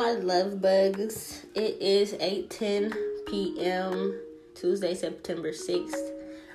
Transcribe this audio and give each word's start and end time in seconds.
my 0.00 0.12
love 0.12 0.62
bugs? 0.62 1.44
It 1.54 1.76
is 1.78 2.14
8:10 2.14 2.96
p.m. 3.26 4.18
Tuesday, 4.54 4.94
September 4.94 5.50
6th. 5.50 6.12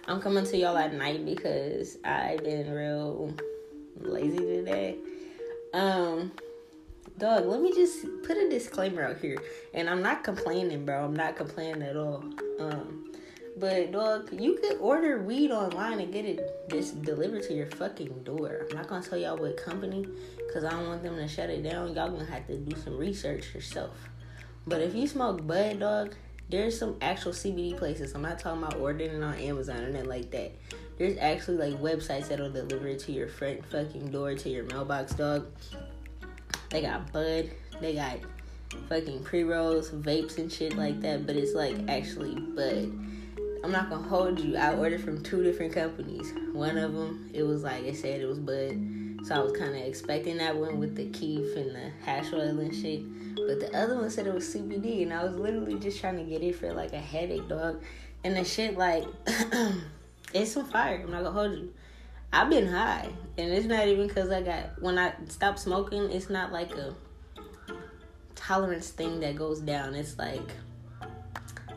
I'm 0.07 0.19
coming 0.19 0.43
to 0.45 0.57
y'all 0.57 0.75
at 0.75 0.95
night 0.95 1.23
because 1.23 1.99
I've 2.03 2.43
been 2.43 2.71
real 2.71 3.35
lazy 3.99 4.39
today. 4.39 4.97
Um 5.75 6.31
dog, 7.19 7.45
let 7.45 7.61
me 7.61 7.71
just 7.71 8.07
put 8.23 8.35
a 8.35 8.49
disclaimer 8.49 9.03
out 9.03 9.19
here. 9.19 9.37
And 9.75 9.91
I'm 9.91 10.01
not 10.01 10.23
complaining, 10.23 10.83
bro. 10.83 11.05
I'm 11.05 11.15
not 11.15 11.35
complaining 11.35 11.83
at 11.83 11.95
all. 11.95 12.23
Um 12.59 13.11
but 13.57 13.91
dog, 13.91 14.29
you 14.33 14.55
could 14.55 14.77
order 14.79 15.21
weed 15.21 15.51
online 15.51 15.99
and 15.99 16.11
get 16.11 16.25
it 16.25 16.67
just 16.69 17.01
delivered 17.03 17.43
to 17.43 17.53
your 17.53 17.67
fucking 17.67 18.23
door. 18.23 18.65
I'm 18.69 18.75
not 18.75 18.87
gonna 18.87 19.05
tell 19.05 19.17
y'all 19.17 19.37
what 19.37 19.55
company, 19.55 20.05
cause 20.53 20.65
I 20.65 20.71
don't 20.71 20.87
want 20.87 21.03
them 21.03 21.15
to 21.15 21.27
shut 21.27 21.49
it 21.49 21.63
down. 21.63 21.95
Y'all 21.95 22.09
gonna 22.09 22.25
have 22.25 22.45
to 22.47 22.57
do 22.57 22.75
some 22.81 22.97
research 22.97 23.53
yourself. 23.53 24.09
But 24.67 24.81
if 24.81 24.93
you 24.93 25.07
smoke 25.07 25.47
bud, 25.47 25.79
dog, 25.79 26.15
there's 26.49 26.77
some 26.77 26.97
actual 27.01 27.31
CBD 27.31 27.77
places. 27.77 28.13
I'm 28.13 28.21
not 28.21 28.39
talking 28.39 28.61
about 28.61 28.75
ordering 28.75 29.11
it 29.11 29.23
on 29.23 29.35
Amazon 29.35 29.77
or 29.77 29.89
nothing 29.89 30.09
like 30.09 30.31
that. 30.31 30.51
There's 30.97 31.17
actually 31.17 31.57
like 31.57 31.81
websites 31.81 32.27
that'll 32.27 32.51
deliver 32.51 32.87
it 32.87 32.99
to 32.99 33.13
your 33.13 33.29
front 33.29 33.65
fucking 33.67 34.11
door 34.11 34.35
to 34.35 34.49
your 34.49 34.65
mailbox, 34.65 35.13
dog. 35.13 35.47
They 36.71 36.81
got 36.81 37.11
bud, 37.13 37.51
they 37.79 37.95
got 37.95 38.17
fucking 38.89 39.23
pre 39.23 39.43
rolls, 39.43 39.91
vapes, 39.91 40.37
and 40.39 40.51
shit 40.51 40.75
like 40.75 40.99
that. 41.01 41.25
But 41.25 41.37
it's 41.37 41.53
like 41.53 41.77
actually 41.87 42.35
bud 42.35 42.91
I'm 43.65 43.71
not 43.71 43.89
gonna 43.89 44.07
hold 44.07 44.39
you. 44.39 44.57
I 44.57 44.75
ordered 44.75 45.01
from 45.01 45.23
two 45.23 45.41
different 45.41 45.73
companies. 45.73 46.31
One 46.53 46.77
of 46.77 46.93
them, 46.93 47.31
it 47.33 47.41
was 47.41 47.63
like 47.63 47.83
it 47.83 47.95
said 47.97 48.21
it 48.21 48.27
was 48.27 48.37
bud, 48.37 49.25
so 49.25 49.33
I 49.33 49.39
was 49.39 49.53
kind 49.53 49.71
of 49.71 49.81
expecting 49.81 50.37
that 50.37 50.55
one 50.55 50.77
with 50.77 50.95
the 50.95 51.09
keef 51.09 51.55
and 51.55 51.73
the 51.73 51.89
hash 52.05 52.31
oil 52.31 52.59
and 52.59 52.75
shit. 52.75 53.01
But 53.35 53.59
the 53.59 53.75
other 53.75 53.95
one 53.95 54.11
said 54.11 54.27
it 54.27 54.35
was 54.35 54.53
CBD, 54.53 55.01
and 55.01 55.11
I 55.11 55.23
was 55.23 55.33
literally 55.35 55.79
just 55.79 55.99
trying 55.99 56.17
to 56.17 56.23
get 56.23 56.43
it 56.43 56.53
for 56.57 56.73
like 56.73 56.93
a 56.93 56.99
headache, 56.99 57.47
dog. 57.47 57.81
And 58.23 58.37
the 58.37 58.43
shit 58.43 58.77
like, 58.77 59.03
it's 60.31 60.51
some 60.51 60.65
fire. 60.65 61.01
I'm 61.03 61.09
not 61.09 61.23
gonna 61.23 61.31
hold 61.31 61.57
you. 61.57 61.73
I've 62.31 62.51
been 62.51 62.67
high, 62.67 63.09
and 63.39 63.51
it's 63.51 63.65
not 63.65 63.87
even 63.87 64.05
because 64.05 64.29
I 64.29 64.43
got 64.43 64.79
when 64.79 64.99
I 64.99 65.13
stopped 65.29 65.57
smoking. 65.57 66.11
It's 66.11 66.29
not 66.29 66.51
like 66.51 66.71
a 66.73 66.93
tolerance 68.35 68.89
thing 68.89 69.21
that 69.21 69.35
goes 69.35 69.59
down. 69.59 69.95
It's 69.95 70.19
like 70.19 70.51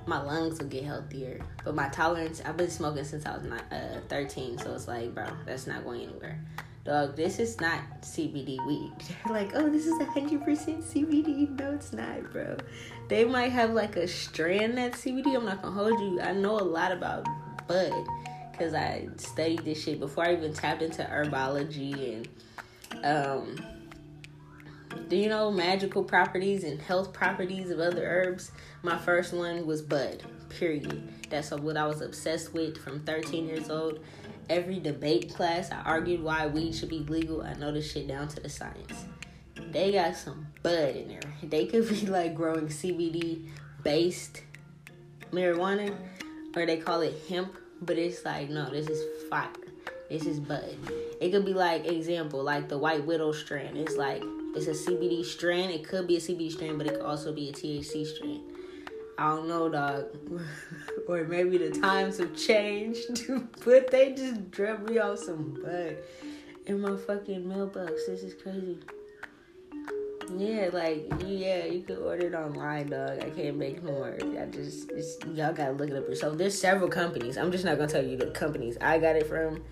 my 0.09 0.23
lungs 0.23 0.59
will 0.59 0.69
get 0.69 0.84
healthier. 0.84 1.41
But 1.64 1.75
my 1.75 1.89
tolerance, 1.89 2.41
I've 2.45 2.56
been 2.56 2.70
smoking 2.70 3.05
since 3.05 3.27
I 3.27 3.34
was 3.34 3.45
not, 3.45 3.62
uh, 3.70 4.01
13, 4.09 4.59
so 4.59 4.75
it's 4.75 4.89
like, 4.89 5.14
bro, 5.14 5.27
that's 5.47 5.67
not 5.67 5.84
going 5.84 6.03
anywhere. 6.03 6.41
Dog, 6.84 7.17
this 7.17 7.39
is 7.39 7.61
not 7.61 7.81
CBD 8.01 8.64
weed. 8.67 8.92
Like, 9.31 9.51
oh, 9.55 9.69
this 9.69 9.86
is 9.86 9.92
100% 9.92 10.42
CBD. 10.83 11.59
No, 11.59 11.73
it's 11.73 11.92
not, 11.92 12.33
bro. 12.33 12.56
They 13.09 13.25
might 13.25 13.53
have 13.53 13.70
like 13.70 13.97
a 13.97 14.09
strand 14.09 14.79
that's 14.79 15.05
CBD. 15.05 15.36
I'm 15.36 15.45
not 15.45 15.62
gonna 15.62 15.75
hold 15.75 16.01
you. 16.01 16.20
I 16.20 16.33
know 16.33 16.59
a 16.59 16.64
lot 16.64 16.92
about 16.92 17.27
bud 17.67 17.92
because 18.51 18.75
I 18.75 19.09
studied 19.17 19.64
this 19.64 19.84
shit 19.84 20.01
before 20.01 20.27
I 20.27 20.33
even 20.33 20.53
tapped 20.53 20.83
into 20.83 21.03
herbology 21.03 22.17
and 22.17 23.05
um 23.05 23.56
do 25.09 25.17
you 25.17 25.29
know 25.29 25.51
magical 25.51 26.03
properties 26.03 26.64
and 26.64 26.81
health 26.81 27.12
properties 27.12 27.70
of 27.70 27.81
other 27.81 28.05
herbs? 28.05 28.51
My 28.82 28.96
first 28.96 29.32
one 29.32 29.66
was 29.66 29.82
bud, 29.82 30.22
period. 30.50 31.12
That's 31.30 31.50
what 31.50 31.76
I 31.76 31.86
was 31.86 32.00
obsessed 32.00 32.54
with 32.54 32.78
from 32.78 33.00
13 33.00 33.46
years 33.46 33.70
old. 33.70 33.98
Every 34.48 34.78
debate 34.78 35.34
class, 35.34 35.72
I 35.72 35.80
argued 35.82 36.22
why 36.22 36.46
weed 36.46 36.74
should 36.76 36.88
be 36.88 37.00
legal. 37.00 37.42
I 37.42 37.54
know 37.54 37.72
this 37.72 37.90
shit 37.90 38.06
down 38.06 38.28
to 38.28 38.40
the 38.40 38.48
science. 38.48 39.06
They 39.72 39.92
got 39.92 40.14
some 40.14 40.46
bud 40.62 40.94
in 40.94 41.08
there. 41.08 41.20
They 41.42 41.67
could 41.67 41.88
be 41.88 42.06
like 42.06 42.36
growing 42.36 42.68
CBD 42.68 43.48
based 43.83 44.42
marijuana, 45.33 45.94
or 46.55 46.64
they 46.64 46.77
call 46.77 47.00
it 47.00 47.17
hemp, 47.28 47.56
but 47.83 47.98
it's 47.98 48.24
like, 48.24 48.48
no, 48.48 48.70
this 48.70 48.88
is 48.88 49.28
fire. 49.28 49.48
This 50.08 50.24
is 50.24 50.38
bud. 50.38 50.77
It 51.20 51.30
could 51.30 51.44
be 51.44 51.52
like, 51.52 51.84
example, 51.84 52.44
like 52.44 52.68
the 52.68 52.78
white 52.78 53.05
widow 53.05 53.33
strand. 53.33 53.77
It's 53.77 53.96
like 53.96 54.22
it's 54.55 54.68
a 54.68 54.90
CBD 54.90 55.24
strain. 55.24 55.68
It 55.68 55.86
could 55.86 56.06
be 56.06 56.17
a 56.17 56.20
CBD 56.20 56.52
strain, 56.52 56.78
but 56.78 56.86
it 56.86 56.94
could 56.94 57.02
also 57.02 57.33
be 57.33 57.48
a 57.48 57.52
THC 57.52 58.06
strain. 58.06 58.42
I 59.18 59.30
don't 59.30 59.48
know, 59.48 59.68
dog. 59.68 60.17
or 61.08 61.24
maybe 61.24 61.58
the 61.58 61.70
times 61.70 62.18
have 62.18 62.36
changed, 62.36 63.27
but 63.64 63.90
they 63.90 64.12
just 64.12 64.51
dropped 64.51 64.89
me 64.89 64.98
off 64.98 65.18
some 65.18 65.61
bud 65.62 65.96
in 66.67 66.80
my 66.80 66.96
fucking 66.96 67.48
mailbox. 67.48 68.06
This 68.06 68.23
is 68.23 68.40
crazy. 68.40 68.79
Yeah, 70.36 70.68
like 70.73 71.11
yeah, 71.27 71.64
you 71.64 71.83
can 71.83 71.96
order 71.96 72.27
it 72.27 72.34
online, 72.34 72.90
dog. 72.90 73.18
I 73.24 73.30
can't 73.30 73.56
make 73.56 73.83
more. 73.83 74.17
I 74.20 74.45
just 74.46 74.90
y'all 75.35 75.52
gotta 75.52 75.73
look 75.73 75.89
it 75.89 75.96
up 75.96 76.06
yourself. 76.06 76.39
There's 76.39 76.58
several 76.58 76.89
companies. 76.89 77.39
I'm 77.39 77.50
just 77.50 77.64
not 77.64 77.79
gonna 77.79 77.90
tell 77.90 78.05
you 78.05 78.17
the 78.17 78.27
companies 78.27 78.77
I 78.80 78.98
got 78.98 79.17
it 79.17 79.27
from 79.27 79.64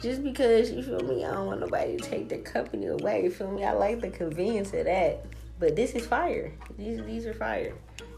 just 0.00 0.22
because 0.22 0.70
you 0.70 0.82
feel 0.82 1.00
me, 1.00 1.24
I 1.24 1.32
don't 1.32 1.46
want 1.46 1.60
nobody 1.60 1.96
to 1.96 2.02
take 2.02 2.28
the 2.28 2.38
company 2.38 2.86
away. 2.86 3.24
You 3.24 3.30
feel 3.30 3.50
me? 3.50 3.64
I 3.64 3.72
like 3.72 4.00
the 4.00 4.10
convenience 4.10 4.72
of 4.72 4.84
that. 4.84 5.24
But 5.58 5.74
this 5.74 5.92
is 5.92 6.06
fire. 6.06 6.52
These 6.78 7.04
these 7.04 7.26
are 7.26 7.34
fire. 7.34 7.74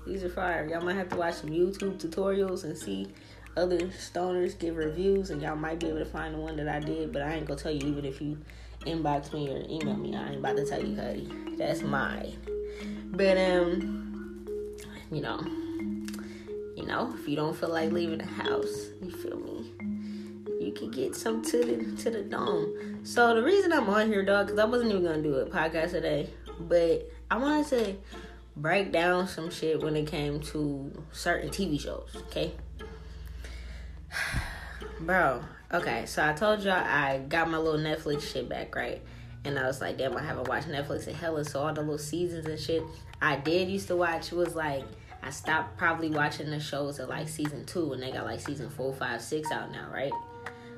These 0.09 0.25
are 0.25 0.31
fire. 0.31 0.67
Y'all 0.67 0.81
might 0.81 0.97
have 0.97 1.11
to 1.11 1.17
watch 1.17 1.35
some 1.35 1.51
YouTube 1.51 2.01
tutorials 2.01 2.65
and 2.65 2.77
see 2.77 3.09
other 3.59 3.79
stoners 3.89 4.59
give 4.59 4.77
reviews, 4.77 5.29
and 5.31 5.43
y'all 5.43 5.55
might 5.55 5.81
be 5.81 5.89
able 5.89 5.99
to 5.99 6.07
find 6.07 6.35
the 6.35 6.39
one 6.39 6.57
that 6.57 6.67
I 6.67 6.81
did. 6.81 7.13
But 7.13 7.23
I 7.23 7.35
ain't 7.35 7.47
gonna 7.47 7.61
tell 7.61 7.73
you 7.73 7.87
even 7.87 8.07
if 8.07 8.21
you 8.23 8.39
inbox 8.87 9.35
me 9.35 9.51
or 9.51 9.59
email 9.69 9.97
me. 9.97 10.17
I 10.17 10.29
ain't 10.31 10.39
about 10.39 10.57
to 10.57 10.65
tell 10.65 10.83
you, 10.83 10.97
Cuddy. 10.97 11.29
That's 11.59 11.83
mine. 11.83 12.37
But 13.11 13.37
um, 13.37 14.47
you 15.13 15.21
know, 15.21 15.41
you 16.75 16.87
know, 16.87 17.15
if 17.19 17.29
you 17.29 17.37
don't 17.37 17.55
feel 17.55 17.71
like 17.71 17.93
leaving 17.93 18.19
the 18.19 18.27
house, 18.27 18.89
you 19.03 19.11
feel 19.11 19.39
me 19.39 19.73
you 20.61 20.73
can 20.73 20.91
get 20.91 21.15
some 21.15 21.43
to 21.43 21.59
the 21.59 22.03
to 22.03 22.11
the 22.11 22.23
dome. 22.23 23.01
So 23.05 23.35
the 23.35 23.43
reason 23.43 23.73
I'm 23.73 23.89
on 23.89 24.09
here, 24.09 24.25
dog, 24.25 24.47
because 24.47 24.59
I 24.59 24.65
wasn't 24.65 24.91
even 24.91 25.05
gonna 25.05 25.23
do 25.23 25.35
a 25.35 25.47
podcast 25.47 25.91
today, 25.91 26.31
but 26.61 27.11
I 27.31 27.37
wanted 27.37 27.67
to 27.69 27.97
break 28.61 28.93
down 28.93 29.29
some 29.29 29.51
shit 29.51 29.83
when 29.83 29.97
it 29.97 30.07
came 30.07 30.41
to 30.41 31.05
certain 31.13 31.51
TV 31.51 31.81
shows. 31.81 32.11
Okay, 32.29 32.53
bro. 35.01 35.43
Okay, 35.73 36.07
so 36.07 36.27
I 36.27 36.33
told 36.33 36.63
y'all 36.63 36.73
I 36.73 37.19
got 37.29 37.51
my 37.51 37.59
little 37.59 37.79
Netflix 37.79 38.23
shit 38.33 38.49
back, 38.49 38.75
right? 38.75 39.03
And 39.45 39.59
I 39.59 39.67
was 39.67 39.83
like, 39.83 39.99
damn, 39.99 40.17
I 40.17 40.23
haven't 40.23 40.49
watched 40.49 40.69
Netflix 40.69 41.07
in 41.07 41.15
hella, 41.15 41.45
so 41.45 41.61
all 41.61 41.75
the 41.75 41.83
little 41.83 41.99
seasons 41.99 42.47
and 42.47 42.59
shit 42.59 42.83
I 43.21 43.37
did 43.37 43.69
used 43.69 43.89
to 43.89 43.97
watch 43.97 44.31
was 44.31 44.55
like 44.55 44.85
I 45.23 45.31
stopped 45.31 45.77
probably 45.77 46.11
watching 46.11 46.51
the 46.51 46.61
shows 46.61 47.01
at 47.01 47.09
like 47.09 47.29
season 47.29 47.67
two, 47.67 47.93
and 47.93 48.03
they 48.03 48.13
got 48.13 48.25
like 48.25 48.41
season 48.41 48.71
four, 48.71 48.95
five, 48.95 49.21
six 49.21 49.51
out 49.51 49.73
now, 49.73 49.89
right? 49.93 50.13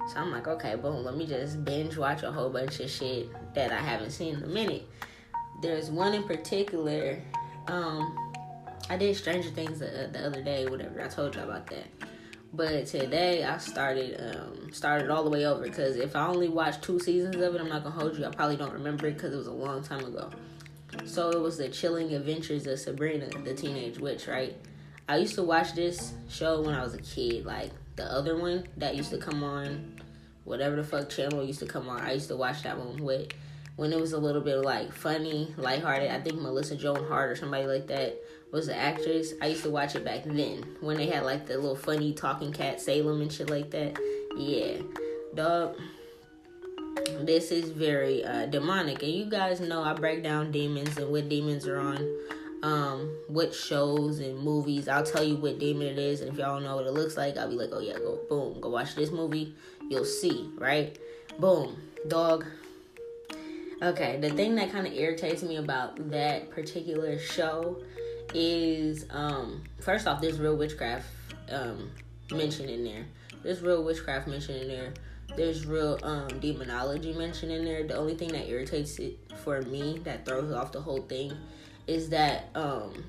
So 0.08 0.18
I'm 0.18 0.32
like, 0.32 0.48
okay, 0.48 0.76
boom, 0.76 1.04
let 1.04 1.16
me 1.16 1.26
just 1.26 1.64
binge 1.64 1.96
watch 1.96 2.22
a 2.22 2.32
whole 2.32 2.48
bunch 2.48 2.80
of 2.80 2.90
shit 2.90 3.28
that 3.54 3.70
I 3.70 3.78
haven't 3.78 4.10
seen 4.10 4.36
in 4.36 4.42
a 4.42 4.46
minute. 4.46 4.88
There's 5.60 5.90
one 5.90 6.14
in 6.14 6.22
particular. 6.22 7.22
Um, 7.66 8.32
I 8.88 8.96
did 8.96 9.16
Stranger 9.16 9.50
Things 9.50 9.78
the, 9.78 10.08
the 10.12 10.26
other 10.26 10.42
day, 10.42 10.66
whatever. 10.66 11.00
I 11.02 11.08
told 11.08 11.34
you 11.34 11.42
about 11.42 11.66
that. 11.68 11.86
But 12.52 12.86
today 12.86 13.44
I 13.44 13.58
started 13.58 14.36
um, 14.36 14.72
started 14.72 15.08
all 15.08 15.22
the 15.22 15.30
way 15.30 15.46
over 15.46 15.62
because 15.62 15.96
if 15.96 16.16
I 16.16 16.26
only 16.26 16.48
watched 16.48 16.82
two 16.82 16.98
seasons 16.98 17.36
of 17.36 17.54
it, 17.54 17.60
I'm 17.60 17.68
not 17.68 17.84
gonna 17.84 17.94
hold 17.94 18.18
you. 18.18 18.24
I 18.24 18.30
probably 18.30 18.56
don't 18.56 18.72
remember 18.72 19.06
it 19.06 19.14
because 19.14 19.32
it 19.32 19.36
was 19.36 19.46
a 19.46 19.52
long 19.52 19.84
time 19.84 20.04
ago. 20.04 20.30
So 21.04 21.30
it 21.30 21.40
was 21.40 21.58
the 21.58 21.68
Chilling 21.68 22.12
Adventures 22.12 22.66
of 22.66 22.80
Sabrina, 22.80 23.28
the 23.44 23.54
Teenage 23.54 23.98
Witch, 23.98 24.26
right? 24.26 24.56
I 25.08 25.18
used 25.18 25.36
to 25.36 25.44
watch 25.44 25.74
this 25.74 26.12
show 26.28 26.62
when 26.62 26.74
I 26.74 26.82
was 26.82 26.94
a 26.94 27.02
kid, 27.02 27.46
like 27.46 27.70
the 27.94 28.04
other 28.04 28.36
one 28.36 28.66
that 28.78 28.96
used 28.96 29.10
to 29.10 29.18
come 29.18 29.44
on 29.44 30.00
whatever 30.44 30.76
the 30.76 30.84
fuck 30.84 31.08
channel 31.08 31.44
used 31.44 31.60
to 31.60 31.66
come 31.66 31.88
on. 31.88 32.00
I 32.00 32.12
used 32.12 32.28
to 32.28 32.36
watch 32.36 32.62
that 32.64 32.76
one 32.76 32.96
with 33.02 33.28
when 33.80 33.94
it 33.94 33.98
was 33.98 34.12
a 34.12 34.18
little 34.18 34.42
bit 34.42 34.56
like 34.56 34.92
funny, 34.92 35.54
lighthearted. 35.56 36.10
I 36.10 36.20
think 36.20 36.38
Melissa 36.38 36.76
Joan 36.76 37.02
Hart 37.08 37.30
or 37.30 37.34
somebody 37.34 37.64
like 37.64 37.86
that 37.86 38.22
was 38.52 38.66
the 38.66 38.76
actress. 38.76 39.32
I 39.40 39.46
used 39.46 39.62
to 39.62 39.70
watch 39.70 39.94
it 39.94 40.04
back 40.04 40.24
then 40.24 40.76
when 40.80 40.98
they 40.98 41.06
had 41.06 41.22
like 41.22 41.46
the 41.46 41.54
little 41.54 41.74
funny 41.74 42.12
talking 42.12 42.52
cat 42.52 42.78
Salem 42.78 43.22
and 43.22 43.32
shit 43.32 43.48
like 43.48 43.70
that. 43.70 43.98
Yeah, 44.36 44.82
dog. 45.34 45.78
This 47.20 47.50
is 47.50 47.70
very 47.70 48.22
uh, 48.22 48.44
demonic, 48.46 49.02
and 49.02 49.12
you 49.12 49.24
guys 49.24 49.60
know 49.60 49.82
I 49.82 49.94
break 49.94 50.22
down 50.22 50.52
demons 50.52 50.98
and 50.98 51.10
what 51.10 51.30
demons 51.30 51.66
are 51.66 51.78
on 51.78 52.06
um 52.62 53.16
what 53.28 53.54
shows 53.54 54.18
and 54.18 54.38
movies. 54.38 54.88
I'll 54.88 55.06
tell 55.06 55.24
you 55.24 55.36
what 55.36 55.58
demon 55.58 55.86
it 55.86 55.98
is, 55.98 56.20
and 56.20 56.30
if 56.30 56.36
y'all 56.36 56.60
know 56.60 56.76
what 56.76 56.86
it 56.86 56.92
looks 56.92 57.16
like, 57.16 57.38
I'll 57.38 57.48
be 57.48 57.54
like, 57.56 57.70
oh 57.72 57.80
yeah, 57.80 57.94
go 57.94 58.20
boom, 58.28 58.60
go 58.60 58.68
watch 58.68 58.94
this 58.94 59.10
movie. 59.10 59.54
You'll 59.88 60.04
see, 60.04 60.50
right? 60.58 60.98
Boom, 61.38 61.80
dog. 62.06 62.44
Okay, 63.82 64.18
the 64.20 64.28
thing 64.28 64.56
that 64.56 64.70
kind 64.70 64.86
of 64.86 64.92
irritates 64.92 65.42
me 65.42 65.56
about 65.56 66.10
that 66.10 66.50
particular 66.50 67.18
show 67.18 67.82
is 68.34 69.06
um 69.10 69.62
first 69.80 70.06
off, 70.06 70.20
there's 70.20 70.38
real 70.38 70.54
witchcraft 70.54 71.06
um 71.50 71.90
mentioned 72.30 72.68
in 72.68 72.84
there. 72.84 73.06
There's 73.42 73.62
real 73.62 73.82
witchcraft 73.82 74.28
mentioned 74.28 74.62
in 74.62 74.68
there. 74.68 74.92
There's 75.34 75.64
real 75.64 75.98
um 76.02 76.28
demonology 76.40 77.14
mentioned 77.14 77.52
in 77.52 77.64
there. 77.64 77.84
The 77.84 77.96
only 77.96 78.16
thing 78.16 78.32
that 78.32 78.48
irritates 78.48 78.98
it 78.98 79.18
for 79.42 79.62
me 79.62 79.98
that 80.04 80.26
throws 80.26 80.52
off 80.52 80.72
the 80.72 80.80
whole 80.82 81.00
thing 81.02 81.32
is 81.86 82.10
that 82.10 82.50
um 82.54 83.02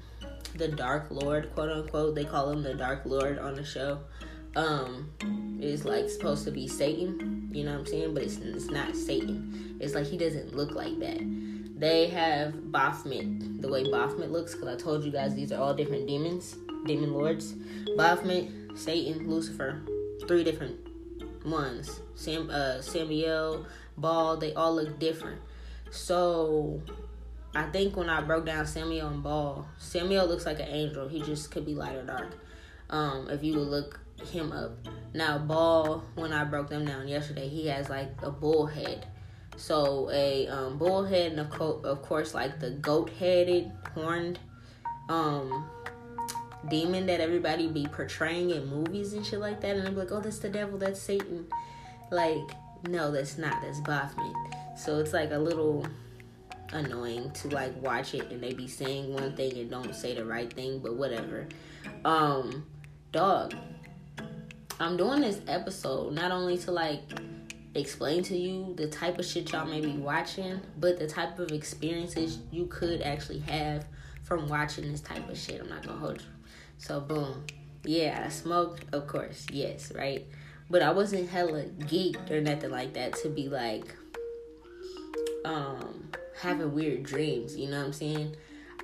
the 0.55 0.69
Dark 0.69 1.07
Lord, 1.09 1.53
quote 1.53 1.69
unquote, 1.69 2.15
they 2.15 2.25
call 2.25 2.49
him 2.49 2.63
the 2.63 2.75
Dark 2.75 3.01
Lord 3.05 3.39
on 3.39 3.55
the 3.55 3.65
show, 3.65 3.99
um, 4.55 5.09
is 5.61 5.85
like 5.85 6.09
supposed 6.09 6.45
to 6.45 6.51
be 6.51 6.67
Satan. 6.67 7.49
You 7.51 7.63
know 7.63 7.71
what 7.71 7.79
I'm 7.79 7.85
saying? 7.85 8.13
But 8.13 8.23
it's 8.23 8.37
it's 8.37 8.69
not 8.69 8.95
Satan. 8.95 9.77
It's 9.79 9.95
like 9.95 10.05
he 10.05 10.17
doesn't 10.17 10.55
look 10.55 10.71
like 10.71 10.99
that. 10.99 11.19
They 11.77 12.07
have 12.09 12.71
Baphomet, 12.71 13.61
the 13.61 13.67
way 13.67 13.89
Baphomet 13.89 14.31
looks, 14.31 14.53
because 14.53 14.67
I 14.67 14.75
told 14.75 15.03
you 15.03 15.11
guys 15.11 15.33
these 15.33 15.51
are 15.51 15.59
all 15.59 15.73
different 15.73 16.07
demons, 16.07 16.55
demon 16.85 17.11
lords. 17.11 17.55
Baphomet, 17.97 18.51
Satan, 18.75 19.27
Lucifer, 19.27 19.81
three 20.27 20.43
different 20.43 20.77
ones. 21.43 22.01
Sam, 22.13 22.51
uh, 22.51 22.81
Samuel, 22.81 23.65
Baal, 23.97 24.37
they 24.37 24.53
all 24.53 24.75
look 24.75 24.99
different. 24.99 25.41
So 25.89 26.83
I 27.55 27.63
think 27.63 27.97
when 27.97 28.09
I 28.09 28.21
broke 28.21 28.45
down 28.45 28.67
Samuel 28.67 29.07
and 29.07 29.23
Baal, 29.23 29.67
Samuel 29.79 30.27
looks 30.27 30.45
like 30.45 30.59
an 30.59 30.67
angel. 30.67 31.07
He 31.07 31.21
just 31.21 31.49
could 31.49 31.65
be 31.65 31.73
light 31.73 31.95
or 31.95 32.03
dark. 32.03 32.37
Um, 32.91 33.27
if 33.29 33.43
you 33.43 33.57
would 33.57 33.69
look 33.69 34.00
him 34.27 34.51
up. 34.51 34.87
Now 35.13 35.37
Baal, 35.37 36.03
when 36.15 36.31
I 36.31 36.43
broke 36.43 36.69
them 36.69 36.85
down 36.85 37.07
yesterday, 37.07 37.47
he 37.47 37.67
has 37.67 37.89
like 37.89 38.09
a 38.21 38.31
bull 38.31 38.65
head. 38.65 39.07
So 39.57 40.09
a 40.11 40.47
um, 40.47 40.77
bull 40.77 41.03
head 41.03 41.33
and 41.33 41.49
co- 41.49 41.81
of 41.83 42.01
course 42.01 42.33
like 42.33 42.59
the 42.59 42.71
goat 42.71 43.09
headed 43.19 43.71
horned 43.93 44.39
um 45.09 45.69
demon 46.69 47.05
that 47.07 47.19
everybody 47.19 47.67
be 47.67 47.85
portraying 47.85 48.51
in 48.51 48.67
movies 48.67 49.13
and 49.13 49.25
shit 49.25 49.39
like 49.39 49.61
that 49.61 49.75
and 49.75 49.87
I'm 49.87 49.97
like, 49.97 50.11
oh 50.11 50.19
that's 50.19 50.39
the 50.39 50.49
devil, 50.49 50.77
that's 50.77 51.01
Satan. 51.01 51.47
Like, 52.11 52.51
no, 52.87 53.11
that's 53.11 53.37
not, 53.37 53.61
that's 53.61 53.79
Baphomet. 53.81 54.35
So 54.77 54.99
it's 54.99 55.13
like 55.13 55.31
a 55.31 55.37
little 55.37 55.85
annoying 56.73 57.31
to 57.31 57.49
like 57.49 57.75
watch 57.81 58.13
it 58.13 58.31
and 58.31 58.41
they 58.41 58.53
be 58.53 58.67
saying 58.67 59.13
one 59.13 59.35
thing 59.35 59.57
and 59.57 59.69
don't 59.69 59.95
say 59.95 60.15
the 60.15 60.25
right 60.25 60.51
thing, 60.51 60.79
but 60.79 60.95
whatever. 60.95 61.47
Um, 62.05 62.65
dog. 63.11 63.53
I'm 64.81 64.97
doing 64.97 65.21
this 65.21 65.39
episode 65.47 66.13
not 66.13 66.31
only 66.31 66.57
to 66.59 66.71
like 66.71 67.01
explain 67.75 68.23
to 68.23 68.35
you 68.35 68.73
the 68.75 68.87
type 68.87 69.19
of 69.19 69.25
shit 69.25 69.51
y'all 69.51 69.67
may 69.67 69.79
be 69.79 69.91
watching, 69.91 70.59
but 70.79 70.97
the 70.97 71.07
type 71.07 71.37
of 71.37 71.51
experiences 71.51 72.39
you 72.51 72.65
could 72.65 73.03
actually 73.03 73.39
have 73.41 73.85
from 74.23 74.47
watching 74.47 74.91
this 74.91 75.01
type 75.01 75.29
of 75.29 75.37
shit. 75.37 75.61
I'm 75.61 75.69
not 75.69 75.85
gonna 75.85 75.99
hold 75.99 76.21
you. 76.21 76.27
So 76.79 76.99
boom. 76.99 77.45
Yeah, 77.83 78.23
I 78.25 78.29
smoked, 78.29 78.85
of 78.91 79.05
course, 79.05 79.45
yes, 79.51 79.91
right? 79.93 80.25
But 80.67 80.81
I 80.81 80.91
wasn't 80.91 81.29
hella 81.29 81.63
geeked 81.63 82.31
or 82.31 82.41
nothing 82.41 82.71
like 82.71 82.93
that 82.93 83.13
to 83.17 83.29
be 83.29 83.49
like 83.49 83.95
um 85.45 86.09
having 86.41 86.73
weird 86.73 87.03
dreams, 87.03 87.55
you 87.55 87.69
know 87.69 87.77
what 87.77 87.85
I'm 87.85 87.93
saying? 87.93 88.35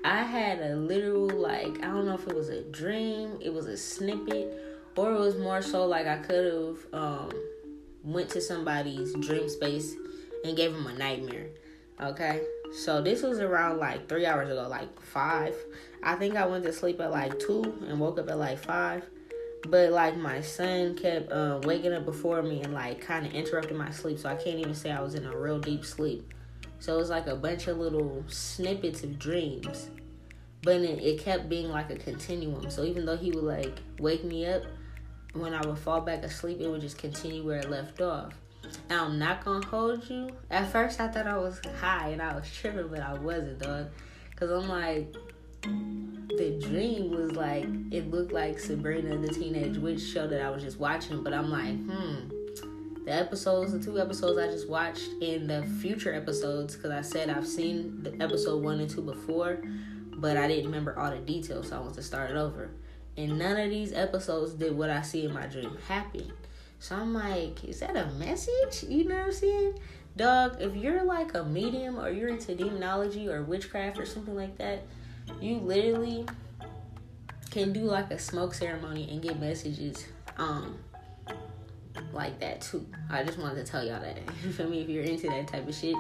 I 0.04 0.22
had 0.22 0.60
a 0.60 0.76
literal 0.76 1.28
like 1.28 1.80
I 1.80 1.88
don't 1.88 2.06
know 2.06 2.14
if 2.14 2.28
it 2.28 2.36
was 2.36 2.50
a 2.50 2.62
dream, 2.66 3.40
it 3.42 3.52
was 3.52 3.66
a 3.66 3.76
snippet, 3.78 4.67
or 4.98 5.12
it 5.12 5.20
was 5.20 5.38
more 5.38 5.62
so 5.62 5.86
like 5.86 6.08
I 6.08 6.18
could 6.18 6.54
have 6.54 6.94
um 6.94 7.32
went 8.04 8.30
to 8.30 8.42
somebody's 8.42 9.14
dream 9.16 9.50
space 9.50 9.96
and 10.44 10.56
gave 10.56 10.74
them 10.74 10.88
a 10.88 10.94
nightmare. 10.94 11.50
Okay? 12.02 12.42
So 12.74 13.02
this 13.02 13.24
was 13.24 13.40
around 13.40 13.80
like 13.80 14.08
3 14.08 14.26
hours 14.26 14.50
ago, 14.50 14.68
like 14.70 15.02
5. 15.02 15.56
I 16.04 16.16
think 16.16 16.36
I 16.36 16.46
went 16.46 16.64
to 16.66 16.74
sleep 16.74 17.02
at 17.02 17.12
like 17.12 17.38
2 17.40 17.86
and 17.88 18.00
woke 18.00 18.20
up 18.20 18.30
at 18.30 18.38
like 18.38 18.60
5. 18.60 19.04
But 19.68 19.92
like 19.92 20.16
my 20.18 20.42
son 20.42 20.96
kept 20.96 21.32
uh, 21.32 21.60
waking 21.64 21.94
up 21.94 22.06
before 22.06 22.42
me 22.42 22.62
and 22.62 22.74
like 22.74 23.02
kind 23.02 23.26
of 23.26 23.34
interrupted 23.34 23.76
my 23.76 23.90
sleep, 23.90 24.20
so 24.20 24.30
I 24.30 24.36
can't 24.36 24.60
even 24.60 24.76
say 24.76 24.92
I 24.92 25.02
was 25.02 25.16
in 25.16 25.26
a 25.26 25.36
real 25.36 25.60
deep 25.60 25.84
sleep. 25.84 26.34
So 26.80 26.94
it 26.94 26.98
was 26.98 27.10
like 27.10 27.28
a 27.28 27.36
bunch 27.36 27.68
of 27.68 27.78
little 27.78 28.24
snippets 28.28 29.04
of 29.04 29.18
dreams. 29.18 29.90
But 30.62 30.82
it, 30.82 31.04
it 31.04 31.20
kept 31.20 31.50
being 31.50 31.70
like 31.70 31.90
a 31.90 31.96
continuum. 31.96 32.70
So 32.70 32.84
even 32.84 33.06
though 33.06 33.18
he 33.18 33.32
would 33.32 33.44
like 33.44 33.80
wake 34.00 34.24
me 34.24 34.46
up, 34.46 34.64
when 35.40 35.54
I 35.54 35.66
would 35.66 35.78
fall 35.78 36.02
back 36.02 36.24
asleep, 36.24 36.60
it 36.62 36.68
would 36.68 36.82
just 36.82 36.98
continue 36.98 37.46
where 37.46 37.60
it 37.60 37.70
left 37.70 38.02
off. 38.02 38.34
And 38.90 39.00
I'm 39.00 39.20
not 39.20 39.46
gonna 39.46 39.66
hold 39.66 40.10
you. 40.10 40.30
At 40.50 40.72
first, 40.72 41.00
I 41.00 41.08
thought 41.08 41.28
I 41.28 41.38
was 41.38 41.62
high 41.80 42.10
and 42.10 42.22
I 42.22 42.36
was 42.36 42.50
tripping, 42.54 42.88
but 42.90 43.00
I 43.00 43.14
wasn't, 43.14 43.60
dog. 43.60 43.90
Cause 44.36 44.52
I'm 44.52 44.70
like, 44.70 45.16
the 45.64 46.60
dream 46.62 47.12
was 47.12 47.32
like, 47.32 47.66
it 47.92 48.12
looked 48.12 48.32
like 48.32 48.60
Sabrina 48.60 49.18
the 49.18 49.30
Teenage 49.30 49.78
Witch 49.78 50.02
show 50.02 50.28
that 50.28 50.42
I 50.42 50.50
was 50.50 50.62
just 50.64 50.80
watching, 50.80 51.24
but 51.24 51.34
I'm 51.34 51.50
like, 51.50 51.76
hmm 51.76 52.38
the 53.08 53.14
episodes, 53.14 53.72
the 53.72 53.80
two 53.80 54.00
episodes 54.00 54.38
I 54.38 54.48
just 54.48 54.68
watched, 54.68 55.10
in 55.22 55.48
the 55.48 55.66
future 55.82 56.14
episodes, 56.14 56.76
because 56.76 56.92
I 56.92 57.02
said 57.02 57.30
I've 57.30 57.48
seen 57.48 58.04
the 58.04 58.14
episode 58.22 58.62
one 58.62 58.82
and 58.82 58.90
two 58.90 59.02
before, 59.02 59.62
but 60.18 60.36
I 60.36 60.46
didn't 60.50 60.66
remember 60.66 61.00
all 61.00 61.10
the 61.10 61.20
details, 61.20 61.70
so 61.70 61.78
I 61.78 61.80
want 61.80 61.96
to 61.96 62.04
start 62.04 62.32
it 62.32 62.36
over. 62.36 62.70
And 63.18 63.40
none 63.40 63.58
of 63.58 63.70
these 63.70 63.94
episodes 63.94 64.54
did 64.54 64.78
what 64.78 64.90
I 64.90 65.02
see 65.02 65.26
in 65.26 65.34
my 65.34 65.48
dream 65.48 65.76
happen. 65.88 66.32
So 66.80 66.96
I'm 66.96 67.14
like, 67.14 67.64
is 67.64 67.80
that 67.80 67.96
a 67.96 68.06
message? 68.14 68.84
You 68.88 69.06
know 69.06 69.16
what 69.16 69.26
I'm 69.26 69.32
saying? 69.32 69.80
Dog, 70.16 70.58
if 70.60 70.76
you're 70.76 71.04
like 71.04 71.34
a 71.34 71.44
medium 71.44 72.00
or 72.00 72.10
you're 72.10 72.30
into 72.30 72.54
demonology 72.56 73.28
or 73.28 73.44
witchcraft 73.44 73.98
or 73.98 74.06
something 74.06 74.36
like 74.36 74.58
that, 74.58 74.84
you 75.42 75.58
literally 75.58 76.26
can 77.50 77.74
do 77.74 77.82
like 77.82 78.12
a 78.12 78.20
smoke 78.20 78.54
ceremony 78.54 79.08
and 79.10 79.22
get 79.22 79.40
messages 79.40 80.06
um 80.38 80.78
like 82.14 82.40
that 82.40 82.62
too. 82.62 82.86
I 83.10 83.24
just 83.24 83.38
wanted 83.38 83.66
to 83.66 83.72
tell 83.72 83.84
y'all 83.84 84.02
that. 84.02 84.18
You 84.44 84.52
feel 84.52 84.70
me? 84.70 84.82
If 84.82 84.90
you're 84.90 85.04
into 85.04 85.28
that 85.28 85.48
type 85.48 85.68
of 85.68 85.76
shit, 85.76 85.96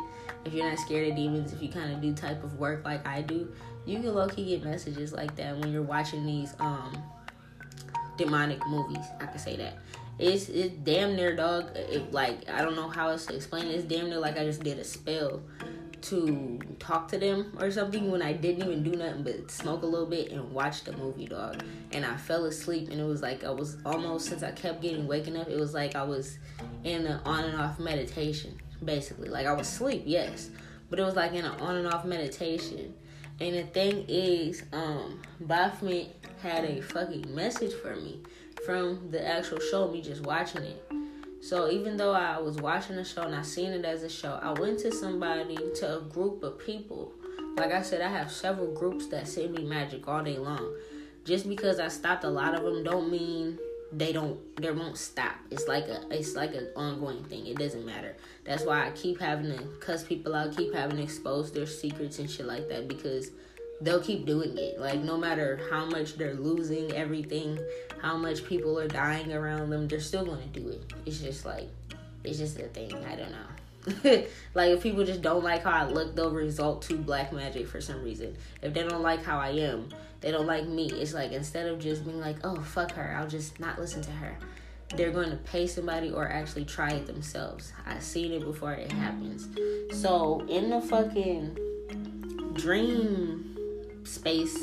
if 0.45 0.53
you're 0.53 0.67
not 0.67 0.79
scared 0.79 1.09
of 1.09 1.15
demons, 1.15 1.53
if 1.53 1.61
you 1.61 1.69
kind 1.69 1.91
of 1.91 2.01
do 2.01 2.13
type 2.13 2.43
of 2.43 2.59
work 2.59 2.85
like 2.85 3.07
I 3.07 3.21
do, 3.21 3.51
you 3.87 3.99
can 3.99 4.13
low 4.13 4.27
key 4.27 4.45
get 4.45 4.63
messages 4.63 5.13
like 5.13 5.35
that 5.37 5.57
when 5.57 5.71
you're 5.71 5.81
watching 5.81 6.25
these 6.25 6.53
um 6.59 6.91
demonic 8.17 8.65
movies. 8.67 9.05
I 9.19 9.27
can 9.27 9.39
say 9.39 9.55
that. 9.57 9.77
It's 10.19 10.49
it's 10.49 10.73
damn 10.83 11.15
near 11.15 11.35
dog. 11.35 11.75
It, 11.75 12.11
like 12.11 12.49
I 12.49 12.61
don't 12.61 12.75
know 12.75 12.89
how 12.89 13.09
else 13.09 13.25
to 13.27 13.35
explain 13.35 13.67
it. 13.67 13.75
It's 13.75 13.85
damn 13.85 14.09
near 14.09 14.19
like 14.19 14.37
I 14.37 14.43
just 14.43 14.63
did 14.63 14.77
a 14.79 14.83
spell 14.83 15.41
to 15.99 16.59
talk 16.79 17.07
to 17.07 17.17
them 17.17 17.57
or 17.59 17.71
something 17.71 18.11
when 18.11 18.21
I 18.21 18.33
didn't 18.33 18.63
even 18.63 18.83
do 18.83 18.91
nothing 18.91 19.23
but 19.23 19.49
smoke 19.49 19.81
a 19.81 19.85
little 19.85 20.05
bit 20.05 20.31
and 20.31 20.51
watch 20.51 20.83
the 20.83 20.95
movie, 20.95 21.25
dog. 21.25 21.63
And 21.91 22.05
I 22.05 22.15
fell 22.17 22.45
asleep, 22.45 22.89
and 22.89 22.99
it 22.99 23.03
was 23.03 23.21
like 23.21 23.43
I 23.43 23.51
was 23.51 23.77
almost 23.85 24.27
since 24.27 24.43
I 24.43 24.51
kept 24.51 24.81
getting 24.81 25.07
waking 25.07 25.37
up, 25.37 25.49
it 25.49 25.59
was 25.59 25.73
like 25.73 25.95
I 25.95 26.03
was 26.03 26.37
in 26.83 27.05
an 27.05 27.19
on 27.25 27.45
and 27.45 27.59
off 27.59 27.79
meditation, 27.79 28.59
basically. 28.83 29.29
Like 29.29 29.47
I 29.47 29.53
was 29.53 29.67
asleep, 29.67 30.03
yes, 30.05 30.49
but 30.89 30.99
it 30.99 31.03
was 31.03 31.15
like 31.15 31.33
in 31.33 31.45
an 31.45 31.59
on 31.61 31.77
and 31.77 31.87
off 31.87 32.05
meditation. 32.05 32.93
And 33.39 33.55
the 33.55 33.63
thing 33.63 34.05
is, 34.07 34.63
um, 34.73 35.21
Baphomet 35.41 36.07
had 36.41 36.65
a 36.65 36.81
fucking 36.81 37.33
message 37.35 37.73
for 37.73 37.95
me 37.95 38.19
from 38.65 39.11
the 39.11 39.25
actual 39.25 39.59
show, 39.59 39.91
me 39.91 40.01
just 40.01 40.23
watching 40.23 40.63
it. 40.63 40.83
So 41.41 41.69
even 41.69 41.97
though 41.97 42.13
I 42.13 42.39
was 42.39 42.57
watching 42.57 42.95
the 42.95 43.03
show 43.03 43.21
and 43.21 43.35
I 43.35 43.43
seen 43.43 43.71
it 43.71 43.85
as 43.85 44.01
a 44.01 44.09
show, 44.09 44.39
I 44.41 44.59
went 44.59 44.79
to 44.79 44.91
somebody, 44.91 45.55
to 45.75 45.97
a 45.97 46.01
group 46.01 46.43
of 46.43 46.57
people. 46.59 47.13
Like 47.55 47.71
I 47.71 47.83
said, 47.83 48.01
I 48.01 48.09
have 48.09 48.31
several 48.31 48.73
groups 48.73 49.07
that 49.07 49.27
send 49.27 49.53
me 49.53 49.63
magic 49.63 50.07
all 50.07 50.23
day 50.23 50.37
long. 50.37 50.75
Just 51.23 51.47
because 51.47 51.79
I 51.79 51.89
stopped 51.89 52.23
a 52.23 52.29
lot 52.29 52.55
of 52.55 52.63
them 52.63 52.83
don't 52.83 53.11
mean 53.11 53.59
they 53.91 54.11
don't 54.11 54.39
they 54.57 54.71
won't 54.71 54.97
stop. 54.97 55.35
It's 55.49 55.67
like 55.67 55.85
a 55.85 56.03
it's 56.11 56.35
like 56.35 56.53
an 56.53 56.69
ongoing 56.75 57.23
thing. 57.25 57.47
It 57.47 57.57
doesn't 57.57 57.85
matter. 57.85 58.15
That's 58.43 58.63
why 58.63 58.87
I 58.87 58.91
keep 58.91 59.19
having 59.19 59.57
to 59.57 59.63
cuss 59.79 60.03
people 60.03 60.35
out, 60.35 60.55
keep 60.55 60.73
having 60.73 60.97
to 60.97 61.03
expose 61.03 61.51
their 61.51 61.65
secrets 61.65 62.19
and 62.19 62.29
shit 62.29 62.45
like 62.45 62.67
that 62.69 62.87
because 62.87 63.31
they'll 63.81 64.01
keep 64.01 64.25
doing 64.25 64.57
it. 64.57 64.79
Like 64.79 65.01
no 65.01 65.17
matter 65.17 65.59
how 65.69 65.85
much 65.85 66.17
they're 66.17 66.33
losing 66.33 66.91
everything, 66.93 67.59
how 68.01 68.17
much 68.17 68.45
people 68.45 68.77
are 68.79 68.87
dying 68.87 69.33
around 69.33 69.69
them, 69.69 69.87
they're 69.87 69.99
still 69.99 70.25
gonna 70.25 70.45
do 70.47 70.67
it. 70.69 70.81
It's 71.05 71.19
just 71.19 71.45
like 71.45 71.69
it's 72.23 72.39
just 72.39 72.59
a 72.59 72.63
thing. 72.63 72.93
I 73.05 73.15
don't 73.15 73.31
know. 73.31 73.47
like 74.53 74.71
if 74.71 74.83
people 74.83 75.05
just 75.05 75.21
don't 75.21 75.43
like 75.43 75.63
how 75.63 75.71
I 75.71 75.85
look, 75.85 76.13
they'll 76.13 76.31
result 76.31 76.81
to 76.83 76.97
black 76.97 77.31
magic 77.31 77.67
for 77.67 77.79
some 77.79 78.03
reason. 78.03 78.35
If 78.61 78.73
they 78.73 78.83
don't 78.83 79.01
like 79.01 79.23
how 79.23 79.39
I 79.39 79.49
am, 79.49 79.89
they 80.21 80.31
don't 80.31 80.47
like 80.47 80.67
me. 80.67 80.89
It's 80.91 81.13
like 81.13 81.31
instead 81.31 81.67
of 81.67 81.79
just 81.79 82.05
being 82.05 82.19
like, 82.19 82.37
oh 82.43 82.55
fuck 82.61 82.91
her, 82.91 83.15
I'll 83.17 83.27
just 83.27 83.59
not 83.59 83.79
listen 83.79 84.01
to 84.03 84.11
her. 84.11 84.37
They're 84.95 85.11
going 85.11 85.29
to 85.31 85.37
pay 85.37 85.67
somebody 85.67 86.11
or 86.11 86.27
actually 86.29 86.65
try 86.65 86.91
it 86.91 87.07
themselves. 87.07 87.73
I've 87.85 88.01
seen 88.01 88.31
it 88.31 88.45
before 88.45 88.73
it 88.73 88.91
happens. 88.91 89.49
So 90.01 90.45
in 90.47 90.69
the 90.69 90.79
fucking 90.79 91.57
dream 92.53 93.57
space, 94.05 94.57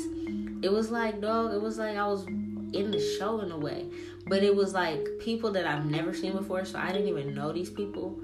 it 0.63 0.71
was 0.71 0.89
like, 0.89 1.21
dog, 1.21 1.53
it 1.53 1.61
was 1.61 1.77
like 1.77 1.95
I 1.95 2.07
was 2.07 2.25
in 2.25 2.91
the 2.91 3.15
show 3.19 3.39
in 3.41 3.51
a 3.51 3.57
way. 3.57 3.85
But 4.27 4.43
it 4.43 4.55
was 4.55 4.73
like 4.73 5.07
people 5.19 5.51
that 5.51 5.67
I've 5.67 5.85
never 5.85 6.13
seen 6.13 6.33
before, 6.33 6.65
so 6.65 6.79
I 6.79 6.91
didn't 6.91 7.07
even 7.07 7.35
know 7.35 7.51
these 7.51 7.69
people. 7.69 8.19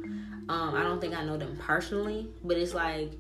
Um, 0.49 0.73
I 0.73 0.81
don't 0.83 0.99
think 0.99 1.13
I 1.13 1.23
know 1.23 1.37
them 1.37 1.55
personally, 1.57 2.27
but 2.43 2.57
it's 2.57 2.73
like 2.73 3.11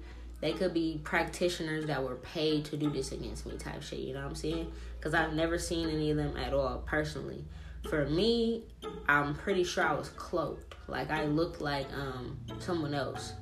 they 0.41 0.53
could 0.53 0.73
be 0.73 0.99
practitioners 1.03 1.85
that 1.85 2.03
were 2.03 2.15
paid 2.15 2.65
to 2.65 2.77
do 2.77 2.89
this 2.89 3.11
against 3.11 3.45
me 3.45 3.57
type 3.57 3.81
shit, 3.81 3.99
you 3.99 4.13
know 4.13 4.21
what 4.21 4.29
I'm 4.29 4.35
saying? 4.35 4.71
Because 4.97 5.13
I've 5.13 5.33
never 5.33 5.57
seen 5.57 5.89
any 5.89 6.11
of 6.11 6.17
them 6.17 6.35
at 6.35 6.53
all 6.53 6.83
personally. 6.85 7.45
For 7.89 8.05
me, 8.05 8.63
I'm 9.07 9.33
pretty 9.33 9.63
sure 9.63 9.83
I 9.83 9.93
was 9.93 10.09
cloaked. 10.09 10.75
Like 10.87 11.09
I 11.09 11.25
looked 11.25 11.61
like 11.61 11.87
um, 11.93 12.37
someone 12.59 12.93
else 12.93 13.33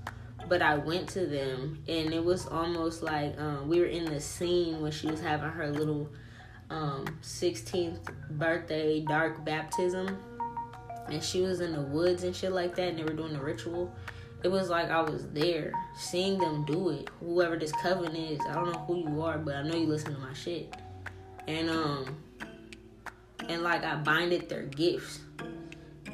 but 0.47 0.61
I 0.61 0.77
went 0.77 1.09
to 1.09 1.25
them 1.25 1.83
and 1.87 2.13
it 2.13 2.23
was 2.23 2.47
almost 2.47 3.03
like 3.03 3.39
um, 3.39 3.67
we 3.67 3.79
were 3.79 3.85
in 3.85 4.05
the 4.05 4.19
scene 4.19 4.81
when 4.81 4.91
she 4.91 5.07
was 5.07 5.21
having 5.21 5.49
her 5.49 5.69
little 5.69 6.09
um, 6.69 7.05
16th 7.21 7.99
birthday 8.31 9.01
dark 9.01 9.43
baptism 9.43 10.17
and 11.07 11.23
she 11.23 11.41
was 11.41 11.61
in 11.61 11.73
the 11.73 11.81
woods 11.81 12.23
and 12.23 12.35
shit 12.35 12.51
like 12.51 12.75
that 12.75 12.89
and 12.89 12.99
they 12.99 13.03
were 13.03 13.13
doing 13.13 13.33
the 13.33 13.39
ritual 13.39 13.93
it 14.43 14.47
was 14.49 14.69
like 14.69 14.89
I 14.89 15.01
was 15.01 15.27
there 15.29 15.73
seeing 15.97 16.37
them 16.37 16.65
do 16.65 16.89
it. 16.89 17.09
Whoever 17.19 17.57
this 17.57 17.71
coven 17.73 18.15
is, 18.15 18.39
I 18.49 18.53
don't 18.53 18.71
know 18.71 18.79
who 18.87 19.09
you 19.09 19.21
are, 19.21 19.37
but 19.37 19.55
I 19.55 19.63
know 19.63 19.75
you 19.75 19.87
listen 19.87 20.13
to 20.13 20.19
my 20.19 20.33
shit. 20.33 20.73
And 21.47 21.69
um 21.69 22.17
and 23.47 23.63
like 23.63 23.83
I 23.83 23.95
binded 23.95 24.47
their 24.49 24.63
gifts 24.63 25.19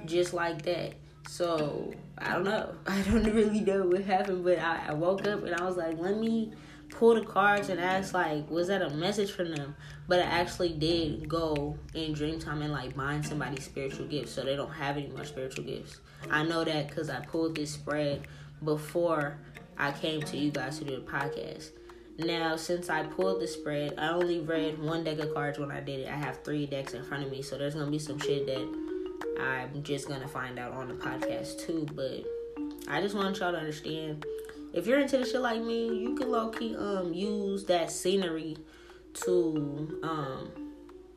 just 0.06 0.34
like 0.34 0.62
that. 0.64 0.94
So 1.28 1.94
I 2.18 2.34
don't 2.34 2.46
know. 2.46 2.76
I 2.88 3.02
don't 3.04 3.24
really 3.24 3.62
know 3.62 3.86
what 3.86 4.02
happened, 4.02 4.44
but 4.44 4.60
I, 4.60 4.88
I 4.88 4.94
woke 4.94 5.28
up 5.28 5.44
and 5.44 5.54
I 5.56 5.64
was 5.64 5.78
like, 5.78 5.98
let 6.00 6.18
me 6.18 6.54
pull 6.90 7.16
the 7.16 7.26
cards 7.26 7.70
and 7.70 7.80
ask 7.80 8.14
like, 8.14 8.50
was 8.50 8.68
that 8.68 8.82
a 8.82 8.90
message 8.92 9.32
from 9.32 9.54
them? 9.54 9.76
But 10.08 10.20
I 10.20 10.24
actually 10.24 10.74
did 10.74 11.28
go 11.28 11.78
in 11.94 12.14
dream 12.14 12.40
time 12.40 12.62
and 12.62 12.72
like 12.72 12.96
bind 12.96 13.26
somebody's 13.26 13.66
spiritual 13.66 14.08
gifts 14.08 14.32
so 14.32 14.44
they 14.44 14.56
don't 14.56 14.72
have 14.72 14.98
any 14.98 15.08
more 15.08 15.26
spiritual 15.26 15.66
gifts. 15.66 16.00
I 16.30 16.44
know 16.44 16.64
that 16.64 16.88
because 16.88 17.10
I 17.10 17.20
pulled 17.20 17.56
this 17.56 17.72
spread 17.72 18.28
before 18.64 19.38
I 19.78 19.92
came 19.92 20.22
to 20.22 20.38
you 20.38 20.52
guys 20.52 20.80
to 20.80 20.86
do 20.86 20.96
the 20.96 21.02
podcast. 21.02 21.72
Now, 22.18 22.56
since 22.56 22.90
I 22.90 23.04
pulled 23.04 23.42
the 23.42 23.48
spread, 23.48 23.96
I 23.98 24.10
only 24.10 24.40
read 24.40 24.80
one 24.80 25.04
deck 25.04 25.20
of 25.20 25.34
cards 25.34 25.60
when 25.60 25.70
I 25.70 25.82
did 25.82 26.02
it. 26.02 26.08
I 26.08 26.16
have 26.16 26.44
three 26.44 26.66
decks 26.66 26.94
in 26.94 27.04
front 27.04 27.26
of 27.26 27.32
me, 27.32 27.42
so 27.42 27.58
there's 27.58 27.76
gonna 27.76 27.92
be 27.92 28.00
some 28.00 28.20
shit 28.20 28.46
that 28.46 29.42
I'm 29.42 29.84
just 29.84 30.08
gonna 30.08 30.28
find 30.28 30.58
out 30.58 30.72
on 30.72 30.88
the 30.88 30.94
podcast 30.94 31.66
too. 31.66 31.86
But 31.94 32.24
I 32.88 33.02
just 33.02 33.16
want 33.16 33.38
y'all 33.40 33.52
to 33.52 33.58
understand 33.58 34.26
if 34.74 34.88
you're 34.88 35.00
into 35.00 35.18
the 35.18 35.26
shit 35.26 35.42
like 35.42 35.62
me, 35.62 35.88
you 36.00 36.16
can 36.16 36.32
low 36.32 36.50
key 36.50 36.76
um 36.78 37.14
use 37.14 37.66
that 37.66 37.92
scenery 37.92 38.58
to 39.26 40.00
um 40.04 40.52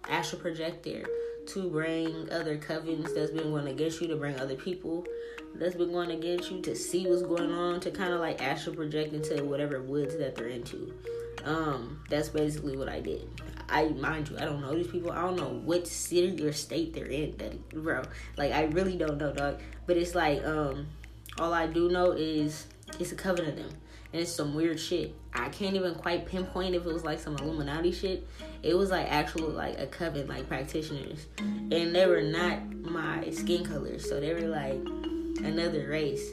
astral 0.08 0.40
project 0.40 0.82
there 0.84 1.04
to 1.48 1.68
bring 1.68 2.30
other 2.30 2.58
covens 2.58 3.14
that's 3.14 3.30
been 3.30 3.50
going 3.50 3.68
against 3.68 4.00
you 4.00 4.06
to 4.08 4.16
bring 4.16 4.38
other 4.38 4.54
people 4.54 5.04
that's 5.54 5.74
been 5.74 5.92
going 5.92 6.10
against 6.10 6.50
you 6.50 6.60
to 6.60 6.76
see 6.76 7.06
what's 7.06 7.22
going 7.22 7.50
on 7.50 7.80
to 7.80 7.90
kind 7.90 8.12
of 8.12 8.20
like 8.20 8.42
astral 8.42 8.76
project 8.76 9.12
into 9.14 9.42
whatever 9.44 9.82
woods 9.82 10.16
that 10.18 10.36
they're 10.36 10.48
into. 10.48 10.94
Um 11.44 12.00
that's 12.10 12.28
basically 12.28 12.76
what 12.76 12.88
i 12.88 13.00
did. 13.00 13.28
I 13.68 13.88
mind 13.88 14.28
you 14.30 14.36
i 14.38 14.44
don't 14.44 14.60
know 14.60 14.74
these 14.74 14.88
people. 14.88 15.10
I 15.10 15.22
don't 15.22 15.36
know 15.36 15.60
what 15.64 15.86
city 15.86 16.42
or 16.44 16.52
state 16.52 16.92
they're 16.94 17.06
in 17.06 17.36
that 17.38 17.68
bro. 17.70 18.02
Like 18.36 18.52
i 18.52 18.64
really 18.64 18.96
don't 18.96 19.18
know 19.18 19.32
dog. 19.32 19.60
But 19.86 19.96
it's 19.96 20.14
like 20.14 20.44
um 20.44 20.88
all 21.38 21.54
i 21.54 21.66
do 21.66 21.88
know 21.88 22.12
is 22.12 22.66
it's 22.98 23.12
a 23.12 23.16
coven 23.16 23.46
of 23.46 23.56
them 23.56 23.70
and 24.12 24.22
it's 24.22 24.32
some 24.32 24.54
weird 24.54 24.80
shit. 24.80 25.14
I 25.34 25.48
can't 25.50 25.76
even 25.76 25.94
quite 25.94 26.26
pinpoint 26.26 26.74
if 26.74 26.86
it 26.86 26.92
was 26.92 27.04
like 27.04 27.20
some 27.20 27.36
Illuminati 27.36 27.92
shit. 27.92 28.26
It 28.62 28.74
was 28.74 28.90
like 28.90 29.06
actual 29.10 29.50
like 29.50 29.78
a 29.78 29.86
coven 29.86 30.26
like 30.26 30.48
practitioners, 30.48 31.26
and 31.38 31.94
they 31.94 32.06
were 32.06 32.22
not 32.22 32.72
my 32.72 33.28
skin 33.30 33.64
color, 33.64 33.98
so 33.98 34.20
they 34.20 34.32
were 34.34 34.48
like 34.48 34.80
another 35.44 35.88
race. 35.88 36.30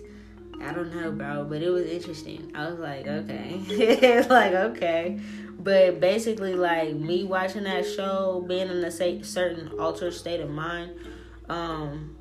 I 0.62 0.72
don't 0.72 0.96
know, 0.96 1.12
bro, 1.12 1.46
but 1.46 1.62
it 1.62 1.70
was 1.70 1.86
interesting. 1.86 2.51
I 2.55 2.70
was 2.70 2.79
like, 2.79 3.05
okay, 3.05 4.25
like 4.29 4.53
okay, 4.53 5.20
but 5.60 6.00
basically, 6.00 6.55
like 6.55 6.96
me 6.96 7.25
watching 7.25 7.63
that 7.63 7.86
show, 7.86 8.44
being 8.48 8.70
in 8.70 8.84
a 8.84 8.91
certain 8.91 9.79
altered 9.79 10.13
state 10.13 10.39
of 10.39 10.50
mind, 10.50 10.94
um, 11.50 12.15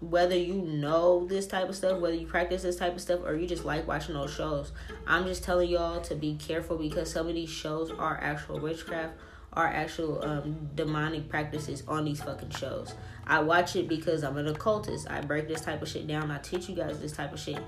whether 0.00 0.36
you 0.36 0.54
know 0.54 1.26
this 1.26 1.46
type 1.46 1.68
of 1.68 1.76
stuff, 1.76 2.00
whether 2.00 2.14
you 2.14 2.26
practice 2.26 2.62
this 2.62 2.76
type 2.76 2.94
of 2.94 3.00
stuff, 3.00 3.20
or 3.24 3.36
you 3.36 3.46
just 3.46 3.64
like 3.64 3.86
watching 3.86 4.14
those 4.14 4.32
shows. 4.32 4.72
I'm 5.06 5.26
just 5.26 5.44
telling 5.44 5.68
y'all 5.68 6.00
to 6.02 6.14
be 6.14 6.36
careful 6.36 6.78
because 6.78 7.10
some 7.10 7.28
of 7.28 7.34
these 7.34 7.50
shows 7.50 7.90
are 7.90 8.18
actual 8.22 8.60
witchcraft, 8.60 9.14
are 9.52 9.66
actual 9.66 10.24
um, 10.24 10.70
demonic 10.74 11.28
practices 11.28 11.82
on 11.86 12.04
these 12.04 12.22
fucking 12.22 12.50
shows. 12.50 12.94
I 13.26 13.40
watch 13.40 13.76
it 13.76 13.88
because 13.88 14.24
I'm 14.24 14.36
an 14.38 14.48
occultist. 14.48 15.10
I 15.10 15.20
break 15.20 15.48
this 15.48 15.60
type 15.60 15.82
of 15.82 15.88
shit 15.88 16.06
down. 16.06 16.30
I 16.30 16.38
teach 16.38 16.68
you 16.68 16.74
guys 16.74 16.98
this 16.98 17.12
type 17.12 17.32
of 17.32 17.38
shit. 17.38 17.58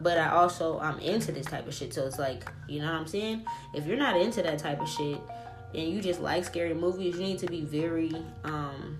But 0.00 0.18
I 0.18 0.30
also 0.30 0.80
I'm 0.80 0.98
into 0.98 1.30
this 1.30 1.46
type 1.46 1.68
of 1.68 1.74
shit. 1.74 1.92
So 1.94 2.06
it's 2.06 2.18
like, 2.18 2.50
you 2.68 2.80
know 2.80 2.86
what 2.86 2.94
I'm 2.94 3.06
saying? 3.06 3.44
If 3.74 3.86
you're 3.86 3.96
not 3.96 4.16
into 4.16 4.42
that 4.42 4.58
type 4.58 4.80
of 4.80 4.88
shit 4.88 5.20
and 5.74 5.88
you 5.92 6.00
just 6.00 6.20
like 6.20 6.44
scary 6.44 6.74
movies, 6.74 7.16
you 7.16 7.22
need 7.22 7.38
to 7.38 7.46
be 7.46 7.60
very 7.60 8.12
um 8.44 8.98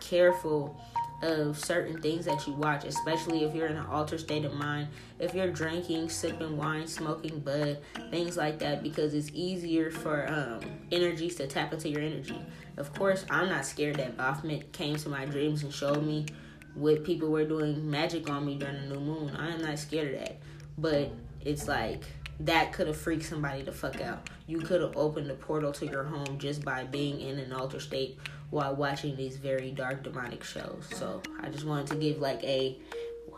careful 0.00 0.80
of 1.22 1.58
certain 1.58 2.00
things 2.00 2.24
that 2.26 2.46
you 2.46 2.52
watch, 2.52 2.84
especially 2.84 3.42
if 3.44 3.54
you're 3.54 3.66
in 3.66 3.76
an 3.76 3.86
altered 3.86 4.20
state 4.20 4.44
of 4.44 4.54
mind, 4.54 4.88
if 5.18 5.34
you're 5.34 5.50
drinking, 5.50 6.08
sipping 6.08 6.56
wine, 6.56 6.86
smoking 6.86 7.40
bud, 7.40 7.78
things 8.10 8.36
like 8.36 8.58
that, 8.60 8.82
because 8.82 9.14
it's 9.14 9.30
easier 9.34 9.90
for 9.90 10.28
um, 10.28 10.60
energies 10.92 11.34
to 11.36 11.46
tap 11.46 11.72
into 11.72 11.88
your 11.88 12.02
energy. 12.02 12.38
Of 12.76 12.94
course, 12.94 13.24
I'm 13.30 13.48
not 13.48 13.66
scared 13.66 13.96
that 13.96 14.16
Baphomet 14.16 14.72
came 14.72 14.96
to 14.96 15.08
my 15.08 15.24
dreams 15.24 15.64
and 15.64 15.72
showed 15.72 16.04
me 16.04 16.26
what 16.74 17.02
people 17.02 17.30
were 17.30 17.44
doing 17.44 17.90
magic 17.90 18.30
on 18.30 18.46
me 18.46 18.56
during 18.56 18.76
the 18.76 18.94
new 18.94 19.00
moon. 19.00 19.34
I 19.34 19.50
am 19.50 19.62
not 19.62 19.78
scared 19.78 20.14
of 20.14 20.20
that. 20.20 20.38
But 20.76 21.10
it's 21.44 21.66
like 21.66 22.04
that 22.40 22.72
could 22.72 22.86
have 22.86 22.96
freaked 22.96 23.24
somebody 23.24 23.62
the 23.62 23.72
fuck 23.72 24.00
out. 24.00 24.28
You 24.46 24.60
could 24.60 24.80
have 24.80 24.96
opened 24.96 25.28
the 25.28 25.34
portal 25.34 25.72
to 25.72 25.86
your 25.86 26.04
home 26.04 26.38
just 26.38 26.64
by 26.64 26.84
being 26.84 27.20
in 27.20 27.38
an 27.38 27.52
altered 27.52 27.82
state 27.82 28.18
while 28.50 28.74
watching 28.74 29.16
these 29.16 29.36
very 29.36 29.70
dark 29.70 30.02
demonic 30.02 30.42
shows. 30.42 30.84
So 30.92 31.22
I 31.40 31.48
just 31.48 31.64
wanted 31.64 31.88
to 31.88 31.96
give 31.96 32.18
like 32.18 32.42
a 32.44 32.78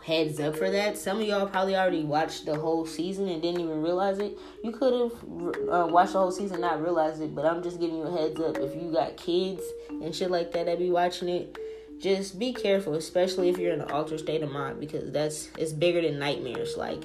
heads 0.05 0.39
up 0.39 0.55
for 0.55 0.69
that. 0.71 0.97
Some 0.97 1.19
of 1.19 1.27
y'all 1.27 1.47
probably 1.47 1.75
already 1.75 2.03
watched 2.03 2.45
the 2.45 2.57
whole 2.57 2.85
season 2.85 3.27
and 3.27 3.41
didn't 3.41 3.61
even 3.61 3.81
realize 3.81 4.19
it. 4.19 4.37
You 4.63 4.71
could 4.71 4.93
have 4.93 5.23
uh, 5.69 5.87
watched 5.87 6.13
the 6.13 6.19
whole 6.19 6.31
season 6.31 6.61
not 6.61 6.81
realize 6.81 7.19
it, 7.19 7.35
but 7.35 7.45
I'm 7.45 7.61
just 7.61 7.79
giving 7.79 7.97
you 7.97 8.03
a 8.03 8.11
heads 8.11 8.39
up. 8.39 8.57
If 8.57 8.75
you 8.75 8.91
got 8.91 9.17
kids 9.17 9.61
and 9.89 10.15
shit 10.15 10.31
like 10.31 10.51
that 10.53 10.65
that 10.65 10.79
be 10.79 10.89
watching 10.89 11.29
it, 11.29 11.57
just 11.99 12.39
be 12.39 12.51
careful, 12.51 12.95
especially 12.95 13.49
if 13.49 13.59
you're 13.59 13.73
in 13.73 13.81
an 13.81 13.91
altered 13.91 14.19
state 14.19 14.41
of 14.41 14.51
mind, 14.51 14.79
because 14.79 15.11
that's 15.11 15.49
it's 15.57 15.71
bigger 15.71 16.01
than 16.01 16.17
nightmares. 16.17 16.75
Like 16.77 17.03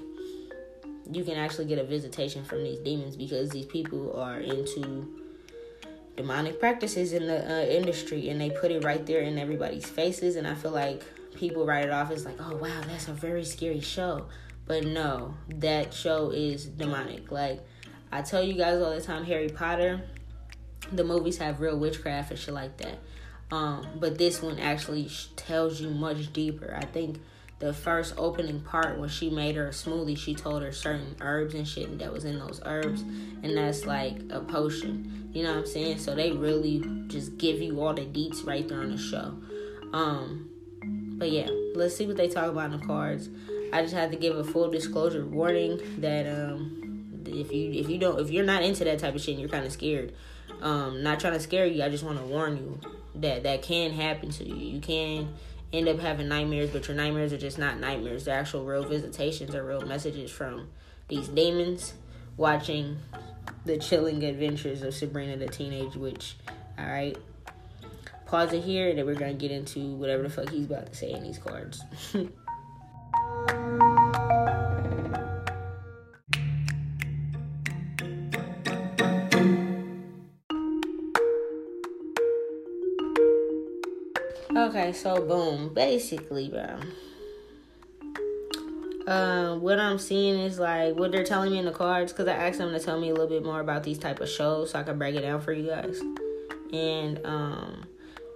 you 1.11 1.23
can 1.23 1.35
actually 1.35 1.67
get 1.67 1.79
a 1.79 1.85
visitation 1.85 2.45
from 2.45 2.65
these 2.65 2.79
demons 2.79 3.15
because 3.15 3.51
these 3.51 3.67
people 3.67 4.19
are 4.19 4.41
into 4.41 5.25
demonic 6.17 6.59
practices 6.59 7.13
in 7.13 7.27
the 7.27 7.51
uh, 7.51 7.67
industry 7.67 8.29
and 8.29 8.41
they 8.41 8.51
put 8.51 8.71
it 8.71 8.85
right 8.85 9.05
there 9.07 9.21
in 9.21 9.39
everybody's 9.39 9.87
faces 9.87 10.37
and 10.37 10.47
i 10.47 10.55
feel 10.55 10.71
like 10.71 11.05
people 11.37 11.67
write 11.67 11.85
it 11.85 11.91
off 11.91 12.11
as 12.11 12.25
like 12.25 12.37
oh 12.41 12.57
wow 12.57 12.81
that's 12.87 13.09
a 13.09 13.13
very 13.13 13.45
scary 13.45 13.81
show. 13.81 14.27
But 14.67 14.85
no 14.85 15.35
that 15.49 15.95
show 15.95 16.31
is 16.31 16.65
demonic. 16.65 17.31
Like 17.31 17.61
i 18.11 18.23
tell 18.23 18.43
you 18.43 18.55
guys 18.55 18.81
all 18.81 18.95
the 18.95 19.01
time 19.01 19.25
harry 19.25 19.49
potter 19.49 20.03
the 20.93 21.05
movies 21.05 21.39
have 21.39 21.61
real 21.61 21.79
witchcraft 21.79 22.31
and 22.31 22.39
shit 22.39 22.55
like 22.55 22.77
that. 22.79 22.99
Um, 23.51 23.87
but 23.97 24.19
this 24.19 24.43
one 24.43 24.59
actually 24.59 25.09
tells 25.37 25.81
you 25.81 25.91
much 25.91 26.33
deeper. 26.33 26.77
I 26.77 26.85
think 26.85 27.21
the 27.59 27.73
first 27.73 28.15
opening 28.19 28.61
part 28.61 28.99
when 28.99 29.09
she 29.09 29.31
made 29.31 29.57
her 29.57 29.69
a 29.69 29.71
smoothie, 29.71 30.17
she 30.17 30.35
told 30.35 30.63
her 30.63 30.73
certain 30.73 31.17
herbs 31.21 31.55
and 31.55 31.67
shit 31.67 31.99
that 31.99 32.13
was 32.13 32.25
in 32.25 32.39
those 32.39 32.61
herbs, 32.67 33.03
and 33.43 33.57
that's 33.57 33.87
like 33.87 34.19
a 34.31 34.41
potion. 34.41 35.31
You 35.33 35.43
know 35.43 35.51
what 35.51 35.59
I'm 35.61 35.67
saying? 35.67 35.99
So 35.99 36.15
they 36.15 36.33
really 36.33 36.85
just 37.09 37.39
give 37.39 37.61
you 37.61 37.81
all 37.81 37.95
the 37.95 38.03
deets 38.03 38.47
right 38.47 38.67
there 38.69 38.81
on 38.81 38.91
the 38.91 38.99
show. 38.99 39.35
Um, 39.93 40.51
but 41.19 41.31
yeah, 41.31 41.49
let's 41.75 41.97
see 41.97 42.07
what 42.07 42.17
they 42.17 42.29
talk 42.29 42.49
about 42.49 42.73
in 42.73 42.81
the 42.81 42.87
cards. 42.87 43.31
I 43.73 43.83
just 43.83 43.95
have 43.95 44.11
to 44.11 44.17
give 44.17 44.37
a 44.37 44.45
full 44.45 44.71
disclosure 44.71 45.25
warning 45.25 45.81
that 45.99 46.27
um, 46.27 47.23
if 47.27 47.53
you 47.53 47.73
if 47.73 47.89
you 47.89 47.99
don't 47.99 48.21
if 48.21 48.31
you're 48.31 48.45
not 48.45 48.63
into 48.63 48.85
that 48.85 48.99
type 48.99 49.15
of 49.15 49.21
shit, 49.21 49.33
and 49.33 49.41
you're 49.41 49.49
kind 49.49 49.65
of 49.65 49.73
scared. 49.73 50.15
Um, 50.61 51.03
not 51.03 51.21
trying 51.21 51.35
to 51.35 51.41
scare 51.41 51.67
you. 51.67 51.83
I 51.83 51.89
just 51.89 52.05
want 52.05 52.19
to 52.19 52.25
warn 52.25 52.57
you 52.57 52.81
that 53.17 53.43
that 53.43 53.63
can 53.63 53.93
happen 53.93 54.31
to 54.31 54.45
you. 54.45 54.55
You 54.55 54.81
can 54.81 55.35
end 55.76 55.88
up 55.88 55.99
having 55.99 56.28
nightmares, 56.28 56.71
but 56.71 56.88
your 56.88 56.97
nightmares 56.97 57.33
are 57.33 57.38
just 57.38 57.59
not 57.59 57.78
nightmares. 57.78 58.25
They're 58.25 58.38
actual 58.38 58.64
real 58.64 58.85
visitations 58.85 59.54
or 59.54 59.64
real 59.64 59.83
messages 59.83 60.30
from 60.30 60.68
these 61.09 61.28
demons 61.28 61.95
watching 62.37 62.99
the 63.64 63.78
chilling 63.78 64.23
adventures 64.25 64.83
of 64.83 64.95
Sabrina 64.95 65.37
the 65.37 65.49
Teenage 65.49 65.97
Witch. 65.97 66.37
Alright. 66.78 67.16
Pause 68.26 68.54
it 68.54 68.64
here 68.64 68.88
and 68.88 68.99
then 68.99 69.06
we're 69.06 69.14
gonna 69.14 69.35
get 69.35 69.50
into 69.50 69.95
whatever 69.95 70.23
the 70.23 70.30
fuck 70.30 70.50
he's 70.50 70.66
about 70.66 70.87
to 70.87 70.95
say 70.95 71.12
in 71.12 71.23
these 71.23 71.38
cards. 71.38 71.83
Okay, 84.67 84.93
so 84.93 85.25
boom. 85.25 85.73
Basically, 85.73 86.49
bro. 86.49 86.81
Um, 89.07 89.61
what 89.61 89.79
I'm 89.79 89.97
seeing 89.97 90.41
is 90.41 90.59
like 90.59 90.97
what 90.97 91.13
they're 91.13 91.23
telling 91.23 91.53
me 91.53 91.61
in 91.61 91.67
the 91.67 91.71
cards 91.71 92.13
because 92.13 92.27
I 92.27 92.33
asked 92.33 92.59
them 92.59 92.73
to 92.73 92.81
tell 92.81 93.01
me 93.01 93.11
a 93.11 93.13
little 93.13 93.29
bit 93.29 93.45
more 93.45 93.61
about 93.61 93.85
these 93.85 93.97
type 93.97 94.19
of 94.19 94.29
shows 94.29 94.73
so 94.73 94.81
I 94.81 94.83
can 94.83 94.99
break 94.99 95.15
it 95.15 95.21
down 95.21 95.41
for 95.41 95.53
you 95.53 95.69
guys. 95.69 96.01
And 96.73 97.25
um, 97.25 97.87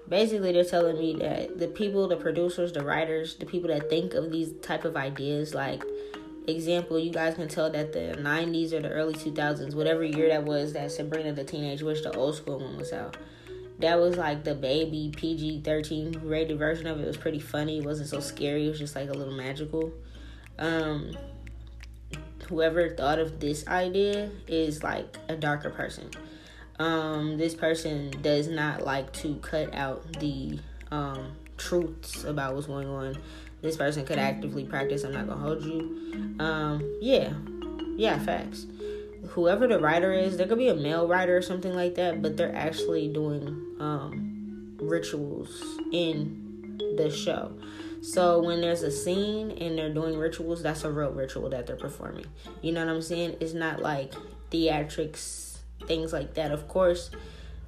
basically 0.09 0.53
they're 0.53 0.63
telling 0.63 0.97
me 0.97 1.17
that 1.17 1.59
the 1.59 1.67
people, 1.67 2.07
the 2.07 2.15
producers, 2.15 2.73
the 2.73 2.85
writers, 2.85 3.35
the 3.35 3.47
people 3.47 3.67
that 3.67 3.91
think 3.91 4.15
of 4.15 4.31
these 4.31 4.53
type 4.63 4.85
of 4.85 4.95
ideas, 4.95 5.53
like 5.53 5.83
example, 6.47 6.97
you 6.97 7.11
guys 7.11 7.35
can 7.35 7.49
tell 7.49 7.71
that 7.71 7.93
the 7.93 8.17
90s 8.21 8.73
or 8.73 8.81
the 8.81 8.91
early 8.91 9.15
2000s, 9.15 9.75
whatever 9.75 10.05
year 10.05 10.29
that 10.29 10.45
was 10.45 10.75
that 10.75 10.93
Sabrina 10.93 11.33
the 11.33 11.43
Teenage 11.43 11.83
Witch, 11.83 12.05
the 12.05 12.17
old 12.17 12.37
school 12.37 12.61
one 12.61 12.77
was 12.77 12.93
out. 12.93 13.17
That 13.81 13.99
was 13.99 14.17
like 14.17 14.45
the 14.45 14.55
baby 14.55 15.13
PG 15.17 15.63
13 15.63 16.21
rated 16.25 16.59
version 16.59 16.87
of 16.87 16.99
it. 16.99 17.05
It 17.05 17.07
was 17.07 17.17
pretty 17.17 17.39
funny. 17.39 17.79
It 17.79 17.85
wasn't 17.85 18.09
so 18.09 18.21
scary. 18.21 18.67
It 18.67 18.71
was 18.71 18.79
just 18.79 18.95
like 18.95 19.09
a 19.09 19.13
little 19.13 19.35
magical. 19.35 19.93
Um, 20.59 21.17
whoever 22.49 22.91
thought 22.91 23.19
of 23.19 23.41
this 23.41 23.67
idea 23.67 24.31
is 24.47 24.83
like 24.83 25.17
a 25.29 25.37
darker 25.37 25.71
person. 25.71 26.11
Um, 26.79 27.37
this 27.39 27.55
person 27.55 28.11
does 28.23 28.49
not 28.49 28.85
like 28.85 29.13
to 29.15 29.37
cut 29.37 29.75
out 29.75 30.19
the 30.19 30.59
um, 30.91 31.37
truths 31.57 32.25
about 32.25 32.55
what's 32.55 32.67
going 32.67 32.89
on 32.89 33.17
this 33.63 33.77
person 33.77 34.05
could 34.05 34.19
actively 34.19 34.65
practice. 34.65 35.05
I'm 35.05 35.13
not 35.13 35.29
gonna 35.29 35.41
hold 35.41 35.63
you. 35.63 36.35
Um, 36.39 36.99
yeah, 37.01 37.33
yeah, 37.97 38.19
facts. 38.19 38.67
Whoever 39.31 39.67
the 39.67 39.79
writer 39.79 40.13
is, 40.13 40.37
there 40.37 40.47
could 40.47 40.59
be 40.59 40.69
a 40.69 40.75
male 40.75 41.07
writer 41.07 41.37
or 41.37 41.43
something 41.43 41.75
like 41.75 41.95
that, 41.97 42.21
but 42.21 42.37
they're 42.37 42.55
actually 42.55 43.09
doing 43.09 43.77
um, 43.79 44.77
rituals 44.81 45.63
in 45.93 46.81
the 46.97 47.11
show. 47.11 47.53
So 48.03 48.41
when 48.41 48.61
there's 48.61 48.83
a 48.83 48.91
scene 48.91 49.51
and 49.53 49.77
they're 49.77 49.93
doing 49.93 50.19
rituals, 50.19 50.63
that's 50.63 50.85
a 50.85 50.91
real 50.91 51.11
ritual 51.11 51.51
that 51.51 51.67
they're 51.67 51.77
performing. 51.77 52.27
You 52.63 52.73
know 52.73 52.85
what 52.85 52.93
I'm 52.93 53.03
saying? 53.03 53.37
It's 53.41 53.53
not 53.53 53.81
like 53.81 54.15
theatrics, 54.51 55.59
things 55.87 56.13
like 56.13 56.35
that. 56.35 56.51
Of 56.51 56.67
course, 56.67 57.11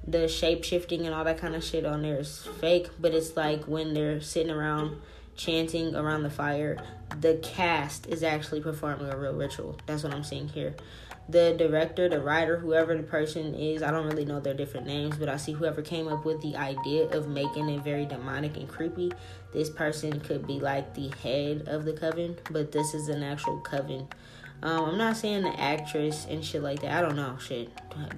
the 0.05 0.27
shape 0.27 0.63
shifting 0.63 1.05
and 1.05 1.13
all 1.13 1.23
that 1.23 1.37
kind 1.37 1.55
of 1.55 1.63
shit 1.63 1.85
on 1.85 2.01
there 2.01 2.19
is 2.19 2.47
fake, 2.59 2.89
but 2.99 3.13
it's 3.13 3.37
like 3.37 3.63
when 3.65 3.93
they're 3.93 4.21
sitting 4.21 4.51
around 4.51 4.99
chanting 5.35 5.95
around 5.95 6.23
the 6.23 6.29
fire, 6.29 6.77
the 7.21 7.39
cast 7.43 8.07
is 8.07 8.23
actually 8.23 8.61
performing 8.61 9.11
a 9.11 9.17
real 9.17 9.33
ritual. 9.33 9.77
That's 9.85 10.03
what 10.03 10.13
I'm 10.13 10.23
seeing 10.23 10.47
here. 10.47 10.75
The 11.29 11.55
director, 11.57 12.09
the 12.09 12.19
writer, 12.19 12.57
whoever 12.57 12.97
the 12.97 13.03
person 13.03 13.55
is, 13.55 13.81
I 13.81 13.91
don't 13.91 14.05
really 14.05 14.25
know 14.25 14.41
their 14.41 14.53
different 14.53 14.85
names, 14.85 15.17
but 15.17 15.29
I 15.29 15.37
see 15.37 15.53
whoever 15.53 15.81
came 15.81 16.09
up 16.09 16.25
with 16.25 16.41
the 16.41 16.57
idea 16.57 17.05
of 17.11 17.29
making 17.29 17.69
it 17.69 17.81
very 17.81 18.05
demonic 18.05 18.57
and 18.57 18.67
creepy. 18.67 19.11
This 19.53 19.69
person 19.69 20.19
could 20.19 20.45
be 20.45 20.59
like 20.59 20.93
the 20.93 21.09
head 21.23 21.63
of 21.67 21.85
the 21.85 21.93
coven, 21.93 22.37
but 22.51 22.73
this 22.73 22.93
is 22.93 23.07
an 23.07 23.23
actual 23.23 23.59
coven 23.61 24.07
um, 24.61 24.91
I'm 24.91 24.97
not 24.97 25.17
saying 25.17 25.43
the 25.43 25.59
actress 25.59 26.25
and 26.29 26.43
shit 26.43 26.63
like 26.63 26.81
that. 26.81 26.91
I 26.91 27.01
don't 27.01 27.17
know 27.17 27.37
shit. 27.37 27.69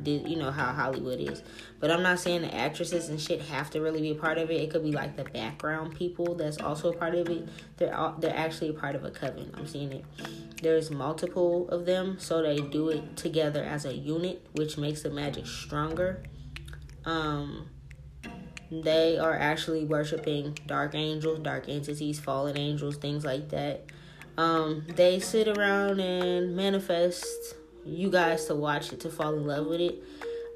You 0.04 0.36
know 0.36 0.52
how 0.52 0.74
Hollywood 0.74 1.20
is? 1.20 1.42
But 1.80 1.90
I'm 1.90 2.04
not 2.04 2.20
saying 2.20 2.42
the 2.42 2.54
actresses 2.54 3.10
and 3.10 3.20
shit 3.20 3.42
have 3.44 3.70
to 3.72 3.82
really 3.82 4.02
be 4.02 4.12
a 4.12 4.16
part 4.16 4.38
of 4.38 4.52
it. 4.52 4.62
It 4.62 4.70
could 4.70 4.84
be 4.84 4.92
like 4.92 5.16
the 5.16 5.24
background 5.24 5.96
people 5.96 6.36
that's 6.36 6.60
also 6.60 6.92
a 6.92 6.96
part 6.96 7.16
of 7.16 7.30
it. 7.30 7.48
They're 7.78 7.96
all, 7.96 8.14
they're 8.20 8.36
actually 8.36 8.70
a 8.70 8.74
part 8.74 8.96
of 8.96 9.04
a 9.06 9.12
coven. 9.12 9.52
I'm 9.56 9.66
seeing 9.66 9.92
it. 9.92 10.06
There's 10.62 10.92
multiple 10.92 11.68
of 11.70 11.86
them, 11.86 12.18
so 12.20 12.42
they 12.42 12.58
do 12.58 12.90
it 12.90 13.18
together 13.18 13.64
as 13.64 13.86
a 13.86 13.94
unit, 13.96 14.46
which 14.54 14.78
makes 14.78 15.02
the 15.02 15.10
magic 15.10 15.48
stronger. 15.48 16.24
Um, 17.06 17.70
they 18.72 19.18
are 19.18 19.38
actually 19.38 19.86
worshiping 19.86 20.58
dark 20.66 20.96
angels, 20.96 21.40
dark 21.40 21.70
entities, 21.70 22.20
fallen 22.20 22.58
angels, 22.58 22.98
things 22.98 23.26
like 23.26 23.50
that. 23.50 23.86
Um, 24.38 24.86
they 24.96 25.20
sit 25.20 25.48
around 25.48 26.00
and 26.00 26.56
manifest 26.56 27.56
you 27.86 28.10
guys 28.10 28.46
to 28.46 28.56
watch 28.56 28.92
it 28.92 29.00
to 29.02 29.10
fall 29.10 29.34
in 29.36 29.46
love 29.46 29.68
with 29.68 29.82
it. 29.82 30.04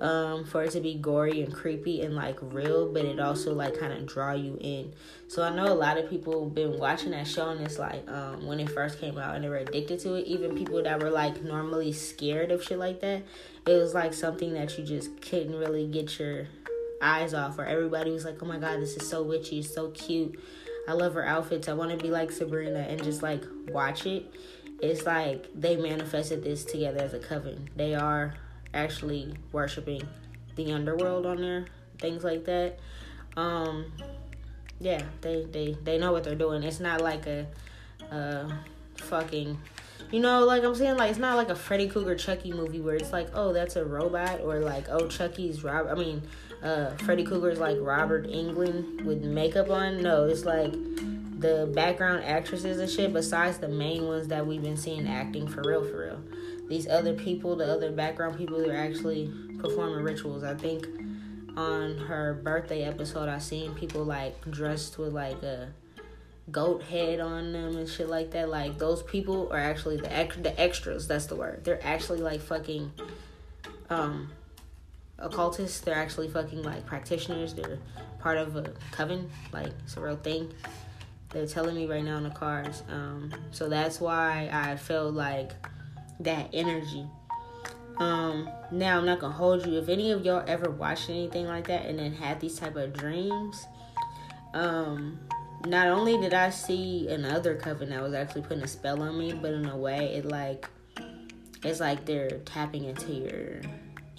Um, 0.02 0.46
for 0.46 0.64
it 0.64 0.72
to 0.72 0.80
be 0.80 0.94
gory 0.94 1.42
and 1.42 1.54
creepy 1.54 2.04
and 2.04 2.16
like 2.16 2.38
real, 2.42 2.90
but 2.94 3.04
it 3.04 3.20
also 3.20 3.54
like 3.54 3.78
kind 3.78 3.92
of 3.92 4.06
draw 4.06 4.32
you 4.32 4.58
in. 4.62 4.94
So 5.28 5.44
I 5.44 5.54
know 5.54 5.66
a 5.66 5.76
lot 5.76 5.98
of 5.98 6.10
people 6.10 6.50
been 6.50 6.80
watching 6.80 7.12
that 7.12 7.28
show 7.28 7.50
and 7.50 7.60
it's 7.60 7.78
like 7.78 8.10
um, 8.10 8.48
when 8.48 8.62
it 8.62 8.70
first 8.70 8.98
came 9.02 9.18
out 9.18 9.36
and 9.36 9.44
they 9.44 9.50
were 9.50 9.58
addicted 9.58 10.00
to 10.02 10.14
it. 10.14 10.26
Even 10.26 10.56
people 10.56 10.82
that 10.82 11.04
were 11.04 11.10
like 11.10 11.44
normally 11.44 11.92
scared 11.92 12.50
of 12.50 12.64
shit 12.64 12.80
like 12.80 13.02
that, 13.02 13.24
it 13.68 13.74
was 13.74 13.94
like 13.94 14.14
something 14.14 14.54
that 14.54 14.78
you 14.78 14.86
just 14.86 15.20
couldn't 15.22 15.56
really 15.56 15.86
get 15.86 16.18
your 16.18 16.48
eyes 17.02 17.34
off. 17.34 17.60
Or 17.60 17.66
everybody 17.66 18.12
was 18.12 18.24
like, 18.24 18.42
"Oh 18.42 18.46
my 18.46 18.58
god, 18.58 18.80
this 18.80 18.96
is 18.96 19.10
so 19.10 19.22
witchy, 19.22 19.62
so 19.62 19.92
cute." 19.92 20.40
I 20.90 20.94
love 20.94 21.14
her 21.14 21.24
outfits. 21.24 21.68
I 21.70 21.74
want 21.74 21.92
to 21.92 21.98
be 21.98 22.10
like 22.10 22.32
Sabrina 22.32 22.80
and 22.80 23.04
just 23.04 23.22
like 23.22 23.44
watch 23.68 24.08
it. 24.08 24.34
It's 24.82 25.06
like 25.06 25.48
they 25.54 25.76
manifested 25.76 26.44
this 26.44 26.66
together 26.66 27.00
as 27.00 27.14
a 27.14 27.20
coven. 27.20 27.70
They 27.76 27.94
are 27.94 28.34
actually 28.74 29.36
worshiping 29.52 30.02
the 30.56 30.72
underworld 30.72 31.28
on 31.28 31.42
there, 31.42 31.66
things 32.00 32.24
like 32.24 32.46
that. 32.46 32.80
Um, 33.38 33.92
yeah, 34.80 35.04
they 35.22 35.44
they 35.44 35.78
they 35.84 36.00
know 36.00 36.12
what 36.12 36.24
they're 36.24 36.34
doing. 36.34 36.64
It's 36.64 36.80
not 36.80 37.02
like 37.02 37.28
a, 37.28 37.46
uh, 38.10 38.50
fucking, 38.96 39.60
you 40.10 40.20
know, 40.20 40.44
like 40.44 40.64
I'm 40.64 40.74
saying, 40.74 40.98
like 40.98 41.12
it's 41.12 41.20
not 41.20 41.38
like 41.38 41.50
a 41.50 41.56
Freddy 41.56 41.88
Krueger 41.88 42.16
Chucky 42.16 42.52
movie 42.52 42.82
where 42.82 42.96
it's 42.96 43.12
like, 43.12 43.28
oh, 43.36 43.54
that's 43.54 43.76
a 43.76 43.86
robot, 43.86 44.42
or 44.42 44.60
like, 44.62 44.86
oh, 44.90 45.08
Chucky's 45.08 45.64
Rob. 45.64 45.86
I 45.88 45.94
mean, 45.94 46.24
uh, 46.64 46.92
Freddy 46.98 47.24
Krueger's 47.24 47.60
like 47.60 47.78
Robert 47.80 48.28
Englund 48.28 49.04
with 49.04 49.24
makeup 49.24 49.70
on. 49.70 50.02
No, 50.02 50.26
it's 50.26 50.46
like 50.46 50.72
the 51.40 51.72
background 51.74 52.24
actresses 52.26 52.80
and 52.80 52.90
shit. 52.90 53.14
Besides 53.14 53.60
the 53.60 53.70
main 53.70 54.06
ones 54.06 54.28
that 54.28 54.46
we've 54.46 54.62
been 54.62 54.78
seeing 54.78 55.08
acting 55.08 55.48
for 55.48 55.62
real, 55.62 55.84
for 55.84 56.00
real. 56.00 56.22
These 56.68 56.88
other 56.88 57.14
people, 57.14 57.56
the 57.56 57.72
other 57.72 57.92
background 57.92 58.38
people, 58.38 58.60
they're 58.60 58.78
actually 58.78 59.32
performing 59.60 60.04
rituals. 60.04 60.44
I 60.44 60.54
think 60.56 60.86
on 61.58 61.98
her 61.98 62.40
birthday 62.44 62.84
episode, 62.84 63.30
I 63.30 63.40
seen 63.40 63.74
people 63.74 64.04
like 64.04 64.50
dressed 64.52 64.98
with 64.98 65.14
like 65.14 65.42
a 65.44 65.74
goat 66.52 66.84
head 66.84 67.20
on 67.20 67.54
them 67.54 67.78
and 67.78 67.88
shit 67.88 68.10
like 68.10 68.32
that. 68.32 68.50
Like 68.50 68.78
those 68.78 69.02
people 69.04 69.52
are 69.52 69.60
actually 69.60 69.98
the 69.98 70.12
ex- 70.12 70.38
the 70.38 70.60
extras. 70.60 71.08
That's 71.08 71.26
the 71.26 71.36
word. 71.36 71.64
They're 71.64 71.84
actually 71.86 72.20
like 72.20 72.42
fucking 72.42 72.92
um 73.90 74.32
occultists. 75.20 75.82
They're 75.82 75.96
actually 75.96 76.30
fucking 76.30 76.64
like 76.64 76.86
practitioners. 76.86 77.54
They're 77.54 77.80
part 78.20 78.38
of 78.38 78.56
a 78.56 78.74
coven. 78.92 79.30
Like 79.52 79.72
it's 79.84 79.98
a 79.98 80.02
real 80.02 80.16
thing. 80.16 80.52
They're 81.30 81.48
telling 81.48 81.76
me 81.76 81.86
right 81.86 82.04
now 82.04 82.18
in 82.18 82.24
the 82.24 82.32
cars. 82.32 82.84
Um, 82.90 83.32
so 83.52 83.70
that's 83.70 84.02
why 84.02 84.50
I 84.52 84.76
felt 84.78 85.14
like 85.14 85.52
that 86.22 86.50
energy. 86.54 87.06
Um, 87.98 88.50
now 88.72 88.98
I'm 88.98 89.06
not 89.06 89.20
gonna 89.20 89.34
hold 89.34 89.66
you. 89.66 89.78
If 89.78 89.90
any 89.90 90.12
of 90.12 90.26
y'all 90.26 90.44
ever 90.48 90.70
watched 90.70 91.10
anything 91.10 91.46
like 91.46 91.68
that 91.68 91.86
and 91.86 92.00
then 92.00 92.14
had 92.14 92.40
these 92.40 92.58
type 92.58 92.76
of 92.76 92.94
dreams, 92.94 93.68
um, 94.54 95.20
not 95.66 95.88
only 95.88 96.18
did 96.18 96.34
I 96.34 96.50
see 96.50 97.10
another 97.10 97.56
coven 97.56 97.90
that 97.90 98.02
was 98.02 98.14
actually 98.14 98.44
putting 98.44 98.64
a 98.64 98.68
spell 98.68 99.02
on 99.02 99.18
me, 99.18 99.34
but 99.34 99.54
in 99.54 99.66
a 99.66 99.78
way 99.78 100.16
it 100.16 100.26
like 100.26 100.70
it's 101.64 101.82
like 101.82 102.06
they're 102.06 102.40
tapping 102.46 102.86
into 102.86 103.12
your 103.12 103.62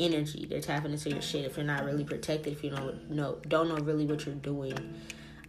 energy. 0.00 0.46
They're 0.48 0.60
tapping 0.60 0.92
into 0.92 1.10
your 1.10 1.22
shit 1.22 1.44
if 1.44 1.56
you're 1.56 1.66
not 1.66 1.84
really 1.84 2.04
protected, 2.04 2.52
if 2.52 2.64
you 2.64 2.70
don't 2.70 3.10
know 3.10 3.38
don't 3.46 3.68
know 3.68 3.76
really 3.76 4.06
what 4.06 4.26
you're 4.26 4.34
doing. 4.34 4.94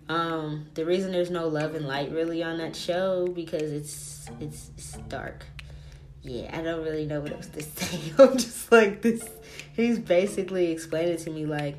Um, 0.10 0.66
the 0.74 0.86
reason 0.86 1.12
there's 1.12 1.32
no 1.32 1.48
love 1.48 1.74
and 1.74 1.88
light 1.88 2.12
really 2.12 2.44
on 2.44 2.58
that 2.58 2.76
show 2.76 3.28
because 3.28 3.72
it's 3.72 4.30
it's, 4.40 4.72
it's 4.78 4.92
dark. 5.08 5.46
Yeah, 6.24 6.52
I 6.54 6.62
don't 6.62 6.84
really 6.84 7.06
know 7.06 7.22
what 7.22 7.32
else 7.32 7.48
to 7.48 7.62
say. 7.64 8.14
I'm 8.20 8.38
just 8.38 8.72
like 8.72 9.02
this. 9.02 9.28
He's 9.74 9.98
basically 9.98 10.72
explaining 10.72 11.18
to 11.18 11.30
me 11.32 11.46
like, 11.46 11.78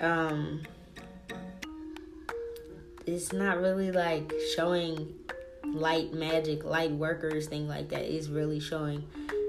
um, 0.00 0.62
it's 3.06 3.32
not 3.32 3.60
really 3.60 3.90
like 3.90 4.32
showing 4.54 5.14
light 5.64 6.12
magic, 6.12 6.64
light 6.64 6.92
workers, 6.92 7.46
thing 7.48 7.66
like 7.66 7.88
that. 7.88 8.02
It's 8.02 8.28
really 8.28 8.60
showing 8.60 9.04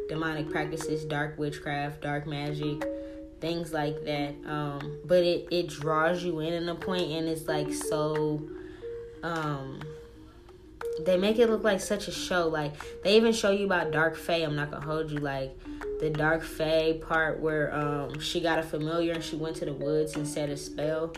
demonic 0.08 0.50
practices, 0.50 1.06
dark 1.06 1.38
witchcraft, 1.38 2.02
dark 2.02 2.28
magic, 2.28 2.84
things 3.40 3.74
like 3.74 4.04
that. 4.06 4.36
Um, 4.46 5.00
but 5.06 5.24
it 5.24 5.48
it 5.52 5.68
draws 5.68 6.24
you 6.24 6.40
in 6.40 6.54
in 6.54 6.70
a 6.70 6.76
point, 6.76 7.12
and 7.12 7.28
it's 7.28 7.48
like 7.48 7.74
so. 7.74 8.48
Um, 9.24 9.82
they 11.06 11.18
make 11.18 11.38
it 11.38 11.50
look 11.50 11.64
like 11.64 11.80
such 11.80 12.08
a 12.08 12.12
show. 12.12 12.48
Like 12.48 12.74
they 13.04 13.16
even 13.16 13.34
show 13.34 13.52
you 13.52 13.66
about 13.66 13.92
Dark 13.92 14.16
Fae. 14.16 14.44
I'm 14.44 14.56
not 14.56 14.72
gonna 14.72 14.86
hold 14.86 15.12
you. 15.12 15.20
Like 15.20 15.58
the 16.00 16.10
Dark 16.10 16.44
Fae 16.44 17.00
part 17.02 17.40
where 17.40 17.74
um 17.74 18.20
she 18.20 18.42
got 18.42 18.60
a 18.60 18.64
familiar 18.64 19.14
and 19.14 19.24
she 19.24 19.36
went 19.36 19.56
to 19.58 19.66
the 19.66 19.74
woods 19.74 20.16
and 20.16 20.28
said 20.28 20.50
a 20.50 20.58
spell. 20.58 21.14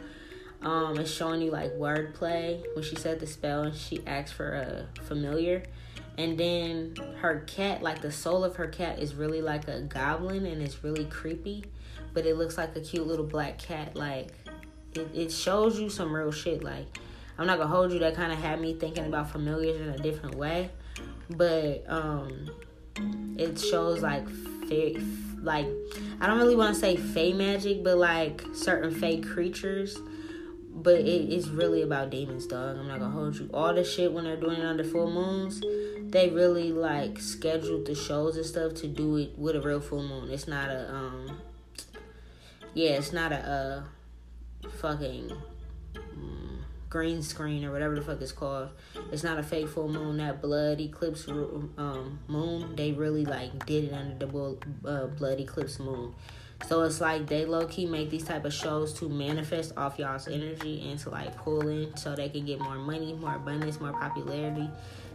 Um, 0.62 0.97
it's 0.99 1.10
showing 1.10 1.41
you 1.41 1.52
like 1.52 1.71
wordplay 1.73 2.62
when 2.73 2.84
she 2.84 2.97
said 2.97 3.21
the 3.21 3.28
spell 3.28 3.63
and 3.63 3.75
she 3.75 4.06
asked 4.06 4.34
for 4.34 4.56
a 4.56 5.02
familiar 5.04 5.63
and 6.17 6.38
then 6.38 6.95
her 7.19 7.43
cat 7.48 7.82
like 7.82 8.02
the 8.02 8.12
soul 8.12 8.43
of 8.43 8.56
her 8.56 8.67
cat 8.67 9.00
is 9.00 9.13
really 9.15 9.41
like 9.41 9.67
a 9.67 9.82
goblin 9.82 10.45
and 10.45 10.62
it's 10.62 10.84
really 10.84 11.06
creepy 11.06 11.63
but 12.13 12.26
it 12.26 12.36
looks 12.36 12.58
like 12.58 12.76
a 12.76 12.82
cute 12.82 13.08
little 13.08 13.26
black 13.26 13.58
cat. 13.58 13.95
Like 13.95 14.32
it, 14.93 15.10
it 15.13 15.32
shows 15.32 15.80
you 15.80 15.89
some 15.89 16.13
real 16.13 16.32
shit. 16.32 16.63
Like 16.63 16.98
i'm 17.38 17.48
not 17.48 17.58
gonna 17.58 17.69
hold 17.69 17.91
you. 17.91 18.00
That 18.00 18.15
kind 18.15 18.32
of 18.32 18.39
had 18.39 18.60
me 18.60 18.74
thinking 18.74 19.06
about 19.06 19.32
familiars 19.32 19.80
in 19.80 19.89
a 19.89 19.98
different 19.98 20.36
way. 20.36 20.69
But 21.30 21.86
um 21.88 22.50
it 23.38 23.60
shows 23.60 24.02
like 24.02 24.28
fa- 24.67 25.02
like 25.41 25.67
i 26.19 26.28
don't 26.28 26.38
really 26.38 26.56
want 26.56 26.74
to 26.74 26.80
say 26.80 26.98
fey 26.98 27.32
magic 27.32 27.82
but 27.82 27.98
like 27.98 28.43
certain 28.54 28.93
fake 28.93 29.26
creatures 29.26 29.98
but 30.82 31.00
it 31.00 31.34
is 31.34 31.50
really 31.50 31.82
about 31.82 32.10
demons, 32.10 32.48
dog. 32.48 32.78
I'm 32.78 32.88
not 32.88 33.00
gonna 33.00 33.12
hold 33.12 33.36
you. 33.36 33.50
All 33.54 33.74
the 33.74 33.84
shit 33.84 34.13
when 34.13 34.24
they're 34.24 34.38
doing 34.38 34.60
it 34.60 34.65
under 34.65 34.84
full 34.84 35.12
moons, 35.12 35.62
they 36.12 36.30
really 36.30 36.72
like 36.72 37.20
scheduled 37.20 37.86
the 37.86 37.96
shows 37.96 38.38
and 38.38 38.46
stuff 38.46 38.76
to 38.76 38.88
do 38.88 39.18
it 39.18 39.38
with 39.38 39.56
a 39.56 39.62
real 39.62 39.82
full 39.82 40.04
moon. 40.04 40.30
It's 40.30 40.48
not 40.48 40.70
a 40.70 40.89
um, 40.94 41.42
yeah, 42.74 42.92
it's 42.92 43.12
not 43.12 43.32
a 43.32 43.86
uh, 44.63 44.70
fucking 44.80 45.32
um, 45.98 46.65
green 46.89 47.22
screen 47.22 47.65
or 47.65 47.72
whatever 47.72 47.96
the 47.96 48.02
fuck 48.02 48.22
it's 48.22 48.32
called. 48.32 48.70
It's 49.12 49.24
not 49.24 49.38
a 49.38 49.44
fake 49.44 49.68
full 49.68 49.89
moon. 49.89 50.18
That 50.18 50.42
blood 50.42 50.80
eclipse 50.80 51.28
um 51.28 52.20
moon, 52.28 52.76
they 52.76 52.94
really 52.94 53.26
like 53.26 53.65
did 53.65 53.86
it 53.86 53.94
under 53.94 54.26
the 54.26 54.58
uh, 54.88 55.08
blood 55.08 55.39
eclipse 55.39 55.80
moon. 55.80 56.15
So 56.67 56.84
it's 56.84 57.02
like 57.02 57.26
they 57.26 57.45
low 57.45 57.65
key 57.65 57.86
make 57.86 58.10
these 58.10 58.24
type 58.24 58.45
of 58.45 58.54
shows 58.54 58.93
to 59.00 59.10
manifest 59.10 59.74
off 59.78 59.98
y'all's 59.98 60.28
energy 60.28 60.88
and 60.89 61.00
to 61.00 61.10
like 61.10 61.36
pull 61.36 61.67
in 61.67 61.95
so 61.98 62.15
they 62.15 62.30
can 62.30 62.45
get 62.45 62.60
more 62.60 62.76
money, 62.76 63.13
more 63.13 63.36
abundance, 63.36 63.80
more 63.80 63.93
popularity. 63.93 64.69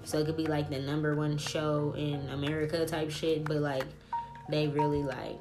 So 0.04 0.18
it 0.18 0.26
could 0.26 0.36
be 0.36 0.46
like 0.46 0.68
the 0.68 0.80
number 0.80 1.14
one 1.14 1.38
show 1.38 1.94
in 1.96 2.28
America 2.30 2.84
type 2.86 3.10
shit, 3.10 3.44
but 3.44 3.58
like 3.58 3.84
they 4.50 4.68
really 4.68 5.02
like 5.02 5.36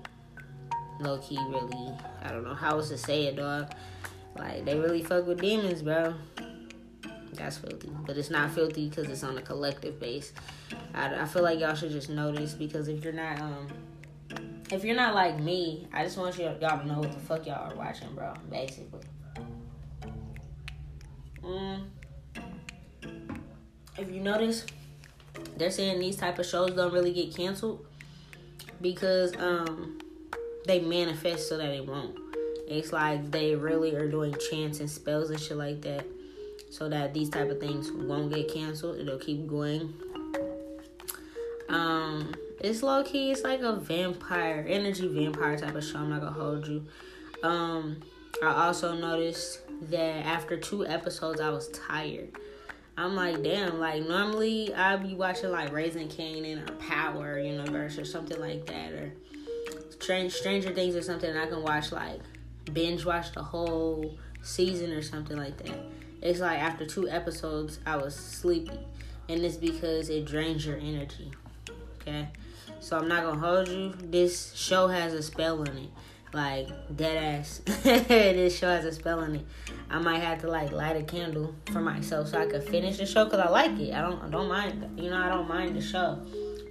low 0.99 1.17
key 1.17 1.37
really 1.49 1.93
I 2.21 2.29
don't 2.29 2.43
know 2.43 2.53
how 2.53 2.77
else 2.77 2.89
to 2.89 2.97
say 2.97 3.25
it, 3.25 3.35
dog. 3.35 3.73
Like 4.37 4.65
they 4.65 4.77
really 4.77 5.03
fuck 5.03 5.25
with 5.25 5.41
demons, 5.41 5.81
bro. 5.81 6.13
That's 7.33 7.57
filthy, 7.57 7.89
but 8.05 8.17
it's 8.17 8.29
not 8.29 8.51
filthy 8.51 8.89
because 8.89 9.07
it's 9.07 9.23
on 9.23 9.37
a 9.37 9.41
collective 9.41 9.99
base. 9.99 10.33
I, 10.93 11.21
I 11.21 11.25
feel 11.25 11.41
like 11.41 11.59
y'all 11.59 11.73
should 11.73 11.91
just 11.91 12.09
this 12.09 12.53
because 12.53 12.87
if 12.87 13.03
you're 13.03 13.13
not 13.13 13.41
um 13.41 13.67
if 14.73 14.83
you're 14.83 14.95
not 14.95 15.13
like 15.13 15.39
me, 15.39 15.87
I 15.93 16.03
just 16.03 16.17
want 16.17 16.37
you 16.37 16.45
y'all 16.45 16.79
to 16.79 16.87
know 16.87 16.99
what 16.99 17.11
the 17.11 17.19
fuck 17.19 17.45
y'all 17.45 17.71
are 17.71 17.75
watching, 17.75 18.13
bro. 18.15 18.33
Basically. 18.49 19.01
Mm. 21.43 21.83
If 23.97 24.11
you 24.11 24.19
notice, 24.19 24.65
they're 25.57 25.69
saying 25.69 25.99
these 25.99 26.15
type 26.15 26.39
of 26.39 26.45
shows 26.47 26.71
don't 26.71 26.91
really 26.91 27.13
get 27.13 27.35
canceled 27.35 27.85
because 28.81 29.35
um 29.37 29.99
they 30.65 30.79
manifest 30.79 31.49
so 31.49 31.57
that 31.57 31.69
it 31.69 31.85
won't. 31.85 32.17
It's 32.67 32.91
like 32.91 33.29
they 33.29 33.55
really 33.55 33.93
are 33.93 34.09
doing 34.09 34.35
chants 34.49 34.79
and 34.79 34.89
spells 34.89 35.29
and 35.29 35.39
shit 35.39 35.57
like 35.57 35.81
that 35.81 36.05
so 36.71 36.89
that 36.89 37.13
these 37.13 37.29
type 37.29 37.51
of 37.51 37.59
things 37.59 37.91
won't 37.91 38.33
get 38.33 38.51
canceled. 38.51 38.97
It'll 38.99 39.19
keep 39.19 39.45
going. 39.45 39.93
Um 41.69 42.33
it's 42.63 42.81
low 42.81 43.03
key. 43.03 43.31
It's 43.31 43.43
like 43.43 43.59
a 43.59 43.75
vampire, 43.75 44.65
energy 44.67 45.07
vampire 45.07 45.57
type 45.57 45.75
of 45.75 45.83
show. 45.83 45.99
I'm 45.99 46.09
not 46.09 46.21
gonna 46.21 46.31
hold 46.31 46.65
you. 46.65 46.85
Um, 47.43 47.97
I 48.41 48.65
also 48.65 48.95
noticed 48.95 49.59
that 49.89 50.25
after 50.25 50.57
two 50.57 50.85
episodes, 50.87 51.41
I 51.41 51.49
was 51.49 51.67
tired. 51.69 52.29
I'm 52.97 53.15
like, 53.15 53.43
damn, 53.43 53.79
like 53.79 54.07
normally 54.07 54.73
I'd 54.73 55.03
be 55.03 55.13
watching 55.13 55.51
like 55.51 55.73
Raising 55.73 56.07
Kanan 56.07 56.69
or 56.69 56.73
Power 56.75 57.37
Universe 57.37 57.97
or 57.97 58.05
something 58.05 58.39
like 58.39 58.65
that, 58.67 58.93
or 58.93 59.13
Strange 59.89 60.31
Stranger 60.31 60.73
Things 60.73 60.95
or 60.95 61.01
something. 61.01 61.35
I 61.35 61.45
can 61.47 61.63
watch 61.63 61.91
like 61.91 62.21
binge 62.71 63.03
watch 63.03 63.33
the 63.33 63.43
whole 63.43 64.17
season 64.41 64.91
or 64.91 65.01
something 65.01 65.35
like 65.35 65.57
that. 65.57 65.77
It's 66.21 66.39
like 66.39 66.59
after 66.59 66.85
two 66.85 67.09
episodes, 67.09 67.79
I 67.85 67.97
was 67.97 68.15
sleepy, 68.15 68.79
and 69.27 69.43
it's 69.43 69.57
because 69.57 70.07
it 70.09 70.25
drains 70.25 70.65
your 70.65 70.77
energy. 70.77 71.31
Okay, 71.99 72.29
so 72.83 72.97
I'm 72.97 73.07
not 73.07 73.23
gonna 73.23 73.39
hold 73.39 73.69
you. 73.69 73.93
This 73.97 74.53
show 74.55 74.87
has 74.89 75.13
a 75.13 75.23
spell 75.23 75.63
in 75.63 75.77
it. 75.77 75.89
Like 76.33 76.67
dead 76.93 77.39
ass. 77.39 77.61
this 77.83 78.57
show 78.57 78.67
has 78.67 78.83
a 78.83 78.91
spell 78.91 79.21
in 79.21 79.35
it. 79.35 79.45
I 79.89 79.99
might 79.99 80.19
have 80.19 80.41
to 80.41 80.49
like 80.49 80.73
light 80.73 80.97
a 80.97 81.03
candle 81.03 81.55
for 81.71 81.79
myself 81.79 82.27
so 82.27 82.39
I 82.39 82.45
could 82.45 82.63
finish 82.63 82.97
the 82.97 83.05
show 83.05 83.23
because 83.23 83.39
I 83.39 83.49
like 83.49 83.79
it. 83.79 83.93
I 83.93 84.01
don't 84.01 84.21
I 84.21 84.29
don't 84.29 84.49
mind 84.49 84.99
you 84.99 85.09
know, 85.09 85.17
I 85.17 85.29
don't 85.29 85.47
mind 85.47 85.77
the 85.77 85.81
show. 85.81 86.19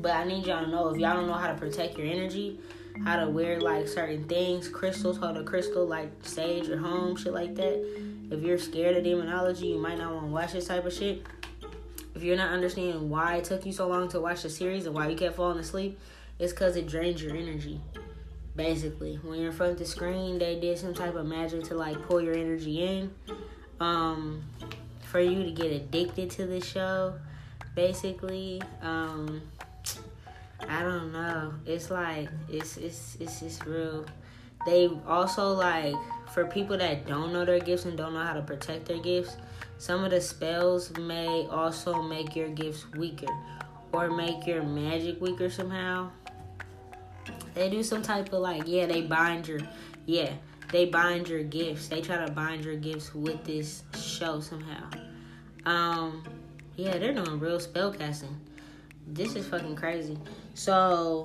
But 0.00 0.10
I 0.12 0.24
need 0.24 0.46
y'all 0.46 0.64
to 0.64 0.70
know 0.70 0.88
if 0.88 0.98
y'all 0.98 1.14
don't 1.14 1.28
know 1.28 1.34
how 1.34 1.50
to 1.50 1.54
protect 1.54 1.96
your 1.96 2.08
energy, 2.08 2.60
how 3.04 3.16
to 3.16 3.30
wear 3.30 3.58
like 3.58 3.88
certain 3.88 4.24
things, 4.24 4.68
crystals, 4.68 5.16
hold 5.16 5.38
a 5.38 5.44
crystal 5.44 5.86
like 5.86 6.10
sage 6.22 6.68
or 6.68 6.76
home, 6.76 7.16
shit 7.16 7.32
like 7.32 7.54
that. 7.54 8.30
If 8.30 8.42
you're 8.42 8.58
scared 8.58 8.98
of 8.98 9.04
demonology, 9.04 9.68
you 9.68 9.78
might 9.78 9.96
not 9.96 10.12
want 10.12 10.26
to 10.26 10.32
watch 10.32 10.52
this 10.52 10.66
type 10.66 10.84
of 10.84 10.92
shit 10.92 11.24
if 12.22 12.26
you're 12.26 12.36
not 12.36 12.52
understanding 12.52 13.10
why 13.10 13.34
it 13.34 13.42
took 13.42 13.66
you 13.66 13.72
so 13.72 13.88
long 13.88 14.08
to 14.08 14.20
watch 14.20 14.42
the 14.42 14.48
series 14.48 14.86
and 14.86 14.94
why 14.94 15.08
you 15.08 15.16
kept 15.16 15.34
falling 15.34 15.58
asleep, 15.58 15.98
it's 16.38 16.52
because 16.52 16.76
it 16.76 16.86
drains 16.86 17.20
your 17.20 17.36
energy. 17.36 17.80
Basically, 18.54 19.16
when 19.24 19.40
you're 19.40 19.50
in 19.50 19.56
front 19.56 19.72
of 19.72 19.78
the 19.80 19.84
screen, 19.84 20.38
they 20.38 20.60
did 20.60 20.78
some 20.78 20.94
type 20.94 21.16
of 21.16 21.26
magic 21.26 21.64
to 21.64 21.74
like 21.74 22.00
pull 22.02 22.20
your 22.20 22.36
energy 22.36 22.84
in. 22.84 23.10
Um, 23.80 24.44
for 25.00 25.18
you 25.18 25.42
to 25.42 25.50
get 25.50 25.72
addicted 25.72 26.30
to 26.30 26.46
the 26.46 26.60
show, 26.60 27.14
basically. 27.74 28.62
Um, 28.82 29.42
I 30.68 30.82
don't 30.82 31.12
know. 31.12 31.54
It's 31.66 31.90
like 31.90 32.28
it's 32.48 32.76
it's 32.76 33.16
it's 33.18 33.40
just 33.40 33.66
real. 33.66 34.06
They 34.64 34.88
also 35.08 35.54
like 35.54 35.96
for 36.32 36.44
people 36.44 36.78
that 36.78 37.08
don't 37.08 37.32
know 37.32 37.44
their 37.44 37.58
gifts 37.58 37.84
and 37.84 37.96
don't 37.96 38.14
know 38.14 38.22
how 38.22 38.34
to 38.34 38.42
protect 38.42 38.86
their 38.86 39.00
gifts 39.00 39.36
some 39.82 40.04
of 40.04 40.12
the 40.12 40.20
spells 40.20 40.96
may 40.96 41.44
also 41.50 42.02
make 42.02 42.36
your 42.36 42.48
gifts 42.50 42.88
weaker 42.92 43.26
or 43.90 44.12
make 44.12 44.46
your 44.46 44.62
magic 44.62 45.20
weaker 45.20 45.50
somehow. 45.50 46.08
They 47.54 47.68
do 47.68 47.82
some 47.82 48.00
type 48.00 48.32
of 48.32 48.42
like, 48.42 48.62
yeah, 48.66 48.86
they 48.86 49.02
bind 49.02 49.48
your, 49.48 49.58
yeah, 50.06 50.34
they 50.70 50.84
bind 50.84 51.28
your 51.28 51.42
gifts. 51.42 51.88
They 51.88 52.00
try 52.00 52.24
to 52.24 52.30
bind 52.30 52.64
your 52.64 52.76
gifts 52.76 53.12
with 53.12 53.42
this 53.42 53.82
show 54.00 54.38
somehow. 54.38 54.88
Um, 55.66 56.22
yeah, 56.76 56.96
they're 56.98 57.12
doing 57.12 57.40
real 57.40 57.58
spell 57.58 57.92
casting. 57.92 58.40
This 59.08 59.34
is 59.34 59.48
fucking 59.48 59.74
crazy. 59.74 60.16
So 60.54 61.24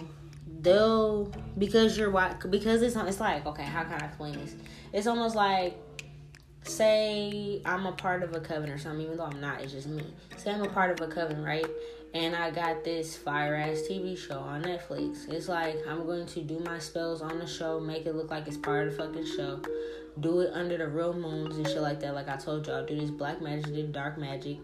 they'll 0.62 1.32
because 1.60 1.96
you're 1.96 2.10
because 2.50 2.82
it's 2.82 2.96
it's 2.96 3.20
like 3.20 3.46
okay, 3.46 3.62
how 3.62 3.84
can 3.84 4.02
I 4.02 4.06
explain 4.08 4.34
this? 4.34 4.56
It's 4.94 5.06
almost 5.06 5.36
like 5.36 5.78
say 6.68 7.62
I'm 7.66 7.86
a 7.86 7.92
part 7.92 8.24
of 8.24 8.36
a 8.36 8.40
coven 8.40 8.70
or 8.70 8.78
something, 8.78 9.06
even 9.06 9.18
though 9.18 9.26
I'm 9.26 9.42
not, 9.42 9.62
it's 9.62 9.74
just 9.74 9.88
me. 9.88 10.04
Say 10.38 10.52
I'm 10.52 10.62
a 10.62 10.70
part 10.70 10.92
of 10.92 11.08
a 11.08 11.12
coven, 11.12 11.44
right? 11.44 11.66
And 12.14 12.36
I 12.36 12.52
got 12.52 12.84
this 12.84 13.16
fire 13.16 13.56
ass 13.56 13.82
TV 13.90 14.18
show 14.18 14.40
on 14.40 14.64
Netflix. 14.64 15.30
It's 15.30 15.48
like 15.48 15.76
I'm 15.88 16.06
going 16.06 16.26
to 16.28 16.42
do 16.42 16.60
my 16.60 16.80
spells 16.80 17.22
on 17.22 17.40
the 17.40 17.48
show, 17.48 17.80
make 17.80 18.06
it 18.06 18.16
look 18.16 18.32
like 18.32 18.48
it's 18.48 18.58
part 18.58 18.88
of 18.88 18.96
the 18.96 19.04
fucking 19.04 19.26
show, 19.26 19.62
do 20.20 20.42
it 20.42 20.52
under 20.54 20.78
the 20.78 20.88
real 20.88 21.14
moons 21.14 21.58
and 21.58 21.68
shit 21.68 21.82
like 21.82 22.00
that. 22.02 22.14
Like 22.14 22.30
I 22.30 22.38
told 22.38 22.68
y'all, 22.68 22.86
do 22.86 23.00
this 23.00 23.12
black 23.12 23.42
magic, 23.42 23.74
do 23.74 23.88
dark 23.88 24.18
magic, 24.18 24.58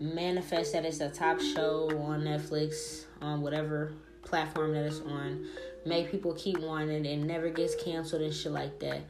manifest 0.00 0.72
that 0.72 0.84
it's 0.84 1.00
a 1.00 1.08
top 1.08 1.40
show 1.40 1.90
on 1.98 2.22
Netflix, 2.22 3.04
on 3.20 3.40
whatever 3.40 3.92
platform 4.22 4.72
that 4.74 4.84
it's 4.84 5.00
on, 5.00 5.46
make 5.86 6.10
people 6.10 6.34
keep 6.34 6.58
wanting 6.58 7.04
it 7.04 7.08
and 7.08 7.26
never 7.26 7.48
gets 7.48 7.74
canceled 7.82 8.22
and 8.22 8.34
shit 8.34 8.52
like 8.52 8.78
that 8.80 9.00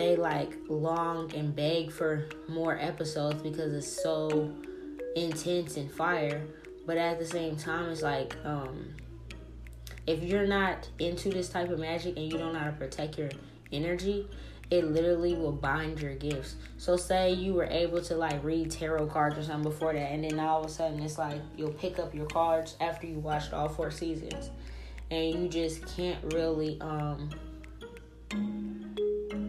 they 0.00 0.16
like 0.16 0.52
long 0.68 1.32
and 1.34 1.54
beg 1.54 1.92
for 1.92 2.28
more 2.48 2.78
episodes 2.80 3.42
because 3.42 3.74
it's 3.74 4.02
so 4.02 4.52
intense 5.14 5.76
and 5.76 5.90
fire. 5.90 6.42
But 6.86 6.96
at 6.96 7.18
the 7.18 7.26
same 7.26 7.56
time, 7.56 7.90
it's 7.90 8.02
like 8.02 8.34
um, 8.44 8.96
if 10.06 10.22
you're 10.22 10.46
not 10.46 10.88
into 10.98 11.28
this 11.28 11.50
type 11.50 11.70
of 11.70 11.78
magic 11.78 12.16
and 12.16 12.32
you 12.32 12.38
don't 12.38 12.54
know 12.54 12.58
how 12.60 12.66
to 12.66 12.72
protect 12.72 13.18
your 13.18 13.28
energy, 13.72 14.26
it 14.70 14.84
literally 14.84 15.34
will 15.34 15.52
bind 15.52 16.00
your 16.00 16.14
gifts. 16.14 16.56
So 16.78 16.96
say 16.96 17.32
you 17.32 17.52
were 17.52 17.66
able 17.66 18.00
to 18.02 18.14
like 18.14 18.42
read 18.42 18.70
tarot 18.70 19.06
cards 19.08 19.36
or 19.36 19.42
something 19.42 19.70
before 19.70 19.92
that, 19.92 20.12
and 20.12 20.24
then 20.24 20.40
all 20.40 20.60
of 20.60 20.66
a 20.66 20.72
sudden 20.72 21.00
it's 21.00 21.18
like 21.18 21.40
you'll 21.56 21.72
pick 21.72 21.98
up 21.98 22.14
your 22.14 22.26
cards 22.26 22.76
after 22.80 23.06
you 23.06 23.18
watched 23.18 23.52
all 23.52 23.68
four 23.68 23.90
seasons, 23.90 24.50
and 25.10 25.34
you 25.34 25.48
just 25.48 25.84
can't 25.96 26.32
really 26.32 26.80
um 26.80 27.30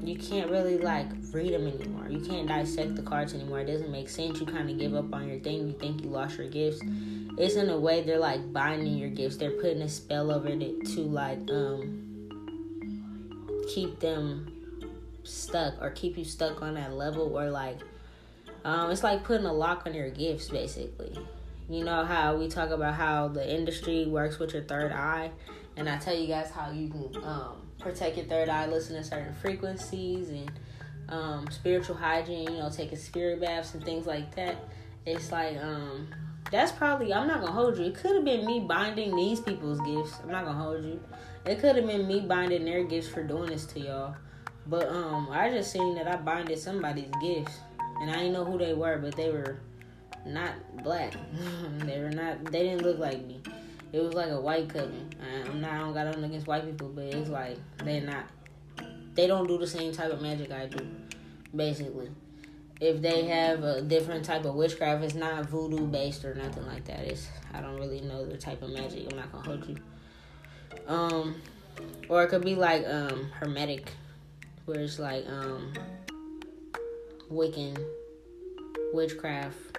you 0.03 0.15
can't 0.15 0.49
really 0.49 0.77
like 0.77 1.07
read 1.31 1.53
them 1.53 1.67
anymore. 1.67 2.07
You 2.09 2.19
can't 2.19 2.47
dissect 2.47 2.95
the 2.95 3.01
cards 3.01 3.33
anymore. 3.33 3.61
It 3.61 3.65
doesn't 3.65 3.91
make 3.91 4.09
sense. 4.09 4.39
You 4.39 4.45
kind 4.45 4.69
of 4.69 4.77
give 4.77 4.93
up 4.93 5.13
on 5.13 5.27
your 5.27 5.39
thing. 5.39 5.67
You 5.67 5.73
think 5.73 6.03
you 6.03 6.09
lost 6.09 6.37
your 6.37 6.49
gifts. 6.49 6.81
It's 7.37 7.55
in 7.55 7.69
a 7.69 7.79
way 7.79 8.03
they're 8.03 8.19
like 8.19 8.51
binding 8.53 8.97
your 8.97 9.09
gifts. 9.09 9.37
They're 9.37 9.51
putting 9.51 9.81
a 9.81 9.89
spell 9.89 10.31
over 10.31 10.49
it 10.49 10.85
to 10.87 11.01
like 11.01 11.39
um 11.49 12.07
keep 13.73 13.99
them 13.99 14.51
stuck 15.23 15.81
or 15.81 15.91
keep 15.91 16.17
you 16.17 16.25
stuck 16.25 16.61
on 16.61 16.73
that 16.73 16.93
level 16.93 17.37
or 17.37 17.49
like 17.49 17.77
um 18.65 18.89
it's 18.89 19.03
like 19.03 19.23
putting 19.23 19.45
a 19.45 19.53
lock 19.53 19.83
on 19.85 19.93
your 19.93 20.09
gifts 20.09 20.49
basically. 20.49 21.17
You 21.69 21.85
know 21.85 22.03
how 22.03 22.35
we 22.35 22.49
talk 22.49 22.71
about 22.71 22.95
how 22.95 23.29
the 23.29 23.49
industry 23.49 24.05
works 24.05 24.39
with 24.39 24.53
your 24.53 24.63
third 24.63 24.91
eye 24.91 25.31
and 25.77 25.87
I 25.87 25.97
tell 25.97 26.15
you 26.15 26.27
guys 26.27 26.51
how 26.51 26.71
you 26.71 26.89
can 26.89 27.23
um 27.23 27.60
protect 27.81 28.17
your 28.17 28.25
third 28.25 28.49
eye, 28.49 28.67
listen 28.67 28.95
to 28.95 29.03
certain 29.03 29.33
frequencies 29.35 30.29
and 30.29 30.51
um, 31.09 31.47
spiritual 31.51 31.95
hygiene, 31.95 32.51
you 32.51 32.57
know, 32.57 32.69
taking 32.69 32.97
spirit 32.97 33.41
baths 33.41 33.73
and 33.73 33.83
things 33.83 34.05
like 34.05 34.33
that. 34.35 34.55
It's 35.05 35.31
like, 35.31 35.57
um, 35.61 36.07
that's 36.51 36.71
probably, 36.71 37.13
I'm 37.13 37.27
not 37.27 37.41
gonna 37.41 37.51
hold 37.51 37.77
you. 37.77 37.85
It 37.85 37.95
could 37.95 38.15
have 38.15 38.25
been 38.25 38.45
me 38.45 38.59
binding 38.59 39.15
these 39.15 39.39
people's 39.39 39.79
gifts. 39.81 40.19
I'm 40.23 40.31
not 40.31 40.45
gonna 40.45 40.61
hold 40.61 40.83
you. 40.83 40.99
It 41.45 41.59
could 41.59 41.75
have 41.75 41.85
been 41.85 42.07
me 42.07 42.21
binding 42.21 42.65
their 42.65 42.83
gifts 42.83 43.07
for 43.07 43.23
doing 43.23 43.49
this 43.49 43.65
to 43.67 43.79
y'all. 43.79 44.15
But 44.67 44.87
um, 44.89 45.29
I 45.31 45.49
just 45.49 45.71
seen 45.71 45.95
that 45.95 46.07
I 46.07 46.17
binded 46.17 46.59
somebody's 46.59 47.09
gifts. 47.21 47.57
and 47.99 48.11
I 48.11 48.15
didn't 48.15 48.33
know 48.33 48.45
who 48.45 48.57
they 48.57 48.73
were, 48.73 48.97
but 48.99 49.15
they 49.15 49.31
were 49.31 49.57
not 50.25 50.53
black. 50.83 51.13
they 51.79 51.99
were 51.99 52.11
not. 52.11 52.45
They 52.45 52.63
didn't 52.63 52.83
look 52.83 52.99
like 52.99 53.25
me. 53.25 53.41
It 53.93 54.01
was 54.01 54.13
like 54.13 54.29
a 54.29 54.39
white 54.39 54.69
coven. 54.69 55.09
I'm 55.47 55.61
not. 55.61 55.71
I 55.71 55.77
don't 55.79 55.93
got 55.93 56.05
nothing 56.05 56.23
against 56.23 56.47
white 56.47 56.65
people, 56.65 56.89
but 56.89 57.05
it's 57.05 57.29
like 57.29 57.57
they're 57.83 58.01
not. 58.01 58.25
They 59.15 59.27
don't 59.27 59.47
do 59.47 59.57
the 59.57 59.67
same 59.67 59.91
type 59.91 60.11
of 60.11 60.21
magic 60.21 60.51
I 60.51 60.67
do, 60.67 60.87
basically. 61.55 62.09
If 62.79 63.01
they 63.01 63.25
have 63.25 63.63
a 63.63 63.81
different 63.81 64.25
type 64.25 64.45
of 64.45 64.55
witchcraft, 64.55 65.03
it's 65.03 65.13
not 65.13 65.45
voodoo 65.45 65.85
based 65.85 66.23
or 66.23 66.33
nothing 66.33 66.65
like 66.65 66.85
that. 66.85 66.99
It's 67.01 67.27
I 67.53 67.61
don't 67.61 67.75
really 67.75 68.01
know 68.01 68.25
the 68.25 68.37
type 68.37 68.61
of 68.61 68.69
magic. 68.69 69.11
I'm 69.11 69.17
not 69.17 69.31
gonna 69.31 69.45
hold 69.45 69.67
you. 69.67 69.77
Um, 70.87 71.41
or 72.09 72.23
it 72.23 72.29
could 72.29 72.43
be 72.43 72.55
like 72.55 72.85
um 72.87 73.29
hermetic, 73.33 73.91
where 74.65 74.79
it's 74.79 74.99
like 74.99 75.27
um 75.27 75.73
Wiccan, 77.31 77.77
witchcraft, 78.93 79.77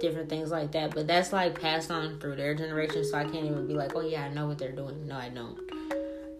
different 0.00 0.28
things 0.28 0.50
like 0.50 0.72
that. 0.72 0.94
But 0.94 1.06
that's 1.06 1.32
like 1.32 1.60
passed 1.60 1.90
on 1.90 2.18
through 2.18 2.36
their 2.36 2.54
generation, 2.54 3.04
so 3.04 3.16
I 3.16 3.24
can't 3.24 3.46
even 3.46 3.66
be 3.66 3.74
like, 3.74 3.94
oh 3.94 4.00
yeah, 4.00 4.24
I 4.24 4.28
know 4.28 4.46
what 4.46 4.58
they're 4.58 4.72
doing. 4.72 5.06
No, 5.06 5.16
I 5.16 5.28
don't. 5.28 5.58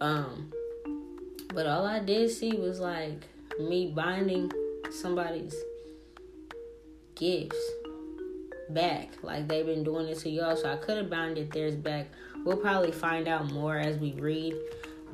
Um, 0.00 0.52
but 1.54 1.66
all 1.66 1.86
I 1.86 2.00
did 2.00 2.30
see 2.30 2.52
was 2.52 2.80
like 2.80 3.24
me 3.58 3.92
binding 3.94 4.50
somebody's 4.90 5.54
gifts 7.14 7.58
back, 8.70 9.10
like 9.22 9.48
they've 9.48 9.66
been 9.66 9.84
doing 9.84 10.08
it 10.08 10.18
to 10.18 10.30
y'all. 10.30 10.56
So 10.56 10.72
I 10.72 10.76
could 10.76 10.98
have 10.98 11.10
binded 11.10 11.52
theirs 11.52 11.76
back. 11.76 12.08
We'll 12.44 12.58
probably 12.58 12.92
find 12.92 13.26
out 13.26 13.50
more 13.52 13.78
as 13.78 13.98
we 13.98 14.12
read. 14.12 14.54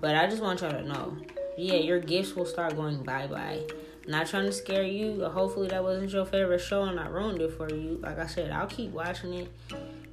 But 0.00 0.16
I 0.16 0.26
just 0.26 0.42
want 0.42 0.62
y'all 0.62 0.72
to 0.72 0.82
know, 0.82 1.16
yeah, 1.56 1.74
your 1.74 2.00
gifts 2.00 2.34
will 2.34 2.46
start 2.46 2.74
going 2.74 3.02
bye 3.04 3.28
bye 3.28 3.62
not 4.06 4.26
trying 4.26 4.46
to 4.46 4.52
scare 4.52 4.82
you. 4.82 5.24
Hopefully 5.24 5.68
that 5.68 5.82
wasn't 5.82 6.10
your 6.10 6.26
favorite 6.26 6.60
show 6.60 6.84
and 6.84 6.98
I 6.98 7.08
ruined 7.08 7.40
it 7.40 7.52
for 7.52 7.68
you. 7.68 7.98
Like 8.02 8.18
I 8.18 8.26
said, 8.26 8.50
I'll 8.50 8.66
keep 8.66 8.90
watching 8.90 9.34
it. 9.34 9.52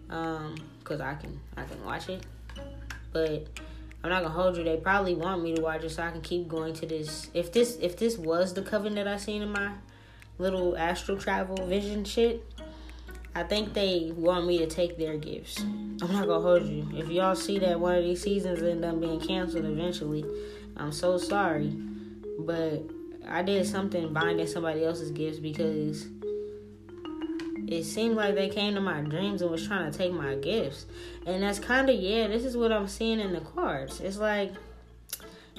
Um, 0.10 0.56
cause 0.84 1.02
I 1.02 1.16
can 1.16 1.40
I 1.56 1.64
can 1.64 1.84
watch 1.84 2.10
it. 2.10 2.26
But 3.12 3.48
I'm 4.04 4.10
not 4.10 4.24
gonna 4.24 4.34
hold 4.34 4.58
you. 4.58 4.64
They 4.64 4.78
probably 4.78 5.16
want 5.16 5.44
me 5.44 5.56
to 5.56 5.62
watch 5.62 5.84
it 5.84 5.90
so 5.90 6.04
I 6.04 6.12
can 6.12 6.22
keep 6.22 6.48
going 6.48 6.74
to 6.76 6.86
this. 6.86 7.30
If 7.34 7.52
this 7.52 7.78
if 7.82 7.98
this 7.98 8.18
was 8.18 8.54
the 8.54 8.62
coven 8.62 8.96
that 8.96 9.08
I 9.08 9.18
seen 9.18 9.42
in 9.42 9.52
my 9.52 9.72
little 10.38 10.78
astral 10.78 11.18
travel 11.18 11.68
vision 11.68 12.06
shit, 12.06 12.44
I 13.36 13.44
think 13.44 13.74
they 13.74 14.12
want 14.16 14.48
me 14.48 14.58
to 14.60 14.68
take 14.68 14.98
their 14.98 15.18
gifts. 15.18 15.60
I'm 15.60 16.00
not 16.00 16.28
gonna 16.28 16.42
hold 16.42 16.66
you. 16.66 16.90
If 16.96 17.10
y'all 17.10 17.36
see 17.36 17.60
that 17.60 17.80
one 17.80 17.96
of 17.96 18.04
these 18.04 18.22
seasons 18.22 18.62
end 18.64 18.86
up 18.86 19.00
being 19.00 19.20
canceled 19.20 19.66
eventually, 19.66 20.26
I'm 20.78 20.92
so 20.92 21.18
sorry. 21.18 21.70
But 22.40 22.90
I 23.30 23.44
did 23.44 23.66
something 23.68 24.12
binding 24.14 24.48
somebody 24.48 24.84
else's 24.84 25.12
gifts 25.12 25.40
because 25.40 26.08
it 27.68 27.84
seemed 27.84 28.16
like 28.16 28.34
they 28.34 28.50
came 28.50 28.74
to 28.74 28.82
my 28.82 29.02
dreams 29.02 29.42
and 29.42 29.52
was 29.52 29.68
trying 29.68 29.92
to 29.92 29.98
take 29.98 30.12
my 30.12 30.36
gifts. 30.36 30.88
And 31.28 31.44
that's 31.44 31.60
kind 31.60 31.90
of 31.90 31.96
yeah, 31.96 32.28
this 32.28 32.44
is 32.44 32.58
what 32.58 32.72
I'm 32.72 32.88
seeing 32.88 33.20
in 33.20 33.34
the 33.34 33.42
cards. 33.42 34.02
It's 34.02 34.18
like 34.18 34.54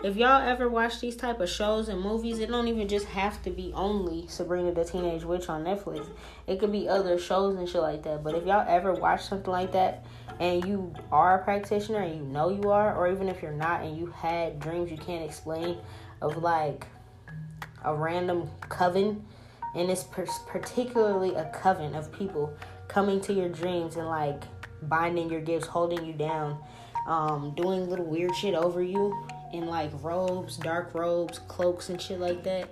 if 0.02 0.16
y'all 0.16 0.42
ever 0.42 0.68
watch 0.68 0.98
these 1.00 1.14
type 1.14 1.40
of 1.40 1.48
shows 1.50 1.88
and 1.88 2.00
movies, 2.00 2.38
it 2.38 2.48
don't 2.48 2.68
even 2.68 2.88
just 2.88 3.06
have 3.06 3.42
to 3.42 3.50
be 3.50 3.70
only 3.74 4.26
Sabrina 4.28 4.72
the 4.72 4.84
Teenage 4.84 5.24
Witch 5.24 5.48
on 5.48 5.62
Netflix. 5.62 6.08
It 6.46 6.58
could 6.58 6.72
be 6.72 6.88
other 6.88 7.18
shows 7.18 7.56
and 7.56 7.68
shit 7.68 7.82
like 7.82 8.02
that. 8.04 8.24
But 8.24 8.34
if 8.34 8.46
y'all 8.46 8.64
ever 8.66 8.94
watch 8.94 9.24
something 9.24 9.52
like 9.52 9.72
that 9.72 10.06
and 10.40 10.64
you 10.64 10.94
are 11.12 11.38
a 11.38 11.44
practitioner 11.44 12.00
and 12.00 12.16
you 12.16 12.22
know 12.22 12.48
you 12.48 12.70
are, 12.70 12.96
or 12.96 13.12
even 13.12 13.28
if 13.28 13.42
you're 13.42 13.52
not 13.52 13.82
and 13.82 13.96
you 13.96 14.06
had 14.06 14.58
dreams 14.58 14.90
you 14.90 14.96
can't 14.96 15.22
explain 15.22 15.76
of 16.22 16.38
like 16.38 16.86
a 17.84 17.94
random 17.94 18.50
coven, 18.68 19.24
and 19.74 19.90
it's 19.90 20.04
particularly 20.46 21.34
a 21.34 21.50
coven 21.54 21.94
of 21.94 22.12
people 22.12 22.52
coming 22.88 23.20
to 23.20 23.32
your 23.32 23.48
dreams 23.48 23.96
and 23.96 24.06
like 24.06 24.42
binding 24.82 25.30
your 25.30 25.40
gifts, 25.40 25.66
holding 25.66 26.04
you 26.04 26.12
down, 26.12 26.58
um, 27.06 27.52
doing 27.56 27.88
little 27.88 28.04
weird 28.04 28.34
shit 28.34 28.54
over 28.54 28.82
you 28.82 29.16
in 29.52 29.66
like 29.66 29.90
robes, 30.02 30.56
dark 30.56 30.94
robes, 30.94 31.38
cloaks, 31.40 31.88
and 31.88 32.00
shit 32.00 32.20
like 32.20 32.42
that. 32.44 32.68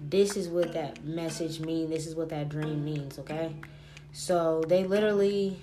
This 0.00 0.36
is 0.36 0.48
what 0.48 0.72
that 0.74 1.04
message 1.04 1.60
means. 1.60 1.90
This 1.90 2.06
is 2.06 2.14
what 2.14 2.28
that 2.28 2.48
dream 2.48 2.84
means. 2.84 3.18
Okay, 3.18 3.54
so 4.12 4.62
they 4.68 4.84
literally. 4.84 5.58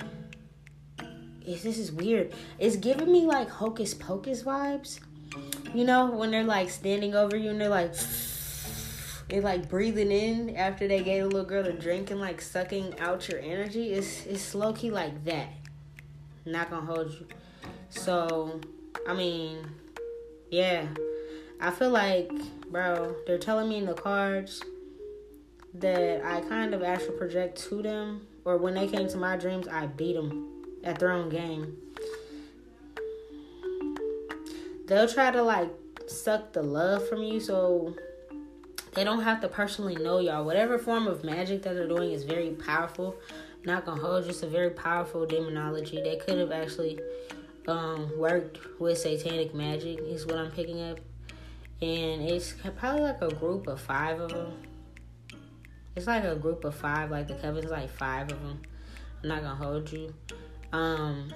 This 1.45 1.77
is 1.77 1.91
weird. 1.91 2.33
It's 2.57 2.75
giving 2.75 3.11
me 3.11 3.25
like 3.25 3.49
hocus 3.49 3.93
pocus 3.93 4.41
vibes. 4.41 4.99
You 5.75 5.83
know, 5.85 6.09
when 6.09 6.31
they're 6.31 6.43
like 6.43 6.69
standing 6.69 7.13
over 7.15 7.37
you 7.37 7.51
and 7.51 7.61
they're 7.61 7.69
like 7.69 7.93
they 9.29 9.39
like 9.41 9.69
breathing 9.69 10.11
in 10.11 10.55
after 10.55 10.87
they 10.87 11.01
gave 11.01 11.23
a 11.23 11.27
little 11.27 11.45
girl 11.45 11.65
a 11.65 11.73
drink 11.73 12.11
and 12.11 12.19
like 12.19 12.41
sucking 12.41 12.99
out 12.99 13.27
your 13.27 13.39
energy. 13.39 13.93
It's 13.93 14.25
it's 14.25 14.53
low 14.53 14.73
key 14.73 14.91
like 14.91 15.25
that. 15.25 15.49
Not 16.45 16.69
gonna 16.69 16.85
hold 16.85 17.11
you. 17.11 17.25
So, 17.89 18.61
I 19.07 19.13
mean, 19.13 19.57
yeah. 20.51 20.87
I 21.59 21.71
feel 21.71 21.89
like, 21.89 22.29
bro, 22.69 23.15
they're 23.25 23.37
telling 23.37 23.69
me 23.69 23.77
in 23.77 23.85
the 23.85 23.93
cards 23.93 24.61
that 25.73 26.23
I 26.23 26.41
kind 26.41 26.73
of 26.73 26.83
actually 26.83 27.17
project 27.17 27.57
to 27.69 27.81
them, 27.81 28.27
or 28.43 28.57
when 28.57 28.75
they 28.75 28.87
came 28.87 29.07
to 29.07 29.17
my 29.17 29.37
dreams, 29.37 29.67
I 29.67 29.87
beat 29.87 30.15
them 30.15 30.65
at 30.83 30.99
their 30.99 31.11
own 31.11 31.29
game. 31.29 31.77
They'll 34.87 35.07
try 35.07 35.31
to 35.31 35.41
like 35.41 35.71
suck 36.07 36.53
the 36.53 36.61
love 36.61 37.07
from 37.09 37.23
you, 37.23 37.39
so 37.39 37.95
they 38.95 39.03
don't 39.03 39.21
have 39.21 39.41
to 39.41 39.47
personally 39.49 39.95
know 39.95 40.19
y'all. 40.19 40.45
Whatever 40.45 40.79
form 40.79 41.05
of 41.05 41.23
magic 41.23 41.61
that 41.63 41.75
they're 41.75 41.87
doing 41.87 42.11
is 42.11 42.23
very 42.23 42.51
powerful. 42.51 43.15
Not 43.65 43.85
gonna 43.85 44.01
hold 44.01 44.23
you. 44.23 44.29
It's 44.29 44.41
a 44.41 44.47
very 44.47 44.69
powerful 44.69 45.25
demonology. 45.25 46.01
They 46.01 46.15
could 46.15 46.37
have 46.37 46.51
actually 46.51 46.99
um, 47.67 48.17
worked 48.17 48.79
with 48.79 48.97
satanic 48.97 49.53
magic. 49.53 49.99
Is 49.99 50.25
what 50.25 50.37
I'm 50.37 50.51
picking 50.51 50.81
up, 50.81 50.99
and 51.81 52.21
it's 52.21 52.53
probably 52.77 53.01
like 53.01 53.21
a 53.21 53.33
group 53.33 53.67
of 53.67 53.81
five 53.81 54.19
of 54.19 54.31
them. 54.31 54.53
It's 55.95 56.07
like 56.07 56.23
a 56.23 56.35
group 56.35 56.63
of 56.63 56.75
five. 56.75 57.11
Like 57.11 57.27
the 57.27 57.35
coven's 57.35 57.69
like 57.69 57.89
five 57.89 58.31
of 58.31 58.41
them. 58.41 58.61
I'm 59.23 59.29
not 59.29 59.41
gonna 59.41 59.55
hold 59.55 59.91
you. 59.91 60.13
Um, 60.71 61.33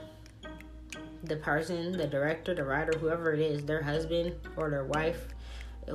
the 1.24 1.36
person, 1.36 1.92
the 1.98 2.08
director, 2.08 2.56
the 2.56 2.64
writer, 2.64 2.98
whoever 2.98 3.34
it 3.34 3.42
is, 3.42 3.66
their 3.66 3.82
husband 3.82 4.36
or 4.56 4.70
their 4.70 4.86
wife 4.86 5.28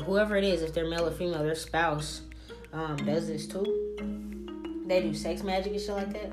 whoever 0.02 0.37
it 0.37 0.44
is, 0.44 0.62
if 0.62 0.74
they're 0.74 0.88
male 0.88 1.07
or 1.07 1.11
female, 1.11 1.42
their 1.42 1.54
spouse 1.54 2.22
um, 2.72 2.96
does 2.96 3.28
this 3.28 3.46
too. 3.46 4.85
They 4.87 5.00
do 5.00 5.14
sex 5.14 5.42
magic 5.42 5.72
and 5.72 5.80
shit 5.80 5.94
like 5.94 6.12
that. 6.12 6.33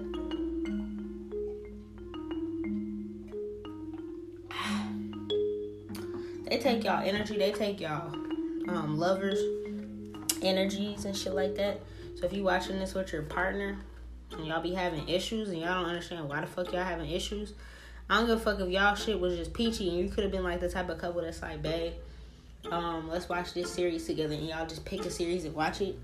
They 6.50 6.58
take 6.58 6.84
y'all 6.84 7.02
energy. 7.02 7.38
They 7.38 7.54
take 7.54 7.80
y'all 7.80 8.13
um, 8.67 8.97
lovers 8.97 9.39
energies 10.41 11.06
and 11.06 11.15
shit 11.15 11.34
like 11.34 11.56
that. 11.56 11.82
So 12.15 12.26
if 12.26 12.34
you 12.34 12.43
watching 12.43 12.78
this 12.78 12.93
with 12.93 13.13
your 13.13 13.21
partner 13.21 13.78
and 14.32 14.45
y'all 14.45 14.62
be 14.62 14.74
having 14.74 15.08
issues 15.08 15.50
and 15.50 15.60
y'all 15.60 15.82
don't 15.82 15.89
understand 15.89 16.28
why 16.28 16.41
the 16.41 16.47
fuck 16.47 16.74
y'all 16.74 16.84
having 16.84 17.10
issues, 17.10 17.54
I 18.10 18.17
don't 18.17 18.28
give 18.28 18.38
a 18.38 18.41
fuck 18.41 18.60
if 18.60 18.69
y'all 18.69 18.95
shit 18.95 19.19
was 19.19 19.38
just 19.38 19.54
peachy 19.54 19.88
and 19.89 19.97
you 19.97 20.10
could 20.10 20.24
have 20.24 20.32
been 20.32 20.43
like 20.43 20.60
the 20.60 20.69
type 20.69 20.89
of 20.89 20.97
couple 20.97 21.21
that's 21.21 21.41
like, 21.41 21.62
babe, 21.62 21.93
um, 22.69 23.10
let's 23.10 23.28
watch 23.28 23.54
this 23.54 23.71
series 23.74 24.06
together, 24.06 24.34
and 24.34 24.47
y'all 24.47 24.67
just 24.67 24.86
pick 24.86 25.06
a 25.06 25.10
series 25.10 25.45
and 25.45 25.56
watch 25.56 25.82
it. 25.82 25.97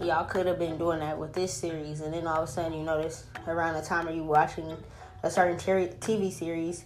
Y'all 0.00 0.24
could 0.24 0.46
have 0.46 0.58
been 0.58 0.78
doing 0.78 1.00
that 1.00 1.18
with 1.18 1.32
this 1.32 1.52
series, 1.52 2.00
and 2.00 2.12
then 2.12 2.26
all 2.26 2.42
of 2.42 2.48
a 2.48 2.52
sudden 2.52 2.74
you 2.74 2.84
notice 2.84 3.24
around 3.46 3.74
the 3.74 3.82
time 3.82 4.06
are 4.06 4.12
you 4.12 4.22
watching 4.22 4.76
a 5.22 5.30
certain 5.30 5.56
TV 5.58 6.30
series, 6.30 6.84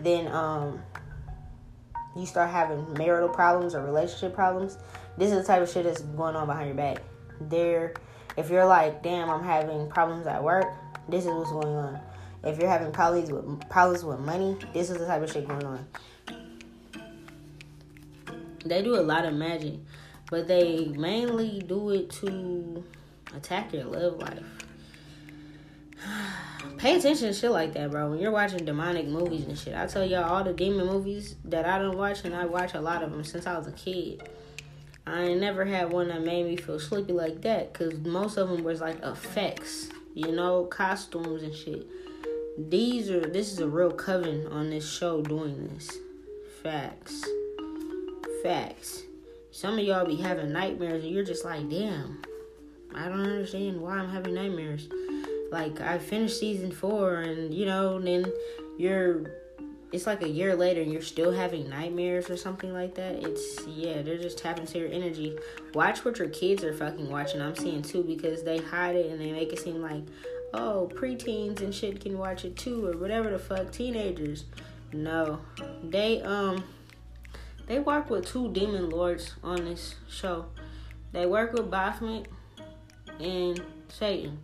then 0.00 0.26
um, 0.28 0.82
you 2.16 2.26
start 2.26 2.50
having 2.50 2.92
marital 2.94 3.28
problems 3.28 3.74
or 3.74 3.84
relationship 3.84 4.34
problems. 4.34 4.78
This 5.18 5.30
is 5.30 5.38
the 5.38 5.44
type 5.44 5.62
of 5.62 5.70
shit 5.70 5.84
that's 5.84 6.02
going 6.02 6.34
on 6.34 6.46
behind 6.46 6.66
your 6.66 6.76
back. 6.76 7.02
There, 7.40 7.94
if 8.36 8.50
you're 8.50 8.66
like, 8.66 9.02
damn, 9.02 9.30
I'm 9.30 9.44
having 9.44 9.88
problems 9.88 10.26
at 10.26 10.42
work. 10.42 10.66
This 11.08 11.24
is 11.24 11.30
what's 11.30 11.50
going 11.50 11.68
on. 11.68 12.00
If 12.42 12.58
you're 12.58 12.68
having 12.68 12.92
problems 12.92 13.30
with 13.30 13.68
problems 13.68 14.04
with 14.04 14.20
money, 14.20 14.56
this 14.72 14.90
is 14.90 14.98
the 14.98 15.06
type 15.06 15.22
of 15.22 15.30
shit 15.30 15.46
going 15.46 15.64
on. 15.64 15.86
They 18.68 18.82
do 18.82 18.96
a 18.96 19.02
lot 19.02 19.24
of 19.24 19.34
magic, 19.34 19.74
but 20.30 20.48
they 20.48 20.86
mainly 20.96 21.62
do 21.66 21.90
it 21.90 22.10
to 22.22 22.84
attack 23.34 23.72
your 23.72 23.84
love 23.84 24.18
life. 24.18 24.42
Pay 26.78 26.96
attention 26.96 27.28
to 27.28 27.32
shit 27.32 27.50
like 27.50 27.72
that, 27.74 27.90
bro. 27.90 28.10
When 28.10 28.18
you're 28.18 28.30
watching 28.30 28.64
demonic 28.64 29.06
movies 29.06 29.44
and 29.44 29.58
shit, 29.58 29.74
I 29.74 29.86
tell 29.86 30.04
y'all 30.04 30.24
all 30.24 30.44
the 30.44 30.52
demon 30.52 30.86
movies 30.86 31.36
that 31.44 31.64
I 31.66 31.78
don't 31.78 31.96
watch, 31.96 32.24
and 32.24 32.34
I 32.34 32.44
watch 32.44 32.74
a 32.74 32.80
lot 32.80 33.02
of 33.02 33.10
them 33.10 33.24
since 33.24 33.46
I 33.46 33.56
was 33.56 33.66
a 33.66 33.72
kid. 33.72 34.28
I 35.06 35.22
ain't 35.22 35.40
never 35.40 35.64
had 35.64 35.92
one 35.92 36.08
that 36.08 36.22
made 36.22 36.46
me 36.46 36.56
feel 36.56 36.80
sleepy 36.80 37.12
like 37.12 37.42
that, 37.42 37.72
cause 37.72 37.94
most 37.94 38.36
of 38.36 38.48
them 38.48 38.64
was 38.64 38.80
like 38.80 39.00
effects, 39.04 39.88
you 40.14 40.32
know, 40.32 40.64
costumes 40.64 41.42
and 41.44 41.54
shit. 41.54 41.86
These 42.58 43.10
are 43.10 43.20
this 43.20 43.52
is 43.52 43.60
a 43.60 43.68
real 43.68 43.92
coven 43.92 44.46
on 44.48 44.70
this 44.70 44.90
show 44.90 45.22
doing 45.22 45.68
this. 45.68 45.96
Facts 46.62 47.24
facts. 48.42 49.02
Some 49.50 49.78
of 49.78 49.84
y'all 49.84 50.06
be 50.06 50.16
having 50.16 50.52
nightmares 50.52 51.04
and 51.04 51.12
you're 51.12 51.24
just 51.24 51.44
like, 51.44 51.68
damn, 51.70 52.22
I 52.94 53.08
don't 53.08 53.20
understand 53.20 53.80
why 53.80 53.98
I'm 53.98 54.08
having 54.08 54.34
nightmares. 54.34 54.88
Like 55.50 55.80
I 55.80 55.98
finished 55.98 56.40
season 56.40 56.72
four, 56.72 57.20
and 57.20 57.54
you 57.54 57.66
know, 57.66 57.96
and 57.96 58.06
then 58.06 58.32
you're. 58.78 59.30
It's 59.92 60.06
like 60.06 60.22
a 60.22 60.28
year 60.28 60.56
later, 60.56 60.82
and 60.82 60.92
you're 60.92 61.00
still 61.00 61.30
having 61.30 61.70
nightmares 61.70 62.28
or 62.28 62.36
something 62.36 62.72
like 62.72 62.96
that. 62.96 63.22
It's 63.22 63.64
yeah, 63.66 64.02
they're 64.02 64.18
just 64.18 64.38
tapping 64.38 64.64
into 64.64 64.80
your 64.80 64.90
energy. 64.90 65.38
Watch 65.74 66.04
what 66.04 66.18
your 66.18 66.28
kids 66.28 66.64
are 66.64 66.74
fucking 66.74 67.08
watching. 67.08 67.40
I'm 67.40 67.54
seeing 67.54 67.82
too 67.82 68.02
because 68.02 68.42
they 68.42 68.58
hide 68.58 68.96
it 68.96 69.10
and 69.10 69.20
they 69.20 69.30
make 69.30 69.52
it 69.52 69.60
seem 69.60 69.80
like, 69.80 70.02
oh, 70.52 70.90
preteens 70.94 71.60
and 71.60 71.72
shit 71.72 72.00
can 72.00 72.18
watch 72.18 72.44
it 72.44 72.56
too, 72.56 72.84
or 72.84 72.96
whatever 72.96 73.30
the 73.30 73.38
fuck, 73.38 73.70
teenagers. 73.70 74.44
No, 74.92 75.40
they 75.84 76.20
um, 76.22 76.64
they 77.66 77.78
work 77.78 78.10
with 78.10 78.26
two 78.26 78.52
demon 78.52 78.90
lords 78.90 79.34
on 79.42 79.64
this 79.64 79.96
show. 80.08 80.46
They 81.12 81.26
work 81.26 81.52
with 81.52 81.70
Baphomet 81.70 82.28
and 83.20 83.60
Satan. 83.88 84.38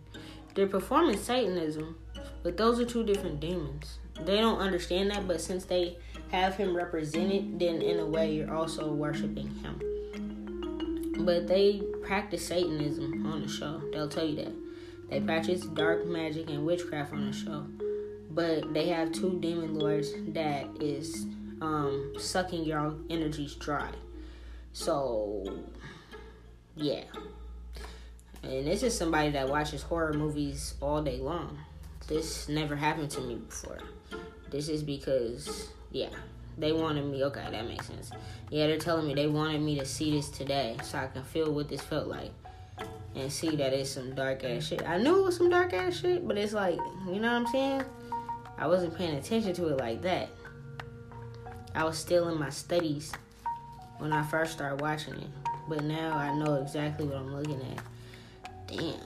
They're 0.55 0.67
performing 0.67 1.17
Satanism, 1.17 1.97
but 2.43 2.57
those 2.57 2.79
are 2.79 2.85
two 2.85 3.03
different 3.03 3.39
demons. 3.39 3.99
They 4.25 4.37
don't 4.37 4.59
understand 4.59 5.11
that, 5.11 5.27
but 5.27 5.41
since 5.41 5.65
they 5.65 5.97
have 6.31 6.55
him 6.55 6.75
represented, 6.75 7.59
then 7.59 7.81
in 7.81 7.99
a 7.99 8.05
way 8.05 8.33
you're 8.33 8.53
also 8.53 8.91
worshiping 8.91 9.49
him. 9.55 9.79
But 11.19 11.47
they 11.47 11.81
practice 12.03 12.47
Satanism 12.47 13.25
on 13.25 13.43
the 13.43 13.47
show. 13.47 13.81
They'll 13.91 14.09
tell 14.09 14.25
you 14.25 14.35
that. 14.37 14.53
They 15.09 15.19
practice 15.19 15.61
dark 15.61 16.05
magic 16.07 16.49
and 16.49 16.65
witchcraft 16.65 17.13
on 17.13 17.27
the 17.27 17.33
show. 17.33 17.65
But 18.31 18.73
they 18.73 18.87
have 18.89 19.11
two 19.11 19.39
demon 19.39 19.77
lords 19.77 20.11
that 20.29 20.65
is 20.81 21.27
um, 21.61 22.13
sucking 22.17 22.63
your 22.63 22.95
energies 23.09 23.55
dry. 23.55 23.89
So, 24.71 25.45
yeah. 26.75 27.03
And 28.43 28.67
this 28.67 28.83
is 28.83 28.97
somebody 28.97 29.29
that 29.31 29.47
watches 29.47 29.81
horror 29.81 30.13
movies 30.13 30.75
all 30.81 31.01
day 31.01 31.17
long. 31.17 31.57
This 32.07 32.49
never 32.49 32.75
happened 32.75 33.09
to 33.11 33.21
me 33.21 33.35
before. 33.35 33.79
This 34.51 34.67
is 34.67 34.83
because, 34.83 35.69
yeah, 35.91 36.09
they 36.57 36.73
wanted 36.73 37.05
me. 37.05 37.23
Okay, 37.23 37.47
that 37.49 37.67
makes 37.67 37.87
sense. 37.87 38.11
Yeah, 38.49 38.67
they're 38.67 38.77
telling 38.77 39.07
me 39.07 39.13
they 39.13 39.27
wanted 39.27 39.61
me 39.61 39.79
to 39.79 39.85
see 39.85 40.11
this 40.11 40.29
today 40.29 40.77
so 40.83 40.97
I 40.97 41.07
can 41.07 41.23
feel 41.23 41.51
what 41.53 41.69
this 41.69 41.81
felt 41.81 42.07
like 42.07 42.31
and 43.15 43.31
see 43.31 43.55
that 43.55 43.73
it's 43.73 43.91
some 43.91 44.15
dark 44.15 44.43
ass 44.43 44.67
shit. 44.67 44.87
I 44.87 44.97
knew 44.97 45.19
it 45.19 45.23
was 45.23 45.37
some 45.37 45.49
dark 45.49 45.73
ass 45.73 45.99
shit, 45.99 46.27
but 46.27 46.37
it's 46.37 46.53
like, 46.53 46.77
you 47.07 47.19
know 47.19 47.31
what 47.31 47.41
I'm 47.41 47.47
saying? 47.47 47.83
I 48.57 48.67
wasn't 48.67 48.95
paying 48.97 49.15
attention 49.15 49.53
to 49.53 49.67
it 49.69 49.77
like 49.77 50.01
that. 50.01 50.29
I 51.75 51.83
was 51.83 51.97
still 51.97 52.29
in 52.29 52.39
my 52.39 52.49
studies 52.49 53.11
when 53.97 54.13
I 54.13 54.23
first 54.23 54.53
started 54.53 54.81
watching 54.81 55.15
it, 55.15 55.29
but 55.67 55.83
now 55.83 56.15
I 56.15 56.33
know 56.35 56.55
exactly 56.55 57.05
what 57.05 57.17
I'm 57.17 57.35
looking 57.35 57.61
at. 57.61 57.83
Damn. 58.67 58.99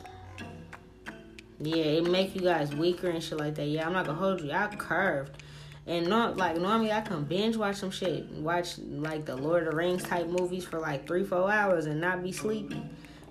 Yeah, 1.60 1.84
it 1.84 2.10
make 2.10 2.36
you 2.36 2.42
guys 2.42 2.76
weaker 2.76 3.10
and 3.10 3.24
shit 3.24 3.40
like 3.40 3.56
that. 3.56 3.66
Yeah, 3.66 3.88
I'm 3.88 3.94
not 3.94 4.06
gonna 4.06 4.18
hold 4.18 4.42
you. 4.42 4.52
I 4.52 4.68
curved. 4.68 5.44
And 5.88 6.08
not 6.08 6.36
like 6.36 6.58
normally 6.58 6.92
I 6.92 7.00
can 7.00 7.24
binge 7.24 7.56
watch 7.56 7.78
some 7.78 7.92
shit, 7.92 8.30
watch 8.32 8.78
like 8.78 9.26
the 9.26 9.38
Lord 9.38 9.64
of 9.64 9.72
the 9.72 9.78
Rings 9.78 10.04
type 10.04 10.28
movies 10.28 10.66
for 10.66 10.80
like 10.80 11.08
three, 11.08 11.24
four 11.24 11.50
hours 11.50 11.86
and 11.86 12.02
not 12.02 12.22
be 12.22 12.34
sleepy. 12.34 12.84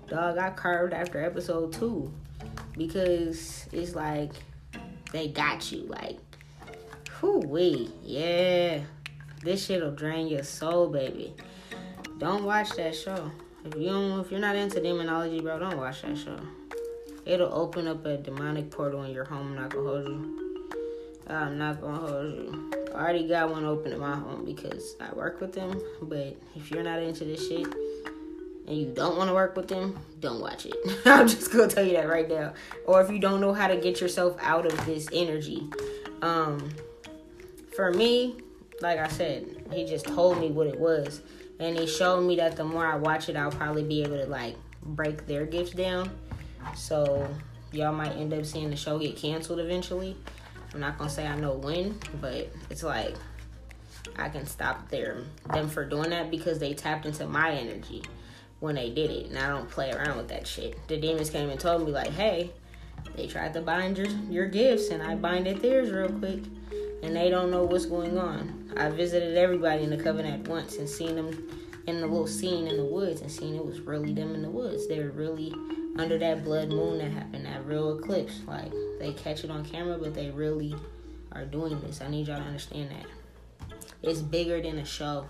Dog, 0.07 0.37
I 0.39 0.49
curved 0.49 0.93
after 0.93 1.23
episode 1.23 1.73
two 1.73 2.11
because 2.75 3.67
it's 3.71 3.93
like 3.93 4.31
they 5.11 5.27
got 5.27 5.71
you. 5.71 5.83
Like, 5.83 6.17
whoo 7.21 7.39
wee, 7.39 7.91
yeah, 8.03 8.79
this 9.43 9.65
shit'll 9.65 9.91
drain 9.91 10.27
your 10.27 10.43
soul, 10.43 10.87
baby. 10.89 11.33
Don't 12.17 12.43
watch 12.43 12.71
that 12.71 12.95
show. 12.95 13.31
If 13.63 13.75
you 13.75 13.89
don't, 13.89 14.19
if 14.19 14.31
you're 14.31 14.39
not 14.39 14.55
into 14.55 14.81
demonology, 14.81 15.41
bro, 15.41 15.59
don't 15.59 15.77
watch 15.77 16.01
that 16.01 16.17
show. 16.17 16.39
It'll 17.25 17.53
open 17.53 17.87
up 17.87 18.05
a 18.05 18.17
demonic 18.17 18.71
portal 18.71 19.03
in 19.03 19.11
your 19.11 19.25
home. 19.25 19.47
I'm 19.47 19.55
not 19.55 19.69
gonna 19.69 19.89
hold 19.89 20.07
you. 20.07 20.47
I'm 21.27 21.57
not 21.57 21.81
gonna 21.81 21.97
hold 21.97 22.33
you. 22.33 22.71
I 22.95 22.99
already 22.99 23.27
got 23.27 23.49
one 23.51 23.65
open 23.65 23.91
in 23.91 23.99
my 23.99 24.15
home 24.15 24.45
because 24.45 24.95
I 24.99 25.13
work 25.13 25.41
with 25.41 25.53
them. 25.53 25.81
But 26.01 26.37
if 26.55 26.71
you're 26.71 26.83
not 26.83 26.99
into 27.03 27.25
this 27.25 27.47
shit 27.47 27.67
and 28.67 28.77
you 28.77 28.91
don't 28.95 29.17
want 29.17 29.29
to 29.29 29.33
work 29.33 29.55
with 29.55 29.67
them, 29.67 29.99
don't 30.21 30.39
watch 30.39 30.65
it. 30.65 30.75
I'm 31.05 31.27
just 31.27 31.51
gonna 31.51 31.67
tell 31.67 31.85
you 31.85 31.93
that 31.93 32.07
right 32.07 32.29
now. 32.29 32.53
Or 32.85 33.01
if 33.01 33.11
you 33.11 33.19
don't 33.19 33.41
know 33.41 33.53
how 33.53 33.67
to 33.67 33.75
get 33.75 33.99
yourself 33.99 34.37
out 34.41 34.65
of 34.65 34.85
this 34.85 35.07
energy, 35.11 35.69
um, 36.21 36.69
for 37.75 37.91
me, 37.91 38.37
like 38.81 38.99
I 38.99 39.07
said, 39.07 39.65
he 39.71 39.85
just 39.85 40.05
told 40.05 40.39
me 40.39 40.49
what 40.51 40.67
it 40.67 40.79
was 40.79 41.21
and 41.59 41.77
he 41.77 41.87
showed 41.87 42.21
me 42.21 42.35
that 42.37 42.55
the 42.55 42.63
more 42.63 42.85
I 42.85 42.95
watch 42.95 43.29
it, 43.29 43.35
I'll 43.35 43.51
probably 43.51 43.83
be 43.83 44.03
able 44.03 44.17
to 44.17 44.25
like 44.25 44.55
break 44.83 45.25
their 45.25 45.45
gifts 45.45 45.71
down. 45.71 46.11
So 46.75 47.27
y'all 47.71 47.93
might 47.93 48.11
end 48.11 48.33
up 48.33 48.45
seeing 48.45 48.69
the 48.69 48.75
show 48.75 48.99
get 48.99 49.15
canceled 49.15 49.59
eventually. 49.59 50.15
I'm 50.73 50.79
not 50.79 50.97
gonna 50.97 51.09
say 51.09 51.25
I 51.25 51.35
know 51.35 51.53
when, 51.53 51.99
but 52.21 52.51
it's 52.69 52.83
like 52.83 53.15
I 54.17 54.29
can 54.29 54.45
stop 54.45 54.89
their 54.89 55.23
them 55.51 55.69
for 55.69 55.85
doing 55.85 56.11
that 56.11 56.29
because 56.29 56.59
they 56.59 56.73
tapped 56.73 57.05
into 57.05 57.25
my 57.25 57.51
energy 57.51 58.03
when 58.59 58.75
they 58.75 58.89
did 58.89 59.11
it, 59.11 59.27
and 59.27 59.37
I 59.37 59.49
don't 59.49 59.69
play 59.69 59.91
around 59.91 60.17
with 60.17 60.27
that 60.29 60.47
shit. 60.47 60.75
The 60.87 60.97
demons 60.97 61.29
came 61.29 61.49
and 61.49 61.59
told 61.59 61.85
me 61.85 61.91
like, 61.91 62.11
hey, 62.11 62.51
they 63.15 63.27
tried 63.27 63.53
to 63.53 63.61
bind 63.61 63.97
your 63.97 64.07
your 64.29 64.45
gifts, 64.47 64.89
and 64.89 65.01
I 65.01 65.15
binded 65.15 65.61
theirs 65.61 65.91
real 65.91 66.09
quick, 66.09 66.41
and 67.03 67.15
they 67.15 67.29
don't 67.29 67.51
know 67.51 67.63
what's 67.63 67.85
going 67.85 68.17
on. 68.17 68.71
I 68.75 68.89
visited 68.89 69.37
everybody 69.37 69.83
in 69.83 69.89
the 69.89 69.97
covenant 69.97 70.47
once 70.47 70.77
and 70.77 70.89
seen 70.89 71.15
them 71.15 71.49
in 71.87 72.01
the 72.01 72.07
little 72.07 72.27
scene 72.27 72.67
in 72.67 72.77
the 72.77 72.85
woods 72.85 73.21
and 73.21 73.31
seen 73.31 73.55
it 73.55 73.65
was 73.65 73.79
really 73.79 74.13
them 74.13 74.35
in 74.35 74.41
the 74.41 74.49
woods. 74.49 74.87
They 74.87 74.99
were 74.99 75.11
really 75.11 75.53
under 75.97 76.17
that 76.19 76.43
blood 76.43 76.69
moon 76.69 76.99
that 76.99 77.11
happened, 77.11 77.45
that 77.45 77.65
real 77.65 77.97
eclipse. 77.97 78.41
Like 78.45 78.71
they 78.99 79.13
catch 79.13 79.43
it 79.43 79.49
on 79.49 79.65
camera, 79.65 79.97
but 79.97 80.13
they 80.13 80.29
really 80.29 80.75
are 81.31 81.45
doing 81.45 81.79
this. 81.81 82.01
I 82.01 82.07
need 82.07 82.27
y'all 82.27 82.37
to 82.37 82.43
understand 82.43 82.91
that. 82.91 83.77
It's 84.03 84.21
bigger 84.21 84.61
than 84.61 84.79
a 84.79 84.85
show. 84.85 85.27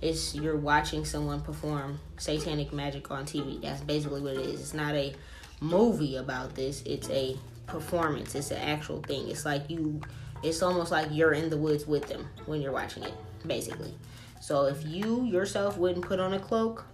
It's 0.00 0.34
you're 0.34 0.56
watching 0.56 1.04
someone 1.04 1.42
perform 1.42 2.00
satanic 2.16 2.72
magic 2.72 3.10
on 3.10 3.24
TV. 3.24 3.60
That's 3.60 3.82
basically 3.82 4.22
what 4.22 4.34
it 4.34 4.46
is. 4.46 4.60
It's 4.60 4.74
not 4.74 4.94
a 4.94 5.14
movie 5.60 6.16
about 6.16 6.54
this. 6.54 6.82
It's 6.86 7.10
a 7.10 7.36
performance. 7.66 8.34
It's 8.34 8.50
an 8.50 8.58
actual 8.58 9.02
thing. 9.02 9.28
It's 9.28 9.44
like 9.44 9.68
you 9.68 10.00
it's 10.42 10.62
almost 10.62 10.90
like 10.90 11.08
you're 11.10 11.32
in 11.32 11.50
the 11.50 11.56
woods 11.56 11.86
with 11.86 12.06
them 12.08 12.28
when 12.46 12.60
you're 12.62 12.72
watching 12.72 13.02
it, 13.02 13.14
basically. 13.46 13.94
So 14.40 14.64
if 14.66 14.84
you 14.86 15.24
yourself 15.24 15.76
wouldn't 15.76 16.04
put 16.04 16.18
on 16.18 16.32
a 16.32 16.40
cloak 16.40 16.84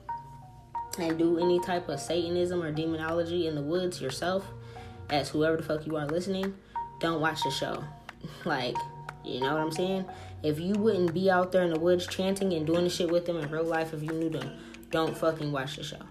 and 0.98 1.16
do 1.18 1.38
any 1.38 1.60
type 1.60 1.88
of 1.88 2.00
Satanism 2.00 2.62
or 2.62 2.72
demonology 2.72 3.46
in 3.46 3.54
the 3.54 3.62
woods 3.62 4.00
yourself, 4.00 4.46
as 5.10 5.28
whoever 5.28 5.56
the 5.56 5.62
fuck 5.62 5.86
you 5.86 5.96
are 5.96 6.06
listening, 6.06 6.54
don't 6.98 7.20
watch 7.20 7.42
the 7.44 7.50
show. 7.50 7.84
like, 8.44 8.76
you 9.24 9.40
know 9.40 9.52
what 9.52 9.60
I'm 9.60 9.72
saying? 9.72 10.04
If 10.42 10.58
you 10.58 10.74
wouldn't 10.74 11.14
be 11.14 11.30
out 11.30 11.52
there 11.52 11.62
in 11.62 11.72
the 11.72 11.80
woods 11.80 12.06
chanting 12.06 12.52
and 12.52 12.66
doing 12.66 12.84
the 12.84 12.90
shit 12.90 13.10
with 13.10 13.26
them 13.26 13.36
in 13.36 13.50
real 13.50 13.64
life 13.64 13.94
if 13.94 14.02
you 14.02 14.10
knew 14.10 14.28
them, 14.28 14.58
don't 14.90 15.16
fucking 15.16 15.52
watch 15.52 15.76
the 15.76 15.84
show. 15.84 16.02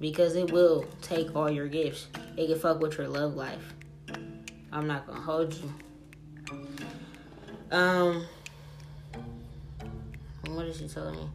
Because 0.00 0.34
it 0.34 0.50
will 0.50 0.86
take 1.02 1.36
all 1.36 1.50
your 1.50 1.68
gifts. 1.68 2.08
It 2.36 2.46
can 2.46 2.58
fuck 2.58 2.80
with 2.80 2.96
your 2.96 3.08
love 3.08 3.34
life. 3.34 3.74
I'm 4.72 4.86
not 4.86 5.06
gonna 5.06 5.20
hold 5.20 5.54
you. 5.54 5.72
Um, 7.70 8.24
what 10.46 10.66
is 10.66 10.78
she 10.78 10.88
telling 10.88 11.16
me? 11.16 11.28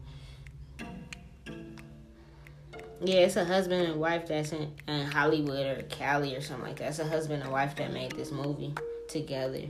Yeah, 3.04 3.20
it's 3.20 3.36
a 3.36 3.44
husband 3.44 3.86
and 3.86 4.00
wife 4.00 4.26
that's 4.26 4.52
in, 4.52 4.72
in 4.88 5.06
Hollywood 5.06 5.78
or 5.78 5.82
Cali 5.82 6.34
or 6.34 6.40
something 6.40 6.66
like 6.66 6.76
that. 6.76 6.88
It's 6.88 6.98
a 6.98 7.06
husband 7.06 7.42
and 7.42 7.52
wife 7.52 7.76
that 7.76 7.92
made 7.92 8.12
this 8.12 8.32
movie 8.32 8.74
together. 9.08 9.62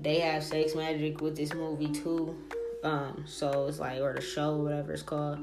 They 0.00 0.20
have 0.20 0.44
sex 0.44 0.74
magic 0.76 1.20
with 1.20 1.36
this 1.36 1.52
movie 1.52 1.88
too. 1.88 2.36
Um, 2.84 3.24
so 3.26 3.66
it's 3.66 3.80
like 3.80 4.00
or 4.00 4.14
the 4.14 4.20
show, 4.20 4.56
whatever 4.56 4.92
it's 4.92 5.02
called. 5.02 5.38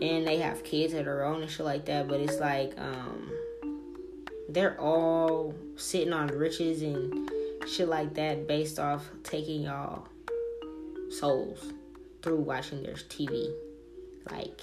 And 0.00 0.26
they 0.26 0.38
have 0.38 0.62
kids 0.62 0.92
of 0.92 1.04
their 1.04 1.24
own 1.24 1.42
and 1.42 1.50
shit 1.50 1.66
like 1.66 1.84
that. 1.86 2.06
But 2.06 2.20
it's 2.20 2.38
like 2.38 2.74
um 2.78 3.30
they're 4.48 4.80
all 4.80 5.54
sitting 5.76 6.12
on 6.12 6.28
riches 6.28 6.82
and 6.82 7.30
shit 7.66 7.88
like 7.88 8.14
that 8.14 8.46
based 8.46 8.78
off 8.78 9.08
taking 9.22 9.62
y'all 9.62 10.06
souls 11.10 11.72
through 12.22 12.40
watching 12.40 12.82
their 12.82 12.94
TV. 12.94 13.52
Like, 14.30 14.60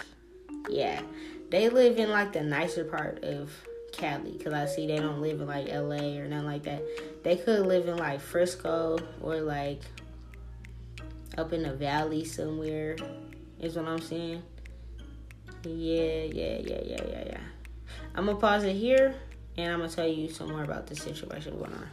yeah, 0.69 1.01
they 1.49 1.69
live 1.69 1.97
in 1.97 2.09
like 2.09 2.33
the 2.33 2.41
nicer 2.41 2.83
part 2.85 3.23
of 3.23 3.51
Cali 3.91 4.31
because 4.31 4.53
I 4.53 4.65
see 4.65 4.87
they 4.87 4.97
don't 4.97 5.21
live 5.21 5.39
in 5.41 5.47
like 5.47 5.67
LA 5.67 6.17
or 6.19 6.27
nothing 6.27 6.45
like 6.45 6.63
that. 6.63 6.83
They 7.23 7.35
could 7.35 7.65
live 7.65 7.87
in 7.87 7.97
like 7.97 8.19
Frisco 8.19 8.99
or 9.21 9.41
like 9.41 9.81
up 11.37 11.53
in 11.53 11.63
the 11.63 11.73
valley 11.73 12.25
somewhere, 12.25 12.95
is 13.59 13.75
what 13.75 13.87
I'm 13.87 14.01
saying. 14.01 14.43
Yeah, 15.65 16.23
yeah, 16.23 16.57
yeah, 16.59 16.81
yeah, 16.83 17.01
yeah, 17.07 17.23
yeah. 17.27 17.41
I'm 18.15 18.25
gonna 18.25 18.37
pause 18.37 18.63
it 18.63 18.75
here 18.75 19.15
and 19.57 19.71
I'm 19.71 19.79
gonna 19.79 19.91
tell 19.91 20.07
you 20.07 20.29
some 20.29 20.49
more 20.49 20.63
about 20.63 20.87
the 20.87 20.95
situation 20.95 21.57
going 21.57 21.73
on. 21.73 21.89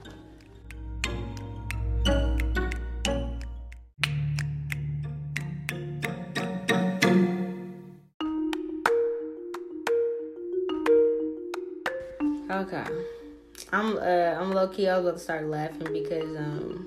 Okay. 12.50 12.84
I'm 13.72 13.96
uh 13.96 14.36
I'm 14.40 14.52
low 14.52 14.68
key. 14.68 14.88
I 14.88 14.96
was 14.98 15.06
about 15.06 15.18
to 15.18 15.22
start 15.22 15.46
laughing 15.46 15.92
because 15.92 16.36
um 16.36 16.86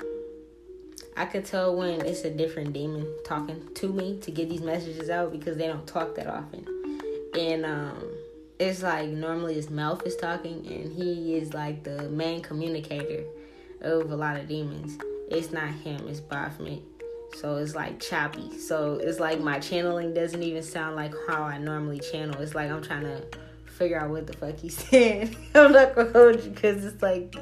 I 1.16 1.26
could 1.26 1.46
tell 1.46 1.76
when 1.76 2.02
it's 2.06 2.24
a 2.24 2.30
different 2.30 2.74
demon 2.74 3.08
talking 3.26 3.68
to 3.76 3.88
me 3.88 4.20
to 4.20 4.32
get 4.32 4.50
these 4.50 4.62
messages 4.62 5.10
out 5.10 5.32
because 5.32 5.58
they 5.58 5.68
don't 5.68 5.88
talk 5.88 6.16
that 6.16 6.28
often, 6.28 6.68
and 7.38 7.66
um 7.66 8.23
it's 8.60 8.84
like 8.84 9.10
normally 9.10 9.56
Malphas 9.56 10.08
is 10.08 10.16
talking 10.16 10.66
and 10.68 10.92
he 10.92 11.36
is 11.36 11.54
like 11.54 11.84
the 11.84 12.10
main 12.10 12.42
communicator 12.42 13.24
of 13.82 14.12
a 14.12 14.16
lot 14.16 14.38
of 14.38 14.48
demons. 14.48 14.98
It's 15.30 15.52
not 15.52 15.70
him. 15.70 16.08
It's 16.08 16.20
Baphomet. 16.20 16.82
So 17.40 17.58
it's 17.58 17.76
like 17.76 18.00
choppy. 18.00 18.58
So 18.60 19.00
it's 19.02 19.20
like 19.20 19.40
my 19.40 19.60
channeling 19.60 20.14
doesn't 20.14 20.42
even 20.42 20.62
sound 20.62 20.96
like 20.96 21.14
how 21.28 21.44
I 21.44 21.58
normally 21.58 22.00
channel. 22.00 22.40
It's 22.42 22.56
like 22.56 22.70
I'm 22.70 22.82
trying 22.82 23.04
to 23.04 23.26
figure 23.66 24.00
out 24.00 24.10
what 24.12 24.28
the 24.28 24.34
fuck 24.34 24.58
he's 24.60 24.78
saying. 24.90 25.36
I'm 25.56 25.72
not 25.72 25.96
gonna 25.96 26.12
hold 26.12 26.44
you 26.44 26.52
because 26.52 26.86
it's 26.86 27.02
like 27.02 27.36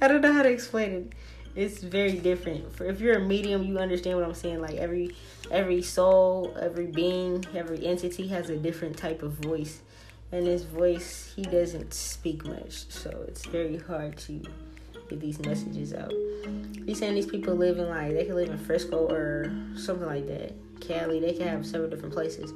I 0.00 0.08
don't 0.08 0.22
know 0.22 0.32
how 0.32 0.42
to 0.42 0.50
explain 0.50 0.92
it. 0.92 1.12
It's 1.54 1.82
very 1.82 2.18
different. 2.18 2.74
For 2.74 2.84
if 2.84 3.00
you're 3.00 3.18
a 3.18 3.20
medium, 3.20 3.62
you 3.62 3.78
understand 3.78 4.18
what 4.18 4.26
I'm 4.26 4.34
saying. 4.34 4.60
Like 4.60 4.74
every 4.74 5.14
every 5.50 5.82
soul, 5.82 6.56
every 6.60 6.86
being, 6.86 7.44
every 7.54 7.84
entity 7.86 8.26
has 8.28 8.50
a 8.50 8.56
different 8.56 8.96
type 8.96 9.22
of 9.22 9.32
voice, 9.32 9.82
and 10.32 10.46
his 10.46 10.64
voice 10.64 11.32
he 11.34 11.42
doesn't 11.42 11.94
speak 11.94 12.44
much, 12.44 12.88
so 12.90 13.24
it's 13.28 13.46
very 13.46 13.78
hard 13.78 14.16
to 14.18 14.42
get 15.08 15.20
these 15.20 15.38
messages 15.40 15.94
out. 15.94 16.12
He's 16.86 16.98
saying 16.98 17.14
these 17.14 17.26
people 17.26 17.54
live 17.54 17.78
in 17.78 17.88
like 17.88 18.12
they 18.12 18.24
can 18.24 18.34
live 18.34 18.50
in 18.50 18.58
Frisco 18.58 19.06
or 19.08 19.52
something 19.76 20.06
like 20.06 20.26
that, 20.26 20.52
Cali. 20.80 21.20
They 21.20 21.34
can 21.34 21.48
have 21.48 21.66
several 21.66 21.90
different 21.90 22.14
places, 22.14 22.52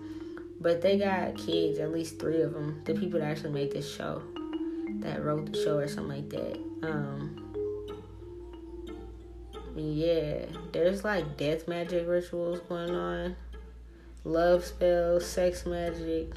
but 0.61 0.83
they 0.83 0.99
got 0.99 1.37
kids. 1.37 1.79
At 1.79 1.93
least 1.93 2.19
three 2.19 2.43
of 2.43 2.53
them. 2.53 2.83
The 2.85 2.95
people 2.95 3.21
that 3.21 3.31
actually 3.31 3.53
made 3.53 3.73
this 3.73 3.93
show, 3.93 4.23
that 5.01 5.25
wrote 5.25 5.53
the 5.53 5.62
show 5.62 5.79
or 5.79 5.89
something 5.89 6.16
like 6.16 6.31
that. 6.31 6.59
Um, 6.83 7.45
yeah, 9.77 10.47
there's 10.73 11.05
like 11.05 11.37
death 11.37 11.69
magic 11.69 12.07
rituals 12.09 12.61
going 12.69 12.95
on, 12.95 13.37
love 14.25 14.64
spells, 14.64 15.25
sex 15.27 15.66
magic, 15.66 16.33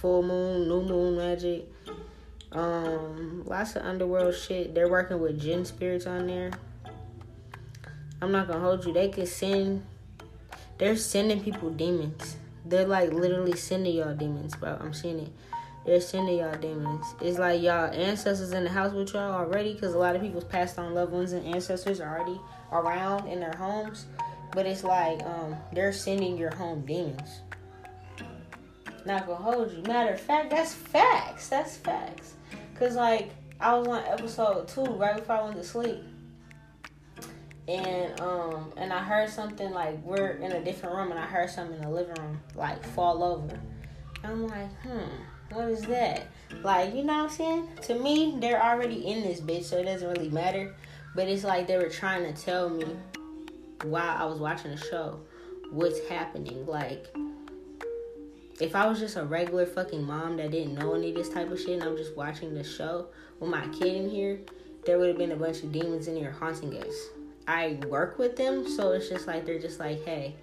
full 0.00 0.22
moon, 0.22 0.68
new 0.68 0.82
moon 0.82 1.16
magic 1.16 1.66
um, 2.52 3.44
lots 3.44 3.76
of 3.76 3.82
underworld 3.82 4.34
shit. 4.34 4.74
They're 4.74 4.88
working 4.88 5.20
with 5.20 5.40
jinn 5.40 5.64
spirits 5.64 6.06
on 6.06 6.26
there. 6.26 6.50
I'm 8.20 8.32
not 8.32 8.48
gonna 8.48 8.60
hold 8.60 8.84
you. 8.84 8.92
They 8.92 9.08
could 9.08 9.28
send. 9.28 9.84
They're 10.78 10.96
sending 10.96 11.42
people 11.42 11.70
demons. 11.70 12.36
They're 12.64 12.86
like 12.86 13.12
literally 13.12 13.56
sending 13.56 13.96
y'all 13.96 14.14
demons, 14.14 14.54
bro. 14.56 14.76
I'm 14.80 14.94
seeing 14.94 15.20
it. 15.20 15.32
They're 15.84 16.00
sending 16.00 16.38
y'all 16.38 16.56
demons. 16.56 17.04
It's 17.20 17.38
like 17.38 17.62
y'all 17.62 17.92
ancestors 17.92 18.52
in 18.52 18.64
the 18.64 18.70
house 18.70 18.92
with 18.92 19.12
y'all 19.12 19.32
already, 19.32 19.74
because 19.74 19.94
a 19.94 19.98
lot 19.98 20.16
of 20.16 20.22
people's 20.22 20.44
passed 20.44 20.78
on 20.78 20.94
loved 20.94 21.12
ones 21.12 21.32
and 21.32 21.46
ancestors 21.46 22.00
are 22.00 22.18
already 22.18 22.40
around 22.72 23.28
in 23.28 23.40
their 23.40 23.54
homes. 23.54 24.06
But 24.52 24.66
it's 24.66 24.84
like 24.84 25.22
um, 25.24 25.56
they're 25.72 25.92
sending 25.92 26.36
your 26.36 26.54
home 26.54 26.84
demons. 26.84 27.42
Not 29.06 29.26
gonna 29.26 29.42
hold 29.42 29.72
you. 29.72 29.82
Matter 29.82 30.14
of 30.14 30.20
fact, 30.20 30.50
that's 30.50 30.74
facts. 30.74 31.48
That's 31.48 31.76
facts. 31.76 32.34
Cause 32.78 32.96
like 32.96 33.30
I 33.60 33.74
was 33.74 33.88
on 33.88 34.04
episode 34.04 34.68
two 34.68 34.84
right 34.84 35.16
before 35.16 35.36
I 35.36 35.44
went 35.44 35.56
to 35.56 35.64
sleep, 35.64 36.02
and 37.66 38.20
um 38.20 38.72
and 38.76 38.92
I 38.92 39.02
heard 39.02 39.28
something 39.30 39.70
like 39.70 40.02
we're 40.04 40.32
in 40.32 40.52
a 40.52 40.64
different 40.64 40.94
room, 40.94 41.10
and 41.10 41.18
I 41.18 41.26
heard 41.26 41.50
something 41.50 41.76
in 41.76 41.82
the 41.82 41.90
living 41.90 42.14
room 42.14 42.40
like 42.54 42.84
fall 42.84 43.22
over. 43.22 43.58
I'm 44.24 44.46
like, 44.46 44.70
hmm, 44.82 45.08
what 45.52 45.68
is 45.68 45.82
that? 45.82 46.26
Like, 46.62 46.94
you 46.94 47.04
know 47.04 47.14
what 47.14 47.24
I'm 47.24 47.28
saying? 47.30 47.68
To 47.82 47.94
me, 47.98 48.36
they're 48.38 48.62
already 48.62 49.06
in 49.06 49.22
this 49.22 49.40
bitch, 49.40 49.64
so 49.64 49.78
it 49.78 49.84
doesn't 49.84 50.08
really 50.08 50.30
matter. 50.30 50.74
But 51.14 51.28
it's 51.28 51.44
like 51.44 51.66
they 51.66 51.78
were 51.78 51.88
trying 51.88 52.32
to 52.32 52.42
tell 52.42 52.68
me 52.68 52.84
while 53.84 54.16
I 54.16 54.24
was 54.24 54.38
watching 54.38 54.72
the 54.72 54.76
show 54.76 55.20
what's 55.70 56.00
happening. 56.08 56.66
Like, 56.66 57.06
if 58.60 58.74
I 58.74 58.86
was 58.86 58.98
just 58.98 59.16
a 59.16 59.24
regular 59.24 59.66
fucking 59.66 60.02
mom 60.02 60.36
that 60.38 60.50
didn't 60.50 60.74
know 60.74 60.94
any 60.94 61.10
of 61.10 61.14
this 61.14 61.28
type 61.28 61.50
of 61.50 61.58
shit 61.58 61.80
and 61.80 61.82
I'm 61.82 61.96
just 61.96 62.16
watching 62.16 62.54
the 62.54 62.64
show 62.64 63.06
with 63.38 63.50
my 63.50 63.66
kid 63.68 63.94
in 63.94 64.10
here, 64.10 64.40
there 64.84 64.98
would 64.98 65.08
have 65.08 65.18
been 65.18 65.32
a 65.32 65.36
bunch 65.36 65.62
of 65.62 65.72
demons 65.72 66.08
in 66.08 66.16
here 66.16 66.32
haunting 66.32 66.76
us. 66.76 66.94
I 67.46 67.78
work 67.88 68.18
with 68.18 68.36
them, 68.36 68.68
so 68.68 68.92
it's 68.92 69.08
just 69.08 69.26
like 69.26 69.46
they're 69.46 69.58
just 69.58 69.78
like, 69.78 70.04
hey, 70.04 70.34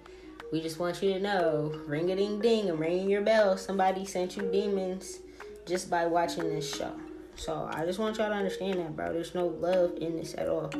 we 0.52 0.60
just 0.60 0.78
want 0.78 1.02
you 1.02 1.12
to 1.14 1.20
know, 1.20 1.78
ring 1.86 2.10
a 2.10 2.16
ding 2.16 2.40
ding, 2.40 2.70
I'm 2.70 2.78
ringing 2.78 3.10
your 3.10 3.22
bell. 3.22 3.56
Somebody 3.56 4.04
sent 4.04 4.36
you 4.36 4.50
demons 4.50 5.20
just 5.66 5.90
by 5.90 6.06
watching 6.06 6.44
this 6.44 6.74
show. 6.74 6.92
So 7.34 7.68
I 7.70 7.84
just 7.84 7.98
want 7.98 8.16
y'all 8.16 8.30
to 8.30 8.34
understand 8.34 8.78
that, 8.78 8.96
bro. 8.96 9.12
There's 9.12 9.34
no 9.34 9.46
love 9.46 9.98
in 10.00 10.16
this 10.16 10.34
at 10.38 10.48
all 10.48 10.72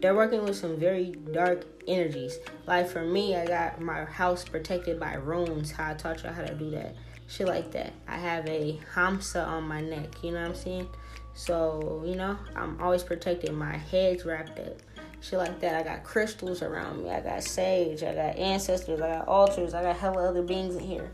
they're 0.00 0.14
working 0.14 0.42
with 0.44 0.56
some 0.56 0.78
very 0.78 1.14
dark 1.32 1.64
energies. 1.86 2.38
Like 2.66 2.88
for 2.88 3.02
me, 3.02 3.36
I 3.36 3.46
got 3.46 3.80
my 3.80 4.04
house 4.04 4.44
protected 4.44 4.98
by 4.98 5.14
runes. 5.14 5.70
How 5.70 5.90
I 5.90 5.94
taught 5.94 6.22
y'all 6.22 6.32
how 6.32 6.42
to 6.42 6.54
do 6.54 6.70
that. 6.70 6.96
Shit 7.26 7.46
like 7.46 7.70
that. 7.72 7.92
I 8.08 8.16
have 8.16 8.46
a 8.46 8.80
hamsa 8.94 9.46
on 9.46 9.64
my 9.64 9.80
neck. 9.80 10.22
You 10.22 10.32
know 10.32 10.40
what 10.40 10.50
I'm 10.50 10.54
saying? 10.56 10.88
So, 11.34 12.02
you 12.04 12.16
know, 12.16 12.36
I'm 12.56 12.80
always 12.80 13.02
protected. 13.02 13.52
My 13.52 13.76
head's 13.76 14.24
wrapped 14.24 14.58
up. 14.58 14.78
Shit 15.20 15.38
like 15.38 15.60
that. 15.60 15.74
I 15.74 15.82
got 15.82 16.02
crystals 16.02 16.62
around 16.62 17.02
me. 17.02 17.10
I 17.10 17.20
got 17.20 17.44
sage. 17.44 18.02
I 18.02 18.14
got 18.14 18.36
ancestors. 18.36 19.00
I 19.00 19.18
got 19.18 19.28
altars. 19.28 19.74
I 19.74 19.82
got 19.82 19.96
hella 19.96 20.28
other 20.28 20.42
beings 20.42 20.76
in 20.76 20.82
here. 20.82 21.12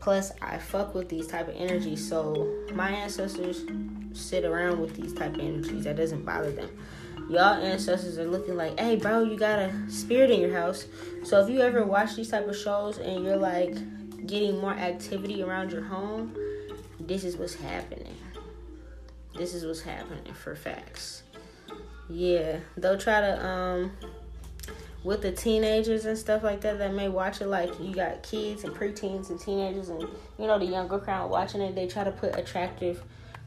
Plus, 0.00 0.32
I 0.40 0.58
fuck 0.58 0.94
with 0.94 1.08
these 1.08 1.26
type 1.26 1.48
of 1.48 1.56
energies. 1.56 2.08
So, 2.08 2.50
my 2.72 2.90
ancestors 2.90 3.62
sit 4.14 4.44
around 4.44 4.80
with 4.80 4.94
these 4.94 5.12
type 5.12 5.34
of 5.34 5.40
energies. 5.40 5.84
That 5.84 5.96
doesn't 5.96 6.24
bother 6.24 6.50
them 6.50 6.70
y'all 7.28 7.62
ancestors 7.62 8.18
are 8.18 8.28
looking 8.28 8.56
like, 8.56 8.78
hey, 8.78 8.96
bro, 8.96 9.22
you 9.22 9.36
got 9.36 9.58
a 9.58 9.90
spirit 9.90 10.30
in 10.30 10.40
your 10.40 10.52
house. 10.52 10.86
So 11.24 11.40
if 11.42 11.50
you 11.50 11.60
ever 11.60 11.84
watch 11.84 12.16
these 12.16 12.30
type 12.30 12.48
of 12.48 12.56
shows 12.56 12.98
and 12.98 13.24
you're 13.24 13.36
like 13.36 13.74
getting 14.26 14.60
more 14.60 14.72
activity 14.72 15.42
around 15.42 15.72
your 15.72 15.82
home, 15.82 16.36
this 17.00 17.24
is 17.24 17.36
what's 17.36 17.54
happening. 17.54 18.16
This 19.34 19.54
is 19.54 19.64
what's 19.64 19.80
happening 19.80 20.32
for 20.34 20.54
facts. 20.54 21.22
Yeah, 22.08 22.58
they'll 22.76 22.98
try 22.98 23.20
to 23.20 23.46
um 23.46 23.92
with 25.04 25.22
the 25.22 25.32
teenagers 25.32 26.04
and 26.04 26.16
stuff 26.16 26.42
like 26.42 26.60
that 26.60 26.78
that 26.78 26.94
may 26.94 27.08
watch 27.08 27.40
it 27.40 27.48
like 27.48 27.70
you 27.80 27.94
got 27.94 28.22
kids 28.22 28.62
and 28.64 28.74
preteens 28.74 29.30
and 29.30 29.40
teenagers 29.40 29.88
and 29.88 30.02
you 30.38 30.46
know 30.46 30.58
the 30.58 30.64
younger 30.64 30.98
crowd 30.98 31.28
watching 31.28 31.60
it 31.60 31.74
they 31.74 31.88
try 31.88 32.04
to 32.04 32.12
put 32.12 32.38
attractive 32.38 33.02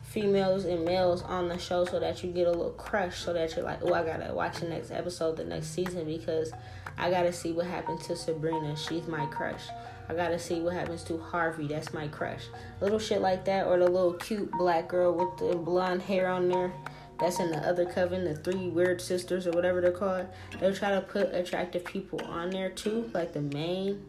females 0.06 0.66
and 0.66 0.86
males 0.86 1.22
on 1.24 1.50
the 1.50 1.58
show 1.58 1.84
so 1.84 2.00
that 2.00 2.24
you 2.24 2.32
get 2.32 2.48
a 2.48 2.52
little 2.52 2.72
crush 2.72 3.20
so 3.20 3.34
that 3.34 3.56
you're 3.56 3.66
like, 3.66 3.80
oh, 3.82 3.94
I 3.94 4.04
gotta 4.04 4.34
watch 4.34 4.60
the 4.60 4.70
next 4.70 4.92
episode, 4.92 5.36
the 5.38 5.44
next 5.44 5.68
season 5.68 6.06
because 6.06 6.54
I 6.98 7.10
gotta 7.10 7.34
see 7.34 7.52
what 7.52 7.66
happened 7.66 8.00
to 8.02 8.16
Sabrina. 8.16 8.78
She's 8.78 9.08
my 9.08 9.26
crush. 9.26 9.64
I 10.08 10.14
gotta 10.14 10.40
see 10.40 10.62
what 10.62 10.74
happens 10.74 11.04
to 11.06 11.18
Harvey. 11.18 11.68
That's 11.68 11.94
my 11.94 12.08
crush. 12.08 12.44
Little 12.80 13.00
shit 13.00 13.22
like 13.22 13.44
that, 13.46 13.66
or 13.66 13.78
the 13.80 13.88
little 13.88 14.14
cute 14.14 14.52
black 14.52 14.88
girl 14.88 15.14
with 15.14 15.38
the 15.38 15.58
blonde 15.58 16.04
hair 16.04 16.30
on 16.30 16.48
there. 16.48 16.72
That's 17.20 17.40
in 17.40 17.50
the 17.50 17.58
other 17.58 17.86
coven, 17.86 18.24
the 18.26 18.36
three 18.36 18.70
weird 18.70 19.02
sisters 19.02 19.48
or 19.48 19.52
whatever 19.52 19.82
they're 19.82 19.92
called. 19.92 20.28
They'll 20.60 20.76
try 20.76 20.92
to 20.92 21.02
put 21.02 21.34
attractive 21.34 21.84
people 21.84 22.22
on 22.26 22.52
there 22.52 22.70
too, 22.70 23.10
like 23.14 23.34
the 23.34 23.42
main 23.42 24.06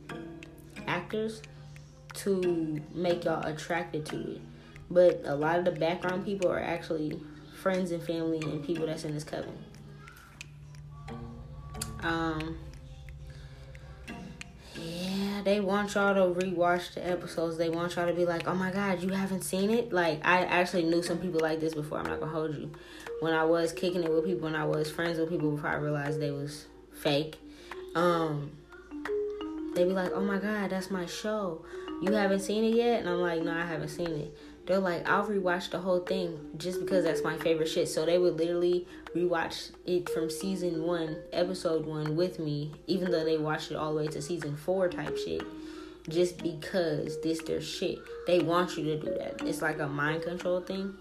actors, 0.86 1.40
to 2.14 2.80
make 2.94 3.24
y'all 3.24 3.44
attracted 3.44 4.04
to 4.06 4.32
it 4.32 4.40
but 4.90 5.20
a 5.24 5.34
lot 5.34 5.58
of 5.58 5.64
the 5.64 5.72
background 5.72 6.24
people 6.24 6.50
are 6.50 6.60
actually 6.60 7.20
friends 7.54 7.90
and 7.90 8.02
family 8.02 8.38
and 8.40 8.64
people 8.64 8.86
that's 8.86 9.04
in 9.04 9.14
this 9.14 9.24
coven. 9.24 9.52
Um, 12.00 12.58
yeah, 14.78 15.42
they 15.42 15.60
want 15.60 15.94
y'all 15.94 16.14
to 16.14 16.40
rewatch 16.40 16.94
the 16.94 17.06
episodes. 17.06 17.56
They 17.56 17.68
want 17.68 17.96
y'all 17.96 18.06
to 18.06 18.12
be 18.12 18.24
like, 18.24 18.46
"Oh 18.46 18.54
my 18.54 18.70
god, 18.70 19.02
you 19.02 19.10
haven't 19.10 19.42
seen 19.42 19.70
it?" 19.70 19.92
Like 19.92 20.24
I 20.24 20.44
actually 20.44 20.84
knew 20.84 21.02
some 21.02 21.18
people 21.18 21.40
like 21.40 21.60
this 21.60 21.74
before. 21.74 21.98
I'm 21.98 22.06
not 22.06 22.20
gonna 22.20 22.32
hold 22.32 22.54
you. 22.54 22.70
When 23.20 23.32
I 23.32 23.44
was 23.44 23.72
kicking 23.72 24.04
it 24.04 24.10
with 24.10 24.24
people 24.24 24.46
and 24.46 24.56
I 24.56 24.64
was 24.64 24.90
friends 24.90 25.18
with 25.18 25.30
people 25.30 25.50
before 25.50 25.70
I 25.70 25.76
realized 25.76 26.20
they 26.20 26.30
was 26.30 26.66
fake, 26.92 27.38
um, 27.94 28.52
they 29.74 29.84
be 29.84 29.90
like, 29.90 30.12
"Oh 30.14 30.20
my 30.20 30.38
god, 30.38 30.70
that's 30.70 30.90
my 30.90 31.06
show. 31.06 31.64
You 32.02 32.12
haven't 32.12 32.40
seen 32.40 32.62
it 32.64 32.74
yet?" 32.74 33.00
And 33.00 33.08
I'm 33.08 33.20
like, 33.20 33.42
"No, 33.42 33.52
I 33.52 33.64
haven't 33.64 33.88
seen 33.88 34.10
it." 34.10 34.36
They're 34.66 34.80
like, 34.80 35.08
I'll 35.08 35.24
rewatch 35.24 35.70
the 35.70 35.78
whole 35.78 36.00
thing 36.00 36.38
just 36.56 36.80
because 36.80 37.04
that's 37.04 37.22
my 37.22 37.36
favorite 37.38 37.68
shit. 37.68 37.88
So 37.88 38.04
they 38.04 38.18
would 38.18 38.36
literally 38.36 38.86
rewatch 39.14 39.70
it 39.86 40.08
from 40.10 40.28
season 40.28 40.82
one, 40.82 41.16
episode 41.32 41.86
one 41.86 42.16
with 42.16 42.40
me, 42.40 42.72
even 42.88 43.12
though 43.12 43.24
they 43.24 43.38
watched 43.38 43.70
it 43.70 43.76
all 43.76 43.94
the 43.94 44.02
way 44.02 44.06
to 44.08 44.20
season 44.20 44.56
four 44.56 44.88
type 44.88 45.16
shit. 45.16 45.42
Just 46.08 46.38
because 46.38 47.20
this 47.20 47.42
their 47.42 47.60
shit. 47.60 47.98
They 48.26 48.40
want 48.40 48.76
you 48.76 48.84
to 48.84 49.00
do 49.00 49.14
that. 49.18 49.42
It's 49.44 49.62
like 49.62 49.78
a 49.78 49.88
mind 49.88 50.22
control 50.22 50.60
thing. 50.60 50.94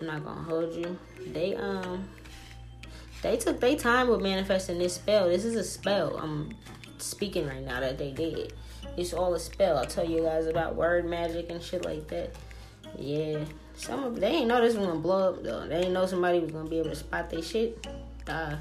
I'm 0.00 0.06
not 0.06 0.24
gonna 0.24 0.42
hold 0.42 0.74
you. 0.74 0.98
They 1.32 1.54
um 1.54 2.08
they 3.22 3.36
took 3.36 3.60
their 3.60 3.76
time 3.76 4.08
with 4.08 4.22
manifesting 4.22 4.78
this 4.78 4.94
spell. 4.94 5.28
This 5.28 5.44
is 5.44 5.54
a 5.54 5.64
spell. 5.64 6.16
I'm 6.16 6.54
speaking 6.98 7.46
right 7.46 7.64
now 7.64 7.80
that 7.80 7.98
they 7.98 8.12
did. 8.12 8.52
It's 8.96 9.12
all 9.12 9.34
a 9.34 9.40
spell. 9.40 9.78
I'll 9.78 9.86
tell 9.86 10.08
you 10.08 10.22
guys 10.22 10.46
about 10.46 10.74
word 10.74 11.04
magic 11.04 11.50
and 11.50 11.62
shit 11.62 11.84
like 11.84 12.08
that. 12.08 12.34
Yeah, 12.98 13.44
some 13.74 14.04
of 14.04 14.20
they 14.20 14.28
ain't 14.28 14.48
know 14.48 14.60
this 14.60 14.76
was 14.76 14.86
gonna 14.86 15.00
blow 15.00 15.30
up 15.30 15.42
though. 15.42 15.66
They 15.66 15.84
ain't 15.84 15.92
know 15.92 16.06
somebody 16.06 16.38
was 16.38 16.52
gonna 16.52 16.68
be 16.68 16.78
able 16.78 16.90
to 16.90 16.96
spot 16.96 17.30
their 17.30 17.42
shit. 17.42 17.86
Uh, 18.26 18.56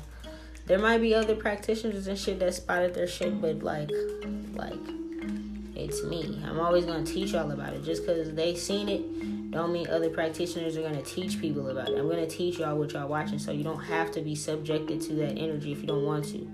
there 0.65 0.79
might 0.79 0.99
be 0.99 1.15
other 1.15 1.35
practitioners 1.35 2.07
and 2.07 2.17
shit 2.17 2.39
that 2.39 2.53
spotted 2.53 2.93
their 2.93 3.07
shit, 3.07 3.41
but 3.41 3.63
like, 3.63 3.89
like, 4.53 4.79
it's 5.75 6.03
me. 6.03 6.41
I'm 6.45 6.59
always 6.59 6.85
gonna 6.85 7.05
teach 7.05 7.31
y'all 7.31 7.51
about 7.51 7.73
it. 7.73 7.83
Just 7.83 8.05
cause 8.05 8.33
they 8.33 8.55
seen 8.55 8.87
it, 8.87 9.51
don't 9.51 9.73
mean 9.73 9.87
other 9.87 10.09
practitioners 10.09 10.77
are 10.77 10.83
gonna 10.83 11.01
teach 11.01 11.41
people 11.41 11.69
about 11.69 11.89
it. 11.89 11.97
I'm 11.97 12.07
gonna 12.07 12.27
teach 12.27 12.59
y'all 12.59 12.77
what 12.77 12.91
y'all 12.93 13.07
watching, 13.07 13.39
so 13.39 13.51
you 13.51 13.63
don't 13.63 13.81
have 13.83 14.11
to 14.11 14.21
be 14.21 14.35
subjected 14.35 15.01
to 15.01 15.13
that 15.15 15.37
energy 15.37 15.71
if 15.71 15.81
you 15.81 15.87
don't 15.87 16.05
want 16.05 16.25
to. 16.25 16.47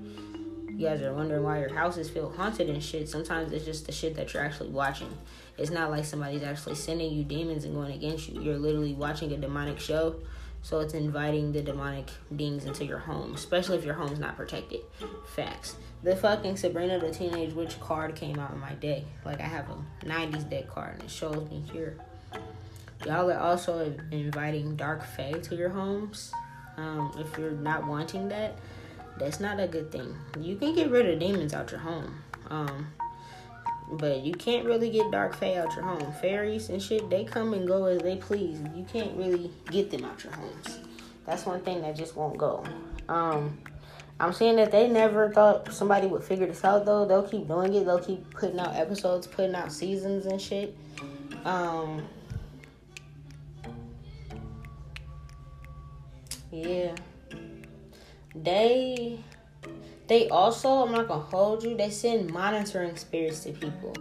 You 0.70 0.88
guys 0.88 1.02
are 1.02 1.14
wondering 1.14 1.44
why 1.44 1.60
your 1.60 1.74
houses 1.74 2.10
feel 2.10 2.30
haunted 2.30 2.70
and 2.70 2.84
shit. 2.84 3.08
Sometimes 3.10 3.52
it's 3.52 3.66
just 3.66 3.86
the 3.86 3.92
shit 3.92 4.16
that 4.16 4.34
you're 4.34 4.44
actually 4.44 4.70
watching. 4.70 5.10
It's 5.58 5.72
not 5.72 5.90
like 5.90 6.06
somebody's 6.06 6.44
actually 6.44 6.76
sending 6.76 7.14
you 7.14 7.24
demons 7.24 7.64
and 7.64 7.74
going 7.74 7.94
against 7.94 8.30
you. 8.30 8.42
You're 8.42 8.58
literally 8.58 8.94
watching 8.94 9.32
a 9.32 9.38
demonic 9.38 9.80
show. 9.80 10.18
So 10.62 10.80
it's 10.80 10.96
inviting 10.96 11.52
the 11.52 11.62
demonic 11.62 12.10
beings 12.36 12.66
into 12.66 12.86
your 12.86 12.98
home, 12.98 13.36
especially 13.36 13.78
if 13.78 13.86
your 13.86 13.94
home's 13.94 14.18
not 14.18 14.36
protected. 14.36 14.80
Facts. 15.36 15.76
The 16.02 16.16
fucking 16.16 16.58
Sabrina 16.58 16.98
the 16.98 17.12
Teenage 17.12 17.54
Witch 17.54 17.80
card 17.80 18.16
came 18.16 18.40
out 18.40 18.52
in 18.52 18.60
my 18.60 18.74
deck. 18.74 19.04
Like 19.24 19.42
I 19.42 19.44
have 19.44 19.70
a 19.70 20.06
90s 20.06 20.50
deck 20.50 20.68
card 20.68 20.96
and 20.96 21.04
it 21.04 21.12
shows 21.12 21.48
me 21.52 21.64
here. 21.72 21.98
Y'all 23.06 23.30
are 23.30 23.38
also 23.38 23.94
inviting 24.12 24.76
dark 24.76 25.06
fae 25.06 25.34
to 25.34 25.56
your 25.56 25.70
homes. 25.70 26.34
Um, 26.78 27.12
if 27.20 27.38
you're 27.38 27.52
not 27.52 27.86
wanting 27.86 28.28
that, 28.30 28.58
that's 29.20 29.40
not 29.40 29.60
a 29.60 29.68
good 29.68 29.92
thing. 29.92 30.16
You 30.40 30.56
can 30.56 30.74
get 30.74 30.90
rid 30.90 31.08
of 31.08 31.20
demons 31.20 31.54
out 31.54 31.70
your 31.70 31.80
home. 31.80 32.22
Um, 32.50 32.88
but 33.92 34.22
you 34.22 34.34
can't 34.34 34.66
really 34.66 34.90
get 34.90 35.12
dark 35.12 35.36
fae 35.36 35.56
out 35.56 35.76
your 35.76 35.86
home. 35.86 36.14
Fairies 36.22 36.70
and 36.70 36.82
shit, 36.82 37.10
they 37.10 37.24
come 37.24 37.54
and 37.54 37.68
go 37.68 37.86
as 37.86 38.02
they 38.02 38.18
please. 38.18 38.60
You 38.76 38.86
can't 38.92 39.16
really 39.16 39.52
get 39.72 39.92
them 39.92 40.04
out 40.06 40.24
your 40.24 40.34
homes. 40.34 40.80
That's 41.26 41.46
one 41.46 41.62
thing 41.62 41.82
that 41.82 41.96
just 41.96 42.16
won't 42.16 42.38
go. 42.38 42.64
Um, 43.10 43.58
I'm 44.20 44.34
saying 44.34 44.56
that 44.58 44.72
they 44.72 44.88
never 44.88 45.32
thought 45.32 45.74
somebody 45.74 46.08
would 46.08 46.24
figure 46.24 46.48
this 46.48 46.64
out 46.64 46.86
though. 46.86 47.06
They'll 47.06 47.28
keep 47.28 47.48
doing 47.48 47.74
it. 47.74 47.86
They'll 47.86 48.00
keep 48.00 48.30
putting 48.32 48.60
out 48.60 48.76
episodes, 48.76 49.28
putting 49.28 49.56
out 49.56 49.72
seasons 49.72 50.26
and 50.26 50.42
shit. 50.42 50.76
Um, 51.44 52.08
yeah. 56.52 56.96
They 58.34 59.20
they 60.08 60.30
also, 60.30 60.70
I'm 60.70 60.92
not 60.92 61.08
gonna 61.08 61.22
hold 61.22 61.64
you, 61.64 61.76
they 61.76 61.90
send 61.90 62.32
monitoring 62.32 62.96
spirits 62.96 63.42
to 63.42 63.52
people. 63.52 63.94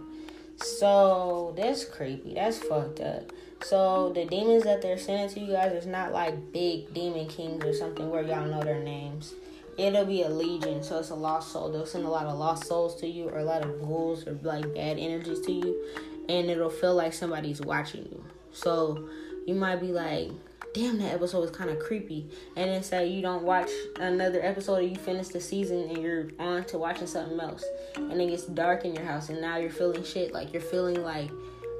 So 0.57 1.53
that's 1.57 1.83
creepy. 1.83 2.33
That's 2.33 2.57
fucked 2.59 2.99
up. 3.01 3.31
So 3.63 4.11
the 4.13 4.25
demons 4.25 4.63
that 4.63 4.81
they're 4.81 4.97
sending 4.97 5.29
to 5.29 5.39
you 5.39 5.53
guys 5.53 5.71
is 5.73 5.85
not 5.85 6.13
like 6.13 6.51
big 6.51 6.93
demon 6.93 7.27
kings 7.27 7.63
or 7.63 7.73
something 7.73 8.09
where 8.09 8.23
y'all 8.23 8.45
know 8.45 8.63
their 8.63 8.81
names. 8.81 9.33
It'll 9.77 10.05
be 10.05 10.21
a 10.21 10.29
legion, 10.29 10.83
so 10.83 10.99
it's 10.99 11.09
a 11.09 11.15
lost 11.15 11.51
soul. 11.51 11.71
They'll 11.71 11.85
send 11.85 12.05
a 12.05 12.09
lot 12.09 12.27
of 12.27 12.37
lost 12.37 12.65
souls 12.65 12.95
to 13.01 13.07
you, 13.07 13.27
or 13.27 13.39
a 13.39 13.43
lot 13.43 13.61
of 13.61 13.81
ghouls, 13.81 14.25
or 14.25 14.39
like 14.41 14.73
bad 14.73 14.97
energies 14.97 15.41
to 15.41 15.51
you, 15.51 15.83
and 16.29 16.49
it'll 16.49 16.69
feel 16.69 16.95
like 16.95 17.11
somebody's 17.11 17.59
watching 17.59 18.03
you. 18.03 18.23
So 18.51 19.09
you 19.45 19.53
might 19.53 19.81
be 19.81 19.87
like, 19.87 20.29
damn, 20.75 20.97
that 20.97 21.13
episode 21.13 21.39
was 21.39 21.51
kind 21.51 21.69
of 21.69 21.79
creepy. 21.79 22.29
And 22.57 22.69
then 22.69 22.83
say 22.83 23.07
you 23.07 23.21
don't 23.21 23.43
watch 23.43 23.69
another 23.97 24.43
episode 24.43 24.79
or 24.79 24.81
you 24.81 24.97
finish 24.97 25.29
the 25.29 25.39
season 25.39 25.89
and 25.89 25.97
you're 25.97 26.27
on 26.37 26.65
to 26.65 26.77
watching 26.77 27.07
something 27.07 27.39
else. 27.39 27.63
And 27.95 28.21
it 28.21 28.27
gets 28.27 28.43
dark 28.43 28.83
in 28.83 28.93
your 28.93 29.05
house 29.05 29.29
and 29.29 29.39
now 29.39 29.57
you're 29.57 29.69
feeling 29.69 30.03
shit. 30.03 30.33
Like 30.33 30.51
you're 30.51 30.61
feeling 30.61 31.01
like, 31.01 31.31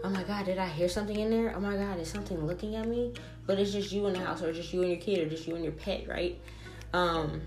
oh 0.05 0.09
my 0.09 0.23
God, 0.23 0.45
did 0.45 0.57
I 0.57 0.69
hear 0.69 0.87
something 0.87 1.19
in 1.19 1.29
there? 1.29 1.53
Oh 1.53 1.59
my 1.59 1.75
God, 1.75 1.99
is 1.99 2.09
something 2.09 2.47
looking 2.47 2.75
at 2.75 2.87
me? 2.87 3.13
But 3.45 3.59
it's 3.59 3.73
just 3.73 3.91
you 3.91 4.07
in 4.07 4.13
the 4.13 4.19
house 4.19 4.41
or 4.41 4.53
just 4.53 4.73
you 4.73 4.81
and 4.81 4.91
your 4.91 5.01
kid 5.01 5.27
or 5.27 5.29
just 5.29 5.45
you 5.45 5.55
and 5.55 5.63
your 5.63 5.73
pet, 5.73 6.07
right? 6.07 6.39
Um, 6.93 7.41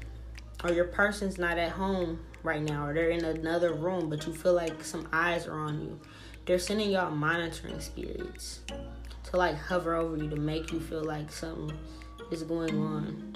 or 0.63 0.73
your 0.73 0.85
person's 0.85 1.39
not 1.39 1.57
at 1.57 1.73
home 1.73 2.21
right 2.43 2.61
now 2.61 2.87
or 2.87 2.93
they're 2.93 3.11
in 3.11 3.25
another 3.25 3.73
room 3.73 4.09
but 4.09 4.27
you 4.27 4.35
feel 4.35 4.53
like 4.53 4.85
some 4.85 5.09
eyes 5.15 5.47
are 5.47 5.59
on 5.59 5.81
you. 5.81 5.99
They're 6.45 6.59
sending 6.59 6.91
y'all 6.91 7.11
monitoring 7.11 7.81
spirits 7.81 8.61
to 9.31 9.37
like 9.37 9.57
hover 9.57 9.95
over 9.95 10.17
you 10.17 10.29
to 10.31 10.37
make 10.37 10.73
you 10.73 10.81
feel 10.81 11.05
like 11.05 11.31
something 11.31 11.77
is 12.31 12.43
going 12.43 12.79
on. 12.79 13.35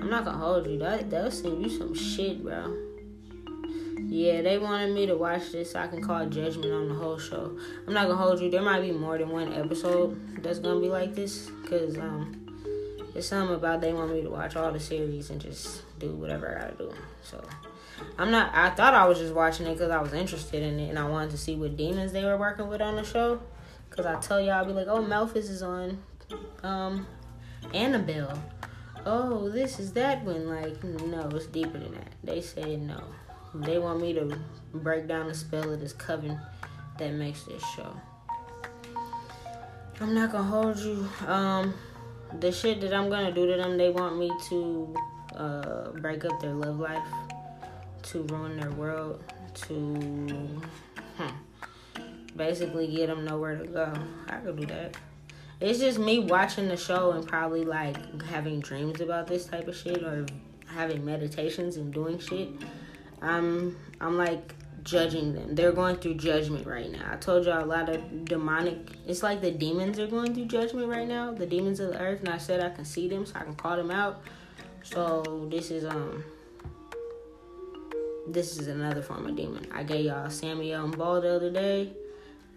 I'm 0.00 0.10
not 0.10 0.24
gonna 0.24 0.38
hold 0.38 0.66
you. 0.66 0.78
That 0.78 1.10
they'll 1.10 1.30
send 1.30 1.62
you 1.62 1.70
some 1.70 1.94
shit, 1.94 2.42
bro. 2.42 2.76
Yeah, 4.10 4.42
they 4.42 4.58
wanted 4.58 4.94
me 4.94 5.06
to 5.06 5.16
watch 5.16 5.52
this 5.52 5.72
so 5.72 5.80
I 5.80 5.86
can 5.86 6.02
call 6.02 6.26
judgment 6.26 6.72
on 6.72 6.88
the 6.88 6.94
whole 6.94 7.18
show. 7.18 7.56
I'm 7.86 7.92
not 7.92 8.08
gonna 8.08 8.16
hold 8.16 8.40
you. 8.40 8.50
There 8.50 8.62
might 8.62 8.80
be 8.80 8.92
more 8.92 9.18
than 9.18 9.28
one 9.28 9.52
episode 9.52 10.42
that's 10.42 10.58
gonna 10.58 10.80
be 10.80 10.88
like 10.88 11.14
this, 11.14 11.50
cause 11.68 11.98
um, 11.98 12.46
it's 13.14 13.28
something 13.28 13.54
about 13.54 13.80
they 13.80 13.92
want 13.92 14.12
me 14.12 14.22
to 14.22 14.30
watch 14.30 14.56
all 14.56 14.72
the 14.72 14.80
series 14.80 15.30
and 15.30 15.40
just 15.40 15.82
do 15.98 16.12
whatever 16.12 16.56
I 16.56 16.62
gotta 16.62 16.76
do. 16.76 16.92
So 17.22 17.44
I'm 18.16 18.30
not. 18.30 18.54
I 18.54 18.70
thought 18.70 18.94
I 18.94 19.06
was 19.06 19.18
just 19.18 19.34
watching 19.34 19.66
it 19.66 19.74
because 19.74 19.90
I 19.90 20.00
was 20.00 20.12
interested 20.12 20.62
in 20.62 20.80
it 20.80 20.88
and 20.88 20.98
I 20.98 21.06
wanted 21.06 21.30
to 21.32 21.38
see 21.38 21.54
what 21.54 21.76
demons 21.76 22.12
they 22.12 22.24
were 22.24 22.36
working 22.36 22.68
with 22.68 22.80
on 22.80 22.96
the 22.96 23.04
show. 23.04 23.40
Cause 23.98 24.06
I 24.06 24.14
tell 24.20 24.40
y'all, 24.40 24.52
I'll 24.52 24.64
be 24.64 24.72
like, 24.72 24.86
oh, 24.86 25.02
Memphis 25.02 25.50
is 25.50 25.60
on, 25.60 26.00
um, 26.62 27.04
Annabelle. 27.74 28.40
Oh, 29.04 29.48
this 29.48 29.80
is 29.80 29.92
that 29.94 30.22
one. 30.22 30.46
Like, 30.48 30.84
no, 30.84 31.28
it's 31.30 31.46
deeper 31.46 31.80
than 31.80 31.94
that. 31.94 32.12
They 32.22 32.40
said 32.40 32.80
no. 32.80 33.02
They 33.56 33.76
want 33.80 34.00
me 34.00 34.12
to 34.12 34.38
break 34.72 35.08
down 35.08 35.26
the 35.26 35.34
spell 35.34 35.72
of 35.72 35.80
this 35.80 35.92
coven 35.92 36.38
that 37.00 37.12
makes 37.14 37.42
this 37.42 37.60
show. 37.74 37.92
I'm 40.00 40.14
not 40.14 40.30
gonna 40.30 40.44
hold 40.44 40.78
you. 40.78 41.08
Um, 41.26 41.74
the 42.38 42.52
shit 42.52 42.80
that 42.82 42.94
I'm 42.94 43.10
gonna 43.10 43.32
do 43.32 43.48
to 43.48 43.56
them, 43.56 43.76
they 43.76 43.90
want 43.90 44.16
me 44.16 44.30
to 44.48 44.94
uh, 45.34 45.90
break 46.00 46.24
up 46.24 46.40
their 46.40 46.54
love 46.54 46.78
life, 46.78 47.02
to 48.04 48.22
ruin 48.28 48.60
their 48.60 48.70
world, 48.70 49.24
to. 49.66 50.62
Huh 51.16 51.32
basically 52.36 52.86
get 52.88 53.08
them 53.08 53.24
nowhere 53.24 53.56
to 53.56 53.66
go. 53.66 53.92
I 54.28 54.36
could 54.36 54.56
do 54.60 54.66
that. 54.66 54.96
It's 55.60 55.80
just 55.80 55.98
me 55.98 56.20
watching 56.20 56.68
the 56.68 56.76
show 56.76 57.10
and 57.12 57.26
probably 57.26 57.64
like 57.64 58.22
having 58.22 58.60
dreams 58.60 59.00
about 59.00 59.26
this 59.26 59.46
type 59.46 59.66
of 59.66 59.76
shit 59.76 60.02
or 60.04 60.24
having 60.66 61.04
meditations 61.04 61.76
and 61.76 61.92
doing 61.92 62.18
shit. 62.18 62.50
I'm 63.20 63.76
I'm 64.00 64.16
like 64.16 64.54
judging 64.84 65.34
them. 65.34 65.54
They're 65.54 65.72
going 65.72 65.96
through 65.96 66.14
judgment 66.14 66.66
right 66.66 66.90
now. 66.90 67.10
I 67.12 67.16
told 67.16 67.44
y'all 67.44 67.62
a 67.62 67.66
lot 67.66 67.88
of 67.88 68.24
demonic. 68.24 68.78
It's 69.06 69.22
like 69.22 69.40
the 69.40 69.50
demons 69.50 69.98
are 69.98 70.06
going 70.06 70.34
through 70.34 70.46
judgment 70.46 70.88
right 70.88 71.08
now. 71.08 71.32
The 71.32 71.46
demons 71.46 71.80
of 71.80 71.92
the 71.92 72.00
earth, 72.00 72.20
and 72.20 72.28
I 72.28 72.38
said 72.38 72.60
I 72.60 72.70
can 72.70 72.84
see 72.84 73.08
them, 73.08 73.26
so 73.26 73.34
I 73.36 73.42
can 73.42 73.54
call 73.54 73.76
them 73.76 73.90
out. 73.90 74.22
So 74.82 75.48
this 75.50 75.70
is 75.70 75.84
um. 75.84 76.24
This 78.28 78.58
is 78.58 78.68
another 78.68 79.02
form 79.02 79.26
of 79.26 79.36
demon. 79.36 79.66
I 79.72 79.82
gave 79.82 80.04
y'all 80.04 80.28
Samael 80.28 80.84
and 80.84 80.96
Baal 80.96 81.20
the 81.22 81.34
other 81.34 81.50
day. 81.50 81.94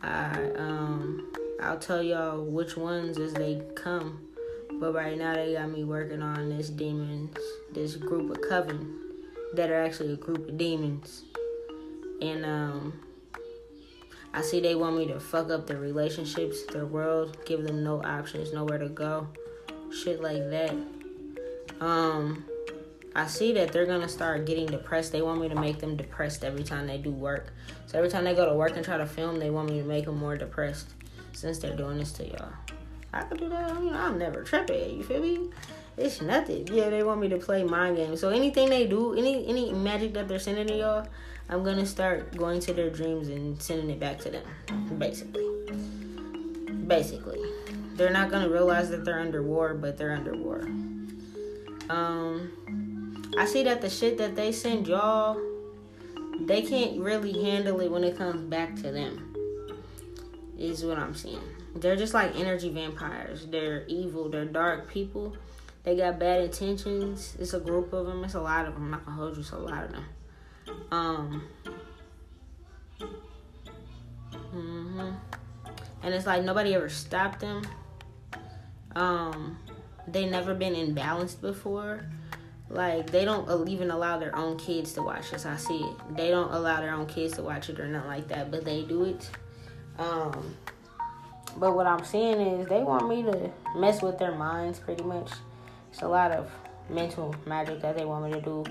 I 0.04 0.52
um 0.58 1.32
I'll 1.62 1.78
tell 1.78 2.02
y'all 2.02 2.44
which 2.44 2.76
ones 2.76 3.18
as 3.18 3.34
they 3.34 3.62
come. 3.76 4.28
But 4.80 4.94
right 4.94 5.18
now 5.18 5.36
they 5.36 5.54
got 5.54 5.70
me 5.70 5.84
working 5.84 6.24
on 6.24 6.50
this 6.50 6.70
demons, 6.70 7.38
this 7.72 7.96
group 7.96 8.32
of 8.32 8.42
coven 8.50 9.00
that 9.54 9.70
are 9.70 9.84
actually 9.84 10.14
a 10.14 10.18
group 10.18 10.50
of 10.50 10.58
demons. 10.58 11.24
And 12.22 12.46
um 12.46 13.00
I 14.34 14.42
see 14.42 14.60
they 14.60 14.76
want 14.76 14.98
me 14.98 15.08
to 15.08 15.20
fuck 15.20 15.52
up 15.52 15.68
their 15.68 15.80
relationships, 15.80 16.66
their 16.68 16.86
world, 16.86 17.38
give 17.46 17.64
them 17.64 17.84
no 17.84 18.02
options, 18.02 18.54
nowhere 18.54 18.78
to 18.80 18.90
go. 18.90 19.28
Shit 19.94 20.22
like 20.22 20.50
that. 20.50 20.76
Um 21.80 22.46
I 23.14 23.28
see 23.28 23.52
that 23.54 23.74
they're 23.74 23.86
gonna 23.86 24.10
start 24.10 24.46
getting 24.46 24.66
depressed. 24.66 25.12
They 25.12 25.22
want 25.22 25.42
me 25.42 25.50
to 25.50 25.56
make 25.56 25.80
them 25.80 25.98
depressed 25.98 26.44
every 26.44 26.64
time 26.64 26.88
they 26.88 26.98
do 26.98 27.12
work. 27.12 27.54
So 27.92 27.98
every 27.98 28.10
time 28.10 28.24
they 28.24 28.34
go 28.34 28.46
to 28.46 28.56
work 28.56 28.78
and 28.78 28.86
try 28.86 28.96
to 28.96 29.06
film, 29.06 29.38
they 29.38 29.50
want 29.50 29.70
me 29.70 29.82
to 29.82 29.86
make 29.86 30.06
them 30.06 30.18
more 30.18 30.38
depressed. 30.38 30.92
Since 31.34 31.60
they're 31.60 31.76
doing 31.76 31.98
this 31.98 32.14
to 32.14 32.26
y'all, 32.26 32.54
I 33.12 33.24
could 33.24 33.40
do 33.40 33.50
that. 33.50 33.70
I 33.70 33.74
mean, 33.80 33.94
I'm 33.94 34.18
never 34.18 34.44
tripping. 34.44 34.98
You 34.98 35.04
feel 35.04 35.22
me? 35.22 35.50
It's 35.98 36.22
nothing. 36.22 36.70
Yeah, 36.72 36.90
they 36.90 37.04
want 37.04 37.20
me 37.20 37.28
to 37.28 37.38
play 37.38 37.66
mind 37.66 37.98
games. 37.98 38.22
So 38.22 38.30
anything 38.30 38.70
they 38.70 38.88
do, 38.88 39.14
any 39.16 39.46
any 39.46 39.74
magic 39.74 40.14
that 40.14 40.30
they're 40.30 40.40
sending 40.40 40.68
to 40.68 40.78
y'all, 40.78 41.08
I'm 41.50 41.66
gonna 41.66 41.86
start 41.86 42.34
going 42.38 42.62
to 42.62 42.72
their 42.72 42.90
dreams 42.90 43.28
and 43.28 43.62
sending 43.62 43.90
it 43.90 44.00
back 44.00 44.20
to 44.20 44.30
them. 44.30 44.46
Basically, 44.98 45.46
basically, 46.88 47.42
they're 47.96 48.14
not 48.14 48.32
gonna 48.32 48.50
realize 48.50 48.90
that 48.92 49.04
they're 49.04 49.20
under 49.20 49.44
war, 49.44 49.74
but 49.74 49.98
they're 49.98 50.14
under 50.14 50.34
war. 50.34 50.62
Um 51.90 53.34
I 53.38 53.46
see 53.46 53.64
that 53.64 53.82
the 53.82 53.90
shit 53.90 54.18
that 54.18 54.38
they 54.38 54.54
send 54.54 54.88
y'all, 54.88 55.38
they 56.48 56.62
can't 56.62 57.00
really 57.00 57.44
handle 57.44 57.80
it 57.82 57.92
when 57.92 58.04
it 58.04 58.18
comes 58.18 58.42
back 58.42 58.76
to 58.78 58.92
them. 58.92 59.36
Is 60.58 60.84
what 60.86 60.98
I'm 60.98 61.16
seeing. 61.16 61.42
They're 61.76 61.96
just 61.96 62.14
like 62.14 62.38
energy 62.38 62.70
vampires. 62.70 63.48
They're 63.48 63.86
evil. 63.88 64.30
They're 64.30 64.46
dark 64.46 64.90
people. 64.90 65.36
They 65.84 65.96
got 65.96 66.20
bad 66.20 66.42
intentions. 66.42 67.36
It's 67.40 67.54
a 67.54 67.60
group 67.60 67.94
of 67.94 68.06
them. 68.06 68.24
It's 68.24 68.36
a 68.36 68.42
lot 68.42 68.68
of 68.68 68.74
them. 68.76 68.84
I'm 68.84 68.92
not 68.92 69.06
gonna 69.06 69.18
hold 69.18 69.36
you. 69.36 69.42
It's 69.42 69.52
a 69.52 69.58
lot 69.58 69.86
of 69.86 69.92
them. 69.92 70.06
Um. 70.92 71.44
Mhm. 74.54 75.16
And 76.04 76.14
it's 76.14 76.26
like 76.26 76.44
nobody 76.44 76.76
ever 76.76 76.90
stopped 76.90 77.40
them. 77.40 77.64
Um, 78.96 79.58
they 80.08 80.30
never 80.30 80.54
been 80.54 80.74
imbalanced 80.74 81.42
before. 81.42 82.06
Like 82.72 83.12
they 83.12 83.26
don't 83.26 83.68
even 83.68 83.92
allow 83.92 84.18
their 84.18 84.34
own 84.36 84.58
kids 84.58 84.94
to 84.94 85.02
watch 85.02 85.32
this. 85.32 85.46
I 85.46 85.58
see 85.58 85.80
it. 85.80 86.16
They 86.16 86.30
don't 86.30 86.52
allow 86.54 86.80
their 86.80 86.94
own 86.94 87.06
kids 87.06 87.36
to 87.36 87.44
watch 87.44 87.70
it 87.70 87.80
or 87.80 87.88
nothing 87.88 88.08
like 88.08 88.28
that, 88.30 88.50
but 88.50 88.64
they 88.64 88.84
do 88.84 89.04
it. 89.04 89.30
Um, 90.00 90.56
but 91.58 91.76
what 91.76 91.86
I'm 91.86 92.06
seeing 92.06 92.40
is 92.40 92.68
they 92.68 92.82
want 92.82 93.10
me 93.10 93.24
to 93.24 93.52
mess 93.76 94.02
with 94.02 94.18
their 94.18 94.34
minds 94.34 94.80
pretty 94.80 95.04
much. 95.04 95.32
It's 95.92 96.02
a 96.02 96.08
lot 96.08 96.32
of 96.32 96.50
mental 96.90 97.36
magic 97.46 97.82
that 97.82 97.98
they 97.98 98.06
want 98.06 98.26
me 98.26 98.40
to 98.40 98.42
do. 98.42 98.64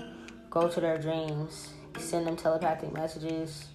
Go 0.49 0.67
to 0.67 0.81
their 0.81 0.97
dreams, 0.97 1.69
send 1.99 2.25
them 2.25 2.35
telepathic 2.35 2.91
messages, 2.91 3.67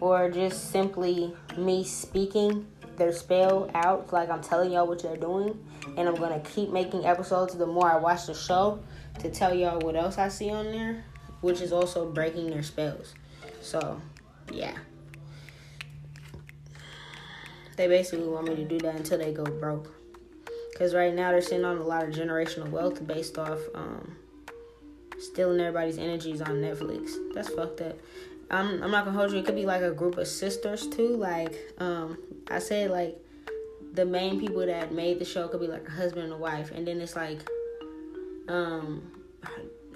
or 0.00 0.30
just 0.30 0.70
simply 0.70 1.34
me 1.56 1.82
speaking 1.82 2.66
their 2.96 3.12
spell 3.12 3.70
out 3.74 4.12
like 4.12 4.30
I'm 4.30 4.42
telling 4.42 4.72
y'all 4.72 4.86
what 4.86 5.02
they're 5.02 5.16
doing. 5.16 5.58
And 5.96 6.08
I'm 6.08 6.14
gonna 6.14 6.40
keep 6.40 6.70
making 6.70 7.06
episodes 7.06 7.54
the 7.54 7.66
more 7.66 7.90
I 7.90 7.96
watch 7.96 8.26
the 8.26 8.34
show 8.34 8.80
to 9.18 9.30
tell 9.30 9.54
y'all 9.54 9.80
what 9.80 9.96
else 9.96 10.18
I 10.18 10.28
see 10.28 10.50
on 10.50 10.66
there, 10.66 11.04
which 11.40 11.60
is 11.60 11.72
also 11.72 12.10
breaking 12.10 12.50
their 12.50 12.62
spells. 12.62 13.14
So, 13.60 14.00
yeah. 14.52 14.76
They 17.76 17.88
basically 17.88 18.28
want 18.28 18.48
me 18.48 18.56
to 18.56 18.64
do 18.64 18.78
that 18.78 18.94
until 18.94 19.18
they 19.18 19.32
go 19.32 19.44
broke. 19.44 19.92
Because 20.72 20.94
right 20.94 21.14
now 21.14 21.30
they're 21.30 21.42
sitting 21.42 21.64
on 21.64 21.78
a 21.78 21.82
lot 21.82 22.04
of 22.04 22.14
generational 22.14 22.70
wealth 22.70 23.06
based 23.06 23.38
off 23.38 23.58
um, 23.74 24.16
stealing 25.18 25.60
everybody's 25.60 25.98
energies 25.98 26.40
on 26.40 26.56
Netflix. 26.56 27.12
That's 27.34 27.48
fucked 27.48 27.80
up. 27.80 27.98
I'm, 28.50 28.82
I'm 28.82 28.90
not 28.90 29.04
gonna 29.04 29.16
hold 29.16 29.32
you. 29.32 29.38
It 29.38 29.46
could 29.46 29.54
be 29.54 29.66
like 29.66 29.82
a 29.82 29.90
group 29.90 30.18
of 30.18 30.28
sisters 30.28 30.86
too. 30.86 31.16
Like 31.16 31.54
um, 31.78 32.18
I 32.50 32.58
said, 32.58 32.90
like 32.90 33.16
the 33.94 34.04
main 34.04 34.38
people 34.38 34.64
that 34.64 34.92
made 34.92 35.18
the 35.18 35.24
show 35.24 35.48
could 35.48 35.60
be 35.60 35.66
like 35.66 35.88
a 35.88 35.90
husband 35.90 36.24
and 36.24 36.32
a 36.32 36.36
wife, 36.36 36.70
and 36.70 36.86
then 36.86 37.00
it's 37.00 37.16
like 37.16 37.40
um, 38.48 39.10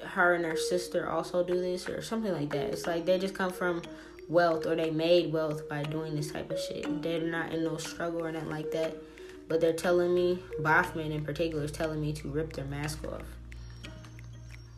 her 0.04 0.34
and 0.34 0.44
her 0.44 0.56
sister 0.56 1.08
also 1.10 1.44
do 1.44 1.60
this 1.60 1.88
or 1.88 2.02
something 2.02 2.32
like 2.32 2.50
that. 2.50 2.72
It's 2.72 2.86
like 2.86 3.04
they 3.04 3.18
just 3.18 3.34
come 3.34 3.50
from 3.50 3.82
wealth 4.28 4.66
or 4.66 4.76
they 4.76 4.90
made 4.90 5.32
wealth 5.32 5.68
by 5.68 5.82
doing 5.82 6.14
this 6.14 6.30
type 6.30 6.50
of 6.50 6.58
shit. 6.58 7.02
They're 7.02 7.20
not 7.20 7.52
in 7.52 7.64
no 7.64 7.76
struggle 7.76 8.24
or 8.24 8.32
nothing 8.32 8.50
like 8.50 8.70
that. 8.72 8.96
But 9.48 9.60
they're 9.60 9.72
telling 9.72 10.14
me, 10.14 10.38
Baphomet 10.60 11.10
in 11.10 11.24
particular 11.24 11.64
is 11.64 11.72
telling 11.72 12.00
me 12.00 12.12
to 12.14 12.28
rip 12.28 12.52
their 12.52 12.66
mask 12.66 13.04
off. 13.04 13.22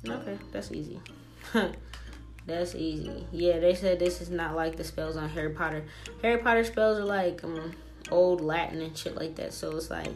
Okay, 0.09 0.39
that's 0.51 0.73
easy. 0.73 0.99
that's 2.47 2.75
easy. 2.75 3.27
Yeah, 3.31 3.59
they 3.59 3.75
said 3.75 3.99
this 3.99 4.23
is 4.23 4.31
not 4.31 4.57
like 4.57 4.77
the 4.77 4.85
spells 4.85 5.17
on 5.17 5.29
Harry 5.29 5.51
Potter. 5.51 5.85
Harry 6.23 6.39
Potter 6.39 6.65
spells 6.65 6.99
are 6.99 7.05
like 7.05 7.45
um, 7.45 7.73
old 8.11 8.41
Latin 8.41 8.81
and 8.81 8.97
shit 8.97 9.15
like 9.15 9.37
that. 9.37 9.53
So 9.53 9.77
it's 9.77 9.91
like 9.91 10.11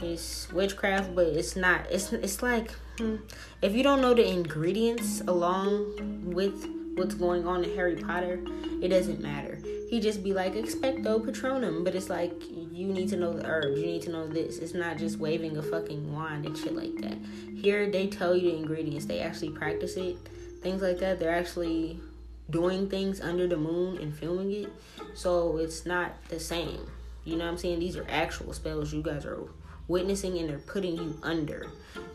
it's 0.00 0.52
witchcraft, 0.52 1.14
but 1.14 1.26
it's 1.26 1.56
not. 1.56 1.86
It's 1.90 2.12
it's 2.12 2.42
like 2.42 2.72
hmm, 2.98 3.16
if 3.62 3.74
you 3.74 3.82
don't 3.82 4.00
know 4.00 4.14
the 4.14 4.26
ingredients 4.26 5.20
along 5.22 6.22
with 6.24 6.68
what's 6.94 7.14
going 7.14 7.46
on 7.46 7.64
in 7.64 7.74
Harry 7.74 7.96
Potter, 7.96 8.40
it 8.82 8.88
doesn't 8.88 9.20
matter. 9.20 9.58
He 9.90 10.00
just 10.00 10.24
be 10.24 10.32
like 10.32 10.54
expecto 10.54 11.24
patronum, 11.24 11.84
but 11.84 11.94
it's 11.94 12.08
like 12.08 12.32
you 12.50 12.88
need 12.88 13.08
to 13.10 13.16
know 13.16 13.32
the 13.32 13.46
herbs, 13.46 13.78
you 13.78 13.86
need 13.86 14.02
to 14.02 14.10
know 14.10 14.26
this. 14.26 14.58
It's 14.58 14.74
not 14.74 14.96
just 14.96 15.18
waving 15.18 15.56
a 15.56 15.62
fucking 15.62 16.12
wand 16.12 16.46
and 16.46 16.56
shit 16.56 16.74
like 16.74 16.96
that. 17.02 17.16
Here 17.56 17.90
they 17.90 18.08
tell 18.08 18.34
you 18.34 18.50
the 18.50 18.56
ingredients. 18.56 19.06
They 19.06 19.20
actually 19.20 19.50
practice 19.50 19.96
it, 19.96 20.16
things 20.62 20.82
like 20.82 20.98
that. 20.98 21.20
They're 21.20 21.34
actually 21.34 22.00
doing 22.50 22.88
things 22.90 23.20
under 23.20 23.46
the 23.46 23.56
moon 23.56 23.98
and 23.98 24.14
filming 24.14 24.52
it, 24.52 24.72
so 25.14 25.58
it's 25.58 25.86
not 25.86 26.12
the 26.28 26.40
same. 26.40 26.90
You 27.24 27.36
know 27.36 27.44
what 27.44 27.52
I'm 27.52 27.58
saying? 27.58 27.78
These 27.78 27.96
are 27.96 28.06
actual 28.08 28.52
spells 28.52 28.92
you 28.92 29.02
guys 29.02 29.24
are 29.24 29.48
witnessing 29.88 30.38
and 30.38 30.48
they're 30.48 30.58
putting 30.58 30.96
you 30.96 31.18
under. 31.22 31.68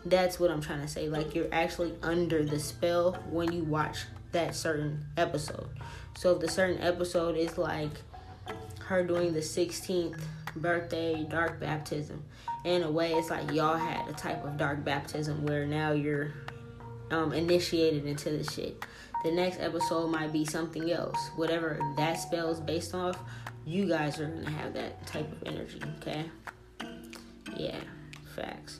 That's 0.06 0.40
what 0.40 0.52
I'm 0.52 0.62
trying 0.62 0.82
to 0.82 0.88
say. 0.88 1.10
Like 1.10 1.36
you're 1.36 1.48
actually 1.52 1.94
under 2.02 2.44
the 2.44 2.60
spell 2.60 3.14
when 3.30 3.52
you 3.52 3.64
watch 3.64 4.00
that 4.32 4.56
certain 4.56 5.06
episode. 5.18 5.70
So 6.18 6.36
if 6.36 6.42
the 6.42 6.48
certain 6.48 6.82
episode 6.82 7.36
is 7.38 7.58
like 7.58 7.92
her 8.86 9.04
doing 9.04 9.34
the 9.34 9.40
16th 9.40 10.20
birthday 10.56 11.24
dark 11.24 11.60
baptism, 11.60 12.24
in 12.66 12.84
a 12.84 12.92
way 12.92 13.14
it's 13.14 13.30
like 13.30 13.52
y'all 13.52 13.78
had 13.78 14.08
a 14.10 14.14
type 14.14 14.44
of 14.44 14.58
dark 14.58 14.84
baptism 14.84 15.46
where 15.46 15.66
now 15.66 15.92
you're 15.92 16.34
um, 17.12 17.34
initiated 17.34 18.06
into 18.06 18.30
the 18.30 18.44
shit. 18.44 18.86
The 19.24 19.32
next 19.32 19.60
episode 19.60 20.08
might 20.08 20.32
be 20.32 20.46
something 20.46 20.92
else. 20.92 21.30
Whatever 21.36 21.80
that 21.98 22.14
spell 22.14 22.50
is 22.50 22.60
based 22.60 22.96
off, 22.96 23.20
you 23.66 23.86
guys 23.86 24.20
are 24.20 24.28
gonna 24.28 24.50
have 24.50 24.74
that 24.74 25.06
type 25.06 25.30
of 25.32 25.44
energy, 25.46 25.82
okay? 25.98 26.26
Yeah, 27.60 27.82
facts. 28.36 28.78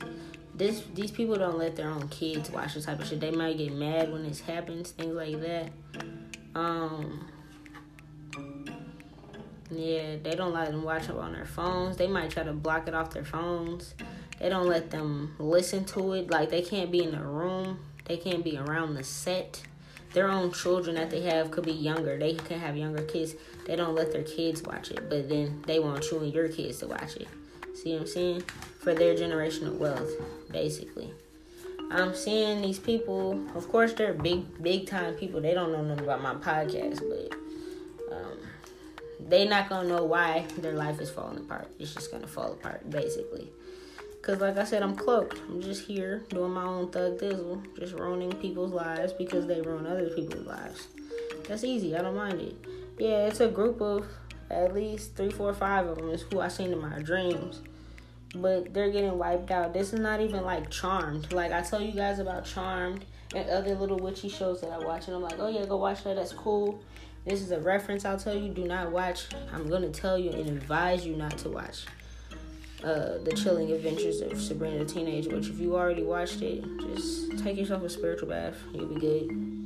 This 0.54 0.82
these 0.94 1.10
people 1.10 1.36
don't 1.36 1.58
let 1.58 1.76
their 1.76 1.90
own 1.90 2.08
kids 2.08 2.50
watch 2.50 2.74
this 2.74 2.86
type 2.86 2.98
of 2.98 3.06
shit. 3.06 3.20
They 3.20 3.30
might 3.30 3.58
get 3.58 3.72
mad 3.72 4.10
when 4.10 4.24
this 4.24 4.40
happens, 4.40 4.92
things 4.92 5.14
like 5.14 5.38
that. 5.42 5.70
Um 6.54 7.28
yeah, 9.70 10.16
they 10.22 10.34
don't 10.34 10.52
let 10.54 10.70
them 10.70 10.82
watch 10.82 11.04
it 11.04 11.10
on 11.10 11.32
their 11.32 11.44
phones. 11.44 11.98
They 11.98 12.08
might 12.08 12.30
try 12.30 12.42
to 12.42 12.52
block 12.52 12.88
it 12.88 12.94
off 12.94 13.10
their 13.10 13.24
phones. 13.24 13.94
They 14.40 14.48
don't 14.48 14.66
let 14.66 14.90
them 14.90 15.36
listen 15.38 15.84
to 15.86 16.14
it. 16.14 16.30
Like 16.30 16.48
they 16.48 16.62
can't 16.62 16.90
be 16.90 17.04
in 17.04 17.12
the 17.12 17.22
room. 17.22 17.78
They 18.06 18.16
can't 18.16 18.42
be 18.42 18.56
around 18.56 18.94
the 18.94 19.04
set. 19.04 19.62
Their 20.14 20.28
own 20.28 20.52
children 20.52 20.96
that 20.96 21.10
they 21.10 21.20
have 21.20 21.50
could 21.50 21.66
be 21.66 21.72
younger. 21.72 22.18
They 22.18 22.34
can 22.34 22.58
have 22.58 22.76
younger 22.76 23.02
kids. 23.02 23.34
They 23.66 23.76
don't 23.76 23.94
let 23.94 24.10
their 24.10 24.24
kids 24.24 24.62
watch 24.62 24.90
it, 24.90 25.08
but 25.08 25.28
then 25.28 25.62
they 25.66 25.78
want 25.78 26.10
you 26.10 26.18
and 26.18 26.32
your 26.32 26.48
kids 26.48 26.78
to 26.78 26.88
watch 26.88 27.16
it. 27.16 27.28
See 27.74 27.92
what 27.92 28.02
I'm 28.02 28.06
saying? 28.06 28.40
For 28.78 28.94
their 28.94 29.14
generational 29.14 29.76
wealth, 29.76 30.10
basically. 30.50 31.12
I'm 31.90 32.14
seeing 32.14 32.62
these 32.62 32.78
people. 32.78 33.40
Of 33.54 33.68
course, 33.68 33.92
they're 33.94 34.14
big, 34.14 34.62
big 34.62 34.86
time 34.86 35.14
people. 35.14 35.40
They 35.40 35.54
don't 35.54 35.72
know 35.72 35.82
nothing 35.82 36.04
about 36.04 36.22
my 36.22 36.34
podcast, 36.34 37.00
but 37.08 38.14
um, 38.14 38.38
they 39.28 39.46
not 39.46 39.68
gonna 39.68 39.88
know 39.88 40.04
why 40.04 40.46
their 40.58 40.74
life 40.74 41.00
is 41.00 41.10
falling 41.10 41.38
apart. 41.38 41.68
It's 41.78 41.92
just 41.94 42.12
gonna 42.12 42.28
fall 42.28 42.52
apart, 42.52 42.88
basically. 42.88 43.48
Cause 44.22 44.38
like 44.40 44.58
I 44.58 44.64
said, 44.64 44.82
I'm 44.82 44.94
cloaked. 44.94 45.40
I'm 45.48 45.62
just 45.62 45.86
here 45.86 46.22
doing 46.28 46.52
my 46.52 46.64
own 46.64 46.90
thug 46.90 47.18
thizzle, 47.18 47.62
just 47.78 47.94
ruining 47.94 48.32
people's 48.32 48.70
lives 48.70 49.14
because 49.14 49.46
they 49.46 49.62
ruin 49.62 49.86
other 49.86 50.10
people's 50.10 50.46
lives. 50.46 50.88
That's 51.48 51.64
easy. 51.64 51.96
I 51.96 52.02
don't 52.02 52.14
mind 52.16 52.40
it. 52.40 52.54
Yeah, 52.98 53.26
it's 53.26 53.40
a 53.40 53.48
group 53.48 53.80
of 53.80 54.06
at 54.50 54.74
least 54.74 55.16
three, 55.16 55.30
four, 55.30 55.54
five 55.54 55.86
of 55.86 55.98
them 55.98 56.10
is 56.10 56.22
who 56.22 56.40
I 56.40 56.48
seen 56.48 56.72
in 56.72 56.80
my 56.80 56.98
dreams. 57.00 57.62
But 58.34 58.72
they're 58.74 58.90
getting 58.90 59.18
wiped 59.18 59.50
out. 59.50 59.72
This 59.72 59.92
is 59.92 60.00
not 60.00 60.20
even 60.20 60.44
like 60.44 60.70
Charmed. 60.70 61.32
Like 61.32 61.52
I 61.52 61.62
tell 61.62 61.80
you 61.80 61.92
guys 61.92 62.18
about 62.18 62.44
Charmed 62.44 63.04
and 63.34 63.48
other 63.48 63.74
little 63.74 63.98
witchy 63.98 64.28
shows 64.28 64.60
that 64.60 64.70
I 64.70 64.78
watch, 64.78 65.06
and 65.06 65.16
I'm 65.16 65.22
like, 65.22 65.38
oh 65.38 65.48
yeah, 65.48 65.64
go 65.66 65.76
watch 65.76 66.04
that. 66.04 66.16
That's 66.16 66.32
cool. 66.32 66.82
This 67.24 67.42
is 67.42 67.50
a 67.50 67.60
reference 67.60 68.04
I'll 68.04 68.18
tell 68.18 68.36
you. 68.36 68.52
Do 68.52 68.64
not 68.64 68.90
watch. 68.90 69.26
I'm 69.52 69.68
gonna 69.68 69.90
tell 69.90 70.18
you 70.18 70.30
and 70.30 70.48
advise 70.48 71.06
you 71.06 71.16
not 71.16 71.36
to 71.38 71.48
watch. 71.48 71.86
Uh, 72.82 73.18
the 73.24 73.32
Chilling 73.36 73.70
Adventures 73.72 74.20
of 74.22 74.40
Sabrina 74.40 74.78
the 74.78 74.84
Teenage 74.86 75.26
Witch. 75.26 75.48
If 75.48 75.60
you 75.60 75.76
already 75.76 76.02
watched 76.02 76.40
it, 76.40 76.64
just 76.78 77.38
take 77.38 77.58
yourself 77.58 77.82
a 77.82 77.90
spiritual 77.90 78.28
bath. 78.28 78.56
You'll 78.72 78.86
be 78.86 79.00
good. 79.00 79.59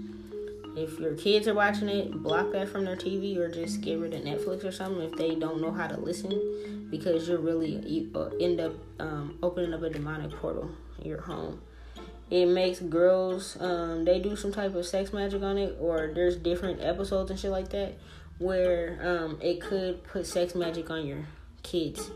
If 0.76 0.98
your 0.98 1.14
kids 1.14 1.46
are 1.46 1.54
watching 1.54 1.88
it, 1.88 2.12
block 2.22 2.50
that 2.52 2.68
from 2.68 2.84
their 2.84 2.96
TV 2.96 3.36
or 3.36 3.48
just 3.48 3.80
get 3.80 3.98
rid 3.98 4.12
of 4.12 4.22
Netflix 4.22 4.64
or 4.64 4.72
something 4.72 5.02
if 5.02 5.12
they 5.12 5.36
don't 5.36 5.60
know 5.60 5.70
how 5.70 5.86
to 5.86 5.96
listen 5.96 6.88
because 6.90 7.28
you're 7.28 7.38
really 7.38 7.76
you 7.86 8.10
uh, 8.14 8.30
end 8.40 8.60
up 8.60 8.72
um, 8.98 9.38
opening 9.42 9.72
up 9.72 9.82
a 9.82 9.90
demonic 9.90 10.32
portal 10.32 10.70
in 11.00 11.08
your 11.08 11.20
home. 11.20 11.60
It 12.30 12.46
makes 12.46 12.80
girls 12.80 13.56
um, 13.60 14.04
they 14.04 14.18
do 14.18 14.34
some 14.34 14.52
type 14.52 14.74
of 14.74 14.84
sex 14.84 15.12
magic 15.12 15.42
on 15.42 15.58
it 15.58 15.76
or 15.80 16.10
there's 16.12 16.36
different 16.36 16.80
episodes 16.82 17.30
and 17.30 17.38
shit 17.38 17.52
like 17.52 17.68
that 17.70 17.94
where 18.38 18.98
um, 19.02 19.38
it 19.40 19.60
could 19.60 20.02
put 20.04 20.26
sex 20.26 20.56
magic 20.56 20.90
on 20.90 21.06
your 21.06 21.24
kids 21.62 22.10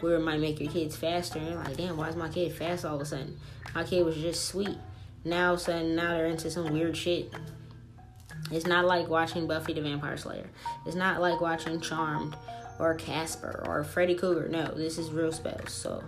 where 0.00 0.16
it 0.16 0.20
might 0.20 0.40
make 0.40 0.58
your 0.58 0.72
kids 0.72 0.96
faster 0.96 1.38
and 1.38 1.56
like 1.56 1.76
damn 1.76 1.96
why 1.96 2.08
is 2.08 2.16
my 2.16 2.28
kid 2.28 2.52
fast 2.52 2.84
all 2.84 2.96
of 2.96 3.00
a 3.00 3.04
sudden? 3.04 3.38
My 3.72 3.84
kid 3.84 4.04
was 4.04 4.16
just 4.16 4.46
sweet. 4.46 4.76
Now 5.24 5.54
sudden 5.54 5.94
now 5.94 6.14
they're 6.14 6.26
into 6.26 6.50
some 6.50 6.72
weird 6.72 6.96
shit 6.96 7.32
it's 8.50 8.66
not 8.66 8.84
like 8.84 9.08
watching 9.08 9.46
Buffy 9.46 9.72
the 9.72 9.80
Vampire 9.80 10.16
Slayer. 10.16 10.46
It's 10.86 10.96
not 10.96 11.20
like 11.20 11.40
watching 11.40 11.80
Charmed 11.80 12.36
or 12.78 12.94
Casper 12.94 13.64
or 13.66 13.84
Freddy 13.84 14.14
Krueger. 14.14 14.48
No, 14.48 14.66
this 14.74 14.98
is 14.98 15.10
real 15.10 15.32
spells. 15.32 15.72
So 15.72 16.02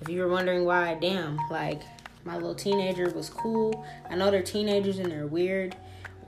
if 0.00 0.08
you 0.08 0.20
were 0.20 0.28
wondering 0.28 0.64
why, 0.64 0.96
damn, 1.00 1.38
like 1.50 1.82
my 2.24 2.34
little 2.34 2.54
teenager 2.54 3.10
was 3.10 3.30
cool. 3.30 3.84
I 4.08 4.14
know 4.14 4.30
they're 4.30 4.42
teenagers 4.42 4.98
and 4.98 5.10
they're 5.10 5.26
weird. 5.26 5.76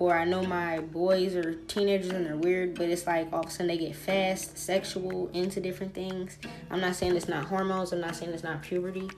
Or 0.03 0.19
I 0.19 0.25
know 0.25 0.43
my 0.43 0.81
boys 0.81 1.37
are 1.37 1.55
teenagers 1.69 2.11
and 2.11 2.27
they're 2.27 2.37
weird, 2.37 2.75
but 2.75 2.89
it's 2.89 3.07
like 3.07 3.33
all 3.33 3.43
of 3.43 3.47
a 3.47 3.51
sudden 3.51 3.69
they 3.69 3.79
get 3.79 3.95
fast, 3.95 4.59
sexual, 4.59 5.31
into 5.33 5.61
different 5.61 5.95
things. 5.95 6.39
I'm 6.73 6.81
not 6.81 6.97
saying 6.97 7.15
it's 7.15 7.29
not 7.29 7.45
hormones, 7.45 7.93
I'm 7.93 8.01
not 8.01 8.17
saying 8.17 8.33
it's 8.33 8.43
not 8.43 8.63
puberty, 8.63 9.09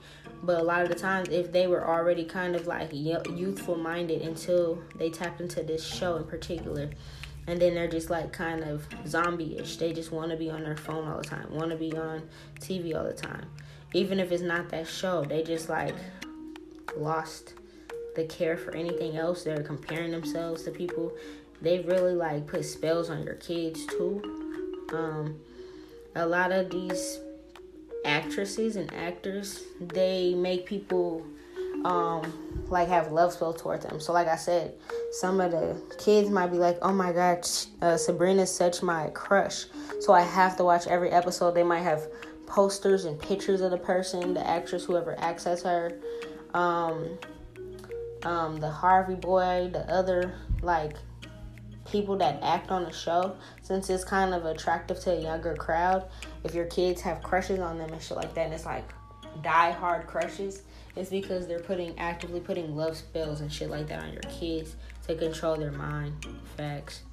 but 0.43 0.61
a 0.61 0.63
lot 0.63 0.83
of 0.83 0.89
the 0.89 0.93
times, 0.93 1.29
if 1.29 1.51
they 1.51 1.65
were 1.65 1.87
already 1.89 2.23
kind 2.23 2.55
of 2.55 2.67
like 2.67 2.91
youthful 2.93 3.77
minded 3.77 4.21
until 4.21 4.77
they 4.95 5.09
tapped 5.09 5.41
into 5.41 5.63
this 5.63 5.83
show 5.83 6.17
in 6.17 6.23
particular, 6.25 6.91
and 7.47 7.59
then 7.59 7.73
they're 7.73 7.87
just 7.87 8.11
like 8.11 8.31
kind 8.31 8.63
of 8.63 8.87
zombie 9.07 9.57
ish, 9.57 9.77
they 9.77 9.91
just 9.91 10.11
want 10.11 10.29
to 10.29 10.37
be 10.37 10.51
on 10.51 10.63
their 10.63 10.77
phone 10.77 11.07
all 11.07 11.17
the 11.17 11.23
time, 11.23 11.47
want 11.49 11.71
to 11.71 11.77
be 11.77 11.97
on 11.97 12.21
TV 12.59 12.95
all 12.95 13.05
the 13.05 13.11
time. 13.11 13.47
even 13.93 14.19
if 14.19 14.31
it's 14.31 14.43
not 14.43 14.69
that 14.69 14.87
show, 14.87 15.25
they 15.25 15.41
just 15.41 15.67
like 15.67 15.95
lost 16.95 17.55
the 18.15 18.25
care 18.25 18.57
for 18.57 18.75
anything 18.75 19.17
else. 19.17 19.43
They're 19.43 19.63
comparing 19.63 20.11
themselves 20.11 20.63
to 20.63 20.71
people. 20.71 21.13
They 21.61 21.79
really 21.79 22.13
like 22.13 22.47
put 22.47 22.65
spells 22.65 23.09
on 23.09 23.23
your 23.23 23.35
kids 23.35 23.85
too. 23.85 24.21
Um, 24.93 25.39
a 26.15 26.25
lot 26.25 26.51
of 26.51 26.69
these 26.69 27.19
actresses 28.05 28.75
and 28.75 28.93
actors, 28.93 29.63
they 29.79 30.33
make 30.35 30.65
people 30.65 31.25
um 31.83 32.33
like 32.69 32.87
have 32.87 33.11
love 33.11 33.31
spells 33.33 33.61
towards 33.61 33.85
them. 33.85 33.99
So 33.99 34.11
like 34.11 34.27
I 34.27 34.35
said, 34.37 34.73
some 35.11 35.39
of 35.39 35.51
the 35.51 35.79
kids 36.03 36.29
might 36.29 36.47
be 36.47 36.57
like, 36.57 36.77
"Oh 36.81 36.93
my 36.93 37.11
god, 37.11 37.47
uh, 37.81 37.97
Sabrina's 37.97 38.53
such 38.53 38.81
my 38.81 39.09
crush." 39.09 39.65
So 39.99 40.13
I 40.13 40.21
have 40.21 40.57
to 40.57 40.63
watch 40.63 40.87
every 40.87 41.11
episode. 41.11 41.53
They 41.53 41.63
might 41.63 41.81
have 41.81 42.07
posters 42.47 43.05
and 43.05 43.19
pictures 43.19 43.61
of 43.61 43.71
the 43.71 43.77
person, 43.77 44.33
the 44.33 44.47
actress, 44.47 44.85
whoever 44.85 45.15
acts 45.19 45.45
as 45.45 45.63
her. 45.63 45.99
Um, 46.53 47.17
um, 48.25 48.57
the 48.57 48.69
Harvey 48.69 49.15
boy, 49.15 49.69
the 49.71 49.89
other 49.89 50.33
like 50.61 50.95
people 51.89 52.17
that 52.17 52.39
act 52.41 52.71
on 52.71 52.83
the 52.83 52.91
show, 52.91 53.37
since 53.61 53.89
it's 53.89 54.03
kind 54.03 54.33
of 54.33 54.45
attractive 54.45 54.99
to 55.01 55.11
a 55.11 55.21
younger 55.21 55.55
crowd. 55.55 56.03
If 56.43 56.53
your 56.53 56.65
kids 56.65 57.01
have 57.01 57.23
crushes 57.23 57.59
on 57.59 57.77
them 57.77 57.93
and 57.93 58.01
shit 58.01 58.17
like 58.17 58.33
that, 58.33 58.45
and 58.45 58.53
it's 58.53 58.65
like 58.65 58.89
die 59.41 59.71
hard 59.71 60.07
crushes, 60.07 60.63
it's 60.95 61.09
because 61.09 61.47
they're 61.47 61.59
putting 61.59 61.97
actively 61.99 62.39
putting 62.39 62.75
love 62.75 62.97
spells 62.97 63.41
and 63.41 63.51
shit 63.51 63.69
like 63.69 63.87
that 63.87 64.03
on 64.03 64.11
your 64.11 64.23
kids 64.23 64.75
to 65.07 65.15
control 65.15 65.55
their 65.55 65.71
mind. 65.71 66.13
Facts 66.57 67.03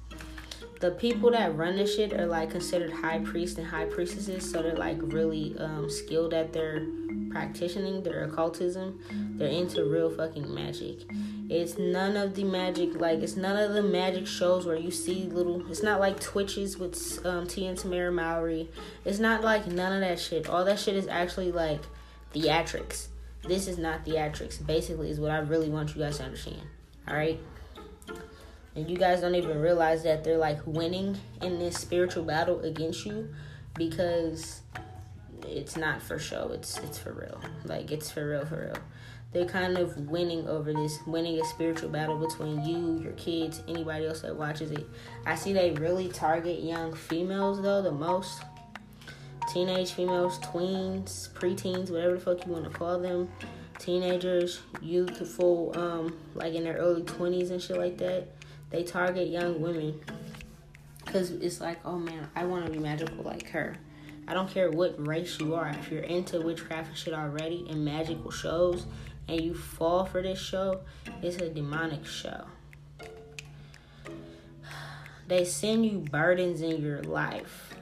the 0.83 0.91
people 0.91 1.31
that 1.31 1.55
run 1.55 1.77
this 1.77 1.95
shit 1.95 2.11
are 2.11 2.25
like 2.25 2.51
considered 2.51 2.91
high 2.91 3.19
priests 3.19 3.57
and 3.57 3.65
high 3.65 3.85
priestesses, 3.85 4.51
so 4.51 4.61
they're 4.61 4.75
like 4.75 4.97
really 5.01 5.55
um, 5.57 5.89
skilled 5.89 6.33
at 6.33 6.51
their 6.51 6.85
practicing, 7.29 8.03
their 8.03 8.25
occultism. 8.25 8.99
They're 9.37 9.47
into 9.47 9.85
real 9.85 10.13
fucking 10.13 10.53
magic. 10.53 11.05
It's 11.49 11.77
none 11.77 12.17
of 12.17 12.35
the 12.35 12.43
magic, 12.43 12.99
like 12.99 13.19
it's 13.19 13.37
none 13.37 13.55
of 13.55 13.73
the 13.73 13.81
magic 13.81 14.27
shows 14.27 14.65
where 14.65 14.75
you 14.75 14.91
see 14.91 15.23
little. 15.23 15.65
It's 15.71 15.83
not 15.83 16.01
like 16.01 16.19
Twitches 16.19 16.77
with 16.77 17.25
um, 17.25 17.47
T 17.47 17.65
and 17.65 17.77
Tamera 17.77 18.13
Mowry. 18.13 18.67
It's 19.05 19.19
not 19.19 19.41
like 19.41 19.65
none 19.65 19.93
of 19.93 20.01
that 20.01 20.19
shit. 20.19 20.49
All 20.49 20.65
that 20.65 20.79
shit 20.79 20.97
is 20.97 21.07
actually 21.07 21.53
like 21.53 21.79
theatrics. 22.35 23.07
This 23.47 23.69
is 23.69 23.77
not 23.77 24.05
theatrics. 24.05 24.65
Basically, 24.65 25.09
is 25.09 25.19
what 25.21 25.31
I 25.31 25.37
really 25.37 25.69
want 25.69 25.95
you 25.95 26.01
guys 26.01 26.17
to 26.17 26.25
understand. 26.25 26.63
All 27.07 27.15
right 27.15 27.39
and 28.75 28.89
you 28.89 28.97
guys 28.97 29.21
don't 29.21 29.35
even 29.35 29.59
realize 29.59 30.03
that 30.03 30.23
they're 30.23 30.37
like 30.37 30.59
winning 30.65 31.17
in 31.41 31.59
this 31.59 31.77
spiritual 31.77 32.23
battle 32.23 32.59
against 32.61 33.05
you 33.05 33.33
because 33.75 34.61
it's 35.47 35.77
not 35.77 36.01
for 36.01 36.17
show. 36.17 36.49
It's 36.53 36.77
it's 36.79 36.97
for 36.97 37.13
real. 37.13 37.39
Like 37.65 37.91
it's 37.91 38.09
for 38.09 38.27
real 38.27 38.45
for 38.45 38.61
real. 38.61 38.83
They're 39.31 39.45
kind 39.45 39.77
of 39.77 39.97
winning 40.09 40.47
over 40.47 40.73
this 40.73 40.99
winning 41.05 41.39
a 41.39 41.45
spiritual 41.45 41.89
battle 41.89 42.17
between 42.17 42.63
you 42.63 43.01
your 43.03 43.13
kids 43.13 43.61
anybody 43.67 44.05
else 44.07 44.21
that 44.21 44.35
watches 44.35 44.71
it. 44.71 44.87
I 45.25 45.35
see 45.35 45.53
they 45.53 45.71
really 45.71 46.09
target 46.09 46.61
young 46.61 46.93
females 46.93 47.61
though 47.61 47.81
the 47.81 47.91
most. 47.91 48.41
Teenage 49.51 49.91
females 49.91 50.39
tweens 50.39 51.29
preteens 51.33 51.91
whatever 51.91 52.15
the 52.15 52.19
fuck 52.21 52.45
you 52.45 52.51
want 52.51 52.63
to 52.63 52.71
call 52.71 52.99
them. 52.99 53.29
Teenagers 53.77 54.61
youthful 54.81 55.73
um 55.77 56.17
like 56.33 56.53
in 56.53 56.63
their 56.63 56.77
early 56.77 57.03
20s 57.03 57.51
and 57.51 57.61
shit 57.61 57.77
like 57.77 57.97
that 57.97 58.27
they 58.73 58.83
target 58.83 59.29
young 59.29 59.61
women 59.61 60.01
because 61.05 61.29
it's 61.29 61.61
like, 61.61 61.79
oh 61.85 61.99
man, 61.99 62.27
I 62.35 62.43
want 62.45 62.65
to 62.65 62.71
be 62.71 62.79
magical 62.79 63.23
like 63.23 63.47
her. 63.49 63.75
I 64.27 64.33
don't 64.33 64.49
care 64.49 64.71
what 64.71 64.95
race 65.05 65.39
you 65.39 65.53
are. 65.53 65.67
If 65.69 65.91
you're 65.91 66.01
into 66.01 66.41
witchcraft 66.41 66.89
and 66.89 66.97
shit 66.97 67.13
already 67.13 67.67
and 67.69 67.85
magical 67.85 68.31
shows 68.31 68.87
and 69.27 69.39
you 69.39 69.53
fall 69.53 70.05
for 70.05 70.23
this 70.23 70.39
show, 70.39 70.81
it's 71.21 71.37
a 71.37 71.49
demonic 71.49 72.05
show. 72.05 72.45
They 75.27 75.45
send 75.45 75.85
you 75.85 75.99
burdens 75.99 76.61
in 76.61 76.81
your 76.81 77.01
life. 77.03 77.75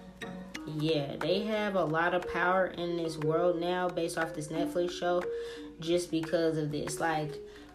Yeah, 0.68 1.16
they 1.16 1.42
have 1.46 1.76
a 1.76 1.84
lot 1.84 2.14
of 2.14 2.32
power 2.32 2.68
in 2.68 2.98
this 2.98 3.18
world 3.18 3.60
now 3.60 3.90
based 3.90 4.18
off 4.18 4.36
this 4.36 4.50
Netflix 4.50 4.92
show 4.92 5.24
just 5.80 6.12
because 6.12 6.58
of 6.58 6.72
this. 6.72 7.00
Like, 7.00 7.34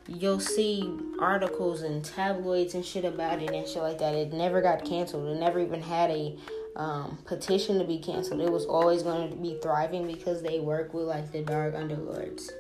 you'll 0.08 0.40
see 0.40 0.92
articles 1.20 1.82
and 1.82 2.04
tabloids 2.04 2.74
and 2.74 2.84
shit 2.84 3.04
about 3.04 3.42
it 3.42 3.50
and 3.50 3.66
shit 3.66 3.82
like 3.82 3.98
that. 3.98 4.14
It 4.14 4.32
never 4.32 4.62
got 4.62 4.84
canceled. 4.84 5.28
It 5.28 5.40
never 5.40 5.58
even 5.60 5.82
had 5.82 6.10
a 6.10 6.36
um, 6.76 7.18
petition 7.24 7.78
to 7.78 7.84
be 7.84 7.98
canceled. 7.98 8.40
It 8.40 8.52
was 8.52 8.66
always 8.66 9.02
going 9.02 9.30
to 9.30 9.36
be 9.36 9.58
thriving 9.62 10.06
because 10.06 10.42
they 10.42 10.60
work 10.60 10.94
with 10.94 11.04
like 11.04 11.32
the 11.32 11.42
dark 11.42 11.74
underlords. 11.74 12.50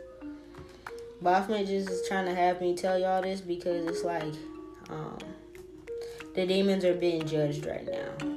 Baphomet 1.22 1.66
just 1.66 1.88
is 1.88 2.06
trying 2.08 2.26
to 2.26 2.34
have 2.34 2.60
me 2.60 2.76
tell 2.76 2.98
y'all 2.98 3.22
this 3.22 3.40
because 3.40 3.86
it's 3.86 4.04
like 4.04 4.34
um, 4.90 5.18
the 6.34 6.46
demons 6.46 6.84
are 6.84 6.94
being 6.94 7.26
judged 7.26 7.64
right 7.66 7.86
now. 7.86 8.36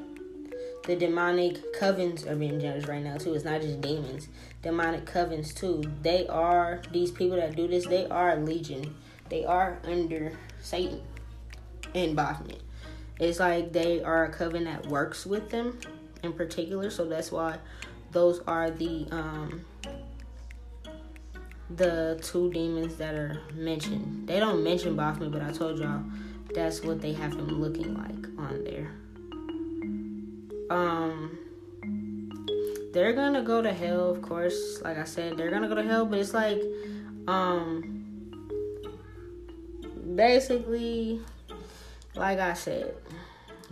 The 0.85 0.95
demonic 0.95 1.57
covens 1.79 2.25
are 2.27 2.35
being 2.35 2.59
judged 2.59 2.87
right 2.87 3.03
now 3.03 3.17
too. 3.17 3.33
It's 3.33 3.45
not 3.45 3.61
just 3.61 3.81
demons 3.81 4.27
demonic 4.61 5.05
covens 5.05 5.53
too. 5.53 5.83
They 6.01 6.27
are 6.27 6.81
these 6.91 7.11
people 7.11 7.37
that 7.37 7.55
do 7.55 7.67
this. 7.67 7.85
They 7.85 8.05
are 8.07 8.35
legion. 8.37 8.95
They 9.29 9.45
are 9.45 9.79
under 9.85 10.33
Satan 10.61 11.01
and 11.95 12.15
Baphomet. 12.15 12.61
It's 13.19 13.39
like 13.39 13.73
they 13.73 14.01
are 14.01 14.25
a 14.25 14.31
coven 14.31 14.63
that 14.65 14.87
works 14.87 15.25
with 15.25 15.49
them 15.49 15.79
in 16.23 16.33
particular. 16.33 16.89
So 16.89 17.05
that's 17.05 17.31
why 17.31 17.57
those 18.11 18.39
are 18.47 18.71
the 18.71 19.07
um 19.11 19.65
the 21.69 22.19
two 22.23 22.51
demons 22.51 22.95
that 22.95 23.13
are 23.13 23.41
mentioned. 23.53 24.27
They 24.27 24.39
don't 24.39 24.63
mention 24.63 24.95
Baphomet, 24.95 25.31
but 25.31 25.41
I 25.41 25.51
told 25.51 25.79
y'all 25.79 26.03
that's 26.53 26.81
what 26.81 27.01
they 27.01 27.13
have 27.13 27.33
him 27.33 27.61
looking 27.61 27.93
like 27.93 28.39
on 28.39 28.63
there. 28.63 28.91
Um 30.69 31.38
they're 32.91 33.13
gonna 33.13 33.41
go 33.41 33.61
to 33.61 33.71
hell, 33.71 34.09
of 34.09 34.21
course. 34.21 34.81
Like 34.81 34.97
I 34.97 35.03
said, 35.03 35.37
they're 35.37 35.51
gonna 35.51 35.67
go 35.67 35.75
to 35.75 35.83
hell, 35.83 36.05
but 36.05 36.19
it's 36.19 36.33
like, 36.33 36.61
um, 37.27 37.99
basically, 40.15 41.21
like 42.15 42.39
I 42.39 42.53
said 42.53 42.95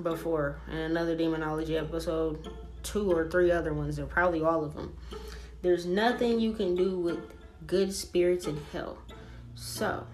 before 0.01 0.59
in 0.70 0.78
another 0.78 1.15
demonology 1.15 1.78
episode, 1.78 2.47
two 2.84 3.11
or 3.11 3.28
three 3.30 3.51
other 3.51 3.74
ones, 3.74 3.99
or 3.99 4.05
probably 4.05 4.43
all 4.43 4.63
of 4.63 4.76
them. 4.76 4.95
There's 5.61 5.86
nothing 5.86 6.39
you 6.39 6.53
can 6.53 6.76
do 6.76 6.97
with 6.97 7.20
good 7.65 7.93
spirits 7.93 8.45
in 8.45 8.61
hell. 8.72 8.97
So, 9.55 10.05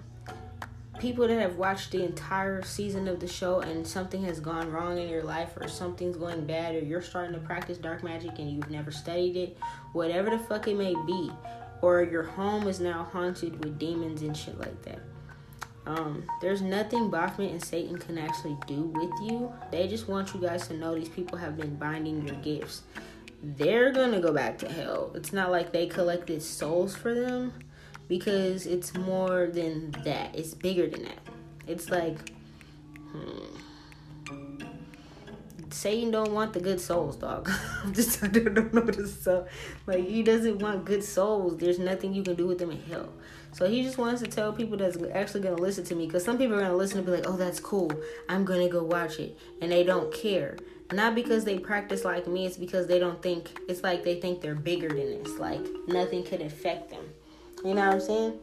people 1.00 1.28
that 1.28 1.40
have 1.40 1.58
watched 1.58 1.92
the 1.92 2.04
entire 2.04 2.62
season 2.62 3.08
of 3.08 3.20
the 3.20 3.28
show 3.28 3.62
and 3.62 3.86
something 3.86 4.24
has 4.24 4.40
gone 4.40 4.72
wrong 4.72 4.98
in 4.98 5.10
your 5.10 5.24
life 5.24 5.58
or 5.58 5.68
something's 5.68 6.18
going 6.18 6.46
bad 6.46 6.76
or 6.76 6.80
you're 6.80 7.02
starting 7.02 7.34
to 7.34 7.40
practice 7.40 7.78
dark 7.78 8.04
magic 8.04 8.38
and 8.40 8.52
you've 8.52 8.70
never 8.70 8.92
studied 8.92 9.36
it, 9.36 9.58
whatever 9.94 10.30
the 10.30 10.40
fuck 10.40 10.68
it 10.68 10.78
may 10.78 10.94
be, 11.06 11.32
or 11.82 12.04
your 12.04 12.24
home 12.24 12.68
is 12.68 12.80
now 12.80 13.08
haunted 13.12 13.64
with 13.64 13.80
demons 13.80 14.22
and 14.22 14.38
shit 14.38 14.58
like 14.60 14.82
that. 14.84 15.00
Um, 15.86 16.24
there's 16.42 16.62
nothing 16.62 17.10
Baphomet 17.10 17.52
and 17.52 17.64
Satan 17.64 17.98
can 17.98 18.18
actually 18.18 18.58
do 18.68 18.84
with 18.84 19.12
you. 19.30 19.52
They 19.72 19.88
just 19.88 20.08
want 20.08 20.34
you 20.34 20.40
guys 20.40 20.68
to 20.70 20.74
know 20.76 20.96
these 20.96 21.10
people 21.10 21.38
have 21.38 21.58
been 21.58 21.76
binding 21.76 22.26
your 22.26 22.38
gifts. 22.38 22.84
They're 23.42 23.92
gonna 23.92 24.22
go 24.22 24.32
back 24.32 24.58
to 24.60 24.70
hell. 24.70 25.12
It's 25.16 25.34
not 25.34 25.52
like 25.52 25.74
they 25.74 25.88
collected 25.88 26.42
souls 26.42 26.96
for 26.96 27.14
them 27.14 27.52
because 28.18 28.68
it's 28.68 28.96
more 28.96 29.48
than 29.48 29.90
that. 30.04 30.36
It's 30.36 30.54
bigger 30.54 30.86
than 30.88 31.06
that. 31.06 31.18
It's 31.66 31.90
like 31.90 32.20
hmm. 33.12 33.56
Satan 35.72 36.12
don't 36.12 36.32
want 36.32 36.54
the 36.54 36.60
good 36.60 36.80
souls, 36.80 37.16
dog. 37.16 37.50
I'm 37.84 37.92
just 37.92 38.24
I 38.24 38.28
don't 38.28 38.72
know 38.72 38.82
this 38.82 39.20
stuff. 39.20 39.48
like 39.88 40.06
he 40.08 40.22
doesn't 40.22 40.60
want 40.60 40.86
good 40.86 41.04
souls. 41.04 41.58
There's 41.58 41.80
nothing 41.80 42.14
you 42.14 42.22
can 42.22 42.36
do 42.36 42.46
with 42.46 42.60
them 42.60 42.70
in 42.70 42.84
hell. 42.84 43.10
So 43.52 43.68
he 43.68 43.82
just 43.82 43.98
wants 43.98 44.22
to 44.22 44.28
tell 44.28 44.54
people 44.54 44.78
that's 44.78 44.98
actually 45.12 45.42
gonna 45.42 45.56
listen 45.56 45.84
to 45.86 45.96
me 45.96 46.06
because 46.06 46.24
some 46.24 46.38
people 46.38 46.54
are 46.54 46.62
gonna 46.62 46.76
listen 46.76 47.00
and 47.00 47.08
be 47.08 47.14
like, 47.14 47.28
oh 47.28 47.36
that's 47.36 47.60
cool. 47.60 47.92
I'm 48.30 48.46
gonna 48.46 48.70
go 48.70 48.84
watch 48.84 49.18
it, 49.18 49.40
and 49.60 49.72
they 49.72 49.84
don't 49.84 50.14
care. 50.14 50.58
Not 50.92 51.16
because 51.16 51.46
they 51.46 51.58
practice 51.58 52.06
like 52.06 52.28
me. 52.28 52.46
It's 52.46 52.58
because 52.58 52.86
they 52.86 53.00
don't 53.00 53.24
think. 53.24 53.60
It's 53.68 53.82
like 53.82 54.04
they 54.04 54.22
think 54.22 54.42
they're 54.42 54.54
bigger 54.54 54.90
than 54.90 55.24
this. 55.24 55.40
Like 55.40 55.66
nothing 55.88 56.24
could 56.24 56.42
affect 56.42 56.92
them. 56.92 57.06
You 57.64 57.74
know 57.74 57.86
what 57.86 57.96
I'm 57.96 58.02
saying? 58.02 58.40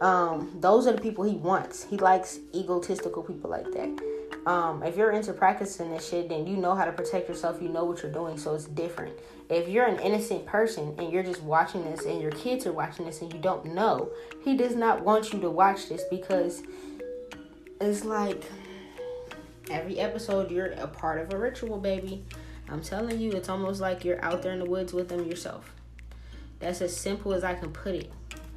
Um, 0.00 0.56
those 0.60 0.86
are 0.86 0.92
the 0.92 1.00
people 1.00 1.24
he 1.24 1.36
wants. 1.36 1.84
He 1.84 1.96
likes 1.96 2.38
egotistical 2.54 3.22
people 3.22 3.50
like 3.50 3.70
that. 3.72 4.00
Um, 4.46 4.82
if 4.82 4.96
you're 4.96 5.10
into 5.10 5.34
practicing 5.34 5.90
this 5.90 6.08
shit, 6.08 6.30
then 6.30 6.46
you 6.46 6.56
know 6.56 6.74
how 6.74 6.86
to 6.86 6.92
protect 6.92 7.28
yourself. 7.28 7.60
You 7.60 7.68
know 7.68 7.84
what 7.84 8.02
you're 8.02 8.12
doing, 8.12 8.38
so 8.38 8.54
it's 8.54 8.64
different. 8.64 9.18
If 9.50 9.68
you're 9.68 9.84
an 9.84 9.98
innocent 10.00 10.46
person 10.46 10.94
and 10.98 11.12
you're 11.12 11.22
just 11.22 11.42
watching 11.42 11.84
this, 11.84 12.06
and 12.06 12.22
your 12.22 12.30
kids 12.30 12.66
are 12.66 12.72
watching 12.72 13.04
this, 13.04 13.20
and 13.20 13.32
you 13.32 13.38
don't 13.40 13.74
know, 13.74 14.10
he 14.42 14.56
does 14.56 14.74
not 14.74 15.04
want 15.04 15.32
you 15.32 15.40
to 15.40 15.50
watch 15.50 15.88
this 15.88 16.02
because 16.10 16.62
it's 17.80 18.04
like 18.04 18.44
every 19.70 19.98
episode 19.98 20.50
you're 20.50 20.72
a 20.72 20.86
part 20.86 21.20
of 21.20 21.34
a 21.34 21.38
ritual, 21.38 21.78
baby. 21.78 22.24
I'm 22.68 22.80
telling 22.80 23.20
you, 23.20 23.32
it's 23.32 23.48
almost 23.48 23.80
like 23.80 24.04
you're 24.04 24.24
out 24.24 24.42
there 24.42 24.52
in 24.52 24.60
the 24.60 24.64
woods 24.64 24.92
with 24.92 25.08
them 25.08 25.26
yourself. 25.26 25.74
That's 26.60 26.80
as 26.80 26.96
simple 26.96 27.34
as 27.34 27.44
I 27.44 27.54
can 27.54 27.72
put 27.72 27.94
it. 27.94 28.12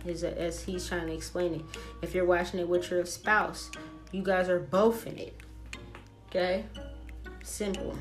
As, 0.08 0.24
as 0.24 0.64
he's 0.64 0.88
trying 0.88 1.08
to 1.08 1.14
explain 1.14 1.56
it. 1.56 1.62
If 2.01 2.14
you're 2.14 2.26
watching 2.26 2.60
it 2.60 2.68
with 2.68 2.91
your 2.91 3.06
spouse, 3.06 3.72
you 4.12 4.22
guys 4.22 4.49
are 4.49 4.60
both 4.60 5.08
in 5.08 5.18
it. 5.18 5.36
Okay? 6.30 6.66
Simple. 7.43 7.97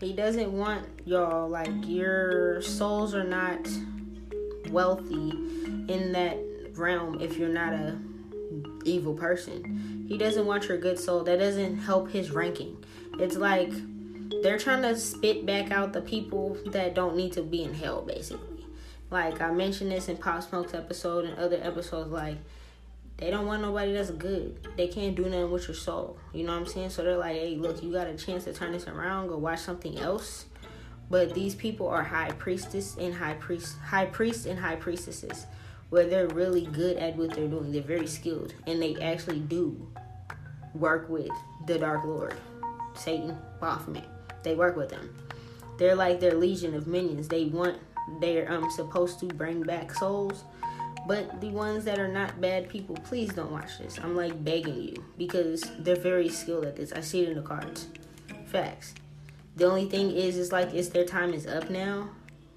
He 0.00 0.12
doesn't 0.12 0.52
want 0.52 0.86
y'all 1.04 1.48
like 1.48 1.70
your 1.86 2.60
souls 2.60 3.14
are 3.14 3.24
not 3.24 3.68
wealthy 4.70 5.30
in 5.88 6.12
that 6.12 6.38
realm 6.74 7.20
if 7.20 7.38
you're 7.38 7.48
not 7.48 7.72
a 7.72 7.98
evil 8.84 9.14
person. 9.14 10.04
He 10.08 10.18
doesn't 10.18 10.46
want 10.46 10.68
your 10.68 10.78
good 10.78 10.98
soul. 10.98 11.24
That 11.24 11.38
doesn't 11.38 11.78
help 11.78 12.10
his 12.10 12.30
ranking. 12.30 12.76
It's 13.18 13.36
like 13.36 13.70
they're 14.42 14.58
trying 14.58 14.82
to 14.82 14.96
spit 14.96 15.46
back 15.46 15.70
out 15.70 15.92
the 15.92 16.02
people 16.02 16.56
that 16.66 16.94
don't 16.94 17.16
need 17.16 17.32
to 17.32 17.42
be 17.42 17.62
in 17.62 17.74
hell 17.74 18.02
basically. 18.02 18.53
Like 19.14 19.40
I 19.40 19.52
mentioned 19.52 19.92
this 19.92 20.08
in 20.08 20.16
Pop 20.16 20.42
Smoke's 20.42 20.74
episode 20.74 21.24
and 21.24 21.38
other 21.38 21.60
episodes 21.62 22.10
like 22.10 22.36
they 23.16 23.30
don't 23.30 23.46
want 23.46 23.62
nobody 23.62 23.92
that's 23.92 24.10
good. 24.10 24.66
They 24.76 24.88
can't 24.88 25.14
do 25.14 25.26
nothing 25.26 25.52
with 25.52 25.68
your 25.68 25.76
soul. 25.76 26.18
You 26.32 26.42
know 26.42 26.52
what 26.52 26.62
I'm 26.62 26.66
saying? 26.66 26.90
So 26.90 27.04
they're 27.04 27.16
like, 27.16 27.36
hey, 27.36 27.54
look, 27.54 27.80
you 27.80 27.92
got 27.92 28.08
a 28.08 28.16
chance 28.16 28.42
to 28.42 28.52
turn 28.52 28.72
this 28.72 28.88
around, 28.88 29.28
go 29.28 29.36
watch 29.36 29.60
something 29.60 30.00
else. 30.00 30.46
But 31.10 31.32
these 31.32 31.54
people 31.54 31.86
are 31.86 32.02
high 32.02 32.32
priestess 32.32 32.96
and 32.96 33.14
high 33.14 33.34
priest, 33.34 33.78
high 33.78 34.06
priest 34.06 34.46
and 34.46 34.58
high 34.58 34.74
priestesses, 34.74 35.46
where 35.90 36.08
they're 36.08 36.26
really 36.26 36.66
good 36.66 36.96
at 36.96 37.14
what 37.14 37.34
they're 37.34 37.46
doing. 37.46 37.70
They're 37.70 37.82
very 37.82 38.08
skilled, 38.08 38.52
and 38.66 38.82
they 38.82 38.96
actually 38.96 39.38
do 39.38 39.92
work 40.74 41.08
with 41.08 41.30
the 41.68 41.78
Dark 41.78 42.04
Lord, 42.04 42.34
Satan, 42.94 43.38
Baphomet. 43.60 44.08
They 44.42 44.56
work 44.56 44.76
with 44.76 44.88
them. 44.88 45.14
They're 45.78 45.94
like 45.94 46.18
their 46.18 46.34
legion 46.34 46.74
of 46.74 46.88
minions. 46.88 47.28
They 47.28 47.44
want, 47.44 47.78
they're 48.20 48.50
um 48.52 48.70
supposed 48.70 49.18
to 49.18 49.26
bring 49.26 49.62
back 49.62 49.92
souls 49.94 50.44
but 51.06 51.40
the 51.40 51.50
ones 51.50 51.84
that 51.84 51.98
are 51.98 52.08
not 52.08 52.40
bad 52.40 52.68
people, 52.68 52.96
please 52.96 53.30
don't 53.30 53.52
watch 53.52 53.78
this. 53.78 53.98
I'm 54.02 54.16
like 54.16 54.42
begging 54.42 54.80
you 54.80 55.04
because 55.18 55.62
they're 55.78 55.96
very 55.96 56.28
skilled 56.28 56.64
at 56.64 56.76
this. 56.76 56.92
I 56.92 57.00
see 57.00 57.22
it 57.22 57.28
in 57.28 57.36
the 57.36 57.42
cards. 57.42 57.88
Facts. 58.46 58.94
The 59.56 59.66
only 59.66 59.88
thing 59.88 60.10
is, 60.10 60.38
it's 60.38 60.50
like, 60.50 60.72
it's 60.72 60.88
their 60.88 61.04
time 61.04 61.34
is 61.34 61.46
up 61.46 61.68
now. 61.68 62.08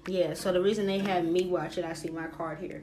Yeah. 0.06 0.32
So 0.34 0.52
the 0.52 0.62
reason 0.62 0.86
they 0.86 0.98
have 0.98 1.24
me 1.24 1.46
watch 1.46 1.76
it, 1.76 1.84
I 1.84 1.92
see 1.92 2.08
my 2.08 2.26
card 2.26 2.58
here. 2.58 2.82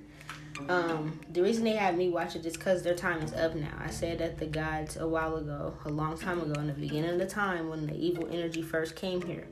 Um, 0.70 1.20
the 1.32 1.41
reason 1.41 1.66
they 1.66 1.76
have 1.76 1.97
me 1.97 2.09
watch 2.09 2.36
it 2.36 2.45
is 2.45 2.55
because 2.55 2.84
their 2.84 2.95
time 2.95 3.22
is 3.22 3.34
up 3.34 3.55
now. 3.55 3.74
I 3.78 3.89
said 3.89 4.20
that 4.20 4.38
the 4.38 4.45
gods 4.45 4.95
a 4.95 5.07
while 5.07 5.36
ago, 5.36 5.74
a 5.84 5.89
long 5.89 6.18
time 6.18 6.39
ago, 6.39 6.53
in 6.61 6.68
the 6.68 6.74
beginning 6.74 7.09
of 7.09 7.18
the 7.18 7.26
time 7.26 7.70
when 7.70 7.88
the 7.88 7.95
evil 7.95 8.30
energy 8.32 8.61
first 8.61 8.95
came 8.95 9.22
here 9.22 9.47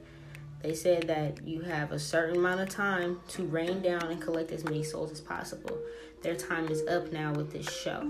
they 0.63 0.73
said 0.73 1.07
that 1.07 1.45
you 1.45 1.61
have 1.61 1.91
a 1.91 1.99
certain 1.99 2.37
amount 2.37 2.61
of 2.61 2.69
time 2.69 3.19
to 3.27 3.43
rain 3.43 3.81
down 3.81 4.03
and 4.03 4.21
collect 4.21 4.51
as 4.51 4.63
many 4.63 4.81
souls 4.81 5.11
as 5.11 5.19
possible. 5.19 5.77
Their 6.21 6.35
time 6.35 6.69
is 6.69 6.87
up 6.87 7.11
now 7.11 7.33
with 7.33 7.51
this 7.51 7.69
show. 7.69 8.09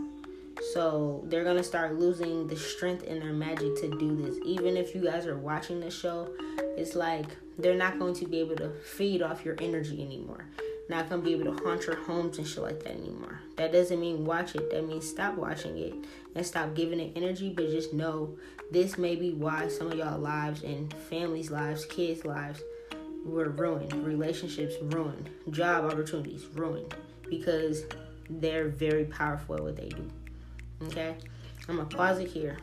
So 0.72 1.24
they're 1.28 1.43
gonna 1.43 1.64
start 1.64 1.99
losing 1.99 2.47
the 2.47 2.56
strength 2.56 3.04
in 3.04 3.20
their 3.20 3.34
magic 3.34 3.76
to 3.82 3.89
do 3.97 4.16
this. 4.16 4.38
Even 4.45 4.78
if 4.78 4.93
you 4.93 5.04
guys 5.04 5.26
are 5.26 5.38
watching 5.38 5.80
the 5.80 5.89
show, 5.89 6.30
it's 6.78 6.95
like 6.95 7.26
they're 7.58 7.76
not 7.76 7.97
going 7.97 8.14
to 8.16 8.28
be 8.28 8.39
able 8.39 8.56
to 8.58 8.70
feed 8.70 9.24
off 9.24 9.43
your 9.43 9.56
energy 9.60 10.01
anymore. 10.04 10.45
Not 10.89 11.10
gonna 11.10 11.24
be 11.24 11.34
able 11.34 11.56
to 11.56 11.64
haunt 11.64 11.88
your 11.88 11.95
homes 11.95 12.38
and 12.38 12.47
shit 12.47 12.62
like 12.62 12.84
that 12.84 12.93
anymore. 12.93 13.39
That 13.56 13.72
doesn't 13.72 13.99
mean 13.99 14.26
watch 14.26 14.56
it. 14.56 14.70
That 14.70 14.88
means 14.88 15.10
stop 15.10 15.36
watching 15.36 15.78
it 15.78 15.93
and 16.36 16.45
stop 16.45 16.76
giving 16.76 16.99
it 16.99 17.14
energy. 17.16 17.49
But 17.49 17.72
just 17.72 17.93
know 17.93 18.38
this 18.74 18.97
may 18.97 19.15
be 19.15 19.32
why 19.32 19.67
some 19.67 19.91
of 19.91 19.97
y'all 19.99 20.17
lives 20.17 20.63
and 20.63 20.91
families' 21.07 21.51
lives, 21.51 21.86
kids' 21.86 22.26
lives 22.26 22.59
were 23.24 23.49
ruined, 23.49 23.93
relationships 24.03 24.74
ruined, 24.82 25.30
job 25.51 25.86
opportunities 25.86 26.47
ruined 26.55 26.95
because 27.30 27.84
they're 28.32 28.69
very 28.69 29.05
powerful 29.05 29.55
at 29.55 29.63
what 29.63 29.76
they 29.76 29.89
do. 29.89 30.09
Okay? 30.88 31.15
I'm 31.69 31.78
gonna 31.78 31.88
pause 31.88 32.17
it 32.17 32.28
here. 32.28 32.57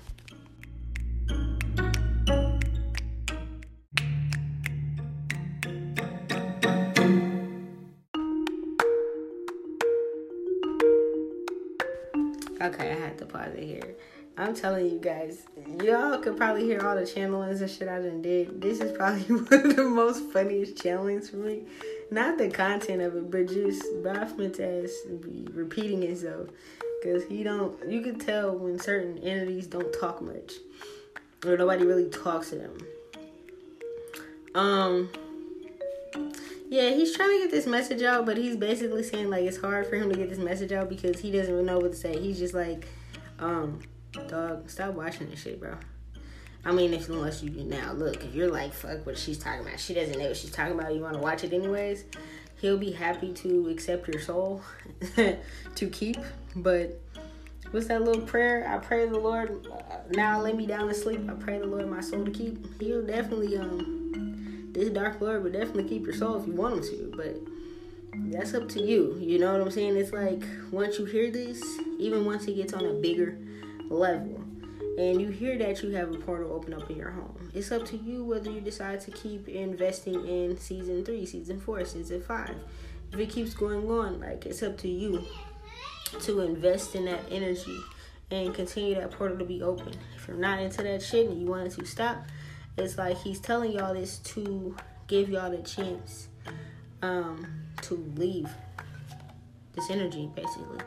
Okay, 12.62 12.90
I 12.90 12.98
had 12.98 13.16
to 13.18 13.26
pause 13.26 13.54
it 13.54 13.62
here. 13.62 13.94
I'm 14.36 14.54
telling 14.54 14.86
you 14.86 14.98
guys, 14.98 15.42
y'all 15.82 16.18
could 16.18 16.36
probably 16.36 16.64
hear 16.64 16.80
all 16.86 16.94
the 16.94 17.02
channelings 17.02 17.60
and 17.60 17.70
shit 17.70 17.88
I 17.88 18.00
done 18.00 18.22
did. 18.22 18.60
This 18.60 18.80
is 18.80 18.96
probably 18.96 19.22
one 19.34 19.66
of 19.66 19.76
the 19.76 19.84
most 19.84 20.30
funniest 20.32 20.76
channelings 20.76 21.30
for 21.30 21.36
me. 21.36 21.64
Not 22.10 22.38
the 22.38 22.48
content 22.48 23.02
of 23.02 23.16
it, 23.16 23.30
but 23.30 23.48
just 23.48 23.84
be 25.22 25.46
repeating 25.52 26.02
itself. 26.02 26.48
Cause 27.02 27.22
he 27.28 27.42
don't 27.42 27.78
you 27.90 28.02
can 28.02 28.18
tell 28.18 28.56
when 28.56 28.78
certain 28.78 29.18
entities 29.18 29.66
don't 29.66 29.92
talk 29.98 30.20
much. 30.20 30.54
Or 31.46 31.56
nobody 31.56 31.84
really 31.84 32.10
talks 32.10 32.50
to 32.50 32.56
them. 32.56 32.78
Um 34.54 35.10
yeah, 36.68 36.90
he's 36.90 37.16
trying 37.16 37.30
to 37.30 37.38
get 37.38 37.50
this 37.50 37.66
message 37.66 38.02
out, 38.02 38.26
but 38.26 38.36
he's 38.36 38.56
basically 38.56 39.02
saying 39.02 39.28
like 39.28 39.44
it's 39.44 39.56
hard 39.56 39.88
for 39.88 39.96
him 39.96 40.08
to 40.08 40.16
get 40.16 40.28
this 40.28 40.38
message 40.38 40.72
out 40.72 40.88
because 40.88 41.18
he 41.18 41.30
doesn't 41.30 41.66
know 41.66 41.78
what 41.78 41.92
to 41.92 41.98
say. 41.98 42.18
He's 42.18 42.38
just 42.38 42.54
like, 42.54 42.86
um, 43.40 43.80
Dog, 44.12 44.68
stop 44.68 44.94
watching 44.94 45.30
this 45.30 45.42
shit, 45.42 45.60
bro. 45.60 45.76
I 46.64 46.72
mean, 46.72 46.92
if 46.92 47.08
unless 47.08 47.42
you 47.42 47.50
now 47.64 47.92
look, 47.92 48.24
if 48.24 48.34
you're 48.34 48.50
like, 48.50 48.72
fuck 48.72 49.06
what 49.06 49.16
she's 49.16 49.38
talking 49.38 49.66
about, 49.66 49.78
she 49.78 49.94
doesn't 49.94 50.18
know 50.18 50.26
what 50.26 50.36
she's 50.36 50.50
talking 50.50 50.78
about. 50.78 50.94
You 50.94 51.00
want 51.00 51.14
to 51.14 51.20
watch 51.20 51.44
it 51.44 51.52
anyways. 51.52 52.04
He'll 52.60 52.76
be 52.76 52.90
happy 52.90 53.32
to 53.34 53.68
accept 53.68 54.08
your 54.08 54.20
soul 54.20 54.62
to 55.16 55.86
keep. 55.90 56.18
But 56.56 57.00
what's 57.70 57.86
that 57.86 58.02
little 58.02 58.22
prayer? 58.22 58.68
I 58.68 58.78
pray 58.78 59.08
the 59.08 59.18
Lord 59.18 59.66
uh, 59.72 59.96
now 60.10 60.42
lay 60.42 60.52
me 60.52 60.66
down 60.66 60.88
to 60.88 60.94
sleep. 60.94 61.30
I 61.30 61.34
pray 61.34 61.58
the 61.58 61.66
Lord 61.66 61.88
my 61.88 62.00
soul 62.00 62.24
to 62.24 62.30
keep. 62.30 62.80
He'll 62.80 63.06
definitely 63.06 63.56
um 63.56 64.70
this 64.72 64.90
dark 64.90 65.20
Lord 65.20 65.44
will 65.44 65.52
definitely 65.52 65.84
keep 65.84 66.04
your 66.04 66.14
soul 66.14 66.40
if 66.40 66.46
you 66.46 66.52
want 66.52 66.76
him 66.76 66.82
to. 66.82 67.12
But 67.16 67.36
that's 68.32 68.54
up 68.54 68.68
to 68.70 68.82
you. 68.82 69.16
You 69.20 69.38
know 69.38 69.52
what 69.52 69.62
I'm 69.62 69.70
saying? 69.70 69.96
It's 69.96 70.12
like 70.12 70.42
once 70.72 70.98
you 70.98 71.04
hear 71.04 71.30
this, 71.30 71.62
even 71.98 72.24
once 72.24 72.44
he 72.44 72.54
gets 72.54 72.72
on 72.74 72.84
a 72.84 72.92
bigger 72.92 73.38
level 73.90 74.42
and 74.98 75.20
you 75.20 75.28
hear 75.28 75.56
that 75.56 75.82
you 75.82 75.90
have 75.90 76.12
a 76.12 76.18
portal 76.18 76.52
open 76.52 76.74
up 76.74 76.90
in 76.90 76.96
your 76.96 77.10
home. 77.10 77.50
It's 77.54 77.72
up 77.72 77.86
to 77.86 77.96
you 77.96 78.24
whether 78.24 78.50
you 78.50 78.60
decide 78.60 79.00
to 79.02 79.10
keep 79.10 79.48
investing 79.48 80.26
in 80.26 80.58
season 80.58 81.04
three, 81.04 81.24
season 81.26 81.60
four, 81.60 81.84
season 81.84 82.22
five. 82.22 82.54
If 83.12 83.18
it 83.18 83.30
keeps 83.30 83.54
going 83.54 83.88
on, 83.90 84.20
like 84.20 84.46
it's 84.46 84.62
up 84.62 84.76
to 84.78 84.88
you 84.88 85.24
to 86.20 86.40
invest 86.40 86.94
in 86.94 87.06
that 87.06 87.20
energy 87.30 87.78
and 88.30 88.54
continue 88.54 88.94
that 88.96 89.10
portal 89.12 89.38
to 89.38 89.44
be 89.44 89.62
open. 89.62 89.94
If 90.16 90.28
you're 90.28 90.36
not 90.36 90.60
into 90.60 90.82
that 90.82 91.02
shit 91.02 91.28
and 91.28 91.40
you 91.40 91.46
want 91.46 91.66
it 91.66 91.78
to 91.78 91.86
stop, 91.86 92.26
it's 92.76 92.98
like 92.98 93.16
he's 93.18 93.40
telling 93.40 93.72
y'all 93.72 93.94
this 93.94 94.18
to 94.18 94.76
give 95.06 95.28
y'all 95.28 95.50
the 95.50 95.62
chance 95.62 96.28
um, 97.02 97.46
to 97.82 97.94
leave 98.16 98.48
this 99.72 99.90
energy, 99.90 100.30
basically. 100.34 100.78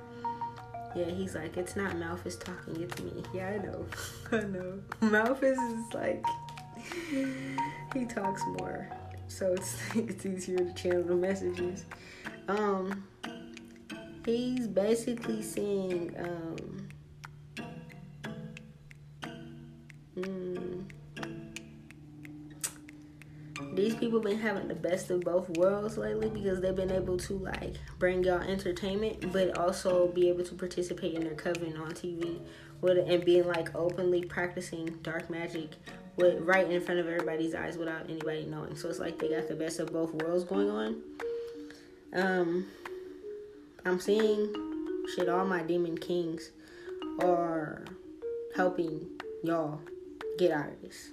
Yeah, 0.95 1.05
he's 1.05 1.35
like, 1.35 1.57
it's 1.57 1.75
not 1.75 1.95
Malphas 1.95 2.39
talking, 2.39 2.81
it's 2.83 3.01
me. 3.01 3.23
Yeah, 3.33 3.49
I 3.49 3.57
know. 3.57 3.85
I 4.31 4.43
know. 4.43 4.79
Malphas 5.01 5.87
is 5.87 5.93
like, 5.93 6.23
he 7.93 8.05
talks 8.05 8.43
more. 8.59 8.87
So 9.27 9.53
it's 9.53 9.75
it's 9.95 10.25
easier 10.25 10.57
to 10.57 10.73
channel 10.73 11.03
the 11.03 11.15
messages. 11.15 11.85
Um, 12.47 13.05
he's 14.25 14.67
basically 14.67 15.41
saying, 15.41 16.15
um, 16.19 16.87
mm, 20.17 20.83
these 23.75 23.95
people 23.95 24.19
been 24.19 24.39
having 24.39 24.67
the 24.67 24.75
best 24.75 25.09
of 25.09 25.21
both 25.21 25.49
worlds 25.57 25.97
lately 25.97 26.29
because 26.29 26.61
they've 26.61 26.75
been 26.75 26.91
able 26.91 27.17
to 27.17 27.37
like 27.39 27.75
bring 27.99 28.23
y'all 28.23 28.41
entertainment 28.41 29.31
but 29.31 29.57
also 29.57 30.07
be 30.07 30.29
able 30.29 30.43
to 30.43 30.55
participate 30.55 31.13
in 31.13 31.23
their 31.23 31.35
coven 31.35 31.75
on 31.77 31.91
TV 31.91 32.39
with 32.81 32.97
and 33.09 33.25
being 33.25 33.47
like 33.47 33.73
openly 33.75 34.23
practicing 34.23 34.85
dark 35.01 35.29
magic 35.29 35.71
with 36.15 36.41
right 36.41 36.69
in 36.69 36.81
front 36.81 36.99
of 36.99 37.07
everybody's 37.07 37.55
eyes 37.55 37.77
without 37.77 38.07
anybody 38.09 38.45
knowing. 38.45 38.75
So 38.75 38.89
it's 38.89 38.99
like 38.99 39.17
they 39.17 39.29
got 39.29 39.47
the 39.47 39.55
best 39.55 39.79
of 39.79 39.91
both 39.91 40.13
worlds 40.13 40.43
going 40.43 40.69
on. 40.69 41.01
Um 42.13 42.67
I'm 43.85 43.99
seeing 43.99 44.53
shit 45.15 45.29
all 45.29 45.45
my 45.45 45.63
demon 45.63 45.97
kings 45.97 46.51
are 47.21 47.83
helping 48.55 49.07
y'all 49.43 49.81
get 50.37 50.51
out 50.51 50.69
of 50.69 50.81
this. 50.81 51.11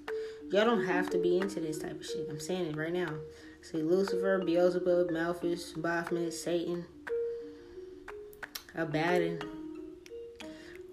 Y'all 0.51 0.65
don't 0.65 0.85
have 0.85 1.09
to 1.11 1.19
be 1.19 1.39
into 1.39 1.61
this 1.61 1.79
type 1.79 2.01
of 2.01 2.05
shit. 2.05 2.27
I'm 2.29 2.41
saying 2.41 2.67
it 2.67 2.77
right 2.77 2.93
now. 2.93 3.15
See 3.63 3.83
Lucifer, 3.83 4.43
Beelzebub, 4.45 5.11
Malphas, 5.11 5.81
Baphomet, 5.81 6.35
Satan, 6.35 6.85
Abaddon. 8.75 9.39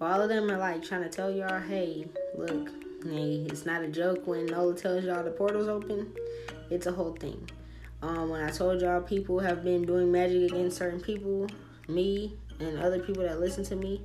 All 0.00 0.20
of 0.20 0.28
them 0.28 0.48
are 0.48 0.58
like 0.58 0.84
trying 0.84 1.02
to 1.02 1.08
tell 1.08 1.28
y'all, 1.28 1.58
hey, 1.58 2.06
look, 2.36 2.68
hey, 3.02 3.46
it's 3.50 3.66
not 3.66 3.82
a 3.82 3.88
joke 3.88 4.28
when 4.28 4.46
Nola 4.46 4.74
tells 4.74 5.04
y'all 5.04 5.24
the 5.24 5.32
portal's 5.32 5.66
open. 5.66 6.12
It's 6.70 6.86
a 6.86 6.92
whole 6.92 7.14
thing. 7.14 7.50
Um, 8.00 8.28
when 8.28 8.40
I 8.40 8.50
told 8.50 8.80
y'all 8.80 9.00
people 9.00 9.40
have 9.40 9.64
been 9.64 9.84
doing 9.84 10.12
magic 10.12 10.52
against 10.52 10.76
certain 10.76 11.00
people, 11.00 11.48
me 11.88 12.36
and 12.60 12.78
other 12.78 13.00
people 13.00 13.24
that 13.24 13.40
listen 13.40 13.64
to 13.64 13.74
me, 13.74 14.02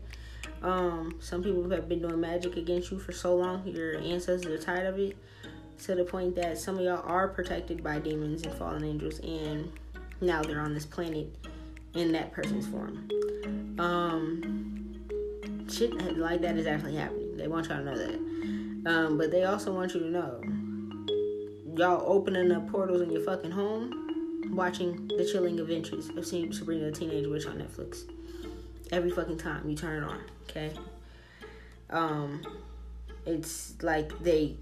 um, 0.63 1.15
some 1.19 1.43
people 1.43 1.69
have 1.69 1.87
been 1.87 2.01
doing 2.01 2.19
magic 2.19 2.55
against 2.55 2.89
you 2.89 2.97
for 2.97 3.11
so 3.11 3.35
long, 3.35 3.67
your 3.67 3.97
ancestors 3.99 4.45
are 4.45 4.63
tired 4.63 4.87
of 4.87 4.97
it, 4.97 5.15
to 5.83 5.95
the 5.95 6.03
point 6.03 6.35
that 6.35 6.57
some 6.57 6.77
of 6.77 6.81
y'all 6.81 7.03
are 7.05 7.27
protected 7.27 7.83
by 7.83 7.99
demons 7.99 8.43
and 8.43 8.53
fallen 8.55 8.83
angels, 8.83 9.19
and 9.19 9.71
now 10.21 10.41
they're 10.41 10.61
on 10.61 10.73
this 10.73 10.85
planet 10.85 11.27
in 11.93 12.11
that 12.13 12.31
person's 12.31 12.67
form. 12.67 13.07
Um, 13.79 15.05
shit 15.69 15.93
like 16.17 16.41
that 16.41 16.55
is 16.55 16.67
actually 16.67 16.95
happening. 16.95 17.35
They 17.35 17.47
want 17.47 17.67
y'all 17.67 17.79
to 17.79 17.83
know 17.83 17.97
that. 17.97 18.89
Um, 18.89 19.17
but 19.17 19.31
they 19.31 19.43
also 19.43 19.73
want 19.73 19.93
you 19.93 19.99
to 20.01 20.09
know 20.09 20.41
y'all 21.75 22.03
opening 22.05 22.51
up 22.51 22.69
portals 22.71 23.01
in 23.01 23.11
your 23.11 23.23
fucking 23.23 23.51
home, 23.51 24.51
watching 24.51 25.07
the 25.07 25.27
chilling 25.29 25.59
adventures 25.59 26.09
of 26.09 26.25
Sabrina 26.25 26.85
the 26.85 26.91
Teenage 26.91 27.27
Witch 27.27 27.45
on 27.45 27.57
Netflix. 27.57 28.03
Every 28.91 29.09
fucking 29.09 29.37
time 29.37 29.69
you 29.69 29.75
turn 29.75 30.03
it 30.03 30.05
on, 30.05 30.19
okay? 30.49 30.71
Um, 31.89 32.41
it's 33.25 33.81
like 33.81 34.17
they 34.19 34.57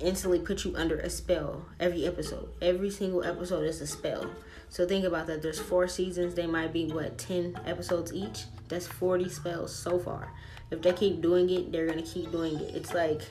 instantly 0.00 0.38
put 0.40 0.64
you 0.64 0.74
under 0.76 0.98
a 0.98 1.10
spell 1.10 1.64
every 1.80 2.06
episode. 2.06 2.48
Every 2.60 2.90
single 2.90 3.24
episode 3.24 3.64
is 3.64 3.80
a 3.80 3.86
spell. 3.86 4.30
So 4.68 4.86
think 4.86 5.04
about 5.04 5.26
that. 5.28 5.42
There's 5.42 5.60
four 5.60 5.88
seasons. 5.88 6.34
They 6.34 6.46
might 6.46 6.72
be 6.72 6.86
what 6.86 7.18
ten 7.18 7.58
episodes 7.66 8.12
each. 8.12 8.44
That's 8.68 8.86
forty 8.86 9.28
spells 9.28 9.74
so 9.74 9.98
far. 9.98 10.32
If 10.70 10.82
they 10.82 10.92
keep 10.92 11.20
doing 11.20 11.48
it, 11.50 11.70
they're 11.70 11.86
gonna 11.86 12.02
keep 12.02 12.30
doing 12.32 12.58
it. 12.58 12.74
It's 12.74 12.92
like 12.92 13.22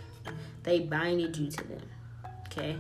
they 0.64 0.80
binded 0.80 1.36
you 1.38 1.50
to 1.52 1.68
them. 1.68 1.82
Okay. 2.48 2.78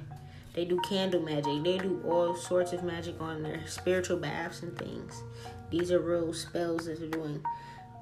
They 0.53 0.65
do 0.65 0.79
candle 0.87 1.21
magic. 1.21 1.63
They 1.63 1.79
do 1.79 2.01
all 2.05 2.35
sorts 2.35 2.73
of 2.73 2.83
magic 2.83 3.19
on 3.19 3.41
their 3.41 3.65
spiritual 3.65 4.17
baths 4.17 4.61
and 4.61 4.77
things. 4.77 5.23
These 5.71 5.91
are 5.91 5.99
real 5.99 6.31
spells 6.31 6.85
that 6.85 6.99
they're 6.99 7.09
doing. 7.09 7.43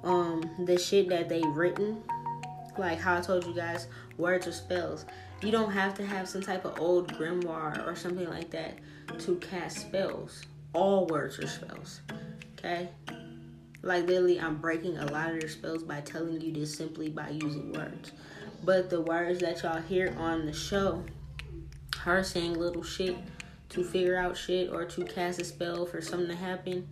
Um, 0.04 0.66
the 0.66 0.78
shit 0.78 1.08
that 1.10 1.30
they 1.30 1.42
written, 1.42 2.04
like 2.78 3.00
how 3.00 3.18
I 3.18 3.22
told 3.22 3.46
you 3.46 3.54
guys, 3.54 3.88
words 4.18 4.48
are 4.48 4.52
spells. 4.52 5.06
You 5.42 5.52
don't 5.52 5.72
have 5.72 5.94
to 5.96 6.06
have 6.06 6.30
some 6.30 6.42
type 6.42 6.66
of 6.66 6.80
old 6.80 7.12
grimoire 7.14 7.86
or 7.88 7.96
something 7.96 8.30
like 8.30 8.52
that 8.52 8.78
to 9.20 9.36
cast 9.38 9.80
spells. 9.80 10.44
All 10.74 11.08
words 11.08 11.40
are 11.40 11.48
spells. 11.48 12.02
Okay? 12.58 12.90
Like 13.82 14.06
literally, 14.06 14.40
I'm 14.40 14.58
breaking 14.58 14.98
a 14.98 15.06
lot 15.08 15.32
of 15.32 15.40
their 15.40 15.50
spells 15.50 15.84
by 15.84 16.02
telling 16.02 16.40
you 16.40 16.54
this 16.54 16.76
simply 16.76 17.10
by 17.10 17.30
using 17.30 17.74
words. 17.74 18.12
But 18.64 18.90
the 18.90 19.02
words 19.02 19.40
that 19.40 19.64
y'all 19.64 19.82
hear 19.82 20.16
on 20.18 20.46
the 20.46 20.54
show 20.54 21.04
her 22.02 22.24
saying 22.24 22.54
little 22.54 22.84
shit 22.84 23.16
to 23.70 23.84
figure 23.84 24.18
out 24.18 24.36
shit 24.36 24.72
or 24.72 24.86
to 24.86 25.04
cast 25.06 25.42
a 25.42 25.46
spell 25.46 25.86
for 25.86 26.02
something 26.02 26.30
to 26.30 26.36
happen, 26.36 26.88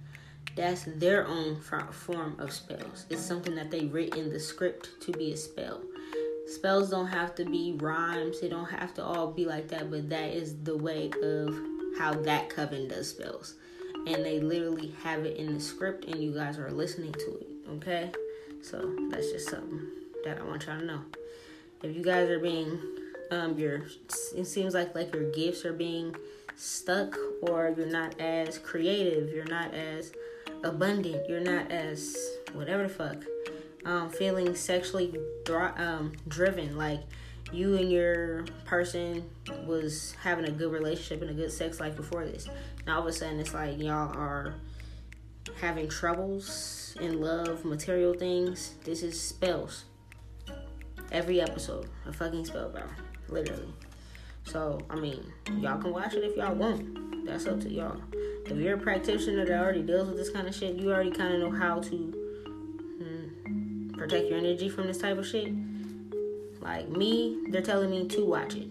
that's 0.56 0.84
their 0.84 1.28
own 1.28 1.60
form 1.60 2.36
of 2.40 2.52
spells. 2.52 3.06
It's 3.10 3.22
something 3.22 3.56
that 3.56 3.72
they 3.72 3.86
writ 3.86 4.16
in 4.16 4.30
the 4.30 4.40
script 4.40 4.90
to 5.02 5.12
be 5.12 5.32
a 5.32 5.38
spell. 5.38 5.82
Spells 6.48 6.90
don't 6.90 7.08
have 7.08 7.36
to 7.36 7.46
be 7.46 7.78
rhymes, 7.80 8.42
they 8.42 8.50
don't 8.50 8.70
have 8.70 8.94
to 8.96 9.04
all 9.04 9.32
be 9.32 9.46
like 9.46 9.68
that, 9.70 9.92
but 9.92 10.10
that 10.10 10.30
is 10.30 10.56
the 10.64 10.76
way 10.76 11.12
of 11.22 11.56
how 11.98 12.14
that 12.14 12.50
coven 12.50 12.88
does 12.88 13.10
spells. 13.10 13.56
And 14.08 14.26
they 14.26 14.40
literally 14.40 14.94
have 15.04 15.26
it 15.26 15.38
in 15.38 15.54
the 15.54 15.60
script, 15.60 16.06
and 16.06 16.22
you 16.22 16.34
guys 16.34 16.58
are 16.58 16.72
listening 16.72 17.14
to 17.14 17.38
it, 17.38 17.48
okay? 17.74 18.12
So 18.62 18.96
that's 19.12 19.32
just 19.32 19.50
something 19.50 19.82
that 20.24 20.40
I 20.40 20.44
want 20.44 20.66
y'all 20.66 20.80
to 20.80 20.86
know. 20.86 21.02
If 21.84 21.96
you 21.96 22.04
guys 22.04 22.30
are 22.30 22.40
being 22.40 22.80
um, 23.32 23.58
your 23.58 23.84
it 24.36 24.46
seems 24.46 24.74
like 24.74 24.96
like 24.96 25.14
your 25.14 25.32
gifts 25.32 25.66
are 25.66 25.74
being 25.74 26.16
stuck 26.56 27.16
or 27.44 27.74
you're 27.78 27.86
not 27.86 28.20
as 28.20 28.58
creative 28.58 29.30
you're 29.30 29.46
not 29.46 29.74
as 29.74 30.12
abundant. 30.64 31.28
You're 31.30 31.40
not 31.40 31.72
as 31.72 32.16
whatever 32.54 32.84
the 32.84 32.90
fuck 32.90 33.24
um, 33.86 34.10
feeling 34.10 34.56
sexually 34.56 35.16
um, 35.50 36.14
driven. 36.28 36.78
Like 36.78 37.02
you 37.52 37.76
and 37.76 37.92
your 37.92 38.46
person 38.66 39.30
was 39.66 40.16
having 40.22 40.46
a 40.46 40.52
good 40.52 40.72
relationship 40.72 41.22
and 41.22 41.32
a 41.32 41.34
good 41.34 41.52
sex 41.52 41.80
life 41.80 41.96
before 41.96 42.26
this. 42.26 42.48
Now 42.86 42.96
all 42.96 43.02
of 43.02 43.08
a 43.08 43.14
sudden 43.14 43.40
it's 43.40 43.54
like 43.54 43.80
y'all 43.80 44.16
are 44.18 44.56
having 45.60 45.90
troubles 45.90 46.96
in 47.00 47.22
love 47.22 47.66
material 47.66 48.14
things. 48.14 48.76
This 48.84 49.04
is 49.04 49.20
spells. 49.20 49.86
Every 51.12 51.42
episode. 51.42 51.90
A 52.06 52.14
fucking 52.14 52.46
spell 52.46 52.70
bro. 52.70 52.84
Literally. 53.28 53.74
So, 54.50 54.80
I 54.90 54.96
mean, 54.96 55.32
y'all 55.60 55.80
can 55.80 55.94
watch 55.94 56.16
it 56.16 56.24
if 56.24 56.36
y'all 56.36 56.56
want. 56.56 57.24
That's 57.24 57.46
up 57.46 57.60
to 57.62 57.70
y'all. 57.70 58.02
If 58.48 58.58
you're 58.58 58.78
a 58.78 58.80
practitioner 58.80 59.46
that 59.46 59.62
already 59.62 59.84
deals 59.84 60.08
with 60.08 60.18
this 60.18 60.32
kind 60.32 60.48
of 60.48 60.56
shit, 60.56 60.76
you 60.76 60.92
already 60.92 61.12
kind 61.12 61.36
of 61.36 61.40
know 61.40 61.52
how 61.52 61.80
to 61.80 61.96
hmm, 62.98 63.90
protect 63.90 64.28
your 64.28 64.40
energy 64.40 64.68
from 64.68 64.88
this 64.88 64.98
type 64.98 65.20
of 65.20 65.28
shit. 65.28 65.54
Like 66.62 66.90
me, 66.90 67.44
they're 67.50 67.62
telling 67.62 67.92
me 67.92 68.08
to 68.08 68.26
watch 68.26 68.56
it. 68.56 68.70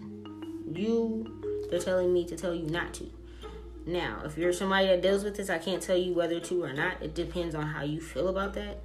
You, 0.69 1.67
they're 1.69 1.79
telling 1.79 2.11
me 2.11 2.25
to 2.25 2.35
tell 2.35 2.53
you 2.53 2.65
not 2.65 2.93
to. 2.95 3.09
Now, 3.85 4.21
if 4.25 4.37
you're 4.37 4.51
somebody 4.51 4.87
that 4.87 5.01
deals 5.01 5.23
with 5.23 5.37
this, 5.37 5.49
I 5.49 5.59
can't 5.59 5.81
tell 5.81 5.97
you 5.97 6.13
whether 6.13 6.41
to 6.41 6.63
or 6.63 6.73
not. 6.73 7.01
It 7.01 7.15
depends 7.15 7.55
on 7.55 7.65
how 7.65 7.83
you 7.83 8.01
feel 8.01 8.27
about 8.27 8.53
that. 8.55 8.81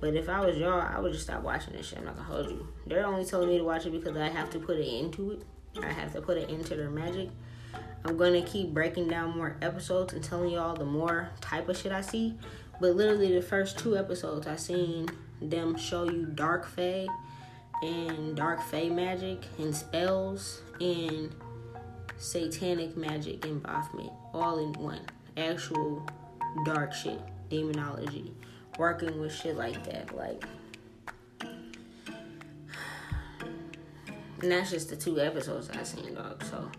But 0.00 0.14
if 0.14 0.28
I 0.28 0.46
was 0.46 0.56
y'all, 0.56 0.80
I 0.80 1.00
would 1.00 1.12
just 1.12 1.24
stop 1.24 1.42
watching 1.42 1.72
this 1.72 1.88
shit. 1.88 1.98
I'm 1.98 2.04
not 2.04 2.16
gonna 2.16 2.28
hold 2.28 2.50
you. 2.50 2.68
They're 2.86 3.04
only 3.04 3.24
telling 3.24 3.48
me 3.48 3.58
to 3.58 3.64
watch 3.64 3.84
it 3.84 3.90
because 3.90 4.16
I 4.16 4.28
have 4.28 4.48
to 4.50 4.60
put 4.60 4.78
it 4.78 4.86
into 4.86 5.32
it. 5.32 5.42
I 5.82 5.92
have 5.92 6.12
to 6.14 6.20
put 6.20 6.38
it 6.38 6.50
into 6.50 6.74
their 6.74 6.90
magic. 6.90 7.30
I'm 8.04 8.16
gonna 8.16 8.42
keep 8.42 8.72
breaking 8.72 9.08
down 9.08 9.36
more 9.36 9.56
episodes 9.62 10.12
and 10.12 10.22
telling 10.22 10.50
y'all 10.50 10.74
the 10.74 10.84
more 10.84 11.30
type 11.40 11.68
of 11.68 11.76
shit 11.76 11.92
I 11.92 12.00
see. 12.00 12.38
But 12.80 12.94
literally, 12.94 13.34
the 13.34 13.42
first 13.42 13.78
two 13.78 13.96
episodes, 13.96 14.46
I 14.46 14.56
seen 14.56 15.08
them 15.40 15.76
show 15.76 16.04
you 16.04 16.26
dark 16.26 16.66
fae 16.66 17.06
and 17.82 18.36
dark 18.36 18.62
fae 18.62 18.88
magic 18.88 19.44
and 19.58 19.74
spells 19.74 20.62
and 20.80 21.34
satanic 22.18 22.96
magic 22.96 23.44
involvement 23.44 24.10
all 24.32 24.58
in 24.58 24.72
one. 24.74 25.00
Actual 25.36 26.06
dark 26.64 26.92
shit, 26.92 27.20
demonology 27.50 28.32
working 28.78 29.20
with 29.20 29.34
shit 29.34 29.56
like 29.56 29.84
that. 29.84 30.14
Like, 30.16 30.44
and 34.42 34.52
that's 34.52 34.70
just 34.70 34.90
the 34.90 34.96
two 34.96 35.20
episodes 35.20 35.70
I 35.70 35.82
seen, 35.82 36.14
dog. 36.14 36.44
So, 36.44 36.70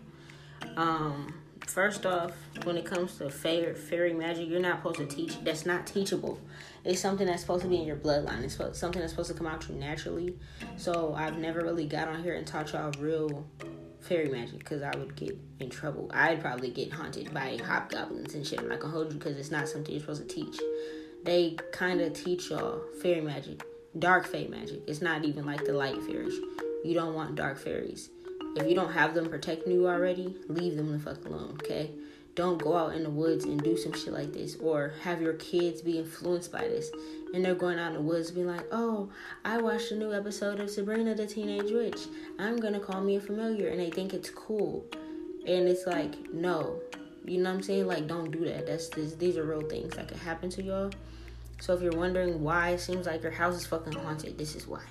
um, 0.76 1.34
first 1.66 2.06
off, 2.06 2.32
when 2.64 2.76
it 2.76 2.84
comes 2.84 3.16
to 3.18 3.30
fairy, 3.30 3.74
fairy 3.74 4.12
magic, 4.12 4.48
you're 4.48 4.60
not 4.60 4.78
supposed 4.78 4.98
to 4.98 5.06
teach. 5.06 5.42
That's 5.44 5.66
not 5.66 5.86
teachable. 5.86 6.40
It's 6.84 7.00
something 7.00 7.26
that's 7.26 7.42
supposed 7.42 7.62
to 7.62 7.68
be 7.68 7.76
in 7.76 7.86
your 7.86 7.96
bloodline. 7.96 8.42
It's 8.42 8.56
something 8.78 9.00
that's 9.00 9.12
supposed 9.12 9.30
to 9.30 9.36
come 9.36 9.46
out 9.46 9.60
to 9.62 9.72
you 9.72 9.78
naturally. 9.78 10.36
So 10.76 11.14
I've 11.14 11.38
never 11.38 11.60
really 11.60 11.86
got 11.86 12.08
on 12.08 12.22
here 12.22 12.34
and 12.34 12.46
taught 12.46 12.72
y'all 12.72 12.92
real 12.98 13.46
fairy 14.00 14.28
magic 14.28 14.60
because 14.60 14.82
I 14.82 14.96
would 14.96 15.16
get 15.16 15.36
in 15.58 15.70
trouble. 15.70 16.10
I'd 16.14 16.40
probably 16.40 16.70
get 16.70 16.92
haunted 16.92 17.34
by 17.34 17.58
hobgoblins 17.64 18.34
and 18.34 18.46
shit. 18.46 18.60
I'm 18.60 18.68
not 18.68 18.80
gonna 18.80 18.92
hold 18.92 19.12
you 19.12 19.18
because 19.18 19.36
it's 19.36 19.50
not 19.50 19.68
something 19.68 19.92
you're 19.92 20.00
supposed 20.00 20.26
to 20.26 20.34
teach 20.34 20.58
they 21.24 21.56
kind 21.72 22.00
of 22.00 22.12
teach 22.12 22.50
y'all 22.50 22.80
fairy 23.02 23.20
magic, 23.20 23.62
dark 23.98 24.26
fairy 24.26 24.48
magic. 24.48 24.82
It's 24.86 25.02
not 25.02 25.24
even 25.24 25.44
like 25.44 25.64
the 25.64 25.72
light 25.72 26.02
fairies. 26.04 26.38
You 26.84 26.94
don't 26.94 27.14
want 27.14 27.34
dark 27.34 27.58
fairies. 27.58 28.10
If 28.56 28.68
you 28.68 28.74
don't 28.74 28.92
have 28.92 29.14
them 29.14 29.28
protecting 29.28 29.72
you 29.72 29.88
already, 29.88 30.36
leave 30.48 30.76
them 30.76 30.92
the 30.92 30.98
fuck 30.98 31.24
alone, 31.24 31.58
okay? 31.62 31.90
Don't 32.34 32.62
go 32.62 32.76
out 32.76 32.94
in 32.94 33.02
the 33.02 33.10
woods 33.10 33.44
and 33.44 33.60
do 33.62 33.76
some 33.76 33.92
shit 33.92 34.12
like 34.12 34.32
this 34.32 34.56
or 34.56 34.92
have 35.02 35.20
your 35.20 35.34
kids 35.34 35.82
be 35.82 35.98
influenced 35.98 36.52
by 36.52 36.60
this. 36.60 36.90
And 37.34 37.44
they're 37.44 37.54
going 37.54 37.78
out 37.78 37.88
in 37.88 37.94
the 37.94 38.00
woods 38.00 38.30
being 38.30 38.46
like, 38.46 38.64
oh, 38.70 39.10
I 39.44 39.60
watched 39.60 39.90
a 39.90 39.96
new 39.96 40.14
episode 40.14 40.60
of 40.60 40.70
Sabrina 40.70 41.14
the 41.14 41.26
Teenage 41.26 41.72
Witch. 41.72 42.06
I'm 42.38 42.56
gonna 42.58 42.78
call 42.78 43.00
me 43.00 43.16
a 43.16 43.20
familiar. 43.20 43.68
And 43.68 43.80
they 43.80 43.90
think 43.90 44.14
it's 44.14 44.30
cool. 44.30 44.86
And 45.46 45.68
it's 45.68 45.86
like, 45.86 46.32
no. 46.32 46.80
You 47.24 47.38
know 47.38 47.50
what 47.50 47.56
I'm 47.56 47.62
saying? 47.62 47.86
Like, 47.86 48.06
don't 48.06 48.30
do 48.30 48.44
that. 48.44 48.66
That's 48.66 48.88
this, 48.88 49.14
these 49.14 49.36
are 49.36 49.44
real 49.44 49.68
things 49.68 49.94
that 49.96 50.06
could 50.06 50.18
happen 50.18 50.48
to 50.50 50.62
y'all. 50.62 50.92
So 51.60 51.74
if 51.74 51.82
you're 51.82 51.92
wondering 51.92 52.40
why 52.40 52.70
it 52.70 52.78
seems 52.78 53.06
like 53.06 53.22
your 53.22 53.32
house 53.32 53.56
is 53.56 53.66
fucking 53.66 53.94
haunted, 53.94 54.38
this 54.38 54.54
is 54.54 54.66
why. 54.66 54.82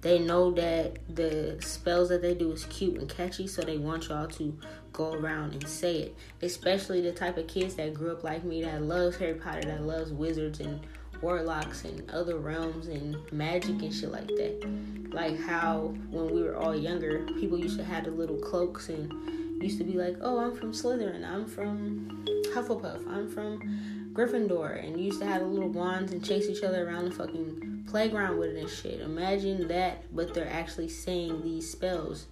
They 0.00 0.20
know 0.20 0.52
that 0.52 0.98
the 1.14 1.56
spells 1.60 2.08
that 2.10 2.22
they 2.22 2.34
do 2.34 2.52
is 2.52 2.64
cute 2.66 2.98
and 2.98 3.08
catchy, 3.08 3.48
so 3.48 3.62
they 3.62 3.78
want 3.78 4.08
y'all 4.08 4.28
to 4.28 4.56
go 4.92 5.12
around 5.12 5.54
and 5.54 5.68
say 5.68 5.96
it. 5.96 6.16
Especially 6.40 7.00
the 7.00 7.12
type 7.12 7.36
of 7.36 7.48
kids 7.48 7.74
that 7.76 7.94
grew 7.94 8.12
up 8.12 8.22
like 8.22 8.44
me 8.44 8.62
that 8.62 8.82
loves 8.82 9.16
Harry 9.16 9.34
Potter, 9.34 9.62
that 9.62 9.82
loves 9.82 10.12
wizards 10.12 10.60
and 10.60 10.80
warlocks 11.20 11.84
and 11.84 12.08
other 12.10 12.36
realms 12.38 12.86
and 12.86 13.16
magic 13.32 13.82
and 13.82 13.92
shit 13.92 14.12
like 14.12 14.28
that. 14.28 15.10
Like 15.10 15.38
how 15.40 15.94
when 16.10 16.32
we 16.32 16.42
were 16.42 16.56
all 16.56 16.76
younger, 16.76 17.24
people 17.40 17.58
used 17.58 17.78
to 17.78 17.84
have 17.84 18.04
the 18.04 18.10
little 18.10 18.38
cloaks 18.38 18.88
and 18.88 19.12
used 19.62 19.78
to 19.78 19.84
be 19.84 19.94
like, 19.94 20.16
"Oh, 20.20 20.38
I'm 20.38 20.54
from 20.54 20.72
Slytherin. 20.72 21.28
I'm 21.28 21.46
from 21.46 22.24
Hufflepuff. 22.54 23.06
I'm 23.08 23.28
from 23.28 24.12
Gryffindor 24.12 24.84
and 24.84 25.00
used 25.00 25.20
to 25.20 25.26
have 25.26 25.40
the 25.40 25.46
little 25.46 25.70
wands 25.70 26.12
and 26.12 26.24
chase 26.24 26.48
each 26.48 26.62
other 26.62 26.86
around 26.86 27.06
the 27.06 27.10
fucking 27.10 27.77
playground 27.90 28.38
with 28.38 28.50
it 28.50 28.60
and 28.60 28.70
shit. 28.70 29.00
Imagine 29.00 29.68
that, 29.68 30.14
but 30.14 30.34
they're 30.34 30.50
actually 30.50 30.88
saying 30.88 31.42
these 31.42 31.70
spells 31.70 32.26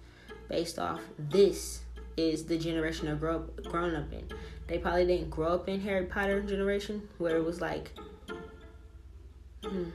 based 0.49 0.79
off 0.79 1.01
this 1.17 1.81
is 2.15 2.45
the 2.45 2.57
generation 2.57 3.05
they're 3.05 3.15
grow 3.15 3.37
up, 3.37 3.63
grown 3.65 3.95
up 3.95 4.11
in. 4.11 4.27
They 4.67 4.77
probably 4.77 5.05
didn't 5.05 5.29
grow 5.29 5.49
up 5.49 5.69
in 5.69 5.79
Harry 5.81 6.05
Potter 6.05 6.41
generation 6.41 7.07
where 7.17 7.37
it 7.37 7.43
was 7.43 7.61
like, 7.61 7.91
hmm, 9.63 9.85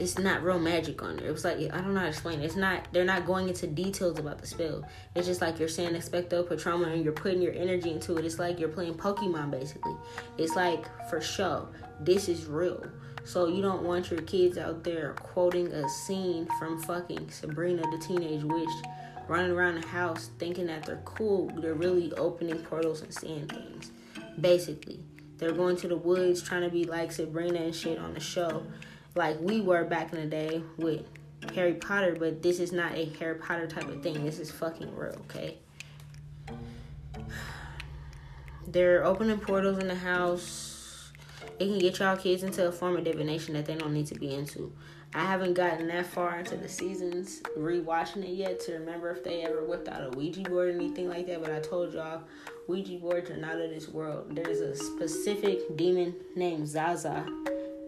it's 0.00 0.18
not 0.18 0.42
real 0.42 0.58
magic 0.58 1.02
on 1.02 1.16
there. 1.16 1.28
It 1.28 1.32
was 1.32 1.44
like 1.44 1.58
I 1.58 1.80
don't 1.80 1.92
know 1.92 2.00
how 2.00 2.04
to 2.04 2.10
explain 2.10 2.40
it. 2.40 2.44
It's 2.44 2.56
not 2.56 2.86
they're 2.92 3.04
not 3.04 3.26
going 3.26 3.48
into 3.48 3.66
details 3.66 4.18
about 4.18 4.38
the 4.38 4.46
spell. 4.46 4.84
It's 5.14 5.26
just 5.26 5.40
like 5.40 5.58
you're 5.58 5.68
saying 5.68 5.94
expecto 5.94 6.44
patronum 6.44 6.92
and 6.92 7.04
you're 7.04 7.12
putting 7.12 7.42
your 7.42 7.52
energy 7.52 7.90
into 7.90 8.16
it. 8.16 8.24
It's 8.24 8.38
like 8.38 8.60
you're 8.60 8.68
playing 8.68 8.94
Pokemon 8.94 9.50
basically. 9.50 9.96
It's 10.36 10.54
like 10.54 10.86
for 11.08 11.20
show. 11.20 11.68
This 12.00 12.28
is 12.28 12.46
real. 12.46 12.84
So 13.28 13.46
you 13.46 13.60
don't 13.60 13.82
want 13.82 14.10
your 14.10 14.22
kids 14.22 14.56
out 14.56 14.84
there 14.84 15.12
quoting 15.22 15.66
a 15.66 15.86
scene 15.86 16.48
from 16.58 16.80
fucking 16.80 17.30
Sabrina 17.30 17.82
the 17.90 17.98
Teenage 17.98 18.42
Witch 18.42 18.70
running 19.26 19.50
around 19.50 19.82
the 19.82 19.86
house 19.86 20.30
thinking 20.38 20.68
that 20.68 20.86
they're 20.86 21.02
cool. 21.04 21.48
They're 21.60 21.74
really 21.74 22.10
opening 22.14 22.56
portals 22.60 23.02
and 23.02 23.12
seeing 23.12 23.46
things. 23.46 23.90
Basically. 24.40 25.00
They're 25.36 25.52
going 25.52 25.76
to 25.76 25.88
the 25.88 25.96
woods 25.98 26.40
trying 26.40 26.62
to 26.62 26.70
be 26.70 26.84
like 26.84 27.12
Sabrina 27.12 27.58
and 27.58 27.74
shit 27.74 27.98
on 27.98 28.14
the 28.14 28.20
show. 28.20 28.62
Like 29.14 29.38
we 29.42 29.60
were 29.60 29.84
back 29.84 30.10
in 30.14 30.20
the 30.20 30.26
day 30.26 30.62
with 30.78 31.04
Harry 31.54 31.74
Potter, 31.74 32.16
but 32.18 32.42
this 32.42 32.58
is 32.58 32.72
not 32.72 32.94
a 32.94 33.04
Harry 33.18 33.34
Potter 33.34 33.66
type 33.66 33.88
of 33.88 34.02
thing. 34.02 34.24
This 34.24 34.38
is 34.38 34.50
fucking 34.50 34.96
real, 34.96 35.16
okay? 35.28 35.58
They're 38.66 39.04
opening 39.04 39.38
portals 39.38 39.76
in 39.76 39.88
the 39.88 39.96
house. 39.96 40.67
It 41.58 41.66
can 41.66 41.78
get 41.78 41.98
y'all 41.98 42.16
kids 42.16 42.44
into 42.44 42.68
a 42.68 42.72
form 42.72 42.96
of 42.96 43.04
divination 43.04 43.54
that 43.54 43.66
they 43.66 43.74
don't 43.74 43.92
need 43.92 44.06
to 44.06 44.14
be 44.14 44.34
into. 44.34 44.72
I 45.14 45.24
haven't 45.24 45.54
gotten 45.54 45.88
that 45.88 46.06
far 46.06 46.38
into 46.38 46.56
the 46.56 46.68
seasons 46.68 47.42
rewatching 47.56 48.22
it 48.24 48.34
yet 48.34 48.60
to 48.60 48.74
remember 48.74 49.10
if 49.10 49.24
they 49.24 49.42
ever 49.42 49.64
whipped 49.64 49.88
out 49.88 50.04
a 50.04 50.10
Ouija 50.10 50.42
board 50.42 50.68
or 50.68 50.72
anything 50.72 51.08
like 51.08 51.26
that. 51.26 51.42
But 51.42 51.50
I 51.50 51.60
told 51.60 51.94
y'all, 51.94 52.22
Ouija 52.68 52.98
boards 52.98 53.30
are 53.30 53.36
not 53.36 53.60
of 53.60 53.70
this 53.70 53.88
world. 53.88 54.36
There's 54.36 54.60
a 54.60 54.76
specific 54.76 55.76
demon 55.76 56.14
named 56.36 56.68
Zaza 56.68 57.26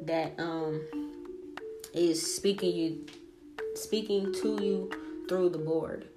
that 0.03 0.35
um 0.39 0.81
is 1.93 2.35
speaking 2.35 2.75
you 2.75 3.07
speaking 3.75 4.33
to 4.35 4.59
you 4.63 4.91
through 5.29 5.51
the 5.51 5.59
board. 5.59 6.09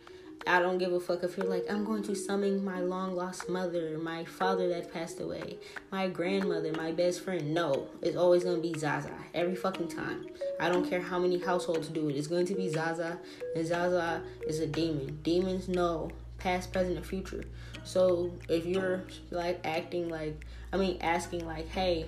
I 0.45 0.59
don't 0.59 0.77
give 0.77 0.91
a 0.91 0.99
fuck 0.99 1.23
if 1.23 1.37
you're 1.37 1.45
like, 1.45 1.65
I'm 1.69 1.85
going 1.85 2.03
to 2.03 2.15
summon 2.15 2.63
my 2.63 2.81
long 2.81 3.15
lost 3.15 3.47
mother, 3.47 3.97
my 3.97 4.25
father 4.25 4.67
that 4.69 4.93
passed 4.93 5.19
away, 5.21 5.57
my 5.91 6.09
grandmother, 6.09 6.73
my 6.73 6.91
best 6.91 7.21
friend. 7.21 7.53
No, 7.53 7.87
it's 8.01 8.17
always 8.17 8.43
gonna 8.43 8.59
be 8.61 8.73
Zaza 8.77 9.13
every 9.33 9.55
fucking 9.55 9.87
time. 9.87 10.25
I 10.59 10.69
don't 10.69 10.89
care 10.89 11.01
how 11.01 11.19
many 11.19 11.39
households 11.39 11.87
do 11.87 12.09
it. 12.09 12.15
It's 12.15 12.27
going 12.27 12.45
to 12.47 12.55
be 12.55 12.69
Zaza, 12.69 13.19
and 13.55 13.65
Zaza 13.65 14.21
is 14.45 14.59
a 14.59 14.67
demon. 14.67 15.19
Demons 15.23 15.69
know 15.69 16.09
past, 16.37 16.73
present, 16.73 16.97
and 16.97 17.05
future. 17.05 17.43
So 17.83 18.31
if 18.49 18.65
you're 18.65 19.03
like 19.31 19.61
acting 19.63 20.09
like, 20.09 20.45
I 20.73 20.77
mean, 20.77 20.97
asking 21.01 21.45
like, 21.45 21.69
hey, 21.69 22.05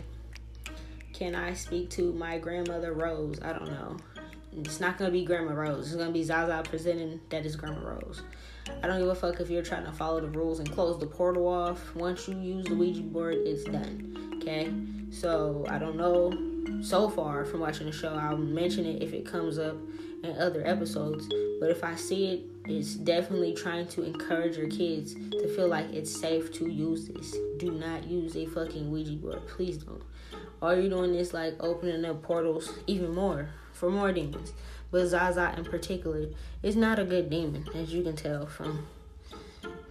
can 1.13 1.35
I 1.35 1.53
speak 1.53 1.89
to 1.91 2.11
my 2.13 2.37
grandmother 2.37 2.91
Rose? 2.91 3.39
I 3.41 3.53
don't 3.53 3.71
know 3.71 3.97
it's 4.57 4.79
not 4.79 4.97
gonna 4.97 5.11
be 5.11 5.25
Grandma 5.25 5.53
Rose. 5.53 5.87
It's 5.87 5.95
gonna 5.95 6.11
be 6.11 6.23
Zaza 6.23 6.63
presenting 6.67 7.19
that 7.29 7.45
is 7.45 7.55
Grandma 7.55 7.89
Rose. 7.89 8.21
I 8.81 8.87
don't 8.87 8.99
give 8.99 9.09
a 9.09 9.15
fuck 9.15 9.39
if 9.39 9.49
you're 9.49 9.63
trying 9.63 9.85
to 9.85 9.91
follow 9.91 10.21
the 10.21 10.27
rules 10.27 10.59
and 10.59 10.71
close 10.71 10.99
the 10.99 11.05
portal 11.05 11.47
off. 11.47 11.93
Once 11.95 12.27
you 12.27 12.37
use 12.39 12.65
the 12.65 12.75
Ouija 12.75 13.01
board, 13.01 13.35
it's 13.35 13.63
done. 13.63 14.37
Okay? 14.41 14.71
So 15.11 15.65
I 15.69 15.77
don't 15.77 15.97
know 15.97 16.81
so 16.81 17.09
far 17.09 17.45
from 17.45 17.59
watching 17.59 17.85
the 17.85 17.91
show. 17.91 18.13
I'll 18.13 18.37
mention 18.37 18.85
it 18.85 19.03
if 19.03 19.13
it 19.13 19.25
comes 19.25 19.59
up 19.59 19.75
in 20.23 20.37
other 20.39 20.65
episodes. 20.65 21.27
But 21.59 21.69
if 21.69 21.83
I 21.83 21.95
see 21.95 22.33
it, 22.33 22.43
it's 22.65 22.95
definitely 22.95 23.53
trying 23.53 23.87
to 23.89 24.03
encourage 24.03 24.57
your 24.57 24.67
kids 24.67 25.13
to 25.13 25.47
feel 25.55 25.67
like 25.67 25.93
it's 25.93 26.11
safe 26.11 26.51
to 26.53 26.69
use 26.69 27.07
this. 27.07 27.35
Do 27.57 27.71
not 27.71 28.05
use 28.07 28.35
a 28.35 28.45
fucking 28.47 28.89
Ouija 28.89 29.13
board. 29.13 29.47
Please 29.47 29.77
don't. 29.77 30.01
All 30.61 30.75
you're 30.75 30.89
doing 30.89 31.13
is 31.13 31.33
like 31.33 31.55
opening 31.59 32.03
up 32.05 32.23
portals 32.23 32.71
even 32.87 33.13
more 33.13 33.49
for 33.75 33.89
more 33.89 34.11
demons. 34.11 34.53
But 34.91 35.07
Zaza 35.07 35.53
in 35.57 35.65
particular 35.65 36.27
is 36.63 36.75
not 36.75 36.99
a 36.99 37.03
good 37.03 37.29
demon, 37.29 37.67
as 37.75 37.93
you 37.93 38.03
can 38.03 38.15
tell 38.15 38.45
from 38.45 38.87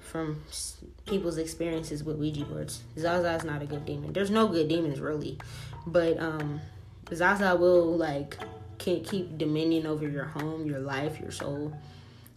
from 0.01 0.43
people's 1.07 1.39
experiences 1.39 2.05
with 2.05 2.17
Ouija 2.17 2.45
boards. 2.45 2.85
Zaza 2.97 3.35
is 3.35 3.45
not 3.45 3.63
a 3.63 3.67
good 3.67 3.85
demon. 3.85 4.13
There's 4.13 4.31
no 4.31 4.47
good 4.49 4.69
demons 4.69 5.01
really, 5.01 5.39
but 5.87 6.19
um, 6.19 6.61
Zaza 7.13 7.57
will 7.57 7.97
like 7.97 8.39
can 8.79 9.03
keep 9.03 9.39
dominion 9.39 9.87
over 9.87 10.09
your 10.09 10.25
home, 10.25 10.67
your 10.67 10.81
life, 10.81 11.21
your 11.21 11.31
soul, 11.31 11.73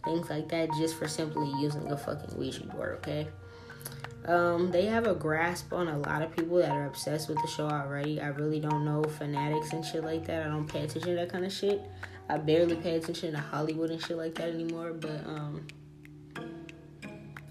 things 0.04 0.28
like 0.28 0.48
that, 0.48 0.68
just 0.78 0.96
for 0.96 1.08
simply 1.08 1.48
using 1.60 1.90
a 1.90 1.96
fucking 1.96 2.38
Ouija 2.38 2.64
board. 2.66 2.96
Okay. 2.96 3.26
Um, 4.26 4.70
they 4.70 4.86
have 4.86 5.06
a 5.06 5.14
grasp 5.14 5.72
on 5.72 5.88
a 5.88 5.98
lot 5.98 6.22
of 6.22 6.34
people 6.34 6.58
that 6.58 6.70
are 6.70 6.86
obsessed 6.86 7.28
with 7.28 7.40
the 7.40 7.46
show 7.48 7.66
already. 7.68 8.20
I 8.20 8.28
really 8.28 8.60
don't 8.60 8.84
know 8.84 9.02
fanatics 9.04 9.72
and 9.72 9.84
shit 9.84 10.04
like 10.04 10.26
that. 10.26 10.46
I 10.46 10.48
don't 10.48 10.66
pay 10.66 10.84
attention 10.84 11.10
to 11.10 11.14
that 11.16 11.30
kind 11.30 11.44
of 11.44 11.52
shit. 11.52 11.80
I 12.28 12.36
barely 12.36 12.76
pay 12.76 12.96
attention 12.96 13.32
to 13.32 13.38
Hollywood 13.38 13.90
and 13.90 14.00
shit 14.00 14.16
like 14.16 14.34
that 14.34 14.50
anymore. 14.50 14.92
But 14.92 15.24
um, 15.26 15.66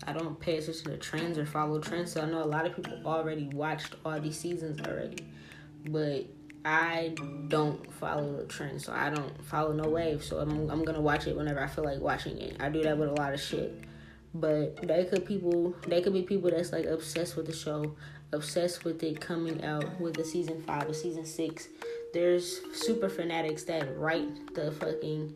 I 0.06 0.14
don't 0.14 0.40
pay 0.40 0.58
attention 0.58 0.92
to 0.92 0.98
trends 0.98 1.38
or 1.38 1.46
follow 1.46 1.80
trends. 1.80 2.12
So 2.12 2.22
I 2.22 2.26
know 2.26 2.44
a 2.44 2.46
lot 2.46 2.66
of 2.66 2.76
people 2.76 2.94
already 3.06 3.50
watched 3.54 3.96
all 4.06 4.20
these 4.20 4.40
seasons 4.40 4.80
already, 4.88 5.26
but 5.90 6.26
I 6.64 7.16
don't 7.48 7.92
follow 7.94 8.38
the 8.38 8.46
trends. 8.46 8.86
So 8.86 8.94
I 8.94 9.10
don't 9.10 9.44
follow 9.46 9.74
no 9.74 9.90
wave. 9.90 10.24
So 10.24 10.40
I'm 10.40 10.70
I'm 10.70 10.84
gonna 10.84 11.02
watch 11.02 11.26
it 11.26 11.36
whenever 11.36 11.62
I 11.62 11.68
feel 11.68 11.86
like 11.86 12.00
watching 12.00 12.38
it. 12.38 12.58
I 12.60 12.70
do 12.70 12.84
that 12.84 12.98
with 12.98 13.10
a 13.10 13.14
lot 13.14 13.34
of 13.34 13.40
shit. 13.40 13.84
But 14.34 14.88
they 14.88 15.06
could 15.06 15.26
people 15.26 15.76
they 15.88 16.02
could 16.02 16.14
be 16.14 16.22
people 16.22 16.52
that's 16.52 16.72
like 16.72 16.86
obsessed 16.86 17.36
with 17.36 17.48
the 17.48 17.54
show, 17.54 17.96
obsessed 18.32 18.84
with 18.84 19.02
it 19.04 19.20
coming 19.20 19.64
out 19.64 20.00
with 20.00 20.16
the 20.16 20.24
season 20.24 20.62
five 20.64 20.90
or 20.90 20.94
season 20.94 21.26
six. 21.26 21.68
There's 22.14 22.60
super 22.74 23.10
fanatics 23.10 23.64
that 23.64 23.98
write 23.98 24.54
the 24.54 24.72
fucking 24.72 25.36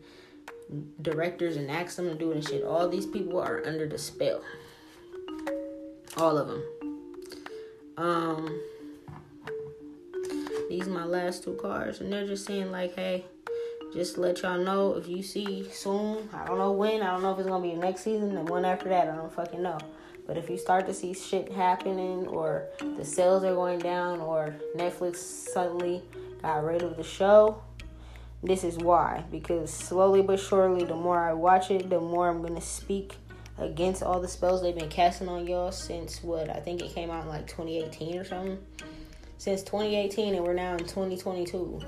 directors 1.02 1.56
and 1.56 1.70
ask 1.70 1.96
them 1.96 2.08
to 2.08 2.14
do 2.14 2.30
it 2.30 2.36
and 2.36 2.48
shit. 2.48 2.64
All 2.64 2.88
these 2.88 3.06
people 3.06 3.40
are 3.40 3.62
under 3.66 3.86
the 3.86 3.98
spell. 3.98 4.42
All 6.16 6.38
of 6.38 6.48
them. 6.48 6.62
Um 7.96 8.60
these 10.68 10.88
my 10.88 11.04
last 11.04 11.44
two 11.44 11.54
cards 11.60 12.00
and 12.00 12.10
they're 12.10 12.26
just 12.26 12.46
saying 12.46 12.70
like 12.70 12.94
hey 12.94 13.24
just 13.92 14.16
let 14.16 14.42
y'all 14.42 14.58
know 14.58 14.94
if 14.94 15.06
you 15.06 15.22
see 15.22 15.68
soon. 15.70 16.28
I 16.32 16.46
don't 16.46 16.58
know 16.58 16.72
when. 16.72 17.02
I 17.02 17.10
don't 17.10 17.22
know 17.22 17.32
if 17.32 17.38
it's 17.38 17.48
gonna 17.48 17.62
be 17.62 17.74
next 17.74 18.02
season. 18.02 18.34
The 18.34 18.42
one 18.42 18.64
after 18.64 18.88
that, 18.88 19.08
I 19.08 19.16
don't 19.16 19.32
fucking 19.32 19.62
know. 19.62 19.78
But 20.26 20.36
if 20.36 20.48
you 20.48 20.56
start 20.56 20.86
to 20.86 20.94
see 20.94 21.12
shit 21.12 21.52
happening, 21.52 22.26
or 22.26 22.68
the 22.96 23.04
sales 23.04 23.44
are 23.44 23.54
going 23.54 23.80
down, 23.80 24.20
or 24.20 24.56
Netflix 24.76 25.16
suddenly 25.16 26.02
got 26.40 26.64
rid 26.64 26.82
of 26.82 26.96
the 26.96 27.02
show, 27.02 27.62
this 28.42 28.64
is 28.64 28.78
why. 28.78 29.24
Because 29.30 29.72
slowly 29.72 30.22
but 30.22 30.40
surely, 30.40 30.84
the 30.84 30.96
more 30.96 31.18
I 31.18 31.32
watch 31.32 31.70
it, 31.70 31.90
the 31.90 32.00
more 32.00 32.28
I'm 32.28 32.40
gonna 32.40 32.60
speak 32.60 33.16
against 33.58 34.02
all 34.02 34.20
the 34.20 34.28
spells 34.28 34.62
they've 34.62 34.74
been 34.74 34.88
casting 34.88 35.28
on 35.28 35.46
y'all 35.46 35.70
since 35.70 36.22
what 36.22 36.48
I 36.48 36.60
think 36.60 36.80
it 36.80 36.94
came 36.94 37.10
out 37.10 37.24
in 37.24 37.28
like 37.28 37.46
2018 37.46 38.18
or 38.18 38.24
something. 38.24 38.58
Since 39.36 39.64
2018, 39.64 40.34
and 40.34 40.44
we're 40.44 40.54
now 40.54 40.72
in 40.72 40.78
2022. 40.78 41.82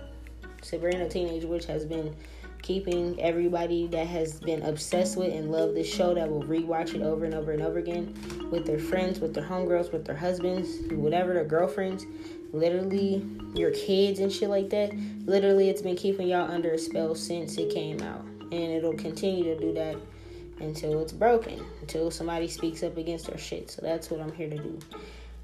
Sabrina 0.64 1.08
Teenage 1.08 1.44
Witch 1.44 1.66
has 1.66 1.84
been 1.84 2.14
keeping 2.62 3.20
everybody 3.20 3.86
that 3.88 4.06
has 4.06 4.40
been 4.40 4.62
obsessed 4.62 5.18
with 5.18 5.34
and 5.34 5.52
love 5.52 5.74
this 5.74 5.92
show 5.92 6.14
that 6.14 6.28
will 6.28 6.42
rewatch 6.44 6.94
it 6.94 7.02
over 7.02 7.26
and 7.26 7.34
over 7.34 7.52
and 7.52 7.62
over 7.62 7.78
again 7.78 8.14
with 8.50 8.64
their 8.64 8.78
friends, 8.78 9.20
with 9.20 9.34
their 9.34 9.44
homegirls, 9.44 9.92
with 9.92 10.06
their 10.06 10.16
husbands, 10.16 10.90
whatever, 10.92 11.34
their 11.34 11.44
girlfriends, 11.44 12.06
literally 12.52 13.22
your 13.54 13.70
kids 13.72 14.18
and 14.18 14.32
shit 14.32 14.48
like 14.48 14.70
that. 14.70 14.94
Literally, 15.26 15.68
it's 15.68 15.82
been 15.82 15.96
keeping 15.96 16.28
y'all 16.28 16.50
under 16.50 16.70
a 16.70 16.78
spell 16.78 17.14
since 17.14 17.58
it 17.58 17.72
came 17.72 18.00
out, 18.00 18.24
and 18.40 18.54
it'll 18.54 18.96
continue 18.96 19.44
to 19.44 19.60
do 19.60 19.74
that 19.74 19.96
until 20.60 21.02
it's 21.02 21.12
broken, 21.12 21.62
until 21.82 22.10
somebody 22.10 22.48
speaks 22.48 22.82
up 22.82 22.96
against 22.96 23.28
our 23.28 23.36
shit. 23.36 23.70
So 23.70 23.82
that's 23.82 24.10
what 24.10 24.20
I'm 24.20 24.32
here 24.32 24.48
to 24.48 24.56
do. 24.56 24.78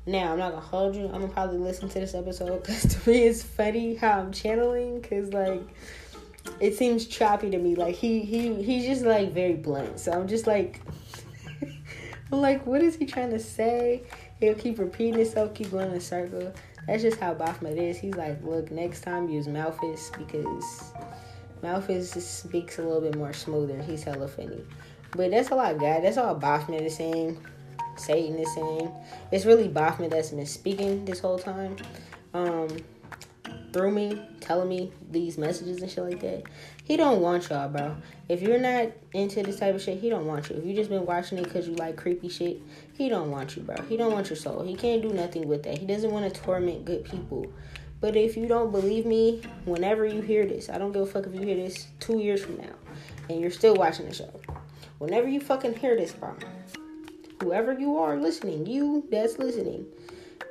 Now, 0.06 0.32
I'm 0.32 0.38
not 0.38 0.52
gonna 0.52 0.64
hold 0.64 0.96
you. 0.96 1.06
I'm 1.06 1.20
gonna 1.20 1.28
probably 1.28 1.58
listen 1.58 1.88
to 1.88 2.00
this 2.00 2.14
episode 2.14 2.62
because 2.62 2.82
to 3.04 3.10
me 3.10 3.24
it's 3.24 3.42
funny 3.42 3.94
how 3.94 4.18
I'm 4.18 4.32
channeling 4.32 5.00
because 5.00 5.32
like 5.32 5.62
it 6.58 6.76
seems 6.76 7.06
choppy 7.06 7.50
to 7.50 7.58
me. 7.58 7.74
Like 7.74 7.94
he 7.94 8.20
he 8.20 8.62
he's 8.62 8.86
just 8.86 9.02
like 9.02 9.32
very 9.32 9.54
blunt. 9.54 10.00
So 10.00 10.12
I'm 10.12 10.26
just 10.26 10.46
like 10.46 10.80
I'm 12.32 12.40
like, 12.40 12.66
what 12.66 12.82
is 12.82 12.96
he 12.96 13.06
trying 13.06 13.30
to 13.30 13.38
say? 13.38 14.04
He'll 14.40 14.54
keep 14.54 14.78
repeating 14.78 15.18
himself, 15.18 15.54
keep 15.54 15.70
going 15.70 15.90
in 15.90 15.96
a 15.96 16.00
circle. 16.00 16.52
That's 16.86 17.02
just 17.02 17.20
how 17.20 17.34
Baphomet 17.34 17.76
is. 17.76 17.98
He's 17.98 18.14
like, 18.14 18.42
look, 18.42 18.70
next 18.70 19.02
time 19.02 19.28
use 19.28 19.46
Malphas 19.46 20.16
because 20.16 20.92
Malphas 21.62 22.18
speaks 22.20 22.78
a 22.78 22.82
little 22.82 23.02
bit 23.02 23.16
more 23.16 23.34
smoother. 23.34 23.82
He's 23.82 24.02
hella 24.02 24.28
funny. 24.28 24.64
But 25.12 25.30
that's 25.30 25.52
all 25.52 25.60
I 25.60 25.74
got. 25.74 26.02
That's 26.02 26.16
all 26.16 26.34
Baphomet 26.34 26.82
is 26.82 26.96
saying. 26.96 27.38
Satan 27.96 28.38
is 28.38 28.52
saying. 28.54 28.92
It's 29.32 29.44
really 29.44 29.68
Baphomet 29.68 30.10
that's 30.10 30.30
been 30.30 30.46
speaking 30.46 31.04
this 31.04 31.20
whole 31.20 31.38
time. 31.38 31.76
Um, 32.32 32.68
through 33.72 33.92
me, 33.92 34.20
telling 34.40 34.68
me 34.68 34.92
these 35.10 35.38
messages 35.38 35.80
and 35.82 35.90
shit 35.90 36.04
like 36.04 36.20
that. 36.20 36.42
He 36.84 36.96
don't 36.96 37.20
want 37.20 37.48
y'all, 37.48 37.68
bro. 37.68 37.96
If 38.28 38.42
you're 38.42 38.58
not 38.58 38.90
into 39.12 39.42
this 39.42 39.60
type 39.60 39.74
of 39.74 39.82
shit, 39.82 40.00
he 40.00 40.08
don't 40.08 40.26
want 40.26 40.50
you. 40.50 40.56
If 40.56 40.64
you 40.64 40.74
just 40.74 40.90
been 40.90 41.06
watching 41.06 41.38
it 41.38 41.44
because 41.44 41.68
you 41.68 41.74
like 41.76 41.96
creepy 41.96 42.28
shit, 42.28 42.60
he 42.94 43.08
don't 43.08 43.30
want 43.30 43.56
you, 43.56 43.62
bro. 43.62 43.76
He 43.88 43.96
don't 43.96 44.12
want 44.12 44.28
your 44.28 44.36
soul. 44.36 44.62
He 44.62 44.74
can't 44.74 45.02
do 45.02 45.10
nothing 45.10 45.46
with 45.46 45.62
that. 45.64 45.78
He 45.78 45.86
doesn't 45.86 46.10
want 46.10 46.32
to 46.32 46.40
torment 46.40 46.84
good 46.84 47.04
people. 47.04 47.46
But 48.00 48.16
if 48.16 48.36
you 48.36 48.46
don't 48.46 48.72
believe 48.72 49.06
me, 49.06 49.42
whenever 49.66 50.06
you 50.06 50.20
hear 50.22 50.46
this, 50.46 50.70
I 50.70 50.78
don't 50.78 50.92
give 50.92 51.02
a 51.02 51.06
fuck 51.06 51.26
if 51.26 51.34
you 51.34 51.42
hear 51.42 51.56
this 51.56 51.86
two 52.00 52.18
years 52.18 52.42
from 52.42 52.56
now 52.56 52.74
and 53.28 53.40
you're 53.40 53.50
still 53.50 53.74
watching 53.74 54.06
the 54.06 54.14
show. 54.14 54.40
Whenever 54.98 55.28
you 55.28 55.40
fucking 55.40 55.76
hear 55.76 55.96
this, 55.96 56.12
bro, 56.12 56.34
whoever 57.40 57.72
you 57.78 57.98
are 57.98 58.16
listening, 58.16 58.66
you 58.66 59.04
that's 59.10 59.38
listening, 59.38 59.86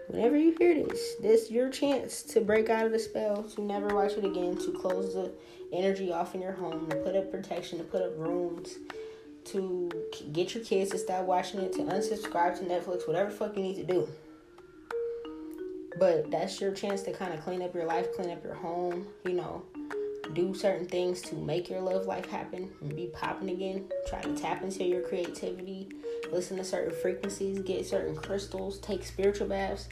whenever 0.07 0.37
you 0.37 0.55
hear 0.57 0.83
this, 0.85 1.15
this 1.21 1.51
your 1.51 1.69
chance 1.69 2.23
to 2.23 2.41
break 2.41 2.69
out 2.69 2.85
of 2.85 2.91
the 2.91 2.99
spell, 2.99 3.43
to 3.43 3.61
never 3.61 3.87
watch 3.95 4.13
it 4.13 4.25
again, 4.25 4.57
to 4.57 4.71
close 4.71 5.13
the 5.13 5.31
energy 5.71 6.11
off 6.11 6.33
in 6.35 6.41
your 6.41 6.51
home, 6.51 6.89
to 6.89 6.95
put 6.97 7.15
up 7.15 7.31
protection, 7.31 7.77
to 7.77 7.83
put 7.83 8.01
up 8.01 8.17
rooms, 8.17 8.77
to 9.45 9.89
get 10.33 10.53
your 10.53 10.63
kids 10.63 10.91
to 10.91 10.97
stop 10.97 11.25
watching 11.25 11.59
it, 11.59 11.73
to 11.73 11.79
unsubscribe 11.79 12.57
to 12.57 12.65
Netflix, 12.65 13.07
whatever 13.07 13.29
fuck 13.29 13.55
you 13.55 13.63
need 13.63 13.75
to 13.75 13.83
do. 13.83 14.07
But 15.97 16.31
that's 16.31 16.61
your 16.61 16.71
chance 16.71 17.01
to 17.03 17.13
kind 17.13 17.33
of 17.33 17.41
clean 17.41 17.61
up 17.61 17.73
your 17.75 17.85
life, 17.85 18.13
clean 18.15 18.29
up 18.31 18.43
your 18.43 18.53
home, 18.53 19.07
you 19.25 19.33
know, 19.33 19.63
do 20.33 20.53
certain 20.53 20.85
things 20.85 21.21
to 21.23 21.35
make 21.35 21.69
your 21.69 21.81
love 21.81 22.05
life 22.05 22.25
happen 22.25 22.69
and 22.81 22.95
be 22.95 23.07
popping 23.07 23.49
again. 23.49 23.85
Try 24.07 24.21
to 24.21 24.35
tap 24.35 24.61
into 24.61 24.83
your 24.83 25.01
creativity, 25.01 25.89
listen 26.31 26.57
to 26.57 26.64
certain 26.64 26.93
frequencies, 26.93 27.60
get 27.60 27.85
certain 27.85 28.15
crystals, 28.15 28.80
take 28.80 29.03
spiritual 29.03 29.47
baths, 29.47 29.89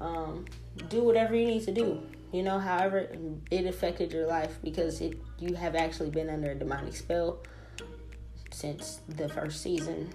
um, 0.00 0.44
do 0.88 1.02
whatever 1.02 1.34
you 1.34 1.46
need 1.46 1.64
to 1.64 1.72
do. 1.72 2.02
You 2.32 2.42
know, 2.42 2.58
however 2.58 3.08
it 3.50 3.66
affected 3.66 4.12
your 4.12 4.26
life 4.26 4.58
because 4.62 5.00
it 5.00 5.16
you 5.38 5.54
have 5.54 5.76
actually 5.76 6.10
been 6.10 6.28
under 6.28 6.50
a 6.50 6.54
demonic 6.54 6.96
spell 6.96 7.38
since 8.50 9.00
the 9.08 9.28
first 9.28 9.62
season. 9.62 10.10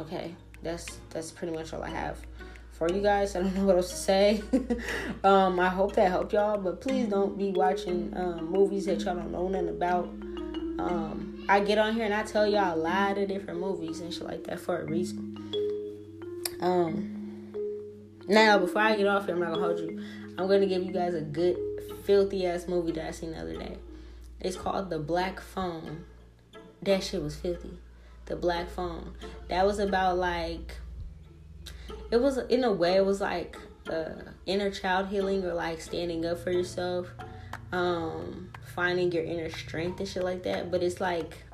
Okay, 0.00 0.34
that's 0.62 0.98
that's 1.10 1.30
pretty 1.30 1.54
much 1.54 1.72
all 1.74 1.82
I 1.82 1.90
have 1.90 2.18
for 2.72 2.90
you 2.90 3.00
guys. 3.00 3.36
I 3.36 3.42
don't 3.42 3.54
know 3.54 3.66
what 3.66 3.76
else 3.76 3.90
to 3.90 3.96
say. 3.96 4.42
um, 5.24 5.60
I 5.60 5.68
hope 5.68 5.94
that 5.94 6.08
helped 6.10 6.32
y'all, 6.32 6.58
but 6.58 6.80
please 6.80 7.08
don't 7.08 7.38
be 7.38 7.52
watching 7.52 8.12
um, 8.16 8.50
movies 8.50 8.86
that 8.86 9.00
y'all 9.00 9.14
don't 9.14 9.30
know 9.30 9.48
nothing 9.48 9.68
about. 9.68 10.08
Um, 10.78 11.44
I 11.48 11.60
get 11.60 11.78
on 11.78 11.94
here 11.94 12.04
and 12.04 12.14
I 12.14 12.22
tell 12.22 12.46
y'all 12.46 12.74
a 12.74 12.76
lot 12.76 13.18
of 13.18 13.28
different 13.28 13.60
movies 13.60 14.00
and 14.00 14.12
shit 14.12 14.24
like 14.24 14.44
that 14.44 14.60
for 14.60 14.80
a 14.80 14.84
reason. 14.84 15.38
Um, 16.60 17.52
now 18.26 18.58
before 18.58 18.82
I 18.82 18.96
get 18.96 19.06
off 19.06 19.26
here, 19.26 19.34
I'm 19.34 19.40
not 19.40 19.54
gonna 19.54 19.66
hold 19.66 19.78
you. 19.78 20.02
I'm 20.38 20.48
gonna 20.48 20.66
give 20.66 20.82
you 20.82 20.92
guys 20.92 21.14
a 21.14 21.20
good 21.20 21.56
filthy 22.04 22.46
ass 22.46 22.66
movie 22.66 22.92
that 22.92 23.06
I 23.06 23.10
seen 23.10 23.32
the 23.32 23.38
other 23.38 23.56
day. 23.56 23.78
It's 24.40 24.56
called 24.56 24.90
The 24.90 24.98
Black 24.98 25.40
Phone. 25.40 26.04
That 26.82 27.02
shit 27.02 27.22
was 27.22 27.36
filthy. 27.36 27.78
The 28.26 28.36
Black 28.36 28.68
Phone. 28.68 29.14
That 29.48 29.66
was 29.66 29.78
about 29.78 30.18
like 30.18 30.76
it 32.10 32.20
was 32.20 32.38
in 32.38 32.64
a 32.64 32.72
way 32.72 32.94
it 32.96 33.04
was 33.04 33.20
like 33.20 33.58
uh, 33.90 34.30
inner 34.46 34.70
child 34.70 35.08
healing 35.08 35.44
or 35.44 35.54
like 35.54 35.80
standing 35.80 36.24
up 36.24 36.38
for 36.38 36.50
yourself 36.50 37.08
um 37.72 38.50
finding 38.74 39.12
your 39.12 39.24
inner 39.24 39.50
strength 39.50 40.00
and 40.00 40.08
shit 40.08 40.24
like 40.24 40.42
that 40.42 40.70
but 40.70 40.82
it's 40.82 41.00
like 41.00 41.44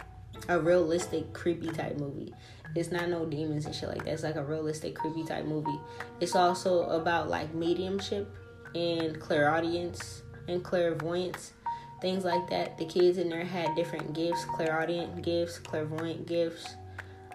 a 0.49 0.59
realistic 0.59 1.33
creepy 1.33 1.69
type 1.69 1.99
movie. 1.99 2.33
It's 2.75 2.91
not 2.91 3.09
no 3.09 3.27
demons 3.27 3.67
and 3.67 3.75
shit 3.75 3.89
like 3.89 4.05
that. 4.05 4.13
It's 4.13 4.23
like 4.23 4.37
a 4.37 4.45
realistic 4.45 4.95
creepy 4.95 5.25
type 5.25 5.45
movie. 5.45 5.79
It's 6.21 6.37
also 6.37 6.85
about 6.85 7.29
like 7.29 7.53
mediumship 7.55 8.29
and 8.75 9.21
clairaudience 9.21 10.23
and 10.49 10.63
clairvoyance 10.63 11.53
things 12.01 12.25
like 12.25 12.49
that. 12.51 12.79
The 12.79 12.87
kids 12.87 13.19
in 13.19 13.29
there 13.29 13.45
had 13.45 13.75
different 13.75 14.15
gifts 14.15 14.45
clairaudient 14.45 15.23
gifts 15.23 15.59
clairvoyant 15.59 16.27
gifts 16.27 16.77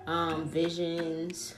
um 0.08 0.48
visions 0.48 1.56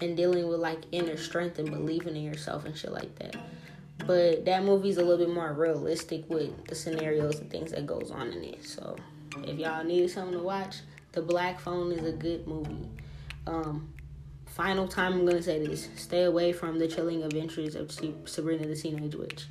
and 0.00 0.16
dealing 0.16 0.46
with 0.48 0.60
like 0.60 0.78
inner 0.92 1.16
strength 1.16 1.58
and 1.58 1.70
believing 1.70 2.16
in 2.16 2.22
yourself 2.22 2.64
and 2.64 2.76
shit 2.76 2.92
like 2.92 3.14
that. 3.18 3.36
But 4.06 4.44
that 4.44 4.64
movie's 4.64 4.96
a 4.96 5.02
little 5.02 5.18
bit 5.26 5.34
more 5.34 5.52
realistic 5.52 6.28
with 6.28 6.66
the 6.66 6.74
scenarios 6.74 7.40
and 7.40 7.50
things 7.50 7.72
that 7.72 7.86
goes 7.86 8.10
on 8.10 8.28
in 8.28 8.44
it. 8.44 8.64
So 8.64 8.96
if 9.44 9.58
y'all 9.58 9.84
need 9.84 10.10
something 10.10 10.38
to 10.38 10.42
watch, 10.42 10.76
The 11.12 11.22
Black 11.22 11.60
Phone 11.60 11.92
is 11.92 12.04
a 12.04 12.12
good 12.12 12.46
movie. 12.46 12.88
Um, 13.46 13.92
final 14.46 14.88
time 14.88 15.14
I'm 15.14 15.26
gonna 15.26 15.42
say 15.42 15.64
this: 15.64 15.88
stay 15.96 16.24
away 16.24 16.52
from 16.52 16.78
the 16.78 16.88
chilling 16.88 17.22
adventures 17.22 17.74
of 17.74 17.90
Sabrina 17.90 18.66
the 18.66 18.76
Teenage 18.76 19.14
Witch. 19.14 19.46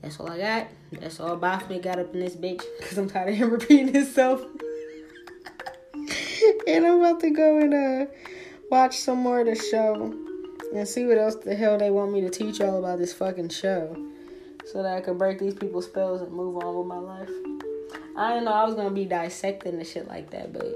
That's 0.00 0.18
all 0.18 0.28
I 0.28 0.38
got. 0.38 0.68
That's 0.92 1.20
all 1.20 1.36
Baphomet 1.36 1.82
got 1.82 1.98
up 1.98 2.12
in 2.12 2.20
this 2.20 2.34
bitch 2.34 2.62
because 2.78 2.98
I'm 2.98 3.08
tired 3.08 3.30
of 3.30 3.34
him 3.36 3.50
repeating 3.52 3.94
himself. 3.94 4.42
and 6.66 6.86
I'm 6.86 7.00
about 7.00 7.20
to 7.20 7.30
go 7.30 7.58
and 7.58 7.74
uh 7.74 8.06
watch 8.70 8.98
some 8.98 9.18
more 9.18 9.40
of 9.40 9.46
the 9.46 9.54
show 9.54 10.12
and 10.74 10.88
see 10.88 11.04
what 11.04 11.18
else 11.18 11.36
the 11.36 11.54
hell 11.54 11.78
they 11.78 11.90
want 11.90 12.12
me 12.12 12.20
to 12.22 12.30
teach 12.30 12.58
y'all 12.58 12.78
about 12.78 12.98
this 12.98 13.12
fucking 13.12 13.50
show 13.50 13.96
so 14.64 14.82
that 14.82 14.96
I 14.96 15.00
can 15.00 15.18
break 15.18 15.38
these 15.38 15.54
people's 15.54 15.86
spells 15.86 16.20
and 16.20 16.32
move 16.32 16.62
on 16.62 16.76
with 16.76 16.86
my 16.86 16.98
life. 16.98 17.28
I 18.16 18.30
didn't 18.30 18.44
know 18.44 18.52
I 18.52 18.64
was 18.64 18.74
gonna 18.74 18.90
be 18.90 19.04
dissecting 19.04 19.78
the 19.78 19.84
shit 19.84 20.08
like 20.08 20.30
that, 20.30 20.52
but 20.52 20.74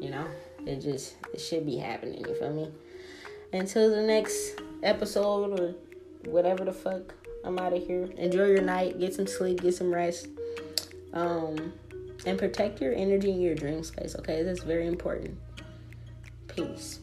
you 0.00 0.10
know, 0.10 0.26
it 0.66 0.80
just 0.80 1.16
it 1.32 1.40
should 1.40 1.66
be 1.66 1.76
happening, 1.76 2.24
you 2.26 2.34
feel 2.34 2.52
me? 2.52 2.70
Until 3.52 3.90
the 3.90 4.02
next 4.02 4.60
episode 4.82 5.60
or 5.60 5.74
whatever 6.30 6.64
the 6.64 6.72
fuck, 6.72 7.14
I'm 7.44 7.58
out 7.58 7.72
of 7.72 7.86
here. 7.86 8.08
Enjoy 8.16 8.46
your 8.46 8.62
night, 8.62 8.98
get 8.98 9.14
some 9.14 9.26
sleep, 9.26 9.62
get 9.62 9.74
some 9.74 9.92
rest. 9.92 10.28
Um 11.12 11.72
and 12.24 12.38
protect 12.38 12.80
your 12.80 12.94
energy 12.94 13.30
in 13.30 13.40
your 13.40 13.54
dream 13.54 13.84
space, 13.84 14.16
okay? 14.16 14.42
That's 14.42 14.62
very 14.62 14.86
important. 14.86 15.38
Peace. 16.48 17.00